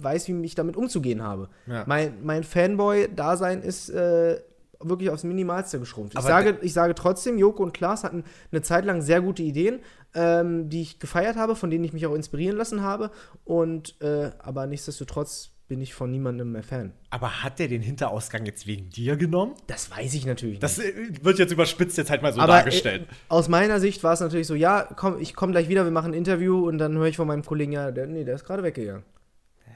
weiß 0.02 0.28
wie 0.28 0.44
ich 0.44 0.56
damit 0.56 0.76
umzugehen 0.76 1.24
habe. 1.24 1.50
Ja. 1.68 1.84
Mein, 1.88 2.24
mein 2.24 2.44
Fanboy-Dasein 2.44 3.62
ist 3.62 3.90
äh, 3.90 4.40
wirklich 4.80 5.10
aufs 5.10 5.24
Minimalste 5.24 5.80
geschrumpft. 5.80 6.18
Ich 6.18 6.24
sage, 6.24 6.58
ich 6.62 6.74
sage 6.74 6.94
trotzdem, 6.96 7.38
Joko 7.38 7.64
und 7.64 7.74
Klaas 7.74 8.04
hatten 8.04 8.24
eine 8.52 8.62
Zeit 8.62 8.86
lang 8.86 9.02
sehr 9.02 9.22
gute 9.22 9.42
Ideen, 9.44 9.80
ähm, 10.14 10.70
die 10.70 10.82
ich 10.82 11.00
gefeiert 11.00 11.38
habe, 11.38 11.56
von 11.56 11.70
denen 11.70 11.84
ich 11.84 11.94
mich 11.94 12.06
auch 12.06 12.16
inspirieren 12.16 12.58
lassen 12.58 12.82
habe. 12.82 13.12
Und 13.46 14.00
äh, 14.02 14.32
aber 14.40 14.68
nichtsdestotrotz 14.68 15.55
bin 15.68 15.82
ich 15.82 15.94
von 15.94 16.12
niemandem 16.12 16.52
mehr 16.52 16.64
Fan. 16.64 16.94
Aber 17.10 17.44
hat 17.44 17.58
der 17.60 17.68
den 17.68 17.82
Hinterausgang 17.82 18.46
jetzt 18.46 18.68
wegen 18.68 18.90
dir 18.90 19.16
genommen? 19.18 19.56
Das 19.68 19.90
weiß 19.90 20.14
ich 20.14 20.26
natürlich 20.26 20.60
Das 20.60 20.78
äh, 20.78 20.94
wird 21.24 21.40
jetzt 21.40 21.52
überspitzt 21.52 21.98
jetzt 21.98 22.12
halt 22.12 22.22
mal 22.22 22.34
so 22.34 22.40
Aber 22.40 22.54
dargestellt. 22.54 23.04
äh, 23.04 23.14
aus 23.30 23.50
meiner 23.50 23.80
Sicht 23.80 24.04
war 24.04 24.14
es 24.14 24.20
natürlich 24.20 24.48
so, 24.48 24.54
ja, 24.56 24.84
komm, 24.96 25.20
ich 25.20 25.34
komme 25.34 25.52
gleich 25.54 25.68
wieder, 25.68 25.84
wir 25.84 25.92
machen 25.92 26.12
ein 26.12 26.18
Interview 26.18 26.68
und 26.68 26.78
dann 26.78 26.96
höre 26.98 27.08
ich 27.08 27.18
von 27.18 27.28
meinem 27.28 27.44
Kollegen, 27.44 27.72
ja, 27.72 27.92
der, 27.92 28.06
nee, 28.08 28.24
der 28.24 28.36
ist 28.36 28.44
gerade 28.46 28.64
weggegangen. 28.64 29.04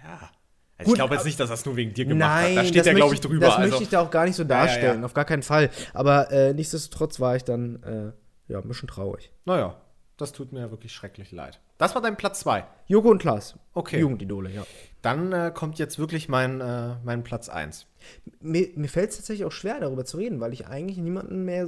ja. 0.04 0.30
Also 0.78 0.92
Gut, 0.92 0.96
ich 0.96 1.00
glaube 1.00 1.16
jetzt 1.16 1.26
nicht, 1.26 1.38
dass 1.38 1.50
das 1.50 1.66
nur 1.66 1.76
wegen 1.76 1.94
dir 1.94 2.06
gemacht 2.06 2.20
Nein, 2.20 2.52
hat. 2.52 2.58
Da 2.58 2.64
steht 2.64 2.80
das 2.80 2.88
ja, 2.88 2.94
glaube 2.94 3.14
ich, 3.14 3.20
drüber. 3.20 3.48
Das 3.48 3.56
also, 3.58 3.70
möchte 3.70 3.84
ich 3.84 3.90
da 3.90 4.00
auch 4.00 4.10
gar 4.10 4.24
nicht 4.24 4.38
so 4.38 4.44
Ja, 4.44 4.50
ja, 4.50 4.56
darstellen, 4.66 5.00
ja. 5.02 5.06
auf 5.06 5.14
gar 5.14 5.26
keinen 5.26 5.44
Fall. 5.44 5.70
Aber 5.94 6.32
äh, 6.32 6.54
nichtsdestotrotz 6.54 7.20
war 7.20 7.36
ich 7.36 7.44
dann, 7.44 7.84
äh, 7.84 8.52
ja, 8.54 8.60
ein 8.60 8.68
bisschen 8.68 8.88
traurig. 8.88 9.30
naja, 9.44 9.76
das 10.16 10.32
tut 10.32 10.54
mir 10.54 10.72
wirklich 10.72 10.94
schrecklich 10.94 11.34
leid. 11.34 11.60
Das 11.78 11.96
war 11.96 12.02
dein 12.02 12.16
Platz 12.16 12.40
2. 12.42 12.66
Joko 12.88 13.10
und 13.10 13.20
Klaas. 13.20 13.58
Okay. 13.74 14.00
Jugendidole, 14.00 14.52
ja. 14.52 14.64
Dann 15.02 15.32
äh, 15.32 15.52
kommt 15.54 15.80
jetzt 15.80 15.98
wirklich 15.98 16.28
mein, 16.28 16.60
äh, 16.62 16.96
mein 17.04 17.24
Platz 17.24 17.48
1. 17.50 17.86
Mir, 18.42 18.68
mir 18.76 18.90
fällt 18.90 19.12
es 19.12 19.18
tatsächlich 19.18 19.46
auch 19.46 19.52
schwer, 19.52 19.80
darüber 19.80 20.04
zu 20.06 20.18
reden, 20.18 20.40
weil 20.42 20.52
ich 20.54 20.68
eigentlich 20.68 20.98
niemanden 20.98 21.46
mehr, 21.46 21.68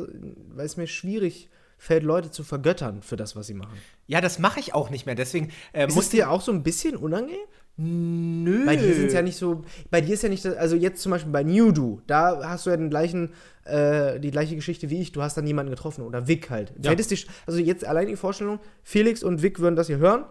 weil 0.54 0.66
es 0.66 0.76
mir 0.78 0.88
schwierig 0.88 1.50
fällt, 1.78 2.04
Leute 2.04 2.30
zu 2.30 2.44
vergöttern 2.44 3.02
für 3.02 3.16
das, 3.16 3.36
was 3.36 3.48
sie 3.48 3.54
machen. 3.54 3.78
Ja, 4.06 4.22
das 4.22 4.38
mache 4.38 4.60
ich 4.60 4.74
auch 4.74 4.90
nicht 4.90 5.06
mehr. 5.06 5.16
Deswegen 5.16 5.50
äh, 5.74 5.88
Ist 5.88 5.96
muss 5.96 6.06
es 6.06 6.10
dir 6.12 6.30
auch 6.30 6.42
so 6.42 6.52
ein 6.52 6.62
bisschen 6.64 6.96
unangenehm? 6.96 7.40
Nö. 7.78 8.66
Bei 8.66 8.76
dir 8.76 8.94
sind 8.94 9.08
es 9.08 9.14
ja 9.14 9.22
nicht 9.22 9.38
so. 9.38 9.64
Bei 9.90 10.02
dir 10.02 10.14
ist 10.14 10.24
ja 10.24 10.30
nicht, 10.30 10.44
das- 10.46 10.56
also 10.58 10.76
jetzt 10.76 11.02
zum 11.02 11.12
Beispiel 11.12 11.32
bei 11.32 11.44
Newdo, 11.44 12.02
da 12.06 12.42
hast 12.50 12.66
du 12.66 12.70
ja 12.70 12.78
den 12.78 12.90
gleichen, 12.90 13.32
äh, 13.64 14.20
die 14.20 14.30
gleiche 14.30 14.56
Geschichte 14.56 14.90
wie 14.90 15.02
ich. 15.02 15.12
Du 15.14 15.22
hast 15.22 15.36
dann 15.38 15.48
jemanden 15.48 15.72
getroffen 15.72 16.04
oder 16.04 16.28
Vic 16.28 16.50
halt. 16.50 16.74
Ja. 16.84 16.94
Dir, 16.94 17.18
also 17.48 17.60
jetzt 17.60 17.86
allein 17.86 18.08
die 18.08 18.16
Vorstellung, 18.18 18.60
Felix 18.84 19.24
und 19.24 19.42
Vic 19.42 19.60
würden 19.60 19.76
das 19.76 19.88
hier 19.88 19.98
hören, 19.98 20.26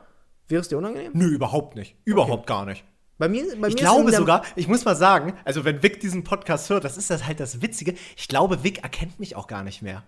wäre 0.48 0.60
es 0.60 0.68
dir 0.68 0.78
unangenehm? 0.78 1.12
Nö, 1.14 1.26
überhaupt 1.28 1.74
nicht. 1.76 1.96
Überhaupt 2.04 2.46
gar 2.46 2.66
nicht. 2.66 2.84
Bei 3.20 3.28
mir, 3.28 3.44
bei 3.60 3.68
Ich 3.68 3.74
mir 3.74 3.80
glaube 3.80 4.12
sogar, 4.12 4.42
ich 4.56 4.66
muss 4.66 4.86
mal 4.86 4.96
sagen, 4.96 5.34
also 5.44 5.66
wenn 5.66 5.82
Vic 5.82 6.00
diesen 6.00 6.24
Podcast 6.24 6.70
hört, 6.70 6.84
das 6.84 6.96
ist 6.96 7.10
das 7.10 7.26
halt 7.26 7.38
das 7.38 7.60
Witzige. 7.60 7.94
Ich 8.16 8.28
glaube, 8.28 8.64
Vic 8.64 8.82
erkennt 8.82 9.20
mich 9.20 9.36
auch 9.36 9.46
gar 9.46 9.62
nicht 9.62 9.82
mehr. 9.82 10.02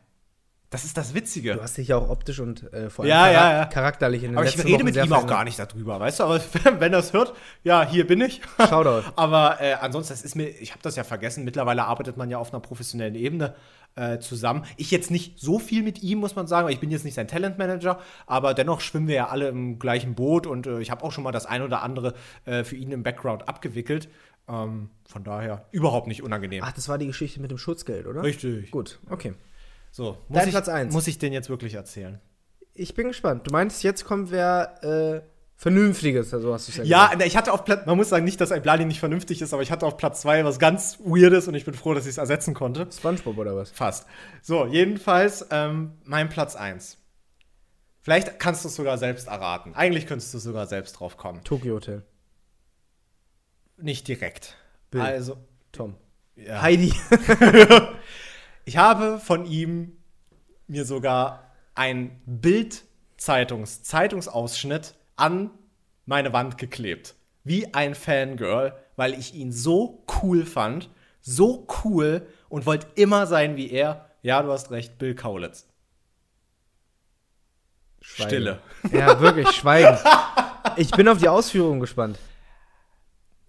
Das 0.73 0.85
ist 0.85 0.97
das 0.97 1.13
Witzige. 1.15 1.55
Du 1.55 1.63
hast 1.63 1.77
dich 1.77 1.89
ja 1.89 1.99
auch 1.99 2.09
optisch 2.09 2.41
und 2.41 2.73
äh, 2.73 2.89
vor 2.89 3.05
allem 3.05 3.11
Ja, 3.11 3.31
ja, 3.31 3.53
ja. 3.59 3.65
charakterlich 3.67 4.23
in 4.25 4.31
den 4.31 4.39
Aber 4.39 4.47
ich 4.47 4.57
rede 4.59 4.79
Wochen 4.79 4.85
mit 4.87 4.97
ihm 4.97 5.13
auch 5.13 5.27
gar 5.27 5.45
nicht 5.45 5.59
darüber, 5.59 6.01
weißt 6.01 6.21
du? 6.21 6.25
Aber 6.25 6.41
wenn 6.79 6.95
er 6.95 7.01
es 7.01 7.13
hört, 7.13 7.35
ja, 7.63 7.87
hier 7.87 8.07
bin 8.07 8.23
ich. 8.23 8.41
Shoutout. 8.59 9.07
Aber 9.15 9.61
äh, 9.61 9.75
ansonsten, 9.75 10.15
das 10.15 10.23
ist 10.23 10.35
mir, 10.35 10.49
ich 10.49 10.71
habe 10.71 10.83
das 10.83 10.97
ja 10.97 11.05
vergessen, 11.05 11.45
mittlerweile 11.45 11.85
arbeitet 11.85 12.17
man 12.17 12.31
ja 12.31 12.39
auf 12.39 12.55
einer 12.55 12.61
professionellen 12.61 13.15
Ebene 13.17 13.55
äh, 13.97 14.19
zusammen. 14.19 14.65
Ich 14.79 14.91
jetzt 14.91 15.11
nicht 15.11 15.39
so 15.39 15.59
viel 15.59 15.83
mit 15.83 16.03
ihm, 16.03 16.19
muss 16.21 16.37
man 16.37 16.47
sagen, 16.47 16.67
weil 16.67 16.73
ich 16.73 16.81
bin 16.81 16.91
jetzt 16.91 17.05
nicht 17.05 17.15
sein 17.15 17.29
Talentmanager, 17.29 18.01
aber 18.27 18.55
dennoch 18.55 18.81
schwimmen 18.81 19.09
wir 19.09 19.15
ja 19.15 19.29
alle 19.29 19.49
im 19.49 19.79
gleichen 19.79 20.15
Boot 20.15 20.47
und 20.47 20.67
äh, 20.67 20.81
ich 20.81 20.91
habe 20.91 21.05
auch 21.05 21.13
schon 21.13 21.23
mal 21.23 21.33
das 21.33 21.45
ein 21.45 21.61
oder 21.61 21.83
andere 21.83 22.15
äh, 22.47 22.65
für 22.65 22.77
ihn 22.77 22.93
im 22.93 23.03
Background 23.03 23.47
abgewickelt. 23.47 24.09
Ähm, 24.49 24.89
von 25.05 25.23
daher 25.23 25.67
überhaupt 25.71 26.07
nicht 26.07 26.23
unangenehm. 26.23 26.65
Ach, 26.65 26.73
das 26.73 26.89
war 26.89 26.97
die 26.97 27.07
Geschichte 27.07 27.41
mit 27.41 27.51
dem 27.51 27.59
Schutzgeld, 27.59 28.07
oder? 28.07 28.23
Richtig. 28.23 28.71
Gut, 28.71 28.99
okay. 29.11 29.35
So, 29.93 30.17
muss 30.29 30.39
Dein 30.39 30.49
ich, 30.49 30.55
Platz 30.55 30.69
eins. 30.69 30.93
muss 30.95 31.07
ich 31.07 31.19
den 31.19 31.33
jetzt 31.35 31.51
wirklich 31.51 31.75
erzählen? 31.75 32.19
Ich 32.75 32.95
bin 32.95 33.09
gespannt. 33.09 33.47
Du 33.47 33.53
meinst, 33.53 33.83
jetzt 33.83 34.05
kommt 34.07 34.31
wer 34.31 34.83
äh, 34.83 35.21
Vernünftiges, 35.57 36.31
so 36.31 36.53
hast 36.55 36.67
du 36.67 36.73
es 36.73 36.79
ja 36.79 36.85
Ja, 36.85 37.05
gesagt. 37.09 37.27
ich 37.27 37.37
hatte 37.37 37.53
auf 37.53 37.65
Platz, 37.67 37.85
man 37.87 37.97
muss 37.99 38.09
sagen, 38.09 38.25
nicht, 38.25 38.41
dass 38.41 38.51
ein 38.53 38.63
Blali 38.63 38.87
nicht 38.87 38.99
vernünftig 39.01 39.43
ist, 39.43 39.53
aber 39.53 39.63
ich 39.63 39.71
hatte 39.71 39.87
auf 39.87 39.99
Platz 39.99 40.23
zwei 40.23 40.45
was 40.47 40.59
ganz 40.59 40.99
Weirdes 41.01 41.47
und 41.47 41.55
ich 41.55 41.67
bin 41.67 41.75
froh, 41.75 41.93
dass 41.93 42.05
ich 42.07 42.13
es 42.13 42.19
ersetzen 42.19 42.55
konnte. 42.55 42.89
Spongebob 42.91 43.37
oder 43.37 43.55
was? 43.55 43.71
Fast. 43.71 44.07
So, 44.41 44.67
jedenfalls 44.67 45.47
ähm, 45.51 45.93
mein 46.05 46.31
Platz 46.31 46.57
eins. 46.57 46.97
Vielleicht 48.01 48.41
kannst 48.41 48.65
du 48.65 48.69
es 48.69 48.75
sogar 48.75 48.97
selbst 48.99 49.29
erraten. 49.29 49.75
Eigentlich 49.75 50.07
könntest 50.07 50.33
du 50.33 50.39
sogar 50.39 50.67
selbst 50.67 50.95
drauf 50.95 51.17
kommen. 51.19 51.45
Tokyo 51.45 51.75
Hotel. 51.75 52.03
Nicht 53.77 54.09
direkt. 54.09 54.57
Bill. 54.91 55.03
Also, 55.03 55.37
Tom. 55.71 55.95
ja. 56.35 56.63
Heidi. 56.63 56.93
ich 58.65 58.77
habe 58.77 59.19
von 59.19 59.45
ihm 59.45 59.97
mir 60.67 60.85
sogar 60.85 61.51
ein 61.75 62.21
Bild-Zeitungs, 62.27 63.83
Zeitungsausschnitt 63.83 64.95
an 65.17 65.51
meine 66.07 66.33
Wand 66.33 66.59
geklebt. 66.59 67.15
Wie 67.45 67.75
ein 67.75 67.95
Fangirl, 67.95 68.75
weil 68.97 69.15
ich 69.15 69.35
ihn 69.35 69.53
so 69.53 70.05
cool 70.23 70.45
fand. 70.45 70.91
So 71.21 71.67
cool 71.85 72.27
und 72.49 72.67
wollte 72.67 72.89
immer 72.97 73.27
sein 73.27 73.57
wie 73.57 73.71
er. 73.71 74.09
Ja, 74.23 74.43
du 74.43 74.51
hast 74.51 74.71
recht, 74.71 74.99
Bill 74.99 75.15
Kaulitz. 75.15 75.67
Schweigen. 78.01 78.29
Stille. 78.29 78.59
Ja, 78.91 79.21
wirklich, 79.21 79.49
Schweigen. 79.51 79.97
Ich 80.77 80.91
bin 80.91 81.09
auf 81.09 81.19
die 81.19 81.29
Ausführungen 81.29 81.81
gespannt. 81.81 82.19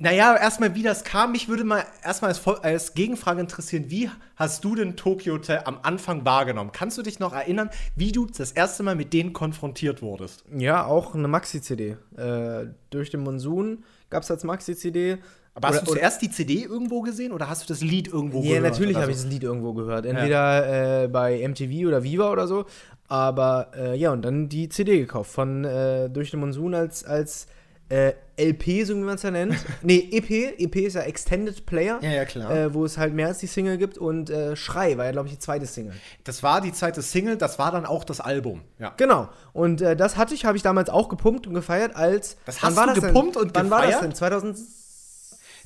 Naja, 0.04 0.36
erstmal, 0.36 0.76
wie 0.76 0.84
das 0.84 1.06
kam. 1.06 1.32
Mich 1.32 1.48
würde 1.48 1.64
mal 1.64 1.86
erstmal 2.04 2.28
als, 2.32 2.46
als 2.46 2.94
Gegenfrage 2.94 3.40
interessieren, 3.40 3.86
wie 3.88 4.10
hast 4.36 4.62
du 4.66 4.76
den 4.76 4.98
Tokyo 4.98 5.36
Hotel 5.36 5.62
am 5.64 5.80
Anfang 5.82 6.26
wahrgenommen? 6.26 6.72
Kannst 6.74 6.98
du 6.98 7.04
dich 7.04 7.20
noch 7.20 7.32
erinnern, 7.32 7.70
wie 7.96 8.12
du 8.12 8.26
das 8.26 8.52
erste 8.52 8.84
Mal 8.84 8.96
mit 8.98 9.14
denen 9.14 9.32
konfrontiert 9.32 10.02
wurdest? 10.02 10.44
Ja, 10.58 10.86
auch 10.86 11.16
eine 11.16 11.30
Maxi-CD. 11.30 11.96
Äh, 12.18 12.66
durch 12.90 13.12
den 13.12 13.22
Monsun 13.22 13.86
gab 14.10 14.24
es 14.24 14.30
als 14.32 14.44
Maxi-CD. 14.44 15.20
Aber 15.56 15.70
hast 15.70 15.84
Oder- 15.84 15.86
du 15.86 15.92
zuerst 15.94 16.22
die 16.22 16.30
CD 16.30 16.64
irgendwo 16.64 17.00
gesehen 17.00 17.32
oder 17.32 17.48
hast 17.48 17.64
du 17.64 17.68
das 17.74 17.80
Lied 17.82 18.10
irgendwo 18.10 18.40
Ja, 18.42 18.56
gehört? 18.58 18.64
natürlich 18.64 18.96
oder 18.98 19.04
habe 19.04 19.12
ich 19.14 19.18
so? 19.20 19.24
das 19.24 19.32
Lied 19.32 19.44
irgendwo 19.44 19.72
gehört. 19.72 20.06
Entweder 20.06 21.04
äh, 21.04 21.08
bei 21.08 21.48
MTV 21.48 21.88
oder 21.88 22.04
Viva 22.04 22.30
oder 22.30 22.46
so. 22.48 22.66
Aber 23.08 23.72
äh, 23.74 23.96
ja, 23.96 24.12
und 24.12 24.24
dann 24.24 24.50
die 24.50 24.68
CD 24.68 25.00
gekauft 25.00 25.32
von 25.32 25.64
äh, 25.64 26.10
Durch 26.10 26.32
den 26.32 26.42
Monsun 26.42 26.74
als, 26.76 27.06
als 27.06 27.48
äh, 27.90 28.14
LP, 28.38 28.86
so 28.86 28.96
wie 28.96 29.02
man 29.02 29.16
es 29.16 29.22
ja 29.24 29.30
nennt. 29.32 29.56
nee, 29.84 30.10
EP. 30.12 30.60
EP 30.60 30.76
ist 30.78 30.96
ja 30.96 31.02
Extended 31.02 31.66
Player. 31.66 32.00
Ja, 32.02 32.10
ja, 32.12 32.26
klar. 32.26 32.52
Äh, 32.52 32.74
wo 32.74 32.86
es 32.86 32.98
halt 32.98 33.14
mehr 33.14 33.28
als 33.28 33.38
die 33.40 33.48
Single 33.48 33.78
gibt. 33.78 33.98
Und 33.98 34.30
äh, 34.30 34.56
Schrei 34.56 34.98
war 34.98 35.06
ja, 35.06 35.12
glaube 35.12 35.28
ich, 35.28 35.34
die 35.36 35.40
zweite 35.40 35.66
Single. 35.68 35.94
Das 36.24 36.42
war 36.42 36.62
die 36.62 36.72
zweite 36.74 37.02
Single, 37.02 37.38
das 37.38 37.60
war 37.60 37.72
dann 37.72 37.86
auch 37.86 38.04
das 38.04 38.20
Album. 38.20 38.62
Ja. 38.80 38.94
Genau. 38.98 39.30
Und 39.52 39.82
äh, 39.82 39.96
das 39.96 40.18
hatte 40.18 40.34
ich, 40.34 40.46
habe 40.46 40.58
ich 40.58 40.64
damals 40.64 40.90
auch 40.90 41.10
gepumpt 41.10 41.46
und 41.46 41.54
gefeiert 41.54 41.96
als. 41.96 42.38
Das 42.46 42.64
wann 42.64 42.70
hast 42.72 42.78
war 42.78 42.88
du 42.88 43.02
das 43.02 43.04
gepumpt 43.10 43.36
denn? 43.36 43.42
und 43.44 43.56
Wann 43.56 43.70
war 43.70 43.82
das 43.82 43.88
gefeiert? 43.88 44.04
denn? 44.04 44.16
2000. 44.16 44.58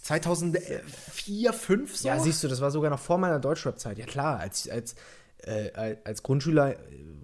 2004, 0.04 1.54
5 1.54 1.96
so? 1.98 2.08
Ja, 2.08 2.20
siehst 2.20 2.44
du, 2.44 2.48
das 2.48 2.62
war 2.62 2.72
sogar 2.72 2.90
noch 2.90 3.00
vor 3.00 3.18
meiner 3.18 3.40
Deutschrap-Zeit. 3.40 3.98
Ja, 3.98 4.06
klar, 4.06 4.40
als, 4.40 4.70
als, 4.70 4.96
äh, 5.44 5.96
als- 6.04 6.24
Grundschüler 6.24 6.72
äh, 6.72 6.76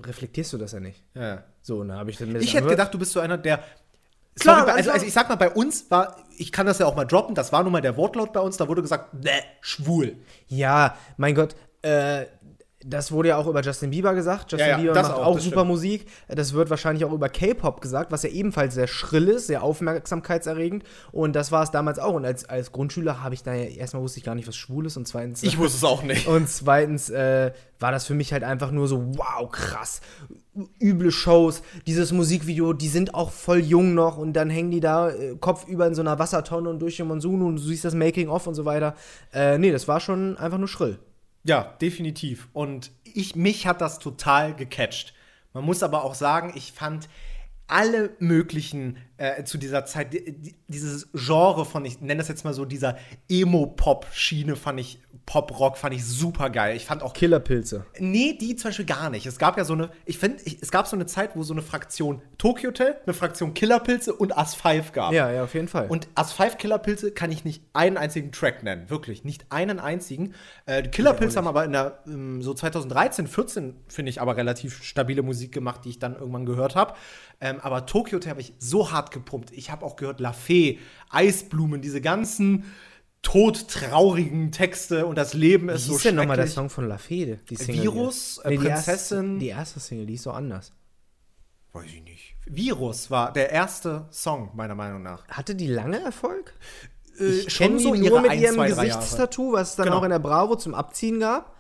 reflektierst 0.06 0.54
du 0.54 0.58
das 0.58 0.74
ja 0.74 0.80
nicht. 0.80 1.02
Ja. 1.14 1.44
So, 1.62 1.80
und 1.80 1.90
dann 1.90 1.98
habe 1.98 2.10
ich 2.12 2.18
dann 2.18 2.36
Ich 2.36 2.54
hätte 2.54 2.68
gedacht, 2.68 2.94
du 2.94 3.00
bist 3.00 3.12
so 3.14 3.20
einer, 3.20 3.38
der. 3.38 3.64
Klar, 4.40 4.62
Sorry, 4.62 4.72
also, 4.72 4.92
also 4.92 5.06
ich 5.06 5.14
sag 5.14 5.30
mal, 5.30 5.36
bei 5.36 5.50
uns 5.50 5.90
war, 5.92 6.18
ich 6.38 6.52
kann 6.52 6.66
das 6.66 6.80
ja 6.80 6.86
auch 6.86 6.96
mal 6.96 7.06
droppen, 7.06 7.36
das 7.36 7.52
war 7.52 7.64
nun 7.64 7.72
mal 7.72 7.82
der 7.82 7.98
Wortlaut 7.98 8.34
bei 8.34 8.40
uns, 8.40 8.58
da 8.58 8.68
wurde 8.68 8.82
gesagt, 8.82 9.14
ne, 9.14 9.32
schwul. 9.62 10.18
Ja, 10.48 10.96
mein 11.18 11.36
Gott, 11.36 11.56
äh, 11.84 12.26
das 12.86 13.12
wurde 13.12 13.30
ja 13.30 13.38
auch 13.38 13.48
über 13.48 13.62
Justin 13.62 13.92
Bieber 13.92 14.14
gesagt. 14.14 14.52
Justin 14.52 14.60
Ja, 14.60 14.68
ja, 14.76 14.78
Bieber 14.78 14.94
macht 14.94 15.14
auch, 15.14 15.26
auch, 15.26 15.40
super 15.40 15.58
stimmt. 15.58 15.68
Musik. 15.68 16.08
Das 16.28 16.54
wird 16.54 16.70
wahrscheinlich 16.70 17.06
auch 17.06 17.12
über 17.12 17.30
K-Pop 17.30 17.82
gesagt, 17.82 18.12
was 18.12 18.24
ja 18.24 18.30
ebenfalls 18.30 18.74
sehr 18.74 18.88
schrill 18.88 19.30
ist, 19.30 19.48
sehr 19.48 19.64
aufmerksamkeitserregend. 19.64 20.84
Und 21.12 21.34
das 21.36 21.52
war 21.52 21.64
es 21.64 21.72
damals 21.72 22.00
auch. 22.00 22.14
Und 22.14 22.26
als, 22.26 22.46
als 22.46 22.72
Grundschüler 22.72 23.24
habe 23.24 23.36
ich 23.36 23.44
da 23.44 23.54
ja, 23.54 23.66
erstmal 23.66 24.04
wusste 24.04 24.20
ich 24.20 24.26
gar 24.26 24.36
nicht, 24.36 24.48
was 24.48 24.56
schwul 24.56 24.86
ist 24.86 24.98
und 24.98 25.08
zweitens. 25.08 25.44
Ich 25.44 25.58
wusste 25.58 25.78
es 25.78 25.84
auch 25.84 26.04
nicht. 26.04 26.28
Und 26.34 26.50
zweitens 26.50 27.10
äh, 27.10 27.52
war 27.80 27.92
das 27.92 28.06
für 28.06 28.14
mich 28.14 28.34
halt 28.34 28.44
einfach 28.44 28.72
nur 28.72 28.88
so, 28.88 29.18
wow, 29.18 29.50
krass. 29.50 30.02
Üble 30.80 31.12
Shows, 31.12 31.64
dieses 31.88 32.12
Musikvideo, 32.12 32.74
die 32.74 32.88
sind 32.88 33.16
auch 33.16 33.32
voll 33.32 33.60
jung 33.60 33.94
noch 33.94 34.18
und 34.18 34.34
dann 34.34 34.50
hängen 34.50 34.72
die 34.72 34.80
da 34.80 35.10
äh, 35.10 35.36
kopfüber 35.40 35.88
in 35.88 35.96
so 35.96 36.02
einer 36.02 36.20
Wassertonne 36.20 36.70
und 36.70 36.80
durch 36.80 36.98
den 36.98 37.08
Monsun 37.08 37.42
und 37.42 37.56
du 37.56 37.62
siehst 37.62 37.86
das 37.86 37.96
Making-of 37.96 38.46
und 38.46 38.54
so 38.54 38.66
weiter. 38.66 38.96
Äh, 39.34 39.58
nee, 39.58 39.72
das 39.72 39.88
war 39.88 40.00
schon 40.00 40.38
einfach 40.38 40.60
nur 40.60 40.68
schrill. 40.68 41.00
Ja, 41.44 41.76
definitiv. 41.82 42.48
Und 42.54 42.92
ich, 43.04 43.36
mich 43.36 43.68
hat 43.68 43.82
das 43.82 44.00
total 44.00 44.56
gecatcht. 44.56 45.14
Man 45.54 45.66
muss 45.66 45.84
aber 45.84 46.04
auch 46.04 46.16
sagen, 46.16 46.54
ich 46.56 46.72
fand 46.72 47.10
alle 47.68 48.16
möglichen 48.20 48.98
äh, 49.18 49.44
zu 49.44 49.58
dieser 49.58 49.86
Zeit, 49.86 50.14
die, 50.14 50.38
die, 50.38 50.56
dieses 50.68 51.10
Genre 51.14 51.66
von, 51.66 51.86
ich 51.86 52.02
nenne 52.02 52.18
das 52.18 52.28
jetzt 52.28 52.44
mal 52.44 52.54
so, 52.54 52.66
dieser 52.66 52.98
Emo-Pop-Schiene 53.30 54.56
fand 54.56 54.80
ich, 54.80 55.00
Pop-Rock 55.26 55.78
fand 55.78 55.96
ich 55.96 56.06
super 56.06 56.50
geil. 56.50 56.76
Ich 56.76 56.86
fand 56.86 57.02
auch 57.02 57.14
Killerpilze. 57.14 57.86
Nee, 58.00 58.38
die 58.40 58.58
zum 58.58 58.70
Beispiel 58.70 58.86
gar 58.86 59.10
nicht. 59.10 59.26
Es 59.26 59.38
gab 59.38 59.58
ja 59.58 59.64
so 59.64 59.74
eine, 59.74 59.90
ich 60.06 60.18
finde, 60.18 60.44
es 60.44 60.70
gab 60.72 60.88
so 60.88 60.98
eine 60.98 61.06
Zeit, 61.06 61.36
wo 61.36 61.44
so 61.44 61.54
eine 61.54 61.62
Fraktion 61.62 62.22
Tokyo 62.38 62.72
Hotel, 62.72 62.98
eine 63.06 63.14
Fraktion 63.14 63.54
Killerpilze 63.54 64.14
und 64.14 64.38
As 64.38 64.56
5 64.56 64.92
gab. 64.92 65.14
Ja, 65.14 65.32
ja, 65.32 65.46
auf 65.46 65.54
jeden 65.54 65.70
Fall. 65.70 65.88
Und 65.88 66.10
As 66.16 66.34
5 66.34 66.58
Killerpilze 66.58 67.12
kann 67.12 67.32
ich 67.32 67.46
nicht 67.46 67.64
einen 67.72 67.96
einzigen 67.96 68.34
Track 68.34 68.64
nennen. 68.64 68.90
Wirklich, 68.90 69.24
nicht 69.24 69.46
einen 69.50 69.80
einzigen. 69.80 70.34
Äh, 70.66 70.84
Killerpilze 70.84 71.38
haben 71.38 71.48
aber 71.48 71.64
in 71.64 71.72
der, 71.72 72.04
ähm, 72.08 72.42
so 72.42 72.54
2013, 72.54 73.28
14, 73.28 73.76
finde 73.88 74.10
ich, 74.10 74.20
aber 74.20 74.36
relativ 74.36 74.84
stabile 74.84 75.22
Musik 75.22 75.54
gemacht, 75.54 75.86
die 75.86 75.90
ich 75.92 76.00
dann 76.00 76.16
irgendwann 76.16 76.46
gehört 76.46 76.76
habe. 76.76 76.96
Ähm, 77.46 77.60
aber 77.62 77.86
Tokyo 77.86 78.16
Hotel 78.16 78.30
habe 78.32 78.40
ich 78.42 78.54
so 78.58 78.92
hart 78.92 79.12
gepumpt. 79.12 79.52
Ich 79.52 79.70
habe 79.70 79.86
auch 79.86 79.98
gehört 79.98 80.22
La 80.22 80.32
Fee, 80.32 80.80
Eisblumen, 81.10 81.82
diese 81.82 82.00
ganzen 82.00 82.64
todtraurigen 83.22 84.52
Texte 84.52 85.06
und 85.06 85.18
das 85.18 85.34
Leben 85.34 85.68
ist 85.70 85.84
Wie 85.84 85.88
so 85.88 85.94
hieß 85.96 86.04
denn 86.04 86.16
nochmal 86.16 86.38
der. 86.38 86.48
Song 86.48 86.70
von 86.70 86.88
La 86.88 86.98
Fede? 86.98 87.40
Die 87.50 87.56
Single 87.56 87.84
Virus, 87.84 88.38
äh, 88.44 88.50
die 88.50 88.56
erste- 88.66 88.92
Prinzessin. 88.92 89.40
Die 89.40 89.48
erste 89.48 89.80
Single, 89.80 90.06
die 90.06 90.14
ist 90.14 90.24
so 90.24 90.32
anders. 90.32 90.72
Weiß 91.74 91.86
ich 91.88 92.04
nicht. 92.04 92.36
Virus 92.46 93.10
war 93.12 93.34
der 93.34 93.50
erste 93.52 94.06
Song, 94.12 94.52
meiner 94.54 94.76
Meinung 94.76 95.02
nach. 95.04 95.28
Hatte 95.28 95.56
die 95.56 95.68
lange 95.68 96.00
Erfolg? 96.02 96.54
Äh, 97.18 97.44
kenne 97.46 97.78
die 97.78 98.10
nur 98.10 98.22
mit 98.22 98.34
ihrem 98.36 98.58
Gesichtstattoo, 98.66 99.54
was 99.54 99.72
es 99.72 99.76
dann 99.76 99.86
Genau. 99.86 100.00
auch 100.00 100.04
in 100.04 100.10
der 100.12 100.20
Bravo 100.20 100.56
zum 100.56 100.74
Abziehen 100.76 101.20
gab. 101.20 101.53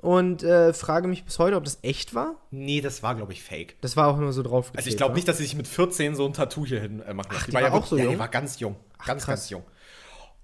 Und 0.00 0.42
äh, 0.42 0.72
frage 0.72 1.08
mich 1.08 1.24
bis 1.24 1.38
heute, 1.38 1.56
ob 1.56 1.64
das 1.64 1.78
echt 1.82 2.14
war. 2.14 2.36
Nee, 2.50 2.80
das 2.80 3.02
war, 3.02 3.14
glaube 3.14 3.32
ich, 3.32 3.42
fake. 3.42 3.76
Das 3.82 3.96
war 3.96 4.08
auch 4.08 4.16
nur 4.16 4.32
so 4.32 4.42
drauf 4.42 4.72
Also 4.74 4.88
ich 4.88 4.96
glaube 4.96 5.14
nicht, 5.14 5.28
dass 5.28 5.36
sie 5.36 5.42
sich 5.44 5.54
mit 5.54 5.68
14 5.68 6.14
so 6.14 6.24
ein 6.24 6.32
Tattoo 6.32 6.64
hier 6.64 6.80
hin 6.80 7.02
äh, 7.02 7.12
machen 7.12 7.32
lässt. 7.32 7.48
die 7.48 7.52
war 7.52 7.62
auch 7.68 7.72
wirklich- 7.72 7.84
so 7.90 7.96
ja, 7.98 8.04
jung? 8.04 8.12
die 8.14 8.18
war 8.18 8.28
ganz 8.28 8.58
jung. 8.60 8.76
ganz, 9.04 9.24
krass. 9.24 9.26
ganz 9.26 9.50
jung. 9.50 9.62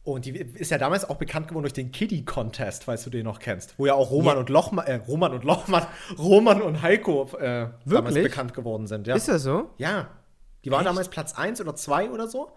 Und 0.04 0.24
die 0.26 0.36
ist 0.38 0.70
ja 0.70 0.78
damals 0.78 1.08
auch 1.08 1.16
bekannt 1.16 1.48
geworden 1.48 1.64
durch 1.64 1.72
den 1.72 1.90
Kiddie 1.90 2.24
Contest, 2.24 2.84
falls 2.84 3.02
du 3.04 3.10
den 3.10 3.24
noch 3.24 3.38
kennst. 3.40 3.76
Wo 3.78 3.86
ja 3.86 3.94
auch 3.94 4.10
Roman 4.10 4.34
Ja. 4.34 4.40
und 4.40 4.50
Lochmann, 4.50 4.86
äh, 4.86 4.96
Roman 4.96 5.32
und 5.32 5.42
Lochmann, 5.42 5.86
Roman 6.18 6.60
und 6.62 6.82
Heiko 6.82 7.26
äh, 7.38 7.68
damals 7.86 8.14
bekannt 8.14 8.52
geworden 8.54 8.86
sind. 8.86 9.06
Ja. 9.06 9.16
Ist 9.16 9.26
das 9.28 9.42
so? 9.42 9.70
Ja. 9.78 10.08
Die 10.64 10.70
waren 10.70 10.80
Echt? 10.80 10.88
damals 10.90 11.08
Platz 11.08 11.32
1 11.34 11.60
oder 11.60 11.74
2 11.74 12.10
oder 12.10 12.28
so. 12.28 12.52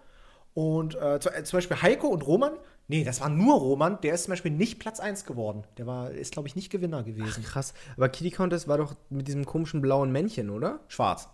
Und 0.54 0.96
äh, 0.96 1.16
äh, 1.16 1.44
zum 1.44 1.58
Beispiel 1.58 1.82
Heiko 1.82 2.08
und 2.08 2.28
Roman, 2.28 2.54
nee, 2.90 3.04
das 3.06 3.22
war 3.22 3.30
nur 3.30 3.58
Roman, 3.58 4.02
der 4.02 4.14
ist 4.14 4.24
zum 4.24 4.32
Beispiel 4.32 4.52
nicht 4.52 4.80
Platz 4.80 5.00
1 5.00 5.24
geworden. 5.26 5.64
Der 5.78 5.88
war, 5.88 6.12
ist, 6.12 6.34
glaube 6.34 6.50
ich, 6.50 6.56
nicht 6.56 6.70
Gewinner 6.70 7.04
gewesen. 7.04 7.44
Krass. 7.44 7.74
Aber 7.96 8.10
Kitty 8.10 8.32
Contest 8.32 8.68
war 8.68 8.78
doch 8.78 8.96
mit 9.10 9.28
diesem 9.28 9.46
komischen 9.46 9.80
blauen 9.80 10.12
Männchen, 10.12 10.50
oder? 10.50 10.82
Schwarz. 10.90 11.30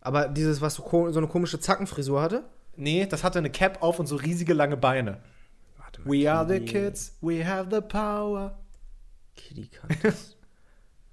Aber 0.00 0.28
dieses, 0.28 0.60
was 0.60 0.74
so, 0.74 1.10
so 1.12 1.18
eine 1.18 1.28
komische 1.28 1.60
Zackenfrisur 1.60 2.20
hatte? 2.20 2.44
Nee, 2.76 3.06
das 3.06 3.22
hatte 3.22 3.38
eine 3.38 3.50
Cap 3.50 3.82
auf 3.82 4.00
und 4.00 4.06
so 4.06 4.16
riesige 4.16 4.54
lange 4.54 4.76
Beine. 4.76 5.20
Warte 5.76 6.02
We 6.04 6.30
are 6.30 6.46
the 6.48 6.60
kids, 6.60 7.16
we 7.20 7.46
have 7.46 7.68
the 7.70 7.80
power. 7.80 8.58
Kitty 9.36 9.68
Contest. 9.68 10.36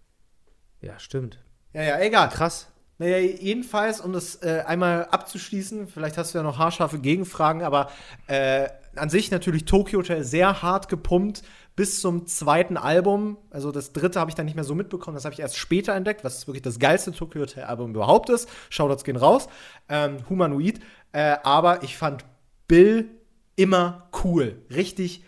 ja, 0.82 0.97
stimmt. 0.97 1.39
Ja, 1.74 1.84
ja, 1.84 1.99
egal. 1.99 2.30
Krass. 2.30 2.68
Naja, 2.97 3.18
jedenfalls, 3.18 3.99
um 3.99 4.14
das 4.14 4.43
äh, 4.43 4.64
einmal 4.66 5.06
abzuschließen, 5.06 5.88
vielleicht 5.88 6.18
hast 6.18 6.34
du 6.34 6.38
ja 6.38 6.43
noch 6.43 6.60
haarscharfe 6.60 6.99
Gegenfragen, 6.99 7.64
aber 7.64 7.89
äh, 8.28 8.70
an 8.96 9.10
sich 9.10 9.32
natürlich 9.32 9.66
Tokyo 9.66 10.00
Hotel 10.00 10.24
sehr 10.24 10.62
hart 10.62 10.89
gepumpt 10.89 11.44
bis 11.76 12.02
zum 12.02 12.26
zweiten 12.28 12.78
Album. 12.78 13.38
Also 13.50 13.72
das 13.72 13.94
dritte 13.94 14.20
habe 14.20 14.30
ich 14.30 14.36
dann 14.36 14.46
nicht 14.46 14.56
mehr 14.56 14.64
so 14.64 14.76
mitbekommen, 14.76 15.16
das 15.16 15.26
habe 15.26 15.34
ich 15.34 15.39
erst 15.39 15.58
später 15.58 15.94
entdeckt, 15.94 16.24
was 16.24 16.48
wirklich 16.48 16.62
das 16.62 16.80
geilste 16.80 17.12
Tokyo 17.12 17.42
Hotel 17.42 17.64
Album 17.64 17.92
überhaupt 17.92 18.30
ist. 18.30 18.50
Shoutouts 18.70 19.04
gehen 19.04 19.16
raus. 19.16 19.48
Ähm, 19.89 20.18
Humanoid. 20.30 20.80
Äh, 21.14 21.38
aber 21.44 21.84
ich 21.84 21.98
fand 21.98 22.26
Bill 22.68 23.10
immer 23.56 24.10
cool. 24.24 24.62
Richtig 24.70 25.24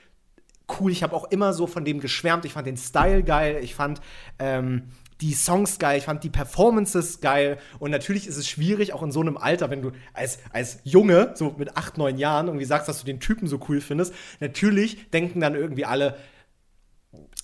cool. 0.79 0.91
Ich 0.91 1.03
habe 1.03 1.15
auch 1.15 1.25
immer 1.31 1.53
so 1.53 1.67
von 1.67 1.85
dem 1.85 1.99
geschwärmt. 1.99 2.45
Ich 2.45 2.53
fand 2.53 2.67
den 2.67 2.77
Style 2.77 3.23
geil. 3.23 3.59
Ich 3.61 3.75
fand 3.75 4.01
ähm, 4.39 4.89
die 5.21 5.33
Songs 5.33 5.79
geil. 5.79 5.97
Ich 5.97 6.05
fand 6.05 6.23
die 6.23 6.29
Performances 6.29 7.21
geil. 7.21 7.57
Und 7.79 7.91
natürlich 7.91 8.27
ist 8.27 8.37
es 8.37 8.47
schwierig, 8.47 8.93
auch 8.93 9.03
in 9.03 9.11
so 9.11 9.21
einem 9.21 9.37
Alter, 9.37 9.69
wenn 9.69 9.81
du 9.81 9.91
als, 10.13 10.39
als 10.51 10.79
Junge, 10.83 11.31
so 11.35 11.55
mit 11.57 11.77
acht, 11.77 11.97
neun 11.97 12.17
Jahren, 12.17 12.47
irgendwie 12.47 12.65
sagst, 12.65 12.87
dass 12.87 12.99
du 12.99 13.05
den 13.05 13.19
Typen 13.19 13.47
so 13.47 13.59
cool 13.69 13.81
findest. 13.81 14.13
Natürlich 14.39 15.09
denken 15.11 15.39
dann 15.39 15.55
irgendwie 15.55 15.85
alle, 15.85 16.17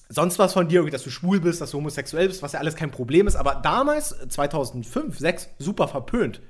sonst 0.09 0.39
was 0.39 0.53
von 0.53 0.67
dir, 0.67 0.83
dass 0.85 1.03
du 1.03 1.09
schwul 1.09 1.39
bist, 1.39 1.61
dass 1.61 1.71
du 1.71 1.77
homosexuell 1.77 2.27
bist, 2.27 2.41
was 2.41 2.53
ja 2.53 2.59
alles 2.59 2.75
kein 2.75 2.91
Problem 2.91 3.27
ist. 3.27 3.35
Aber 3.35 3.55
damals, 3.55 4.09
2005, 4.29 5.17
2006, 5.17 5.49
super 5.59 5.87
verpönt. 5.87 6.41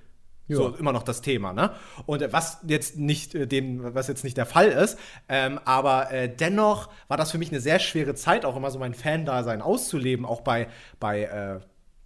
So 0.58 0.76
immer 0.76 0.92
noch 0.92 1.04
das 1.04 1.22
Thema, 1.22 1.54
ne? 1.54 1.72
Und 2.06 2.22
äh, 2.22 2.34
was 2.34 2.60
jetzt 2.68 2.98
nicht 2.98 3.36
äh, 3.36 3.48
den, 3.48 3.94
was 3.94 4.08
jetzt 4.08 4.24
nicht 4.24 4.38
der 4.38 4.46
Fall 4.46 4.70
ist, 4.70 4.98
ähm, 5.28 5.60
aber 5.66 6.12
äh, 6.12 6.28
dennoch 6.34 6.90
war 7.08 7.18
das 7.18 7.32
für 7.32 7.38
mich 7.38 7.50
eine 7.50 7.60
sehr 7.60 7.80
schwere 7.80 8.16
Zeit, 8.16 8.46
auch 8.46 8.56
immer 8.56 8.72
so 8.72 8.80
mein 8.80 8.94
Fan-Dasein 8.94 9.62
auszuleben, 9.62 10.26
auch 10.26 10.42
bei, 10.42 10.68
bei, 11.00 11.24
äh, 11.24 11.60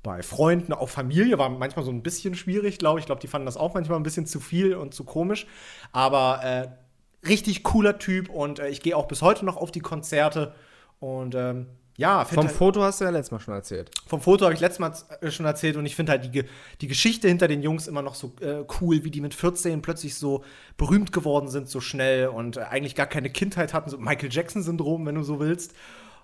bei 0.04 0.22
Freunden, 0.22 0.74
auch 0.74 0.90
Familie 0.90 1.38
war 1.38 1.50
manchmal 1.50 1.86
so 1.86 1.92
ein 1.92 2.04
bisschen 2.04 2.36
schwierig, 2.36 2.78
glaube 2.78 3.00
ich. 3.00 3.04
Ich 3.04 3.06
glaube, 3.08 3.22
die 3.22 3.28
fanden 3.28 3.46
das 3.46 3.58
auch 3.58 3.74
manchmal 3.74 3.98
ein 4.00 4.04
bisschen 4.04 4.26
zu 4.26 4.40
viel 4.40 4.76
und 4.76 4.94
zu 4.94 5.06
komisch. 5.06 5.48
Aber 5.94 6.44
äh, 6.44 7.28
richtig 7.28 7.64
cooler 7.64 7.98
Typ 7.98 8.30
und 8.30 8.60
äh, 8.60 8.68
ich 8.68 8.82
gehe 8.82 8.98
auch 8.98 9.08
bis 9.08 9.22
heute 9.22 9.46
noch 9.46 9.58
auf 9.58 9.72
die 9.72 9.80
Konzerte 9.80 10.54
und 11.00 11.36
ähm, 11.36 11.68
ja, 11.98 12.26
Vom 12.26 12.46
halt- 12.46 12.56
Foto 12.56 12.82
hast 12.82 13.02
du 13.02 13.06
ja 13.06 13.12
letztes 13.12 13.32
Mal 13.32 13.40
schon 13.40 13.54
erzählt. 13.54 13.92
vom 14.08 14.20
Foto 14.20 14.46
habe 14.46 14.54
ich 14.54 14.60
letztes 14.60 14.80
Mal 14.80 14.94
äh, 15.22 15.30
schon 15.32 15.46
erzählt 15.46 15.78
und 15.78 15.86
ich 15.86 15.96
finde 15.96 16.14
halt 16.14 16.34
die, 16.34 16.44
die 16.82 16.88
Geschichte 16.88 17.28
hinter 17.28 17.48
den 17.48 17.62
Jungs 17.62 17.88
immer 17.88 18.02
noch 18.02 18.16
so 18.16 18.34
äh, 18.42 18.64
cool, 18.82 19.04
wie 19.04 19.12
die 19.12 19.22
mit 19.22 19.34
14 19.34 19.82
plötzlich 19.82 20.16
so 20.16 20.44
berühmt 20.78 21.12
geworden 21.12 21.48
sind, 21.50 21.70
so 21.70 21.80
schnell 21.82 22.28
und 22.28 22.58
äh, 22.58 22.62
eigentlich 22.62 22.96
gar 22.96 23.06
keine 23.06 23.30
Kindheit 23.30 23.74
hatten, 23.74 23.90
so 23.90 23.98
Michael 23.98 24.32
Jackson-Syndrom, 24.32 25.06
wenn 25.06 25.16
du 25.16 25.24
so 25.24 25.40
willst. 25.40 25.74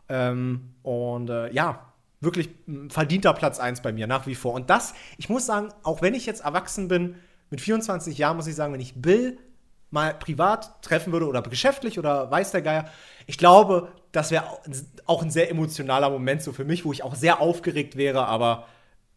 Ähm, 0.09 0.71
und 0.81 1.29
äh, 1.29 1.51
ja, 1.53 1.85
wirklich 2.19 2.49
ein 2.67 2.89
verdienter 2.89 3.33
Platz 3.33 3.59
1 3.59 3.81
bei 3.81 3.91
mir, 3.93 4.07
nach 4.07 4.25
wie 4.27 4.35
vor. 4.35 4.53
Und 4.53 4.69
das, 4.69 4.93
ich 5.17 5.29
muss 5.29 5.45
sagen, 5.45 5.69
auch 5.83 6.01
wenn 6.01 6.15
ich 6.15 6.25
jetzt 6.25 6.41
erwachsen 6.41 6.87
bin, 6.87 7.15
mit 7.51 7.61
24 7.61 8.17
Jahren 8.17 8.37
muss 8.37 8.47
ich 8.47 8.55
sagen, 8.55 8.73
wenn 8.73 8.81
ich 8.81 9.01
Bill 9.01 9.37
mal 9.91 10.13
privat 10.13 10.83
treffen 10.83 11.13
würde 11.13 11.27
oder 11.27 11.41
geschäftlich 11.41 11.97
oder 11.97 12.29
weiß 12.29 12.51
der 12.51 12.61
Geier, 12.61 12.89
ich 13.25 13.37
glaube, 13.37 13.91
das 14.11 14.31
wäre 14.31 14.45
auch 15.05 15.21
ein 15.21 15.31
sehr 15.31 15.49
emotionaler 15.49 16.09
Moment 16.09 16.41
so 16.41 16.51
für 16.51 16.65
mich, 16.65 16.85
wo 16.85 16.91
ich 16.91 17.03
auch 17.03 17.15
sehr 17.15 17.41
aufgeregt 17.41 17.95
wäre, 17.95 18.25
aber 18.25 18.65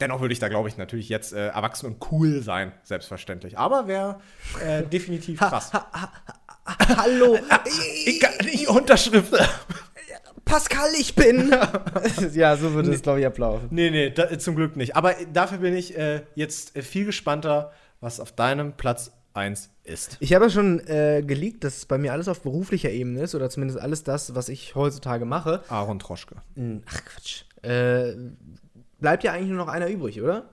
dennoch 0.00 0.20
würde 0.20 0.32
ich 0.32 0.38
da, 0.38 0.48
glaube 0.48 0.68
ich, 0.68 0.76
natürlich 0.76 1.08
jetzt 1.08 1.32
äh, 1.32 1.48
erwachsen 1.48 1.86
und 1.86 2.10
cool 2.10 2.42
sein, 2.42 2.72
selbstverständlich. 2.82 3.58
Aber 3.58 3.86
wäre 3.86 4.20
äh, 4.64 4.82
definitiv 4.90 5.38
krass. 5.38 5.72
Hallo, 6.96 7.38
ich 8.04 8.20
kann 8.20 8.34
nicht 8.44 8.68
Unterschrift. 8.68 9.32
Pascal, 10.44 10.90
ich 10.98 11.14
bin. 11.14 11.50
ja, 12.34 12.56
so 12.56 12.72
würde 12.72 12.92
es, 12.92 13.02
glaube 13.02 13.20
ich, 13.20 13.26
ablaufen. 13.26 13.68
nee, 13.70 13.90
nee, 13.90 14.10
da, 14.10 14.38
zum 14.38 14.56
Glück 14.56 14.76
nicht. 14.76 14.96
Aber 14.96 15.14
dafür 15.32 15.58
bin 15.58 15.74
ich 15.74 15.96
äh, 15.96 16.22
jetzt 16.34 16.76
viel 16.78 17.06
gespannter, 17.06 17.72
was 18.00 18.20
auf 18.20 18.32
deinem 18.32 18.76
Platz 18.76 19.12
1 19.34 19.70
ist. 19.84 20.16
Ich 20.20 20.34
habe 20.34 20.44
ja 20.46 20.50
schon 20.50 20.80
äh, 20.86 21.22
geleakt, 21.26 21.64
dass 21.64 21.78
es 21.78 21.86
bei 21.86 21.98
mir 21.98 22.12
alles 22.12 22.28
auf 22.28 22.42
beruflicher 22.42 22.90
Ebene 22.90 23.22
ist, 23.22 23.34
oder 23.34 23.48
zumindest 23.50 23.80
alles 23.80 24.04
das, 24.04 24.34
was 24.34 24.48
ich 24.48 24.74
heutzutage 24.74 25.24
mache. 25.24 25.62
Aaron 25.68 25.98
Troschke. 25.98 26.36
Hm, 26.54 26.82
Ach 26.86 27.00
Quatsch. 27.04 27.42
Äh, 27.62 28.14
bleibt 29.00 29.24
ja 29.24 29.32
eigentlich 29.32 29.48
nur 29.48 29.58
noch 29.58 29.68
einer 29.68 29.88
übrig, 29.88 30.20
oder? 30.20 30.50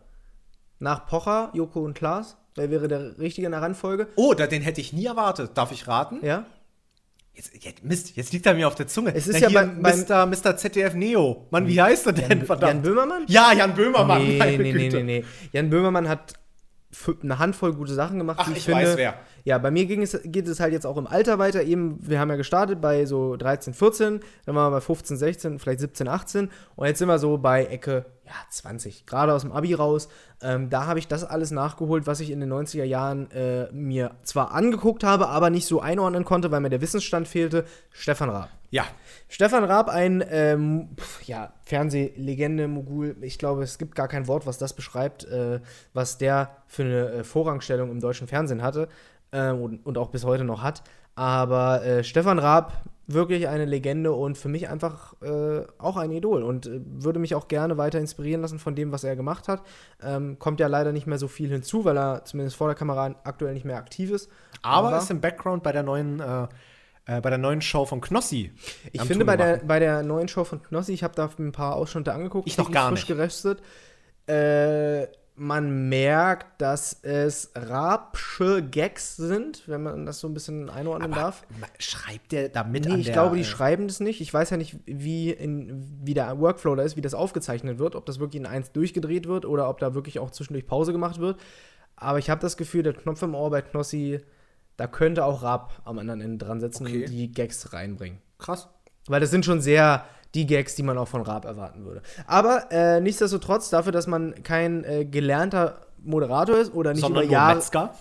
Nach 0.79 1.05
Pocher, 1.07 1.51
Joko 1.53 1.81
und 1.83 1.93
Klaas. 1.93 2.37
Wer 2.55 2.71
wäre 2.71 2.87
der 2.87 3.19
Richtige 3.19 3.45
in 3.47 3.51
der 3.51 3.61
Reihenfolge? 3.61 4.07
Oh, 4.15 4.33
da, 4.33 4.47
den 4.47 4.61
hätte 4.61 4.81
ich 4.81 4.93
nie 4.93 5.05
erwartet. 5.05 5.51
Darf 5.55 5.71
ich 5.71 5.87
raten? 5.87 6.19
Ja? 6.25 6.45
Jetzt, 7.33 7.51
jetzt, 7.63 7.83
Mist, 7.85 8.15
jetzt 8.17 8.33
liegt 8.33 8.45
er 8.45 8.53
mir 8.53 8.67
auf 8.67 8.75
der 8.75 8.87
Zunge. 8.87 9.13
Es 9.15 9.27
ist 9.27 9.39
Na, 9.41 9.47
ja 9.47 9.63
beim- 9.65 9.81
Mr. 9.81 10.25
Mr. 10.25 10.57
ZDF 10.57 10.93
Neo. 10.93 11.47
Mann, 11.51 11.67
wie 11.67 11.81
heißt 11.81 12.07
er 12.07 12.13
denn? 12.13 12.45
Jan, 12.45 12.59
Jan 12.59 12.81
Böhmermann? 12.81 13.23
Ja, 13.27 13.53
Jan 13.53 13.75
Böhmermann. 13.75 14.23
nee, 14.27 14.37
meine 14.37 14.57
nee, 14.57 14.73
nee, 14.73 14.89
Güte. 14.89 15.03
nee, 15.03 15.19
nee. 15.21 15.25
Jan 15.53 15.69
Böhmermann 15.69 16.09
hat 16.09 16.33
eine 17.23 17.39
Handvoll 17.39 17.73
gute 17.73 17.93
Sachen 17.93 18.17
gemacht, 18.17 18.39
Ach, 18.41 18.45
die 18.45 18.53
ich, 18.53 18.57
ich 18.59 18.65
finde. 18.65 18.83
weiß 18.85 18.97
wer. 18.97 19.19
Ja, 19.43 19.57
bei 19.57 19.71
mir 19.71 19.85
ging 19.85 20.01
es, 20.01 20.19
geht 20.23 20.47
es 20.47 20.59
halt 20.59 20.73
jetzt 20.73 20.85
auch 20.85 20.97
im 20.97 21.07
Alter 21.07 21.39
weiter. 21.39 21.63
Eben, 21.63 21.97
wir 22.01 22.19
haben 22.19 22.29
ja 22.29 22.35
gestartet 22.35 22.81
bei 22.81 23.05
so 23.05 23.35
13, 23.35 23.73
14, 23.73 24.19
dann 24.45 24.55
waren 24.55 24.71
wir 24.71 24.77
bei 24.77 24.81
15, 24.81 25.17
16, 25.17 25.59
vielleicht 25.59 25.79
17, 25.79 26.07
18 26.07 26.49
und 26.75 26.87
jetzt 26.87 26.99
sind 26.99 27.07
wir 27.07 27.19
so 27.19 27.37
bei 27.37 27.65
Ecke, 27.65 28.05
ja, 28.25 28.33
20, 28.49 29.05
gerade 29.05 29.33
aus 29.33 29.41
dem 29.41 29.51
Abi 29.51 29.73
raus. 29.73 30.09
Ähm, 30.41 30.69
da 30.69 30.85
habe 30.85 30.99
ich 30.99 31.07
das 31.07 31.23
alles 31.23 31.51
nachgeholt, 31.51 32.07
was 32.07 32.19
ich 32.19 32.31
in 32.31 32.39
den 32.39 32.51
90er 32.53 32.83
Jahren 32.83 33.29
äh, 33.31 33.71
mir 33.71 34.11
zwar 34.23 34.51
angeguckt 34.51 35.03
habe, 35.03 35.27
aber 35.27 35.49
nicht 35.49 35.65
so 35.65 35.81
einordnen 35.81 36.25
konnte, 36.25 36.51
weil 36.51 36.61
mir 36.61 36.69
der 36.69 36.81
Wissensstand 36.81 37.27
fehlte. 37.27 37.65
Stefan 37.91 38.29
Raab. 38.29 38.49
Ja, 38.71 38.85
Stefan 39.27 39.63
Raab, 39.63 39.89
ein 39.89 40.23
ähm, 40.29 40.89
ja, 41.25 41.53
Fernsehlegende, 41.65 42.67
Mogul. 42.67 43.15
Ich 43.21 43.39
glaube, 43.39 43.63
es 43.63 43.79
gibt 43.79 43.95
gar 43.95 44.07
kein 44.07 44.27
Wort, 44.27 44.45
was 44.45 44.59
das 44.59 44.73
beschreibt, 44.73 45.25
äh, 45.25 45.59
was 45.93 46.19
der 46.19 46.55
für 46.67 46.83
eine 46.83 47.11
äh, 47.11 47.23
Vorrangstellung 47.23 47.89
im 47.89 47.99
deutschen 47.99 48.27
Fernsehen 48.27 48.61
hatte 48.61 48.87
äh, 49.31 49.51
und, 49.51 49.85
und 49.85 49.97
auch 49.97 50.09
bis 50.09 50.23
heute 50.23 50.43
noch 50.43 50.63
hat. 50.63 50.83
Aber 51.15 51.83
äh, 51.83 52.03
Stefan 52.03 52.39
Raab, 52.39 52.73
wirklich 53.07 53.47
eine 53.47 53.65
Legende 53.65 54.13
und 54.13 54.37
für 54.37 54.49
mich 54.49 54.69
einfach 54.69 55.19
äh, 55.21 55.63
auch 55.79 55.97
ein 55.97 56.11
Idol 56.11 56.43
und 56.43 56.67
äh, 56.67 56.79
würde 56.85 57.19
mich 57.19 57.33
auch 57.33 57.47
gerne 57.47 57.77
weiter 57.77 57.99
inspirieren 57.99 58.41
lassen 58.41 58.59
von 58.59 58.75
dem, 58.75 58.91
was 58.91 59.03
er 59.03 59.15
gemacht 59.15 59.47
hat. 59.47 59.63
Ähm, 60.01 60.37
kommt 60.37 60.59
ja 60.59 60.67
leider 60.67 60.91
nicht 60.91 61.07
mehr 61.07 61.17
so 61.17 61.27
viel 61.27 61.49
hinzu, 61.49 61.85
weil 61.85 61.97
er 61.97 62.23
zumindest 62.25 62.55
vor 62.55 62.67
der 62.67 62.75
Kamera 62.75 63.15
aktuell 63.23 63.53
nicht 63.53 63.65
mehr 63.65 63.77
aktiv 63.77 64.11
ist. 64.11 64.29
Aber, 64.61 64.95
ist 64.95 65.09
im 65.09 65.21
Background 65.21 65.63
bei 65.63 65.71
der 65.71 65.83
neuen 65.83 66.19
äh, 66.19 66.47
äh, 67.09 67.21
bei 67.21 67.29
der 67.29 67.39
neuen 67.39 67.61
Show 67.61 67.85
von 67.85 68.01
Knossi. 68.01 68.51
Ich 68.91 69.01
finde, 69.01 69.25
bei 69.25 69.35
der, 69.35 69.57
bei 69.57 69.79
der 69.79 70.03
neuen 70.03 70.27
Show 70.27 70.43
von 70.43 70.61
Knossi, 70.61 70.93
ich 70.93 71.03
habe 71.03 71.15
da 71.15 71.29
ein 71.39 71.51
paar 71.51 71.75
Ausschnitte 71.75 72.13
angeguckt, 72.13 72.47
Ich 72.47 72.57
noch 72.57 72.71
gar 72.71 72.89
frisch 72.89 73.01
nicht. 73.01 73.07
geröstet. 73.07 73.61
Äh, 74.27 75.07
man 75.39 75.89
merkt, 75.89 76.61
dass 76.61 76.99
es 77.01 77.51
Rapsche 77.55 78.61
Gags 78.61 79.15
sind, 79.15 79.67
wenn 79.67 79.81
man 79.81 80.05
das 80.05 80.19
so 80.19 80.27
ein 80.27 80.33
bisschen 80.33 80.69
einordnen 80.69 81.11
darf. 81.11 81.45
Schreibt 81.79 82.31
der 82.33 82.49
da 82.49 82.63
mit 82.63 82.85
Nee, 82.85 82.93
an 82.93 82.99
ich 82.99 83.05
der, 83.07 83.13
glaube, 83.13 83.35
die 83.37 83.41
äh, 83.41 83.45
schreiben 83.45 83.87
das 83.87 83.99
nicht. 83.99 84.21
Ich 84.21 84.33
weiß 84.33 84.49
ja 84.49 84.57
nicht, 84.57 84.77
wie, 84.85 85.31
in, 85.31 85.99
wie 86.03 86.13
der 86.13 86.39
Workflow 86.39 86.75
da 86.75 86.83
ist, 86.83 86.97
wie 86.97 87.01
das 87.01 87.13
aufgezeichnet 87.13 87.79
wird, 87.79 87.95
ob 87.95 88.05
das 88.05 88.19
wirklich 88.19 88.39
in 88.41 88.45
eins 88.45 88.71
durchgedreht 88.71 89.27
wird 89.27 89.45
oder 89.45 89.69
ob 89.69 89.79
da 89.79 89.93
wirklich 89.93 90.19
auch 90.19 90.29
zwischendurch 90.29 90.67
Pause 90.67 90.91
gemacht 90.91 91.19
wird. 91.19 91.39
Aber 91.95 92.19
ich 92.19 92.29
habe 92.29 92.41
das 92.41 92.57
Gefühl, 92.57 92.83
der 92.83 92.93
Knopf 92.93 93.21
im 93.21 93.33
Ohr 93.35 93.49
bei 93.49 93.61
Knossi, 93.61 94.19
da 94.77 94.87
könnte 94.87 95.25
auch 95.25 95.41
Rap 95.43 95.81
am 95.85 95.99
anderen 95.99 96.21
Ende 96.21 96.45
dran 96.45 96.59
sitzen 96.59 96.85
Okay. 96.85 97.03
und 97.05 97.09
die 97.09 97.31
Gags 97.31 97.73
reinbringen. 97.73 98.19
Krass. 98.37 98.69
Weil 99.07 99.19
das 99.21 99.31
sind 99.31 99.45
schon 99.45 99.61
sehr 99.61 100.05
die 100.35 100.45
Gags, 100.45 100.75
die 100.75 100.83
man 100.83 100.97
auch 100.97 101.07
von 101.07 101.21
Raab 101.21 101.45
erwarten 101.45 101.85
würde. 101.85 102.01
Aber 102.27 102.71
äh, 102.71 103.01
nichtsdestotrotz, 103.01 103.69
dafür, 103.69 103.91
dass 103.91 104.07
man 104.07 104.43
kein 104.43 104.83
äh, 104.83 105.05
gelernter 105.05 105.81
Moderator 106.03 106.57
ist 106.57 106.73
oder 106.73 106.91
nicht 106.93 107.01
Sondern 107.01 107.23
über 107.23 107.31
Jahre. 107.31 107.55
Metzger. 107.55 107.93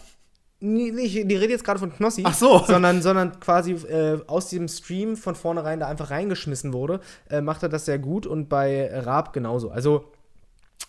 Ich, 0.61 1.13
die 1.13 1.37
rede 1.37 1.53
jetzt 1.53 1.65
gerade 1.65 1.79
von 1.79 1.93
Knossi. 1.93 2.23
Ach 2.25 2.35
so. 2.35 2.65
Sondern, 2.67 3.01
sondern 3.01 3.39
quasi 3.39 3.73
äh, 3.73 4.19
aus 4.27 4.49
diesem 4.49 4.67
Stream 4.67 5.17
von 5.17 5.37
vornherein 5.37 5.79
da 5.79 5.87
einfach 5.87 6.11
reingeschmissen 6.11 6.73
wurde, 6.73 7.01
äh, 7.31 7.41
macht 7.41 7.63
er 7.63 7.69
das 7.69 7.85
sehr 7.85 8.01
gut 8.01 8.27
und 8.27 8.49
bei 8.49 8.91
Raab 8.93 9.33
genauso. 9.33 9.71
Also 9.71 10.13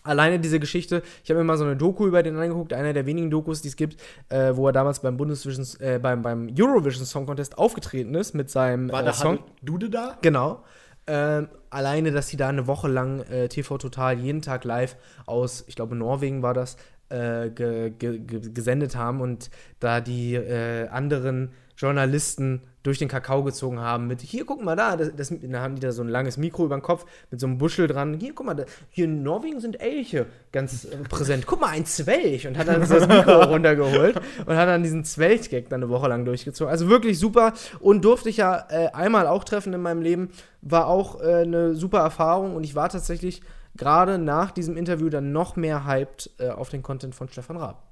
alleine 0.04 0.40
diese 0.40 0.60
Geschichte, 0.60 1.04
ich 1.24 1.30
habe 1.30 1.40
mir 1.40 1.44
mal 1.44 1.58
so 1.58 1.66
eine 1.66 1.76
Doku 1.76 2.08
über 2.08 2.24
den 2.24 2.36
angeguckt, 2.36 2.74
einer 2.74 2.94
der 2.94 3.06
wenigen 3.06 3.30
Dokus, 3.30 3.62
die 3.62 3.68
es 3.68 3.76
gibt, 3.76 4.02
äh, 4.30 4.56
wo 4.56 4.68
er 4.68 4.74
damals 4.74 5.02
beim 5.02 5.18
Bundesvision, 5.18 5.66
äh, 5.80 6.00
beim, 6.00 6.24
beim 6.24 6.50
Eurovision 6.58 7.06
Song 7.06 7.28
Contest 7.28 7.58
aufgetreten 7.60 8.16
ist 8.16 8.34
mit 8.34 8.50
seinem 8.50 8.92
War 8.92 9.06
äh. 9.06 9.14
Song 9.14 9.40
Dude 9.62 9.92
da? 9.92 10.18
Genau. 10.22 10.64
Ähm, 11.12 11.48
alleine, 11.72 12.12
dass 12.12 12.28
sie 12.28 12.38
da 12.38 12.50
eine 12.50 12.68
Woche 12.68 12.88
lang 12.88 13.22
äh, 13.22 13.50
TV 13.50 13.80
Total 13.80 14.20
jeden 14.20 14.44
Tag 14.44 14.64
live 14.64 14.96
aus, 15.26 15.64
ich 15.68 15.76
glaube, 15.76 15.96
Norwegen 15.96 16.44
war 16.44 16.54
das, 16.54 16.78
äh, 17.10 17.50
ge 17.50 17.90
ge 17.90 18.20
gesendet 18.20 18.96
haben 18.96 19.20
und 19.20 19.50
da 19.80 20.02
die 20.02 20.36
äh, 20.36 20.88
anderen 20.90 21.52
Journalisten 21.76 22.62
durch 22.90 22.98
den 22.98 23.08
Kakao 23.08 23.44
gezogen 23.44 23.80
haben 23.80 24.08
mit, 24.08 24.22
hier, 24.22 24.48
guck 24.48 24.64
mal 24.64 24.76
da, 24.76 24.98
das, 24.98 25.16
das, 25.16 25.32
da 25.40 25.62
haben 25.62 25.76
die 25.76 25.82
da 25.82 25.92
so 25.92 26.02
ein 26.02 26.08
langes 26.08 26.38
Mikro 26.38 26.66
über 26.66 26.76
den 26.76 26.82
Kopf 26.82 27.06
mit 27.30 27.40
so 27.40 27.46
einem 27.46 27.60
Buschel 27.60 27.86
dran, 27.86 28.16
hier, 28.16 28.34
guck 28.34 28.48
mal, 28.48 28.56
da, 28.56 28.64
hier 28.90 29.06
in 29.06 29.22
Norwegen 29.22 29.60
sind 29.60 29.80
Elche 29.80 30.26
ganz 30.52 30.86
äh, 30.86 30.98
präsent, 31.08 31.46
guck 31.46 31.62
mal, 31.62 31.68
ein 31.68 31.86
Zwelch 31.86 32.48
und 32.48 32.58
hat 32.58 32.68
dann 32.68 32.82
das 32.82 33.08
Mikro 33.08 33.44
runtergeholt 33.44 34.20
und 34.44 34.56
hat 34.56 34.68
dann 34.68 34.82
diesen 34.82 35.06
Zwelch-Gag 35.06 35.70
dann 35.70 35.84
eine 35.84 35.92
Woche 35.92 36.08
lang 36.08 36.26
durchgezogen. 36.26 36.72
Also 36.72 36.90
wirklich 36.90 37.20
super 37.20 37.54
und 37.80 38.04
durfte 38.04 38.30
ich 38.30 38.38
ja 38.38 38.66
äh, 38.70 38.88
einmal 38.88 39.28
auch 39.28 39.44
treffen 39.44 39.72
in 39.72 39.82
meinem 39.82 40.02
Leben, 40.02 40.30
war 40.64 40.88
auch 40.88 41.22
äh, 41.22 41.44
eine 41.44 41.76
super 41.76 42.00
Erfahrung 42.00 42.56
und 42.56 42.64
ich 42.64 42.74
war 42.74 42.90
tatsächlich 42.90 43.44
gerade 43.78 44.18
nach 44.18 44.50
diesem 44.50 44.76
Interview 44.76 45.10
dann 45.10 45.32
noch 45.32 45.56
mehr 45.56 45.86
hyped 45.86 46.32
äh, 46.40 46.50
auf 46.50 46.70
den 46.70 46.82
Content 46.82 47.14
von 47.14 47.30
Stefan 47.30 47.58
Raab. 47.58 47.84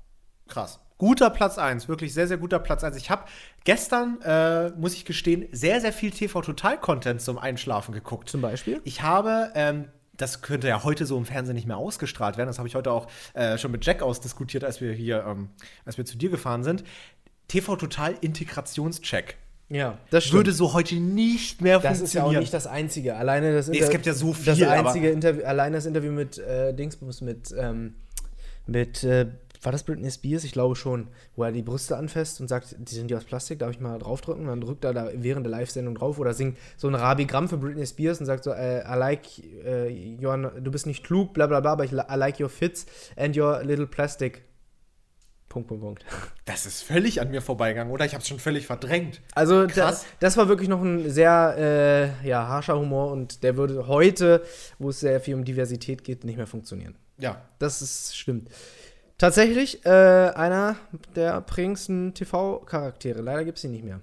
Krass. 0.47 0.79
Guter 0.97 1.29
Platz 1.29 1.57
1, 1.59 1.87
wirklich 1.87 2.13
sehr, 2.13 2.27
sehr 2.27 2.37
guter 2.37 2.57
Platz 2.59 2.83
1. 2.83 2.97
Ich 2.97 3.09
habe 3.11 3.25
gestern, 3.65 4.19
äh, 4.23 4.69
muss 4.71 4.93
ich 4.95 5.05
gestehen, 5.05 5.45
sehr, 5.51 5.79
sehr 5.79 5.93
viel 5.93 6.09
TV-Total-Content 6.11 7.21
zum 7.21 7.37
Einschlafen 7.37 7.93
geguckt. 7.93 8.29
Zum 8.29 8.41
Beispiel? 8.41 8.81
Ich 8.83 9.03
habe, 9.03 9.51
ähm, 9.53 9.85
das 10.15 10.41
könnte 10.41 10.67
ja 10.67 10.83
heute 10.83 11.05
so 11.05 11.15
im 11.17 11.25
Fernsehen 11.25 11.53
nicht 11.55 11.67
mehr 11.67 11.77
ausgestrahlt 11.77 12.37
werden, 12.37 12.47
das 12.47 12.57
habe 12.57 12.67
ich 12.67 12.73
heute 12.73 12.91
auch 12.91 13.05
äh, 13.35 13.59
schon 13.59 13.71
mit 13.71 13.85
Jack 13.85 14.01
ausdiskutiert, 14.01 14.63
als 14.63 14.81
wir 14.81 14.91
hier, 14.91 15.23
ähm, 15.27 15.49
als 15.85 15.99
wir 15.99 16.05
zu 16.05 16.17
dir 16.17 16.31
gefahren 16.31 16.63
sind. 16.63 16.83
TV-Total-Integrationscheck. 17.49 19.37
Ja, 19.69 19.97
das 20.11 20.31
Würde 20.31 20.53
so 20.53 20.73
heute 20.73 20.95
nicht 20.95 21.61
mehr 21.61 21.79
Das 21.79 21.99
ist 21.99 22.13
ja 22.13 22.21
funktionieren. 22.21 22.35
auch 22.37 22.39
nicht 22.41 22.53
das 22.53 22.67
Einzige. 22.67 23.15
Alleine 23.17 23.53
das 23.53 23.67
Nee, 23.67 23.79
es 23.79 23.89
gibt 23.89 24.05
ja 24.05 24.13
so 24.13 24.33
Das 24.45 24.55
viel, 24.57 24.65
aber- 24.65 24.87
einzige 24.89 25.09
Interview, 25.11 25.43
alleine 25.43 25.75
das 25.75 25.85
Interview 25.85 26.11
mit 26.11 26.37
äh, 26.39 26.73
Dingsbus, 26.73 27.19
mit, 27.21 27.53
ähm, 27.55 27.93
mit, 28.65 29.03
äh, 29.03 29.27
war 29.61 29.71
das 29.71 29.83
Britney 29.83 30.09
Spears? 30.11 30.43
Ich 30.43 30.51
glaube 30.51 30.75
schon, 30.75 31.07
wo 31.35 31.43
er 31.43 31.51
die 31.51 31.61
Brüste 31.61 31.97
anfasst 31.97 32.41
und 32.41 32.47
sagt, 32.47 32.75
die 32.77 32.95
sind 32.95 33.11
ja 33.11 33.17
aus 33.17 33.25
Plastik, 33.25 33.59
darf 33.59 33.71
ich 33.71 33.79
mal 33.79 33.97
draufdrücken? 33.97 34.43
Und 34.43 34.49
dann 34.49 34.61
drückt 34.61 34.83
er 34.83 34.93
da 34.93 35.09
während 35.13 35.45
der 35.45 35.51
Live-Sendung 35.51 35.95
drauf 35.95 36.19
oder 36.19 36.33
singt 36.33 36.57
so 36.75 36.87
ein 36.87 36.95
Rabigramm 36.95 37.47
für 37.49 37.57
Britney 37.57 37.85
Spears 37.85 38.19
und 38.19 38.25
sagt 38.25 38.43
so, 38.43 38.51
äh, 38.51 38.79
I 38.81 38.97
like, 38.97 39.25
äh, 39.65 40.17
your, 40.23 40.37
du 40.59 40.71
bist 40.71 40.85
nicht 40.85 41.03
klug, 41.03 41.33
bla 41.33 41.47
bla 41.47 41.59
bla, 41.59 41.71
aber 41.73 41.85
ich, 41.85 41.91
I 41.91 42.15
like 42.15 42.39
your 42.39 42.49
fits 42.49 42.85
and 43.15 43.37
your 43.37 43.63
little 43.63 43.87
plastic. 43.87 44.43
Punkt, 45.49 45.69
Punkt, 45.69 45.83
Punkt. 45.83 46.05
Das 46.45 46.65
ist 46.65 46.81
völlig 46.81 47.19
an 47.19 47.29
mir 47.29 47.41
vorbeigegangen, 47.41 47.91
oder? 47.91 48.05
Ich 48.05 48.13
habe 48.13 48.21
es 48.21 48.27
schon 48.27 48.39
völlig 48.39 48.65
verdrängt. 48.65 49.21
Also 49.33 49.67
da, 49.67 49.73
Krass. 49.73 50.05
das 50.19 50.37
war 50.37 50.47
wirklich 50.47 50.69
noch 50.69 50.81
ein 50.81 51.09
sehr 51.09 52.13
äh, 52.23 52.27
ja, 52.27 52.47
harscher 52.47 52.79
Humor 52.79 53.11
und 53.11 53.43
der 53.43 53.57
würde 53.57 53.87
heute, 53.87 54.43
wo 54.79 54.89
es 54.89 55.01
sehr 55.01 55.19
viel 55.19 55.35
um 55.35 55.43
Diversität 55.43 56.03
geht, 56.03 56.23
nicht 56.23 56.37
mehr 56.37 56.47
funktionieren. 56.47 56.95
Ja. 57.17 57.41
Das 57.59 57.81
ist 57.81 58.15
stimmt. 58.15 58.49
Tatsächlich 59.17 59.83
äh, 59.85 59.89
einer 59.89 60.75
der 61.15 61.41
prägendsten 61.41 62.13
TV-Charaktere. 62.13 63.21
Leider 63.21 63.45
gibt 63.45 63.57
es 63.57 63.63
ihn 63.63 63.71
nicht 63.71 63.83
mehr. 63.83 64.01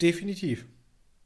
Definitiv. 0.00 0.64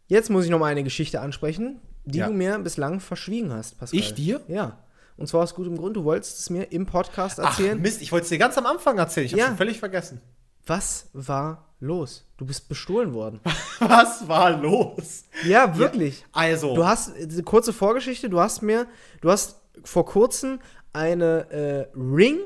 Jetzt 0.08 0.30
muss 0.30 0.44
ich 0.44 0.50
noch 0.50 0.58
mal 0.58 0.66
eine 0.66 0.82
Geschichte 0.82 1.20
ansprechen, 1.20 1.80
die 2.04 2.18
Ja. 2.18 2.26
du 2.26 2.32
mir 2.32 2.58
bislang 2.58 2.98
verschwiegen 3.00 3.52
hast, 3.52 3.78
Pascal. 3.78 3.98
Ich 4.00 4.14
dir? 4.14 4.40
Ja. 4.48 4.78
Und 5.16 5.28
zwar 5.28 5.42
aus 5.42 5.54
gutem 5.54 5.76
Grund. 5.76 5.96
Du 5.96 6.04
wolltest 6.04 6.38
es 6.40 6.50
mir 6.50 6.64
im 6.72 6.86
Podcast 6.86 7.38
Ach, 7.40 7.50
erzählen. 7.58 7.80
Mist, 7.80 8.02
ich 8.02 8.10
wollte 8.12 8.24
es 8.24 8.28
dir 8.30 8.38
ganz 8.38 8.56
am 8.58 8.66
Anfang 8.66 8.98
erzählen. 8.98 9.26
Ich 9.26 9.32
habe 9.32 9.40
Ja. 9.42 9.48
schon 9.48 9.56
völlig 9.56 9.78
vergessen. 9.78 10.20
Was 10.66 11.08
war 11.12 11.74
los? 11.80 12.26
Du 12.36 12.46
bist 12.46 12.68
bestohlen 12.68 13.14
worden. 13.14 13.40
Was 13.80 14.26
war 14.28 14.50
los? 14.60 15.24
ja, 15.46 15.76
wirklich. 15.78 16.24
Also, 16.32 16.74
Du 16.74 16.84
hast, 16.86 17.12
kurze 17.44 17.72
Vorgeschichte, 17.72 18.28
du 18.28 18.40
hast 18.40 18.62
mir, 18.62 18.86
du 19.20 19.30
hast 19.30 19.60
vor 19.84 20.04
kurzem 20.04 20.58
eine 20.92 21.50
äh, 21.50 21.98
Ring 21.98 22.38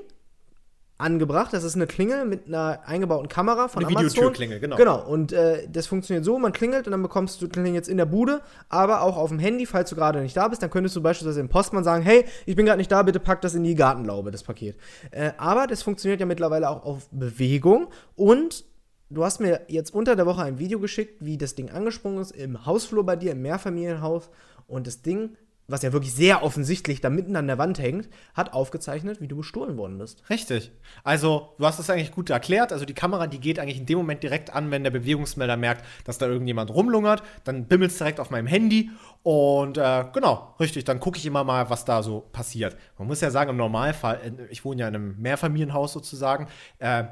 angebracht. 1.03 1.53
Das 1.53 1.65
ist 1.65 1.75
eine 1.75 1.87
Klingel 1.87 2.25
mit 2.25 2.47
einer 2.47 2.81
eingebauten 2.87 3.29
Kamera 3.29 3.69
von 3.69 3.85
Eine 3.85 3.95
Amazon. 3.95 4.11
Videotürklingel, 4.11 4.61
genau. 4.61 4.77
Genau, 4.77 5.07
und 5.07 5.33
äh, 5.33 5.69
das 5.71 5.87
funktioniert 5.87 6.25
so, 6.25 6.39
man 6.39 6.53
klingelt 6.53 6.87
und 6.87 6.93
dann 6.93 7.03
bekommst 7.03 7.43
du 7.43 7.49
Klingel 7.49 7.75
jetzt 7.75 7.89
in 7.89 7.97
der 7.97 8.07
Bude, 8.07 8.41
aber 8.69 9.03
auch 9.03 9.17
auf 9.17 9.29
dem 9.29 9.39
Handy, 9.39 9.67
falls 9.67 9.91
du 9.91 9.97
gerade 9.97 10.21
nicht 10.21 10.37
da 10.37 10.49
bist, 10.49 10.63
dann 10.63 10.71
könntest 10.71 10.97
du 10.97 11.03
beispielsweise 11.03 11.41
dem 11.41 11.49
Postmann 11.49 11.85
sagen, 11.85 12.03
hey, 12.03 12.25
ich 12.47 12.57
bin 12.57 12.65
gerade 12.65 12.79
nicht 12.79 12.91
da, 12.91 13.03
bitte 13.03 13.21
pack 13.21 13.43
das 13.43 13.55
in 13.55 13.65
die 13.65 13.75
Gartenlaube, 13.75 14.31
das 14.31 14.43
Paket. 14.43 14.77
Äh, 15.11 15.33
aber 15.37 15.67
das 15.67 15.83
funktioniert 15.83 16.21
ja 16.21 16.27
mittlerweile 16.27 16.71
auch 16.71 16.85
auf 16.85 17.09
Bewegung 17.11 17.89
und 18.17 18.65
Du 19.13 19.25
hast 19.25 19.41
mir 19.41 19.61
jetzt 19.69 19.93
unter 19.93 20.17
der 20.17 20.25
Woche 20.25 20.43
ein 20.43 20.59
Video 20.59 20.81
geschickt, 20.81 21.17
wie 21.21 21.37
das 21.37 21.55
Ding 21.55 21.69
angesprungen 21.69 22.23
ist 22.23 22.31
im 22.31 22.65
Hausflur 22.65 23.05
bei 23.05 23.15
dir, 23.15 23.33
im 23.33 23.43
Mehrfamilienhaus. 23.43 24.31
Und 24.67 24.87
das 24.87 25.03
Ding, 25.03 25.37
was 25.69 25.83
ja 25.83 25.93
wirklich 25.93 26.15
sehr 26.15 26.43
offensichtlich 26.43 27.01
da 27.01 27.11
mitten 27.11 27.37
an 27.37 27.47
der 27.47 27.59
Wand 27.59 27.79
hängt, 27.79 28.09
hat 28.35 28.53
aufgezeichnet, 28.53 29.21
wie 29.21 29.29
du 29.29 29.37
bestohlen 29.37 29.77
worden 29.77 29.99
bist. 29.99 30.23
Richtig. 30.29 30.73
Also, 31.05 31.55
du 31.59 31.67
hast 31.67 31.79
es 31.79 31.89
eigentlich 31.89 32.13
gut 32.13 32.31
erklärt. 32.31 32.73
Also, 32.73 32.85
die 32.85 32.95
Kamera, 32.95 33.27
die 33.27 33.41
geht 33.41 33.59
eigentlich 33.59 33.79
in 33.79 33.87
dem 33.87 33.99
Moment 33.99 34.23
direkt 34.23 34.53
an, 34.55 34.71
wenn 34.71 34.85
der 34.85 34.91
Bewegungsmelder 34.91 35.57
merkt, 35.57 35.85
dass 36.05 36.19
da 36.19 36.27
irgendjemand 36.27 36.71
rumlungert. 36.71 37.23
Dann 37.45 37.67
bimmelt 37.67 37.93
es 37.93 37.99
direkt 37.99 38.21
auf 38.21 38.31
meinem 38.31 38.47
Handy. 38.47 38.91
Und 39.23 39.79
äh, 39.79 40.05
genau, 40.13 40.55
richtig, 40.59 40.85
dann 40.85 40.99
gucke 40.99 41.19
ich 41.19 41.27
immer 41.27 41.45
mal, 41.45 41.71
was 41.71 41.85
da 41.85 42.03
so 42.03 42.21
passiert. 42.33 42.77
Man 42.99 43.07
muss 43.07 43.21
ja 43.21 43.31
sagen, 43.31 43.51
im 43.51 43.57
Normalfall, 43.57 44.21
äh, 44.25 44.47
ich 44.51 44.65
wohne 44.65 44.81
ja 44.81 44.89
in 44.89 44.97
einem 44.97 45.21
Mehrfamilienhaus 45.21 45.93
sozusagen, 45.93 46.49
äh, 46.79 47.05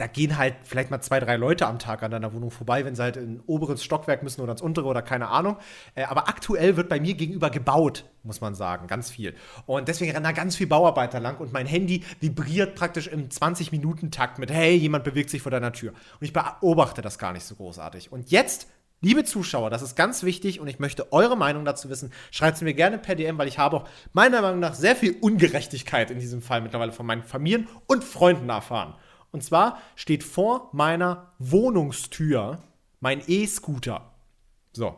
da 0.00 0.06
gehen 0.06 0.38
halt 0.38 0.54
vielleicht 0.62 0.90
mal 0.90 1.00
zwei, 1.00 1.20
drei 1.20 1.36
Leute 1.36 1.66
am 1.66 1.78
Tag 1.78 2.02
an 2.02 2.10
deiner 2.10 2.32
Wohnung 2.32 2.50
vorbei, 2.50 2.84
wenn 2.86 2.94
sie 2.94 3.02
halt 3.02 3.16
in 3.16 3.34
ein 3.34 3.42
oberes 3.46 3.84
Stockwerk 3.84 4.22
müssen 4.22 4.40
oder 4.40 4.52
ins 4.52 4.62
untere 4.62 4.86
oder 4.86 5.02
keine 5.02 5.28
Ahnung. 5.28 5.58
Äh, 5.94 6.04
aber 6.04 6.28
aktuell 6.28 6.76
wird 6.76 6.88
bei 6.88 6.98
mir 6.98 7.14
gegenüber 7.14 7.50
gebaut, 7.50 8.06
muss 8.22 8.40
man 8.40 8.54
sagen, 8.54 8.86
ganz 8.86 9.10
viel. 9.10 9.34
Und 9.66 9.88
deswegen 9.88 10.12
rennen 10.12 10.24
da 10.24 10.32
ganz 10.32 10.56
viel 10.56 10.66
Bauarbeiter 10.66 11.20
lang 11.20 11.36
und 11.36 11.52
mein 11.52 11.66
Handy 11.66 12.02
vibriert 12.18 12.76
praktisch 12.76 13.08
im 13.08 13.28
20-Minuten-Takt 13.28 14.38
mit, 14.38 14.50
hey, 14.50 14.74
jemand 14.74 15.04
bewegt 15.04 15.28
sich 15.28 15.42
vor 15.42 15.52
deiner 15.52 15.72
Tür. 15.72 15.90
Und 15.90 16.24
ich 16.24 16.32
beobachte 16.32 17.02
das 17.02 17.18
gar 17.18 17.32
nicht 17.32 17.44
so 17.44 17.54
großartig. 17.56 18.10
Und 18.10 18.30
jetzt 18.30 18.68
Liebe 19.02 19.24
Zuschauer, 19.24 19.70
das 19.70 19.80
ist 19.80 19.96
ganz 19.96 20.24
wichtig 20.24 20.60
und 20.60 20.68
ich 20.68 20.78
möchte 20.78 21.10
eure 21.10 21.34
Meinung 21.34 21.64
dazu 21.64 21.88
wissen. 21.88 22.12
Schreibt 22.30 22.56
es 22.56 22.62
mir 22.62 22.74
gerne 22.74 22.98
per 22.98 23.14
DM, 23.14 23.38
weil 23.38 23.48
ich 23.48 23.56
habe 23.56 23.78
auch 23.78 23.88
meiner 24.12 24.42
Meinung 24.42 24.60
nach 24.60 24.74
sehr 24.74 24.94
viel 24.94 25.16
Ungerechtigkeit 25.22 26.10
in 26.10 26.18
diesem 26.18 26.42
Fall 26.42 26.60
mittlerweile 26.60 26.92
von 26.92 27.06
meinen 27.06 27.22
Familien 27.22 27.66
und 27.86 28.04
Freunden 28.04 28.50
erfahren. 28.50 28.94
Und 29.32 29.44
zwar 29.44 29.78
steht 29.96 30.24
vor 30.24 30.70
meiner 30.72 31.32
Wohnungstür 31.38 32.58
mein 33.00 33.22
E-Scooter. 33.26 34.12
So. 34.72 34.96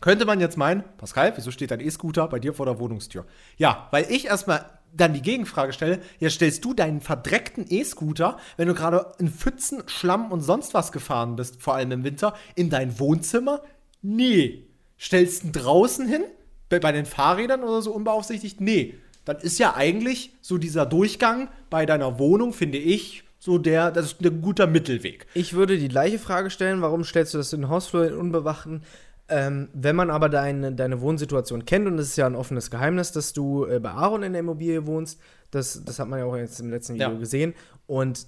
Könnte 0.00 0.24
man 0.24 0.40
jetzt 0.40 0.56
meinen, 0.56 0.82
Pascal, 0.98 1.32
wieso 1.36 1.52
steht 1.52 1.70
dein 1.70 1.80
E-Scooter 1.80 2.26
bei 2.26 2.40
dir 2.40 2.52
vor 2.52 2.66
der 2.66 2.80
Wohnungstür? 2.80 3.24
Ja, 3.56 3.86
weil 3.92 4.10
ich 4.10 4.26
erstmal 4.26 4.80
dann 4.92 5.14
die 5.14 5.22
Gegenfrage 5.22 5.72
stelle, 5.72 6.00
ja, 6.18 6.28
stellst 6.28 6.64
du 6.64 6.74
deinen 6.74 7.00
verdreckten 7.00 7.64
E-Scooter, 7.68 8.36
wenn 8.56 8.68
du 8.68 8.74
gerade 8.74 9.12
in 9.18 9.30
Pfützen, 9.30 9.84
Schlamm 9.86 10.30
und 10.30 10.40
sonst 10.40 10.74
was 10.74 10.92
gefahren 10.92 11.36
bist, 11.36 11.62
vor 11.62 11.74
allem 11.74 11.92
im 11.92 12.04
Winter, 12.04 12.34
in 12.56 12.68
dein 12.68 12.98
Wohnzimmer? 12.98 13.62
Nee. 14.02 14.66
Stellst 14.98 15.42
du 15.42 15.46
ihn 15.46 15.52
draußen 15.52 16.06
hin? 16.06 16.24
Bei, 16.68 16.78
bei 16.78 16.92
den 16.92 17.06
Fahrrädern 17.06 17.62
oder 17.62 17.80
so 17.80 17.92
unbeaufsichtigt? 17.92 18.60
Nee. 18.60 18.94
Dann 19.24 19.36
ist 19.36 19.58
ja 19.58 19.76
eigentlich 19.76 20.34
so 20.40 20.58
dieser 20.58 20.84
Durchgang 20.84 21.48
bei 21.70 21.86
deiner 21.86 22.18
Wohnung, 22.18 22.52
finde 22.52 22.78
ich, 22.78 23.22
so 23.42 23.58
der, 23.58 23.90
das 23.90 24.06
ist 24.06 24.24
ein 24.24 24.40
guter 24.40 24.68
Mittelweg. 24.68 25.26
Ich 25.34 25.52
würde 25.52 25.76
die 25.76 25.88
gleiche 25.88 26.20
Frage 26.20 26.48
stellen, 26.48 26.80
warum 26.80 27.02
stellst 27.02 27.34
du 27.34 27.38
das 27.38 27.52
in 27.52 27.62
den 27.62 27.70
Hausflur 27.70 28.06
in 28.06 28.14
unbewachten? 28.14 28.82
Ähm, 29.28 29.68
wenn 29.72 29.96
man 29.96 30.10
aber 30.10 30.28
deine, 30.28 30.70
deine 30.70 31.00
Wohnsituation 31.00 31.64
kennt, 31.64 31.88
und 31.88 31.98
es 31.98 32.10
ist 32.10 32.16
ja 32.16 32.26
ein 32.26 32.36
offenes 32.36 32.70
Geheimnis, 32.70 33.10
dass 33.10 33.32
du 33.32 33.64
äh, 33.66 33.80
bei 33.80 33.90
Aaron 33.90 34.22
in 34.22 34.32
der 34.32 34.40
Immobilie 34.40 34.86
wohnst, 34.86 35.18
das, 35.50 35.82
das 35.84 35.98
hat 35.98 36.06
man 36.06 36.20
ja 36.20 36.24
auch 36.24 36.36
jetzt 36.36 36.60
im 36.60 36.70
letzten 36.70 36.94
Video 36.94 37.10
Ja. 37.10 37.18
gesehen, 37.18 37.54
und 37.88 38.26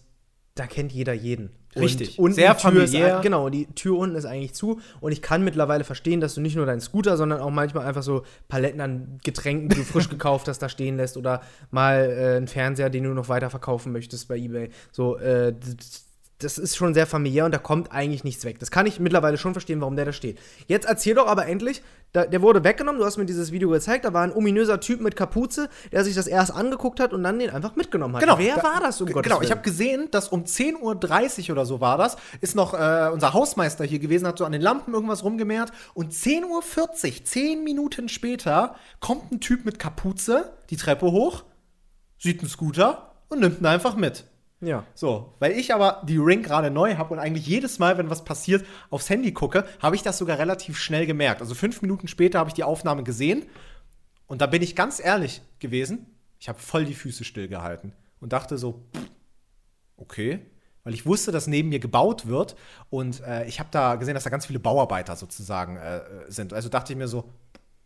da 0.57 0.67
kennt 0.67 0.91
jeder 0.91 1.13
jeden. 1.13 1.51
Richtig. 1.77 2.19
Und 2.19 2.33
Sehr 2.35 2.53
ist 2.55 2.63
familiär. 2.63 3.17
ein- 3.17 3.23
genau, 3.23 3.49
die 3.49 3.67
Tür 3.75 3.99
unten 3.99 4.17
ist 4.17 4.25
eigentlich 4.25 4.55
zu. 4.55 4.81
Und 5.01 5.13
ich 5.13 5.23
kann 5.23 5.43
mittlerweile 5.45 5.85
verstehen, 5.85 6.21
dass 6.21 6.35
du 6.35 6.41
nicht 6.41 6.57
nur 6.57 6.67
deinen 6.67 6.81
Scooter, 6.81 7.17
sondern 7.17 7.41
auch 7.41 7.51
manchmal 7.51 7.87
einfach 7.87 8.03
so 8.03 8.23
Paletten 8.49 8.81
an 8.81 9.19
Getränken, 9.25 9.69
die 9.69 9.77
du 9.77 9.83
frisch 9.83 10.09
gekauft 10.11 10.49
hast, 10.49 10.61
da 10.61 10.69
stehen 10.69 10.97
lässt. 10.97 11.17
Oder 11.17 11.41
mal 11.71 12.11
äh, 12.11 12.37
einen 12.37 12.47
Fernseher, 12.49 12.91
den 12.91 13.05
du 13.05 13.11
noch 13.11 13.29
weiterverkaufen 13.29 13.93
möchtest 13.93 14.29
bei 14.29 14.37
Ebay. 14.37 14.71
So, 14.93 15.17
äh, 15.19 15.55
das 16.45 16.59
ist 16.59 16.77
schon 16.77 16.95
sehr 16.95 17.07
familiär 17.07 17.45
und 17.47 17.53
da 17.55 17.59
kommt 17.59 17.91
eigentlich 17.93 18.23
nichts 18.25 18.45
weg. 18.45 18.59
Das 18.59 18.71
kann 18.71 18.87
ich 18.87 19.01
mittlerweile 19.01 19.39
schon 19.39 19.53
verstehen, 19.55 19.81
warum 19.81 19.97
der 19.97 20.05
da 20.05 20.13
steht. 20.13 20.39
Jetzt 20.67 20.85
erzähl 20.87 21.15
doch 21.15 21.27
aber 21.27 21.47
endlich, 21.47 21.83
da, 22.13 22.25
der 22.27 22.43
wurde 22.43 22.63
weggenommen, 22.63 23.01
du 23.01 23.05
hast 23.07 23.17
mir 23.17 23.25
dieses 23.27 23.51
Video 23.51 23.69
gezeigt, 23.71 24.05
da 24.05 24.13
war 24.13 24.23
ein 24.23 24.33
ominöser 24.33 24.79
Typ 24.79 25.01
mit 25.01 25.17
Kapuze, 25.17 25.69
der 25.91 26.05
sich 26.05 26.15
das 26.15 26.27
erst 26.29 26.53
angeguckt 26.55 27.01
hat 27.01 27.13
und 27.13 27.25
dann 27.25 27.39
den 27.39 27.51
einfach 27.51 27.75
mitgenommen 27.75 28.15
hat. 28.15 28.23
Genau. 28.23 28.39
Wer 28.39 28.57
Da- 28.57 28.63
war 28.63 28.81
das 28.81 29.01
um 29.01 29.09
Gottes 29.09 29.23
Genau, 29.25 29.37
ich 29.43 29.49
Willen? 29.49 29.51
habe 29.59 29.63
gesehen, 29.63 30.09
dass 30.13 30.29
um 30.29 30.45
10.30 30.45 31.49
Uhr 31.49 31.51
oder 31.55 31.67
so 31.67 31.81
war 31.81 31.99
das, 31.99 32.17
ist 32.41 32.55
noch 32.55 32.75
äh, 32.75 33.11
unser 33.13 33.33
Hausmeister 33.33 33.85
hier 33.85 33.99
gewesen, 33.99 34.27
hat 34.29 34.39
so 34.39 34.45
an 34.45 34.53
den 34.53 34.61
Lampen 34.63 34.95
irgendwas 34.95 35.25
rumgemäht. 35.25 35.73
Und 35.95 36.13
10.40 36.13 36.45
Uhr, 36.49 37.25
10 37.25 37.65
Minuten 37.65 38.09
später, 38.09 38.77
kommt 39.01 39.33
ein 39.33 39.41
Typ 39.41 39.65
mit 39.65 39.79
Kapuze 39.79 40.53
die 40.71 40.77
Treppe 40.77 41.11
hoch, 41.11 41.43
sieht 42.19 42.41
einen 42.41 42.49
Scooter 42.49 43.13
und 43.29 43.41
nimmt 43.41 43.61
ihn 43.61 43.67
einfach 43.67 43.97
mit. 43.97 44.25
Ja. 44.65 44.85
So, 44.95 45.35
weil 45.39 45.53
ich 45.53 45.75
aber 45.75 46.03
die 46.07 46.17
Ring 46.17 46.43
gerade 46.43 46.71
neu 46.71 46.97
habe 46.97 47.13
und 47.13 47.21
eigentlich 47.21 47.47
jedes 47.47 47.79
Mal, 47.79 47.99
wenn 47.99 48.11
was 48.11 48.25
passiert, 48.25 48.65
aufs 48.91 49.11
Handy 49.11 49.33
gucke, 49.33 49.65
habe 49.81 49.97
ich 49.97 50.03
das 50.03 50.19
sogar 50.19 50.39
relativ 50.39 50.79
schnell 50.79 51.07
gemerkt. 51.07 51.41
Also 51.41 51.55
fünf 51.55 51.83
Minuten 51.83 52.09
später 52.09 52.39
habe 52.39 52.51
ich 52.51 52.55
die 52.55 52.65
Aufnahme 52.65 53.03
gesehen 53.03 53.45
und 54.27 54.41
da 54.41 54.47
bin 54.47 54.63
ich 54.63 54.75
ganz 54.75 55.01
ehrlich 55.05 55.43
gewesen. 55.59 56.07
Ich 56.39 56.49
habe 56.49 56.59
voll 56.59 56.85
die 56.85 56.95
Füße 56.95 57.25
stillgehalten 57.25 57.93
und 58.21 58.33
dachte 58.33 58.59
so, 58.59 58.85
pff, 58.95 59.11
okay. 59.97 60.41
Weil 60.83 60.93
ich 60.95 61.07
wusste, 61.07 61.33
dass 61.33 61.47
neben 61.47 61.71
mir 61.71 61.79
gebaut 61.79 62.27
wird 62.27 62.57
und 62.91 63.23
äh, 63.23 63.47
ich 63.47 63.59
habe 63.59 63.71
da 63.73 63.95
gesehen, 63.95 64.15
dass 64.15 64.25
da 64.25 64.31
ganz 64.31 64.47
viele 64.47 64.61
Bauarbeiter 64.61 65.17
sozusagen 65.17 65.77
äh, 65.77 66.03
sind. 66.29 66.53
Also 66.53 66.69
dachte 66.69 66.93
ich 66.93 66.99
mir 66.99 67.09
so, 67.09 67.31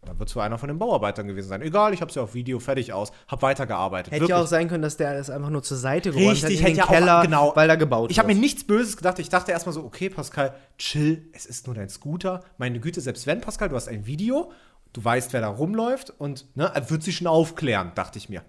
da 0.03 0.19
wird 0.19 0.29
so 0.29 0.41
einer 0.41 0.59
von 0.59 0.69
den 0.69 0.79
Bauarbeitern 0.79 1.27
gewesen 1.27 1.49
sein. 1.49 1.61
Egal, 1.61 1.93
ich 1.93 2.01
habe 2.01 2.09
es 2.09 2.15
ja 2.15 2.23
auf 2.23 2.35
Video 2.35 2.61
fertig 2.61 2.93
aus, 2.93 3.11
habe 3.27 3.43
weitergearbeitet. 3.43 4.13
Hätte 4.13 4.27
ja 4.27 4.41
auch 4.41 4.47
sein 4.47 4.69
können, 4.69 4.83
dass 4.83 4.97
der 4.97 5.15
das 5.15 5.29
einfach 5.29 5.51
nur 5.51 5.63
zur 5.63 5.77
Seite 5.77 6.11
geräumt 6.11 6.29
hat 6.29 6.51
Richtig, 6.51 6.61
in 6.61 6.67
den 6.67 6.67
hätte 6.67 6.79
ja 6.79 6.87
Keller, 6.87 7.19
auch, 7.19 7.23
genau. 7.23 7.53
weil 7.57 7.69
da 7.69 7.75
gebaut 7.75 8.11
Ich 8.11 8.19
habe 8.19 8.29
mir 8.29 8.39
nichts 8.39 8.65
Böses 8.65 8.97
gedacht. 8.97 9.19
Ich 9.19 9.29
dachte 9.29 9.53
erstmal 9.53 9.73
so, 9.73 9.85
okay, 9.85 10.09
Pascal, 10.09 10.55
chill, 10.79 11.29
es 11.33 11.47
ist 11.47 11.67
nur 11.67 11.75
dein 11.75 11.89
Scooter. 11.89 12.45
Meine 12.59 12.79
Güte, 12.81 13.01
selbst 13.01 13.27
wenn, 13.27 13.41
Pascal, 13.41 13.69
du 13.69 13.77
hast 13.77 13.89
ein 13.89 14.07
Video, 14.07 14.53
du 14.93 15.05
weißt, 15.05 15.33
wer 15.33 15.41
da 15.41 15.49
rumläuft 15.49 16.11
und 16.11 16.47
ne, 16.57 16.71
er 16.73 16.91
wird 16.91 17.03
sich 17.03 17.17
schon 17.17 17.27
aufklären, 17.27 17.93
dachte 17.95 18.19
ich 18.19 18.29
mir. 18.29 18.43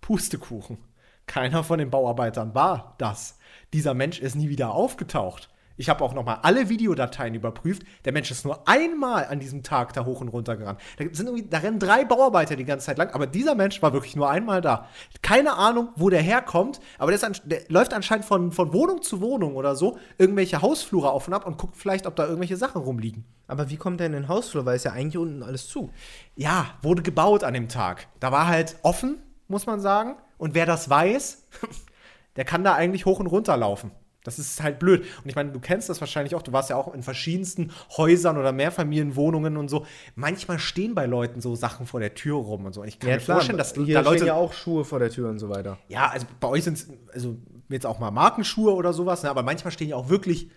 Pustekuchen. 0.00 0.78
Keiner 1.26 1.64
von 1.64 1.78
den 1.78 1.90
Bauarbeitern 1.90 2.54
war 2.54 2.94
das. 2.98 3.38
Dieser 3.72 3.94
Mensch 3.94 4.20
ist 4.20 4.34
nie 4.34 4.48
wieder 4.48 4.72
aufgetaucht. 4.72 5.48
Ich 5.82 5.88
habe 5.88 6.04
auch 6.04 6.14
noch 6.14 6.24
mal 6.24 6.38
alle 6.42 6.68
Videodateien 6.68 7.34
überprüft. 7.34 7.82
Der 8.04 8.12
Mensch 8.12 8.30
ist 8.30 8.44
nur 8.44 8.68
einmal 8.68 9.24
an 9.24 9.40
diesem 9.40 9.64
Tag 9.64 9.92
da 9.94 10.04
hoch 10.04 10.20
und 10.20 10.28
runter 10.28 10.56
gerannt. 10.56 10.78
Da, 10.96 11.04
sind 11.10 11.26
irgendwie, 11.26 11.48
da 11.48 11.58
rennen 11.58 11.80
drei 11.80 12.04
Bauarbeiter 12.04 12.54
die 12.54 12.64
ganze 12.64 12.86
Zeit 12.86 12.98
lang, 12.98 13.10
aber 13.10 13.26
dieser 13.26 13.56
Mensch 13.56 13.82
war 13.82 13.92
wirklich 13.92 14.14
nur 14.14 14.30
einmal 14.30 14.60
da. 14.60 14.86
Keine 15.22 15.54
Ahnung, 15.54 15.88
wo 15.96 16.08
der 16.08 16.22
herkommt, 16.22 16.78
aber 16.98 17.10
der, 17.10 17.18
ansch- 17.18 17.42
der 17.44 17.62
läuft 17.66 17.94
anscheinend 17.94 18.24
von, 18.24 18.52
von 18.52 18.72
Wohnung 18.72 19.02
zu 19.02 19.20
Wohnung 19.20 19.56
oder 19.56 19.74
so, 19.74 19.98
irgendwelche 20.18 20.62
Hausflure 20.62 21.10
auf 21.10 21.26
und 21.26 21.34
ab 21.34 21.48
und 21.48 21.58
guckt 21.58 21.76
vielleicht, 21.76 22.06
ob 22.06 22.14
da 22.14 22.26
irgendwelche 22.26 22.56
Sachen 22.56 22.80
rumliegen. 22.80 23.24
Aber 23.48 23.68
wie 23.68 23.76
kommt 23.76 23.98
der 23.98 24.06
in 24.06 24.12
den 24.12 24.28
Hausflur? 24.28 24.64
Weil 24.64 24.76
es 24.76 24.84
ja 24.84 24.92
eigentlich 24.92 25.18
unten 25.18 25.42
alles 25.42 25.66
zu. 25.66 25.90
Ja, 26.36 26.66
wurde 26.82 27.02
gebaut 27.02 27.42
an 27.42 27.54
dem 27.54 27.68
Tag. 27.68 28.06
Da 28.20 28.30
war 28.30 28.46
halt 28.46 28.76
offen, 28.82 29.18
muss 29.48 29.66
man 29.66 29.80
sagen. 29.80 30.14
Und 30.38 30.54
wer 30.54 30.64
das 30.64 30.88
weiß, 30.88 31.44
der 32.36 32.44
kann 32.44 32.62
da 32.62 32.74
eigentlich 32.74 33.04
hoch 33.04 33.18
und 33.18 33.26
runter 33.26 33.56
laufen. 33.56 33.90
Das 34.24 34.38
ist 34.38 34.62
halt 34.62 34.78
blöd. 34.78 35.02
Und 35.22 35.28
ich 35.28 35.34
meine, 35.34 35.50
du 35.50 35.58
kennst 35.58 35.88
das 35.88 36.00
wahrscheinlich 36.00 36.34
auch. 36.34 36.42
Du 36.42 36.52
warst 36.52 36.70
ja 36.70 36.76
auch 36.76 36.94
in 36.94 37.02
verschiedensten 37.02 37.72
Häusern 37.96 38.38
oder 38.38 38.52
Mehrfamilienwohnungen 38.52 39.56
und 39.56 39.68
so. 39.68 39.86
Manchmal 40.14 40.58
stehen 40.58 40.94
bei 40.94 41.06
Leuten 41.06 41.40
so 41.40 41.56
Sachen 41.56 41.86
vor 41.86 42.00
der 42.00 42.14
Tür 42.14 42.36
rum 42.36 42.66
und 42.66 42.72
so. 42.72 42.82
Und 42.82 42.88
ich 42.88 42.98
kann 42.98 43.10
mir 43.10 43.20
vorstellen, 43.20 43.58
dass 43.58 43.74
hier 43.74 43.94
da 43.94 44.00
Leute. 44.00 44.26
ja 44.26 44.34
auch 44.34 44.52
Schuhe 44.52 44.84
vor 44.84 44.98
der 44.98 45.10
Tür 45.10 45.28
und 45.28 45.38
so 45.38 45.48
weiter. 45.48 45.78
Ja, 45.88 46.08
also 46.08 46.26
bei 46.38 46.48
euch 46.48 46.64
sind 46.64 46.74
es 46.74 46.88
also 47.12 47.36
jetzt 47.68 47.86
auch 47.86 47.98
mal 47.98 48.10
Markenschuhe 48.10 48.72
oder 48.74 48.92
sowas, 48.92 49.22
ne? 49.22 49.30
aber 49.30 49.42
manchmal 49.42 49.72
stehen 49.72 49.88
ja 49.88 49.96
auch 49.96 50.08
wirklich, 50.08 50.50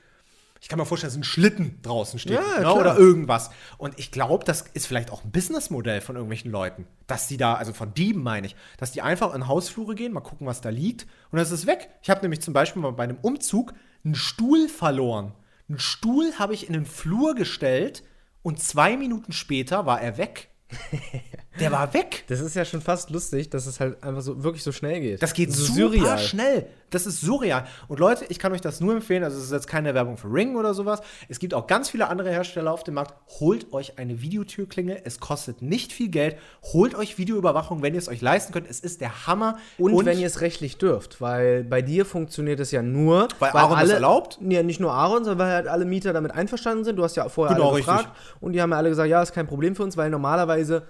ich 0.65 0.69
kann 0.69 0.79
mir 0.79 0.85
vorstellen, 0.87 1.11
dass 1.11 1.19
ein 1.19 1.23
Schlitten 1.23 1.79
draußen 1.83 2.17
steht 2.17 2.39
Ja, 2.39 2.61
ne? 2.61 2.73
oder 2.73 2.97
irgendwas. 2.97 3.51
Und 3.77 3.99
ich 3.99 4.09
glaube, 4.09 4.43
das 4.45 4.61
ist 4.73 4.87
vielleicht 4.87 5.11
auch 5.11 5.23
ein 5.23 5.29
Businessmodell 5.29 6.01
von 6.01 6.15
irgendwelchen 6.15 6.49
Leuten, 6.49 6.87
dass 7.05 7.27
die 7.27 7.37
da, 7.37 7.53
also 7.53 7.71
von 7.71 7.93
Dieben 7.93 8.23
meine 8.23 8.47
ich, 8.47 8.55
dass 8.79 8.91
die 8.91 9.03
einfach 9.03 9.35
in 9.35 9.47
Hausflure 9.47 9.93
gehen, 9.93 10.11
mal 10.11 10.21
gucken, 10.21 10.47
was 10.47 10.61
da 10.61 10.69
liegt 10.69 11.03
und 11.29 11.33
dann 11.37 11.41
ist 11.43 11.51
es 11.51 11.67
weg. 11.67 11.89
Ich 12.01 12.09
habe 12.09 12.21
nämlich 12.21 12.41
zum 12.41 12.55
Beispiel 12.55 12.81
mal 12.81 12.93
bei 12.93 13.03
einem 13.03 13.19
Umzug 13.21 13.75
einen 14.03 14.15
Stuhl 14.15 14.67
verloren. 14.67 15.33
Einen 15.69 15.77
Stuhl 15.77 16.33
habe 16.39 16.55
ich 16.55 16.65
in 16.65 16.73
den 16.73 16.87
Flur 16.87 17.35
gestellt 17.35 18.01
und 18.41 18.59
zwei 18.59 18.97
Minuten 18.97 19.33
später 19.33 19.85
war 19.85 20.01
er 20.01 20.17
weg. 20.17 20.49
Der 21.59 21.71
war 21.71 21.93
weg. 21.93 22.23
Das 22.27 22.39
ist 22.39 22.55
ja 22.55 22.65
schon 22.65 22.81
fast 22.81 23.09
lustig, 23.09 23.49
dass 23.49 23.65
es 23.65 23.79
halt 23.79 24.03
einfach 24.03 24.21
so 24.21 24.43
wirklich 24.43 24.63
so 24.63 24.71
schnell 24.71 24.99
geht. 24.99 25.23
Das 25.23 25.33
geht 25.33 25.51
so 25.53 25.89
super 25.89 26.17
schnell. 26.17 26.67
Das 26.91 27.05
ist 27.05 27.21
surreal. 27.21 27.65
Und 27.87 27.99
Leute, 27.99 28.25
ich 28.29 28.39
kann 28.39 28.53
euch 28.53 28.61
das 28.61 28.79
nur 28.79 28.93
empfehlen. 28.93 29.23
Also, 29.23 29.37
es 29.37 29.45
ist 29.45 29.51
jetzt 29.51 29.67
keine 29.67 29.93
Werbung 29.93 30.17
für 30.17 30.31
Ring 30.31 30.55
oder 30.55 30.73
sowas. 30.73 31.01
Es 31.27 31.39
gibt 31.39 31.53
auch 31.53 31.67
ganz 31.67 31.89
viele 31.89 32.07
andere 32.07 32.29
Hersteller 32.29 32.71
auf 32.71 32.83
dem 32.83 32.93
Markt. 32.93 33.15
Holt 33.39 33.73
euch 33.73 33.97
eine 33.97 34.21
Videotürklinge. 34.21 35.03
Es 35.03 35.19
kostet 35.19 35.61
nicht 35.61 35.91
viel 35.91 36.09
Geld. 36.09 36.37
Holt 36.61 36.95
euch 36.95 37.17
Videoüberwachung, 37.17 37.81
wenn 37.81 37.93
ihr 37.95 37.99
es 37.99 38.07
euch 38.07 38.21
leisten 38.21 38.53
könnt. 38.53 38.69
Es 38.69 38.79
ist 38.79 39.01
der 39.01 39.27
Hammer. 39.27 39.57
Und, 39.77 40.05
wenn 40.05 40.19
ihr 40.19 40.27
es 40.27 40.41
rechtlich 40.41 40.77
dürft, 40.77 41.19
weil 41.21 41.63
bei 41.63 41.81
dir 41.81 42.05
funktioniert 42.05 42.59
es 42.59 42.71
ja 42.71 42.81
nur, 42.81 43.27
Weil 43.39 43.51
Aaron 43.51 43.79
das 43.79 43.89
erlaubt? 43.89 44.39
Ja, 44.41 44.63
nicht 44.63 44.79
nur 44.79 44.93
Aaron, 44.93 45.25
sondern 45.25 45.47
weil 45.47 45.53
halt 45.53 45.67
alle 45.67 45.85
Mieter 45.85 46.13
damit 46.13 46.31
einverstanden 46.31 46.83
sind. 46.85 46.97
Du 46.97 47.03
hast 47.03 47.15
ja 47.15 47.27
vorher 47.27 47.55
Genau, 47.55 47.69
alle 47.69 47.77
richtig. 47.77 47.93
gefragt 47.93 48.15
und 48.39 48.53
die 48.53 48.61
haben 48.61 48.71
ja 48.71 48.77
alle 48.77 48.89
gesagt, 48.89 49.09
ja, 49.09 49.21
ist 49.21 49.33
kein 49.33 49.47
Problem 49.47 49.75
für 49.75 49.83
uns, 49.83 49.97
weil 49.97 50.09
normalerweise 50.09 50.83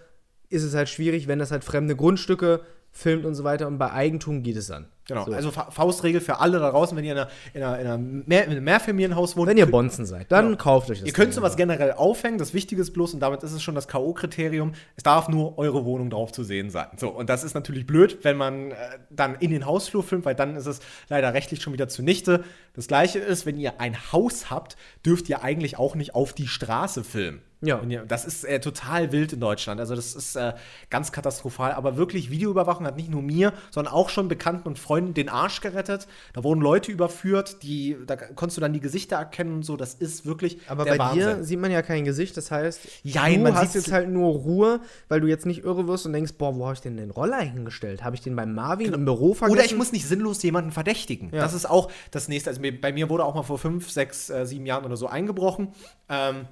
ist 0.50 0.64
es 0.64 0.74
halt 0.76 0.90
schwierig, 0.90 1.28
wenn 1.28 1.40
das 1.40 1.52
halt 1.52 1.64
fremde 1.64 1.96
Grundstücke 1.96 2.62
filmt 2.92 3.26
und 3.26 3.36
so 3.36 3.44
weiter 3.44 3.68
und 3.68 3.78
bei 3.78 3.92
Eigentum 3.92 4.42
geht 4.42 4.56
es 4.56 4.68
dann. 4.68 4.88
Genau, 5.08 5.26
So. 5.26 5.34
also 5.34 5.52
Fa- 5.52 5.70
Faustregel 5.70 6.22
für 6.22 6.40
alle 6.40 6.60
da 6.60 6.72
draußen, 6.72 6.96
wenn 6.98 7.04
ihr 7.04 7.12
in, 7.12 7.18
einer, 7.20 7.30
in, 7.54 7.62
einer, 7.62 7.80
in, 7.80 7.88
einer 7.88 7.98
Mehr, 7.98 8.46
in 8.46 8.52
einem 8.52 8.64
Mehrfamilienhaus 8.64 9.36
wohnt. 9.36 9.50
wenn 9.50 9.58
ihr 9.58 9.66
Bonzen 9.70 10.06
seid, 10.06 10.32
dann 10.32 10.46
Genau. 10.46 10.58
kauft 10.58 10.90
euch 10.90 11.00
das. 11.00 11.06
Ihr 11.08 11.14
könnt 11.14 11.34
sowas 11.34 11.58
generell 11.58 11.92
aufhängen, 11.92 12.38
das 12.38 12.54
Wichtige 12.54 12.82
ist 12.82 12.94
bloß, 12.94 13.14
und 13.14 13.20
damit 13.20 13.44
ist 13.44 13.52
es 13.52 13.62
schon 13.62 13.76
das 13.76 13.90
K.O.-Kriterium, 13.90 14.72
es 14.96 15.04
darf 15.04 15.28
nur 15.28 15.58
eure 15.58 15.84
Wohnung 15.84 16.10
drauf 16.10 16.32
zu 16.32 16.44
sehen 16.46 16.70
sein. 16.70 16.88
So, 16.96 17.10
und 17.10 17.30
das 17.30 17.44
ist 17.44 17.54
natürlich 17.54 17.86
blöd, 17.86 18.20
wenn 18.24 18.38
man 18.38 18.72
äh, 18.72 18.76
dann 19.10 19.36
in 19.36 19.52
den 19.52 19.66
Hausflur 19.66 20.02
filmt, 20.02 20.24
weil 20.26 20.34
dann 20.36 20.56
ist 20.56 20.66
es 20.66 20.80
leider 21.10 21.34
rechtlich 21.34 21.62
schon 21.62 21.74
wieder 21.74 21.90
zunichte. 21.90 22.46
Das 22.74 22.88
gleiche 22.88 23.20
ist, 23.20 23.46
wenn 23.46 23.58
ihr 23.58 23.82
ein 23.82 24.12
Haus 24.14 24.50
habt, 24.50 24.78
dürft 25.06 25.28
ihr 25.28 25.44
eigentlich 25.44 25.78
auch 25.78 25.96
nicht 25.96 26.16
auf 26.16 26.32
die 26.34 26.48
Straße 26.48 27.04
filmen. 27.04 27.42
Ja. 27.62 27.82
Das 28.08 28.26
ist 28.26 28.44
äh, 28.44 28.60
total 28.60 29.12
wild 29.12 29.34
in 29.34 29.40
Deutschland. 29.40 29.80
Also, 29.80 29.96
das 29.96 30.16
ist 30.16 30.36
äh, 30.36 30.54
ganz 30.90 31.12
katastrophal. 31.12 31.72
Aber 31.72 31.98
wirklich, 31.98 32.30
Videoüberwachung 32.30 32.86
hat 32.86 32.98
nicht 32.98 33.10
nur 33.10 33.22
mir, 33.22 33.54
sondern 33.72 33.94
auch 33.94 34.10
schon 34.10 34.28
Bekannten 34.28 34.68
und 34.68 34.80
Freunden 34.80 35.14
den 35.14 35.30
Arsch 35.30 35.62
gerettet. 35.62 36.08
Da 36.34 36.44
wurden 36.44 36.62
Leute 36.62 36.92
überführt, 36.92 37.64
die, 37.64 37.98
da 38.06 38.16
konntest 38.16 38.58
du 38.58 38.62
dann 38.62 38.74
die 38.74 38.80
Gesichter 38.80 39.16
erkennen 39.18 39.56
und 39.56 39.64
so. 39.64 39.78
Das 39.78 39.94
ist 39.94 40.26
wirklich 40.26 40.60
Aber 40.68 40.86
bei 40.86 40.98
Wahnsinn. 40.98 41.38
dir 41.38 41.44
sieht 41.44 41.60
man 41.60 41.72
ja 41.72 41.82
kein 41.82 42.06
Gesicht, 42.06 42.38
das 42.38 42.52
heißt, 42.52 42.82
Jein, 43.04 43.36
du 43.36 43.52
man 43.52 43.56
hast 43.56 43.76
jetzt 43.76 43.92
halt 43.92 44.10
nur 44.10 44.34
Ruhe, 44.34 44.82
weil 45.08 45.22
du 45.22 45.28
jetzt 45.28 45.46
nicht 45.46 45.64
irre 45.64 45.88
wirst 45.88 46.06
und 46.06 46.14
denkst, 46.14 46.34
boah, 46.38 46.56
wo 46.56 46.66
habe 46.66 46.74
ich 46.74 46.82
denn 46.82 46.98
den 46.98 47.12
Roller 47.12 47.40
hingestellt? 47.40 48.04
Habe 48.04 48.16
ich 48.16 48.22
den 48.22 48.36
beim 48.36 48.54
Marvin 48.54 48.94
im 48.94 49.06
Büro 49.06 49.34
vergessen? 49.34 49.58
Oder 49.58 49.66
ich 49.66 49.76
muss 49.76 49.92
nicht 49.92 50.08
sinnlos 50.08 50.42
jemanden 50.44 50.72
verdächtigen. 50.72 51.30
Ja. 51.34 51.42
Das 51.42 51.54
ist 51.54 51.70
auch 51.70 51.92
das 52.12 52.28
nächste. 52.28 52.50
Also 52.50 52.62
bei 52.82 52.94
mir 52.94 53.10
wurde 53.10 53.26
auch 53.26 53.36
mal 53.36 53.44
vor 53.44 53.58
fünf, 53.58 53.90
sechs, 53.90 54.30
äh, 54.30 54.46
sieben 54.46 54.66
Jahren 54.66 54.86
oder 54.86 54.98
so 54.98 55.08
eingebrochen. 55.08 55.70
Ähm, 56.10 56.48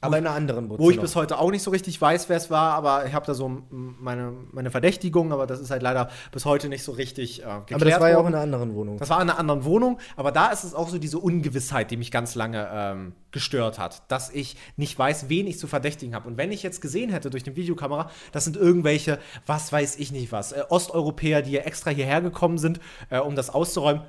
Aber 0.00 0.18
in 0.18 0.26
einer 0.26 0.36
anderen 0.36 0.68
Butze 0.68 0.80
Wo 0.80 0.90
ich 0.90 0.96
noch. 0.96 1.02
bis 1.02 1.16
heute 1.16 1.38
auch 1.38 1.50
nicht 1.50 1.62
so 1.62 1.70
richtig 1.70 2.00
weiß, 2.00 2.28
wer 2.28 2.36
es 2.36 2.50
war, 2.50 2.74
aber 2.74 3.06
ich 3.06 3.14
habe 3.14 3.26
da 3.26 3.34
so 3.34 3.62
meine, 3.70 4.32
meine 4.52 4.70
Verdächtigung, 4.70 5.32
aber 5.32 5.46
das 5.46 5.58
ist 5.58 5.70
halt 5.70 5.82
leider 5.82 6.08
bis 6.30 6.44
heute 6.44 6.68
nicht 6.68 6.84
so 6.84 6.92
richtig 6.92 7.40
äh, 7.40 7.42
geklärt 7.42 7.72
Aber 7.72 7.84
das 7.84 8.00
war 8.00 8.10
ja 8.10 8.18
auch 8.18 8.26
in 8.26 8.34
einer 8.34 8.42
anderen 8.42 8.74
Wohnung. 8.74 8.98
Das 8.98 9.10
war 9.10 9.20
in 9.20 9.28
einer 9.28 9.38
anderen 9.38 9.64
Wohnung, 9.64 9.98
aber 10.16 10.30
da 10.30 10.48
ist 10.48 10.62
es 10.62 10.74
auch 10.74 10.88
so 10.88 10.98
diese 10.98 11.18
Ungewissheit, 11.18 11.90
die 11.90 11.96
mich 11.96 12.12
ganz 12.12 12.36
lange 12.36 12.68
ähm, 12.72 13.12
gestört 13.32 13.80
hat, 13.80 14.02
dass 14.10 14.30
ich 14.30 14.56
nicht 14.76 14.96
weiß, 14.96 15.28
wen 15.28 15.48
ich 15.48 15.58
zu 15.58 15.66
verdächtigen 15.66 16.14
habe. 16.14 16.28
Und 16.28 16.36
wenn 16.36 16.52
ich 16.52 16.62
jetzt 16.62 16.80
gesehen 16.80 17.10
hätte 17.10 17.30
durch 17.30 17.44
eine 17.46 17.56
Videokamera, 17.56 18.10
das 18.30 18.44
sind 18.44 18.56
irgendwelche, 18.56 19.18
was 19.46 19.72
weiß 19.72 19.96
ich 19.96 20.12
nicht 20.12 20.30
was, 20.30 20.52
äh, 20.52 20.62
Osteuropäer, 20.68 21.42
die 21.42 21.52
ja 21.52 21.62
extra 21.62 21.90
hierher 21.90 22.20
gekommen 22.20 22.58
sind, 22.58 22.78
äh, 23.10 23.18
um 23.18 23.34
das 23.34 23.50
auszuräumen, 23.50 24.02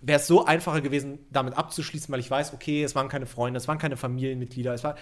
wäre 0.00 0.18
es 0.20 0.26
so 0.26 0.44
einfacher 0.44 0.80
gewesen, 0.80 1.18
damit 1.30 1.56
abzuschließen, 1.56 2.12
weil 2.12 2.20
ich 2.20 2.30
weiß, 2.30 2.52
okay, 2.54 2.82
es 2.82 2.94
waren 2.94 3.08
keine 3.08 3.26
Freunde, 3.26 3.58
es 3.58 3.68
waren 3.68 3.78
keine 3.78 3.96
Familienmitglieder, 3.96 4.72
es 4.74 4.84
war, 4.84 4.96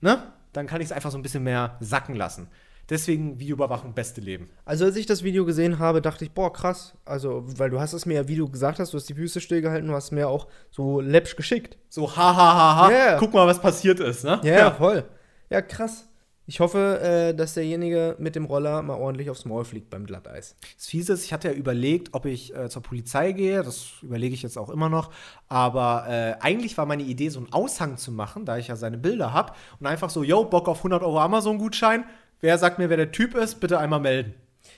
ne? 0.00 0.32
Dann 0.52 0.66
kann 0.66 0.80
ich 0.80 0.86
es 0.86 0.92
einfach 0.92 1.12
so 1.12 1.18
ein 1.18 1.22
bisschen 1.22 1.44
mehr 1.44 1.76
sacken 1.80 2.16
lassen. 2.16 2.48
Deswegen 2.88 3.38
Videoüberwachung, 3.38 3.94
beste 3.94 4.20
Leben. 4.20 4.50
Also 4.64 4.84
als 4.84 4.96
ich 4.96 5.06
das 5.06 5.22
Video 5.22 5.44
gesehen 5.44 5.78
habe, 5.78 6.02
dachte 6.02 6.24
ich, 6.24 6.32
boah, 6.32 6.52
krass. 6.52 6.94
Also, 7.04 7.44
weil 7.56 7.70
du 7.70 7.78
hast 7.78 7.92
es 7.92 8.04
mir 8.04 8.14
ja, 8.14 8.26
wie 8.26 8.34
du 8.34 8.48
gesagt 8.50 8.80
hast, 8.80 8.92
du 8.92 8.96
hast 8.98 9.08
die 9.08 9.14
Füße 9.14 9.40
stillgehalten, 9.40 9.86
du 9.86 9.94
hast 9.94 10.10
mir 10.10 10.28
auch 10.28 10.48
so 10.72 11.00
läppsch 11.00 11.36
geschickt. 11.36 11.78
So, 11.88 12.10
ha, 12.16 12.34
ha, 12.34 12.54
ha, 12.54 12.76
ha, 12.76 12.90
Ja. 12.90 13.16
guck 13.18 13.32
mal, 13.32 13.46
was 13.46 13.60
passiert 13.60 14.00
ist, 14.00 14.24
ne? 14.24 14.40
Ja, 14.42 14.72
voll. 14.72 15.04
Ja, 15.50 15.62
krass. 15.62 16.08
Ich 16.50 16.58
hoffe, 16.58 17.00
äh, 17.00 17.32
dass 17.32 17.54
derjenige 17.54 18.16
mit 18.18 18.34
dem 18.34 18.44
Roller 18.44 18.82
mal 18.82 18.94
ordentlich 18.94 19.30
aufs 19.30 19.44
Maul 19.44 19.64
fliegt 19.64 19.88
beim 19.88 20.04
Glatteis. 20.04 20.56
Das 20.76 20.86
Fiese 20.88 21.12
ist, 21.12 21.24
ich 21.24 21.32
hatte 21.32 21.46
ja 21.46 21.54
überlegt, 21.54 22.12
ob 22.12 22.26
ich 22.26 22.52
äh, 22.56 22.68
zur 22.68 22.82
Polizei 22.82 23.30
gehe. 23.30 23.62
Das 23.62 24.02
überlege 24.02 24.34
ich 24.34 24.42
jetzt 24.42 24.58
auch 24.58 24.68
immer 24.68 24.88
noch. 24.88 25.12
Aber 25.46 26.06
äh, 26.08 26.34
eigentlich 26.40 26.76
war 26.76 26.86
meine 26.86 27.04
Idee, 27.04 27.28
so 27.28 27.38
einen 27.38 27.52
Aushang 27.52 27.98
zu 27.98 28.10
machen, 28.10 28.46
da 28.46 28.58
ich 28.58 28.66
ja 28.66 28.74
seine 28.74 28.98
Bilder 28.98 29.32
habe. 29.32 29.52
Und 29.78 29.86
einfach 29.86 30.10
so, 30.10 30.24
yo, 30.24 30.42
Bock 30.42 30.66
auf 30.66 30.78
100 30.78 31.04
Euro 31.04 31.20
Amazon-Gutschein. 31.20 32.02
Wer 32.40 32.58
sagt 32.58 32.80
mir, 32.80 32.90
wer 32.90 32.96
der 32.96 33.12
Typ 33.12 33.36
ist, 33.36 33.60
bitte 33.60 33.78
einmal 33.78 34.00
melden. 34.00 34.34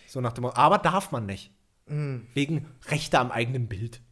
So 0.06 0.20
nach 0.20 0.34
dem 0.34 0.42
Motto. 0.42 0.56
Aber 0.56 0.76
darf 0.76 1.10
man 1.10 1.24
nicht. 1.24 1.52
Wegen 2.34 2.66
Rechte 2.88 3.18
am 3.18 3.30
eigenen 3.30 3.68
Bild. 3.68 4.02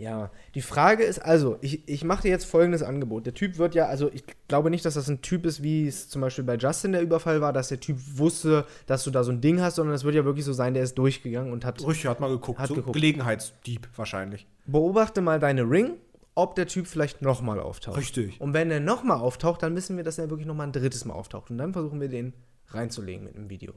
Ja, 0.00 0.30
die 0.54 0.62
Frage 0.62 1.04
ist 1.04 1.18
also, 1.18 1.58
ich, 1.60 1.86
ich 1.86 2.04
mache 2.04 2.22
dir 2.22 2.30
jetzt 2.30 2.46
folgendes 2.46 2.82
Angebot. 2.82 3.26
Der 3.26 3.34
Typ 3.34 3.58
wird 3.58 3.74
ja, 3.74 3.84
also 3.84 4.10
ich 4.10 4.24
glaube 4.48 4.70
nicht, 4.70 4.82
dass 4.86 4.94
das 4.94 5.10
ein 5.10 5.20
Typ 5.20 5.44
ist, 5.44 5.62
wie 5.62 5.86
es 5.86 6.08
zum 6.08 6.22
Beispiel 6.22 6.42
bei 6.42 6.56
Justin 6.56 6.92
der 6.92 7.02
Überfall 7.02 7.42
war, 7.42 7.52
dass 7.52 7.68
der 7.68 7.80
Typ 7.80 7.98
wusste, 8.14 8.64
dass 8.86 9.04
du 9.04 9.10
da 9.10 9.24
so 9.24 9.30
ein 9.30 9.42
Ding 9.42 9.60
hast, 9.60 9.74
sondern 9.74 9.94
es 9.94 10.02
wird 10.02 10.14
ja 10.14 10.24
wirklich 10.24 10.46
so 10.46 10.54
sein, 10.54 10.72
der 10.72 10.84
ist 10.84 10.94
durchgegangen 10.96 11.52
und 11.52 11.66
hat. 11.66 11.86
Richtig, 11.86 12.06
hat 12.06 12.18
mal 12.18 12.30
geguckt. 12.30 12.58
Hat 12.58 12.68
so 12.68 12.76
geguckt. 12.76 12.94
Gelegenheitsdieb 12.94 13.90
wahrscheinlich. 13.94 14.46
Beobachte 14.64 15.20
mal 15.20 15.38
deine 15.38 15.68
Ring, 15.68 15.98
ob 16.34 16.54
der 16.54 16.66
Typ 16.66 16.86
vielleicht 16.86 17.20
nochmal 17.20 17.60
auftaucht. 17.60 17.98
Richtig. 17.98 18.40
Und 18.40 18.54
wenn 18.54 18.70
er 18.70 18.80
nochmal 18.80 19.18
auftaucht, 19.18 19.62
dann 19.62 19.76
wissen 19.76 19.98
wir, 19.98 20.04
dass 20.04 20.16
er 20.16 20.30
wirklich 20.30 20.46
nochmal 20.46 20.68
ein 20.68 20.72
drittes 20.72 21.04
Mal 21.04 21.12
auftaucht. 21.12 21.50
Und 21.50 21.58
dann 21.58 21.74
versuchen 21.74 22.00
wir 22.00 22.08
den 22.08 22.32
reinzulegen 22.68 23.24
mit 23.24 23.36
einem 23.36 23.50
Video. 23.50 23.74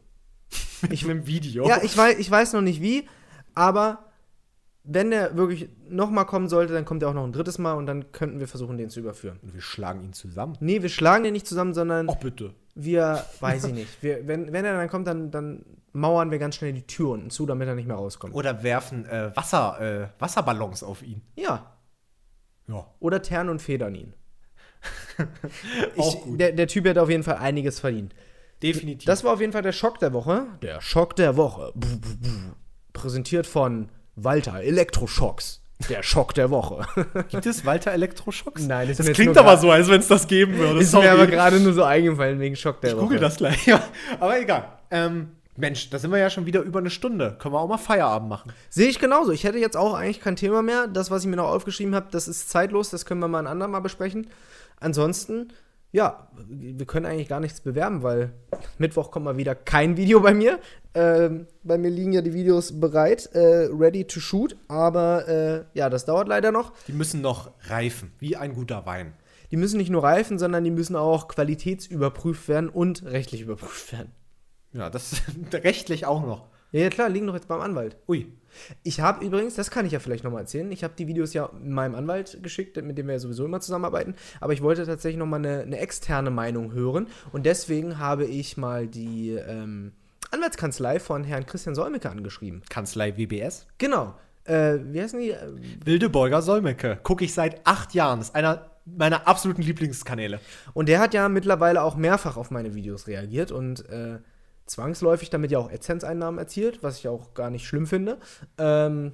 Ich 0.89 1.05
mit 1.05 1.17
dem 1.17 1.28
Video. 1.28 1.67
Ja, 1.67 1.82
ich 1.82 1.97
weiß, 1.97 2.17
ich 2.17 2.30
weiß 2.30 2.53
noch 2.53 2.61
nicht 2.61 2.82
wie, 2.82 3.07
aber 3.55 4.12
wenn 4.86 5.11
der 5.11 5.38
wirklich 5.38 5.69
nochmal 5.89 6.25
kommen 6.25 6.49
sollte, 6.49 6.73
dann 6.73 6.84
kommt 6.86 7.03
er 7.03 7.09
auch 7.09 7.13
noch 7.13 7.23
ein 7.23 7.31
drittes 7.31 7.57
Mal 7.57 7.73
und 7.73 7.86
dann 7.86 8.11
könnten 8.11 8.39
wir 8.39 8.47
versuchen, 8.47 8.77
den 8.77 8.89
zu 8.89 8.99
überführen. 8.99 9.39
Und 9.41 9.53
wir 9.53 9.61
schlagen 9.61 10.03
ihn 10.03 10.13
zusammen. 10.13 10.57
Nee, 10.59 10.81
wir 10.81 10.89
schlagen 10.89 11.23
den 11.23 11.34
nicht 11.34 11.47
zusammen, 11.47 11.73
sondern 11.73 12.09
Oh, 12.09 12.15
bitte. 12.15 12.53
wir, 12.75 13.23
weiß 13.39 13.65
ich 13.65 13.73
nicht. 13.73 14.03
Wir, 14.03 14.27
wenn, 14.27 14.51
wenn 14.51 14.65
er 14.65 14.73
dann 14.75 14.89
kommt, 14.89 15.07
dann, 15.07 15.31
dann 15.31 15.63
mauern 15.93 16.31
wir 16.31 16.39
ganz 16.39 16.55
schnell 16.55 16.73
die 16.73 16.86
Tür 16.86 17.09
unten 17.11 17.29
zu, 17.29 17.45
damit 17.45 17.67
er 17.67 17.75
nicht 17.75 17.88
mehr 17.88 17.95
rauskommt. 17.95 18.34
Oder 18.36 18.61
werfen 18.63 19.05
äh, 19.05 19.31
Wasser, 19.36 19.79
äh, 19.79 20.07
Wasserballons 20.19 20.84
auf 20.84 21.01
ihn. 21.01 21.21
Ja. 21.36 21.71
Ja. 22.67 22.86
Oder 22.99 23.21
Tern 23.21 23.47
und 23.49 23.61
Federn 23.61 23.95
ihn. 23.95 24.13
Auch 25.97 26.13
Ich, 26.15 26.21
gut. 26.21 26.39
der, 26.39 26.51
der 26.51 26.67
Typ 26.67 26.88
hat 26.88 26.97
auf 26.97 27.09
jeden 27.09 27.23
Fall 27.23 27.38
einiges 27.38 27.79
verdient. 27.79 28.13
Definitiv. 28.61 29.05
Das 29.05 29.23
war 29.23 29.34
auf 29.34 29.39
jeden 29.41 29.53
Fall 29.53 29.61
der 29.61 29.71
Schock 29.71 29.99
der 29.99 30.11
Woche. 30.13 30.47
Der 30.61 30.81
Schock 30.81 31.15
der 31.15 31.38
Woche. 31.38 31.73
Präsentiert 32.93 33.45
von 33.47 33.89
Walter 34.16 34.61
Elektroschocks. 34.61 35.61
Der 35.89 36.03
Schock 36.03 36.34
der 36.34 36.49
Woche. 36.49 36.86
Gibt 37.30 37.45
es 37.45 37.66
Walter 37.66 37.91
Elektroschocks? 37.91 38.61
Nein, 38.64 38.88
das 38.88 38.99
ist 38.99 39.09
das 39.09 39.16
klingt 39.16 39.38
aber 39.38 39.57
so, 39.57 39.70
als 39.72 39.89
wenn 39.89 39.99
es 39.99 40.07
das 40.07 40.28
geben 40.28 40.53
würde. 40.57 40.80
Ist 40.80 40.91
Sorry. 40.91 41.05
mir 41.07 41.11
aber 41.11 41.28
gerade 41.28 41.59
nur 41.59 41.74
so 41.74 41.84
eingefallen 41.84 42.39
wegen 42.39 42.55
Schock 42.55 42.80
der 42.82 42.91
Ich 42.91 42.95
Woche. 42.95 43.03
google 43.05 43.20
das 43.20 43.36
gleich. 43.38 43.66
Ja. 43.66 43.84
Aber 44.20 44.39
egal. 44.39 44.66
Ähm, 44.91 45.32
Mensch, 45.57 45.89
da 45.89 45.99
sind 45.99 46.11
wir 46.11 46.20
ja 46.20 46.30
schon 46.30 46.45
wieder 46.45 46.61
über 46.61 46.80
eine 46.80 46.89
Stunde. 46.89 47.36
Können 47.39 47.53
wir 47.53 47.59
auch 47.59 47.68
mal 47.68 47.78
Feierabend 47.78 48.30
machen. 48.30 48.53
Sehe 48.70 48.88
ich 48.88 48.97
genauso. 48.99 49.32
Ich 49.32 49.43
hätte 49.43 49.57
jetzt 49.57 49.76
auch 49.76 49.93
eigentlich 49.93 50.22
kein 50.22 50.36
Thema 50.36 50.61
mehr. 50.61 50.88
Das, 50.88 51.11
was 51.11 51.24
ich 51.24 51.30
mir 51.30 51.36
noch 51.36 51.49
aufgeschrieben 51.49 51.93
habe, 51.95 52.07
das 52.11 52.28
ist 52.28 52.49
zeitlos. 52.49 52.89
Das 52.89 53.05
können 53.05 53.20
wir 53.20 53.28
mal 53.28 53.39
ein 53.39 53.47
andermal 53.47 53.82
besprechen. 53.82 54.28
Ansonsten, 54.80 55.49
ja, 55.93 56.27
wir 56.47 56.85
können 56.87 57.05
eigentlich 57.05 57.29
gar 57.29 57.39
nichts 57.39 57.61
bewerben, 57.61 58.01
weil 58.01 58.33
Mittwoch 58.79 59.11
kommt 59.11 59.25
mal 59.25 59.37
wieder 59.37 59.53
kein 59.53 59.95
Video 59.95 60.19
bei 60.21 60.33
mir. 60.33 60.59
Ähm, 60.95 61.45
bei 61.63 61.77
mir 61.77 61.91
liegen 61.91 62.11
ja 62.13 62.21
die 62.21 62.33
Videos 62.33 62.79
bereit, 62.79 63.29
äh, 63.33 63.69
ready 63.71 64.05
to 64.05 64.19
shoot. 64.19 64.57
Aber 64.67 65.27
äh, 65.27 65.65
ja, 65.77 65.91
das 65.91 66.05
dauert 66.05 66.27
leider 66.27 66.51
noch. 66.51 66.73
Die 66.87 66.93
müssen 66.93 67.21
noch 67.21 67.51
reifen, 67.67 68.11
wie 68.17 68.35
ein 68.35 68.55
guter 68.55 68.87
Wein. 68.87 69.13
Die 69.51 69.55
müssen 69.55 69.77
nicht 69.77 69.91
nur 69.91 70.03
reifen, 70.03 70.39
sondern 70.39 70.63
die 70.63 70.71
müssen 70.71 70.95
auch 70.95 71.27
qualitätsüberprüft 71.27 72.47
werden 72.47 72.69
und 72.69 73.05
rechtlich 73.05 73.41
überprüft 73.41 73.93
werden. 73.93 74.11
Ja, 74.71 74.89
das 74.89 75.21
rechtlich 75.53 76.07
auch 76.07 76.25
noch. 76.25 76.47
Ja, 76.71 76.81
ja 76.81 76.89
klar, 76.89 77.07
liegen 77.07 77.27
doch 77.27 77.35
jetzt 77.35 77.47
beim 77.47 77.61
Anwalt. 77.61 77.97
Ui. 78.07 78.33
Ich 78.83 78.99
habe 78.99 79.25
übrigens, 79.25 79.55
das 79.55 79.71
kann 79.71 79.85
ich 79.85 79.91
ja 79.91 79.99
vielleicht 79.99 80.23
nochmal 80.23 80.41
erzählen, 80.41 80.71
ich 80.71 80.83
habe 80.83 80.93
die 80.97 81.07
Videos 81.07 81.33
ja 81.33 81.49
meinem 81.63 81.95
Anwalt 81.95 82.39
geschickt, 82.41 82.81
mit 82.81 82.97
dem 82.97 83.07
wir 83.07 83.13
ja 83.13 83.19
sowieso 83.19 83.45
immer 83.45 83.61
zusammenarbeiten, 83.61 84.15
aber 84.39 84.53
ich 84.53 84.61
wollte 84.61 84.85
tatsächlich 84.85 85.19
nochmal 85.19 85.39
eine, 85.39 85.61
eine 85.61 85.77
externe 85.79 86.31
Meinung 86.31 86.73
hören 86.73 87.07
und 87.31 87.45
deswegen 87.45 87.99
habe 87.99 88.25
ich 88.25 88.57
mal 88.57 88.87
die 88.87 89.31
ähm, 89.31 89.93
Anwaltskanzlei 90.31 90.99
von 90.99 91.23
Herrn 91.23 91.45
Christian 91.45 91.75
Solmecke 91.75 92.09
angeschrieben. 92.09 92.63
Kanzlei 92.69 93.17
WBS. 93.17 93.67
Genau. 93.77 94.15
Äh, 94.45 94.79
wie 94.91 95.01
heißen 95.01 95.19
die? 95.19 95.31
Äh, 95.31 95.53
Wilde 95.85 96.09
Bolger 96.09 96.41
Solmecke. 96.41 96.99
Gucke 97.03 97.23
ich 97.23 97.33
seit 97.33 97.65
acht 97.65 97.93
Jahren. 97.93 98.19
Das 98.19 98.29
ist 98.29 98.35
einer 98.35 98.69
meiner 98.85 99.27
absoluten 99.27 99.61
Lieblingskanäle. 99.61 100.39
Und 100.73 100.89
der 100.89 100.99
hat 100.99 101.13
ja 101.13 101.29
mittlerweile 101.29 101.81
auch 101.81 101.95
mehrfach 101.95 102.35
auf 102.35 102.51
meine 102.51 102.75
Videos 102.75 103.07
reagiert 103.07 103.51
und 103.51 103.87
äh, 103.89 104.19
zwangsläufig 104.66 105.30
damit 105.30 105.51
ja 105.51 105.59
auch 105.59 105.72
AdSense-Einnahmen 105.72 106.39
erzielt, 106.39 106.84
was 106.84 106.99
ich 106.99 107.07
auch 107.07 107.34
gar 107.34 107.49
nicht 107.49 107.66
schlimm 107.66 107.88
finde. 107.88 108.18
Ähm, 108.57 109.14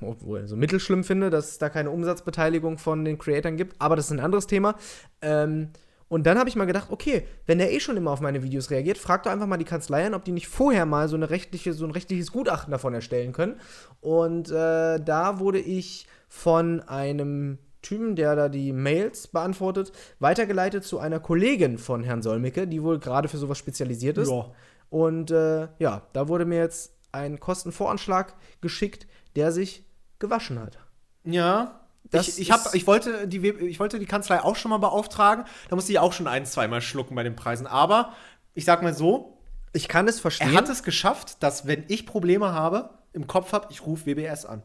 obwohl, 0.00 0.46
so 0.46 0.56
mittelschlimm 0.56 1.02
finde, 1.02 1.30
dass 1.30 1.50
es 1.50 1.58
da 1.58 1.68
keine 1.68 1.90
Umsatzbeteiligung 1.90 2.78
von 2.78 3.04
den 3.04 3.18
Creatoren 3.18 3.56
gibt, 3.56 3.80
aber 3.80 3.96
das 3.96 4.06
ist 4.06 4.12
ein 4.12 4.20
anderes 4.20 4.46
Thema. 4.46 4.76
Ähm, 5.22 5.70
und 6.08 6.24
dann 6.24 6.38
habe 6.38 6.48
ich 6.48 6.54
mal 6.54 6.66
gedacht, 6.66 6.88
okay, 6.90 7.26
wenn 7.46 7.58
der 7.58 7.72
eh 7.72 7.80
schon 7.80 7.96
immer 7.96 8.12
auf 8.12 8.20
meine 8.20 8.44
Videos 8.44 8.70
reagiert, 8.70 8.96
frag 8.96 9.24
doch 9.24 9.32
einfach 9.32 9.48
mal 9.48 9.56
die 9.56 9.64
Kanzlei 9.64 10.06
an, 10.06 10.14
ob 10.14 10.24
die 10.24 10.30
nicht 10.30 10.46
vorher 10.46 10.86
mal 10.86 11.08
so, 11.08 11.16
eine 11.16 11.30
rechtliche, 11.30 11.72
so 11.72 11.84
ein 11.84 11.90
rechtliches 11.90 12.30
Gutachten 12.30 12.70
davon 12.70 12.94
erstellen 12.94 13.32
können. 13.32 13.56
Und 14.00 14.50
äh, 14.50 15.00
da 15.00 15.40
wurde 15.40 15.58
ich 15.58 16.06
von 16.28 16.80
einem 16.82 17.58
Typen, 17.86 18.16
der 18.16 18.34
da 18.36 18.48
die 18.48 18.72
Mails 18.72 19.28
beantwortet, 19.28 19.92
weitergeleitet 20.18 20.84
zu 20.84 20.98
einer 20.98 21.20
Kollegin 21.20 21.78
von 21.78 22.02
Herrn 22.02 22.22
Solmecke, 22.22 22.66
die 22.66 22.82
wohl 22.82 22.98
gerade 22.98 23.28
für 23.28 23.38
sowas 23.38 23.58
spezialisiert 23.58 24.18
ist. 24.18 24.30
Ja. 24.30 24.50
Und 24.90 25.30
äh, 25.30 25.68
ja, 25.78 26.02
da 26.12 26.28
wurde 26.28 26.44
mir 26.44 26.58
jetzt 26.58 26.96
ein 27.12 27.38
Kostenvoranschlag 27.40 28.34
geschickt, 28.60 29.06
der 29.36 29.52
sich 29.52 29.84
gewaschen 30.18 30.58
hat. 30.60 30.78
Ja. 31.24 31.80
Das 32.10 32.28
ich, 32.28 32.40
ich, 32.40 32.50
hab, 32.52 32.74
ich, 32.74 32.86
wollte 32.86 33.26
die, 33.26 33.46
ich 33.48 33.80
wollte 33.80 33.98
die 33.98 34.06
Kanzlei 34.06 34.40
auch 34.42 34.54
schon 34.56 34.70
mal 34.70 34.78
beauftragen. 34.78 35.44
Da 35.68 35.76
musste 35.76 35.90
ich 35.92 35.98
auch 35.98 36.12
schon 36.12 36.28
ein, 36.28 36.46
zweimal 36.46 36.80
schlucken 36.80 37.14
bei 37.16 37.22
den 37.24 37.34
Preisen. 37.36 37.66
Aber 37.66 38.12
ich 38.54 38.64
sag 38.64 38.82
mal 38.82 38.94
so, 38.94 39.38
Ich 39.72 39.88
kann 39.88 40.06
es 40.06 40.20
verstehen. 40.20 40.52
er 40.52 40.58
hat 40.58 40.68
es 40.68 40.82
geschafft, 40.82 41.42
dass, 41.42 41.66
wenn 41.66 41.84
ich 41.88 42.06
Probleme 42.06 42.52
habe, 42.52 42.90
im 43.12 43.26
Kopf 43.26 43.52
habe, 43.52 43.68
ich 43.70 43.84
rufe 43.86 44.06
WBS 44.06 44.44
an. 44.44 44.62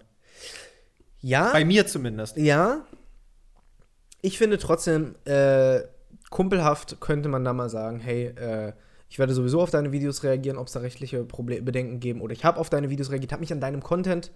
ja, 1.20 1.52
Bei 1.52 1.66
mir 1.66 1.88
zumindest. 1.88 2.38
ja. 2.38 2.82
Ich 4.22 4.38
finde 4.38 4.58
trotzdem, 4.58 5.16
äh, 5.26 5.82
kumpelhaft 6.30 7.00
könnte 7.00 7.30
man 7.30 7.44
da 7.44 7.54
mal 7.54 7.70
sagen, 7.70 8.00
hey, 8.00 8.28
äh, 8.28 8.74
ich 9.10 9.20
werde 9.20 9.34
sowieso 9.34 9.62
auf 9.62 9.70
deine 9.70 9.92
Videos 9.92 10.24
reagieren, 10.24 10.58
ob 10.58 10.68
es 10.68 10.74
da 10.74 10.80
rechtliche 10.80 11.24
Proble 11.26 11.62
Bedenken 11.62 12.00
geben 12.00 12.22
oder 12.22 12.34
ich 12.34 12.46
habe 12.46 12.60
auf 12.60 12.70
deine 12.70 12.90
Videos 12.90 13.12
reagiert, 13.12 13.34
habe 13.34 13.42
mich 13.42 13.52
an 13.52 13.60
deinem 13.60 13.84
Content 13.84 14.32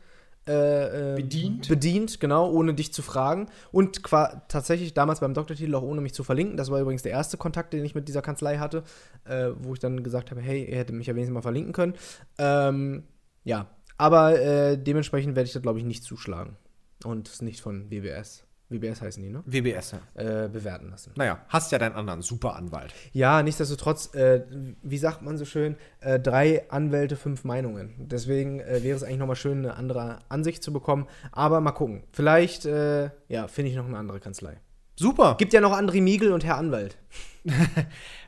äh, 0.47 1.13
äh, 1.13 1.15
Bedient. 1.15 1.67
bedient, 1.69 2.19
genau, 2.19 2.51
ohne 2.51 2.75
dich 2.75 2.93
zu 2.93 3.01
fragen 3.01 3.47
und 3.71 4.03
qua 4.03 4.43
tatsächlich 4.47 4.93
damals 4.93 5.21
beim 5.21 5.33
Doktortitel 5.33 5.73
auch 5.73 5.81
ohne 5.81 6.01
mich 6.01 6.13
zu 6.13 6.23
verlinken. 6.23 6.55
Das 6.55 6.69
war 6.69 6.79
übrigens 6.79 7.01
der 7.01 7.13
erste 7.13 7.37
Kontakt, 7.37 7.73
den 7.73 7.83
ich 7.83 7.95
mit 7.95 8.07
dieser 8.07 8.21
Kanzlei 8.21 8.57
hatte, 8.57 8.83
äh, 9.23 9.51
wo 9.57 9.73
ich 9.73 9.79
dann 9.79 10.03
gesagt 10.03 10.29
habe, 10.29 10.41
hey, 10.41 10.65
ihr 10.65 10.77
hättet 10.77 10.95
mich 10.95 11.07
ja 11.07 11.15
wenigstens 11.15 11.33
mal 11.33 11.41
verlinken 11.41 11.73
können. 11.73 11.95
Ähm, 12.37 13.05
ja, 13.43 13.67
aber 13.97 14.39
äh, 14.39 14.77
dementsprechend 14.77 15.35
werde 15.35 15.47
ich 15.47 15.53
da 15.53 15.61
glaube 15.61 15.79
ich 15.79 15.85
nicht 15.85 16.03
zuschlagen 16.03 16.57
und 17.03 17.41
nicht 17.41 17.61
von 17.61 17.89
WBS. 17.89 18.44
WBS 18.69 19.01
heißen 19.01 19.21
die, 19.21 19.29
ne? 19.29 19.43
WBS, 19.45 19.91
ja. 19.91 20.45
Äh, 20.45 20.49
bewerten 20.49 20.89
lassen. 20.89 21.11
Naja, 21.15 21.39
hast 21.49 21.71
ja 21.71 21.77
deinen 21.77 21.95
anderen 21.95 22.21
super 22.21 22.55
Anwalt. 22.55 22.93
Ja, 23.13 23.43
nichtsdestotrotz, 23.43 24.13
äh, 24.15 24.43
wie 24.81 24.97
sagt 24.97 25.21
man 25.21 25.37
so 25.37 25.45
schön, 25.45 25.75
äh, 25.99 26.19
drei 26.19 26.69
Anwälte, 26.71 27.15
fünf 27.15 27.43
Meinungen. 27.43 27.93
Deswegen 27.97 28.59
äh, 28.59 28.81
wäre 28.83 28.95
es 28.95 29.03
eigentlich 29.03 29.19
nochmal 29.19 29.35
schön, 29.35 29.59
eine 29.59 29.75
andere 29.75 30.19
Ansicht 30.29 30.63
zu 30.63 30.73
bekommen. 30.73 31.07
Aber 31.31 31.61
mal 31.61 31.71
gucken. 31.71 32.03
Vielleicht, 32.11 32.65
äh, 32.65 33.11
ja, 33.27 33.47
finde 33.47 33.69
ich 33.71 33.77
noch 33.77 33.85
eine 33.85 33.97
andere 33.97 34.19
Kanzlei. 34.19 34.57
Super. 34.95 35.35
Gibt 35.37 35.53
ja 35.53 35.61
noch 35.61 35.73
André 35.73 36.01
Miegel 36.01 36.31
und 36.31 36.43
Herr 36.43 36.57
Anwalt. 36.57 36.97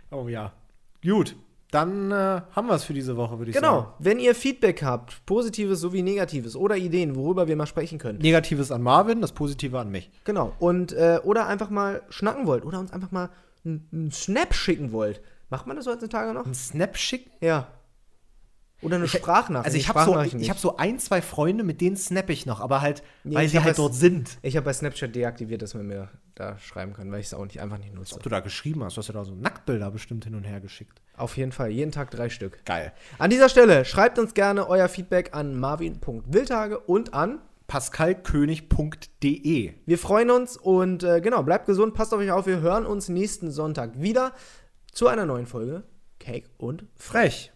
Oh 0.10 0.30
ja. 0.30 0.54
Gut. 1.04 1.36
Dann 1.78 2.12
äh, 2.12 2.42
haben 2.52 2.68
wir 2.68 2.74
es 2.76 2.84
für 2.84 2.94
diese 2.94 3.18
Woche, 3.18 3.38
würde 3.38 3.52
ich 3.52 3.56
Genau. 3.56 3.82
sagen. 3.82 3.94
Wenn 4.00 4.20
ihr 4.20 4.34
Feedback 4.36 4.82
habt, 4.84 5.26
positives 5.26 5.80
sowie 5.80 6.02
negatives 6.02 6.56
oder 6.56 6.76
Ideen, 6.78 7.16
worüber 7.16 7.48
wir 7.48 7.56
mal 7.56 7.68
sprechen 7.68 8.00
können. 8.00 8.20
Negatives 8.20 8.72
an 8.72 8.82
Marvin, 8.82 9.22
das 9.22 9.32
Positive 9.32 9.78
an 9.80 9.90
mich. 9.92 10.10
Genau. 10.24 10.54
Und 10.60 10.94
äh, 10.94 11.20
oder 11.24 11.48
einfach 11.48 11.70
mal 11.70 12.02
schnacken 12.10 12.48
wollt 12.48 12.66
oder 12.66 12.80
uns 12.80 12.92
einfach 12.92 13.12
mal 13.12 13.30
einen 13.66 14.12
Snap 14.12 14.54
schicken 14.56 14.92
wollt. 14.92 15.22
Macht 15.50 15.68
man 15.68 15.76
das 15.78 15.88
heutzutage 15.88 16.34
noch? 16.34 16.46
Ein 16.46 16.54
Snap 16.56 16.98
schicken? 16.98 17.30
Ja. 17.42 17.68
Oder 18.84 18.98
eine 18.98 19.08
Sprachnachricht. 19.08 19.66
Also 19.66 19.78
ich 19.78 19.90
habe 19.90 20.30
so, 20.30 20.38
ich 20.38 20.50
hab 20.52 20.60
so 20.60 20.78
ein, 20.78 21.00
zwei 21.00 21.22
Freunde, 21.24 21.64
mit 21.64 21.82
denen 21.82 21.98
snap 21.98 22.30
ich 22.30 22.46
noch, 22.46 22.60
aber 22.62 22.82
halt, 22.82 23.02
Nee, 23.24 23.34
weil 23.36 23.46
ich 23.46 23.52
sie 23.52 23.58
halt 23.60 23.70
das- 23.72 23.78
dort 23.78 23.96
sind. 23.96 24.38
Ich 24.44 24.56
habe 24.56 24.66
bei 24.66 24.74
Snapchat 24.74 25.16
deaktiviert, 25.16 25.64
dass 25.64 25.74
man 25.74 25.88
mir 25.88 26.10
da 26.36 26.60
schreiben 26.60 26.94
kann, 26.94 27.12
weil 27.12 27.20
ich 27.20 27.26
es 27.28 27.34
auch 27.34 27.44
nicht, 27.44 27.60
einfach 27.60 27.80
nicht 27.80 27.96
nutze. 27.96 28.14
Ob 28.16 28.22
du 28.24 28.30
da 28.30 28.40
geschrieben 28.40 28.84
hast, 28.84 28.96
du 28.96 29.00
hast 29.00 29.08
ja 29.08 29.14
da 29.16 29.26
so 29.26 29.34
Nacktbilder 29.34 29.90
bestimmt 29.90 30.26
hin 30.26 30.36
und 30.36 30.44
her 30.44 30.60
geschickt. 30.62 31.02
Auf 31.18 31.36
jeden 31.36 31.52
Fall, 31.52 31.72
jeden 31.72 31.92
Tag 31.92 32.12
drei 32.12 32.30
Stück. 32.30 32.64
Geil. 32.66 32.94
An 33.18 33.30
dieser 33.30 33.50
Stelle 33.50 33.84
schreibt 33.86 34.20
uns 34.20 34.36
gerne 34.36 34.70
euer 34.70 34.88
Feedback 34.88 35.32
an 35.34 35.60
marvin.wildtage 35.60 36.80
und 36.80 37.14
an. 37.14 37.40
pascalkönig.de 37.66 39.74
Wir 39.86 39.98
freuen 39.98 40.30
uns 40.30 40.56
und 40.56 41.04
äh, 41.04 41.20
genau, 41.20 41.44
bleibt 41.44 41.66
gesund, 41.66 41.96
passt 41.96 42.14
auf 42.14 42.20
euch 42.20 42.32
auf. 42.32 42.46
Wir 42.46 42.62
hören 42.62 42.86
uns 42.86 43.10
nächsten 43.10 43.52
Sonntag 43.52 44.00
wieder 44.00 44.34
zu 44.92 45.08
einer 45.08 45.26
neuen 45.26 45.48
Folge 45.48 45.84
Cake 46.20 46.50
und 46.58 46.86
Frech. 46.96 47.52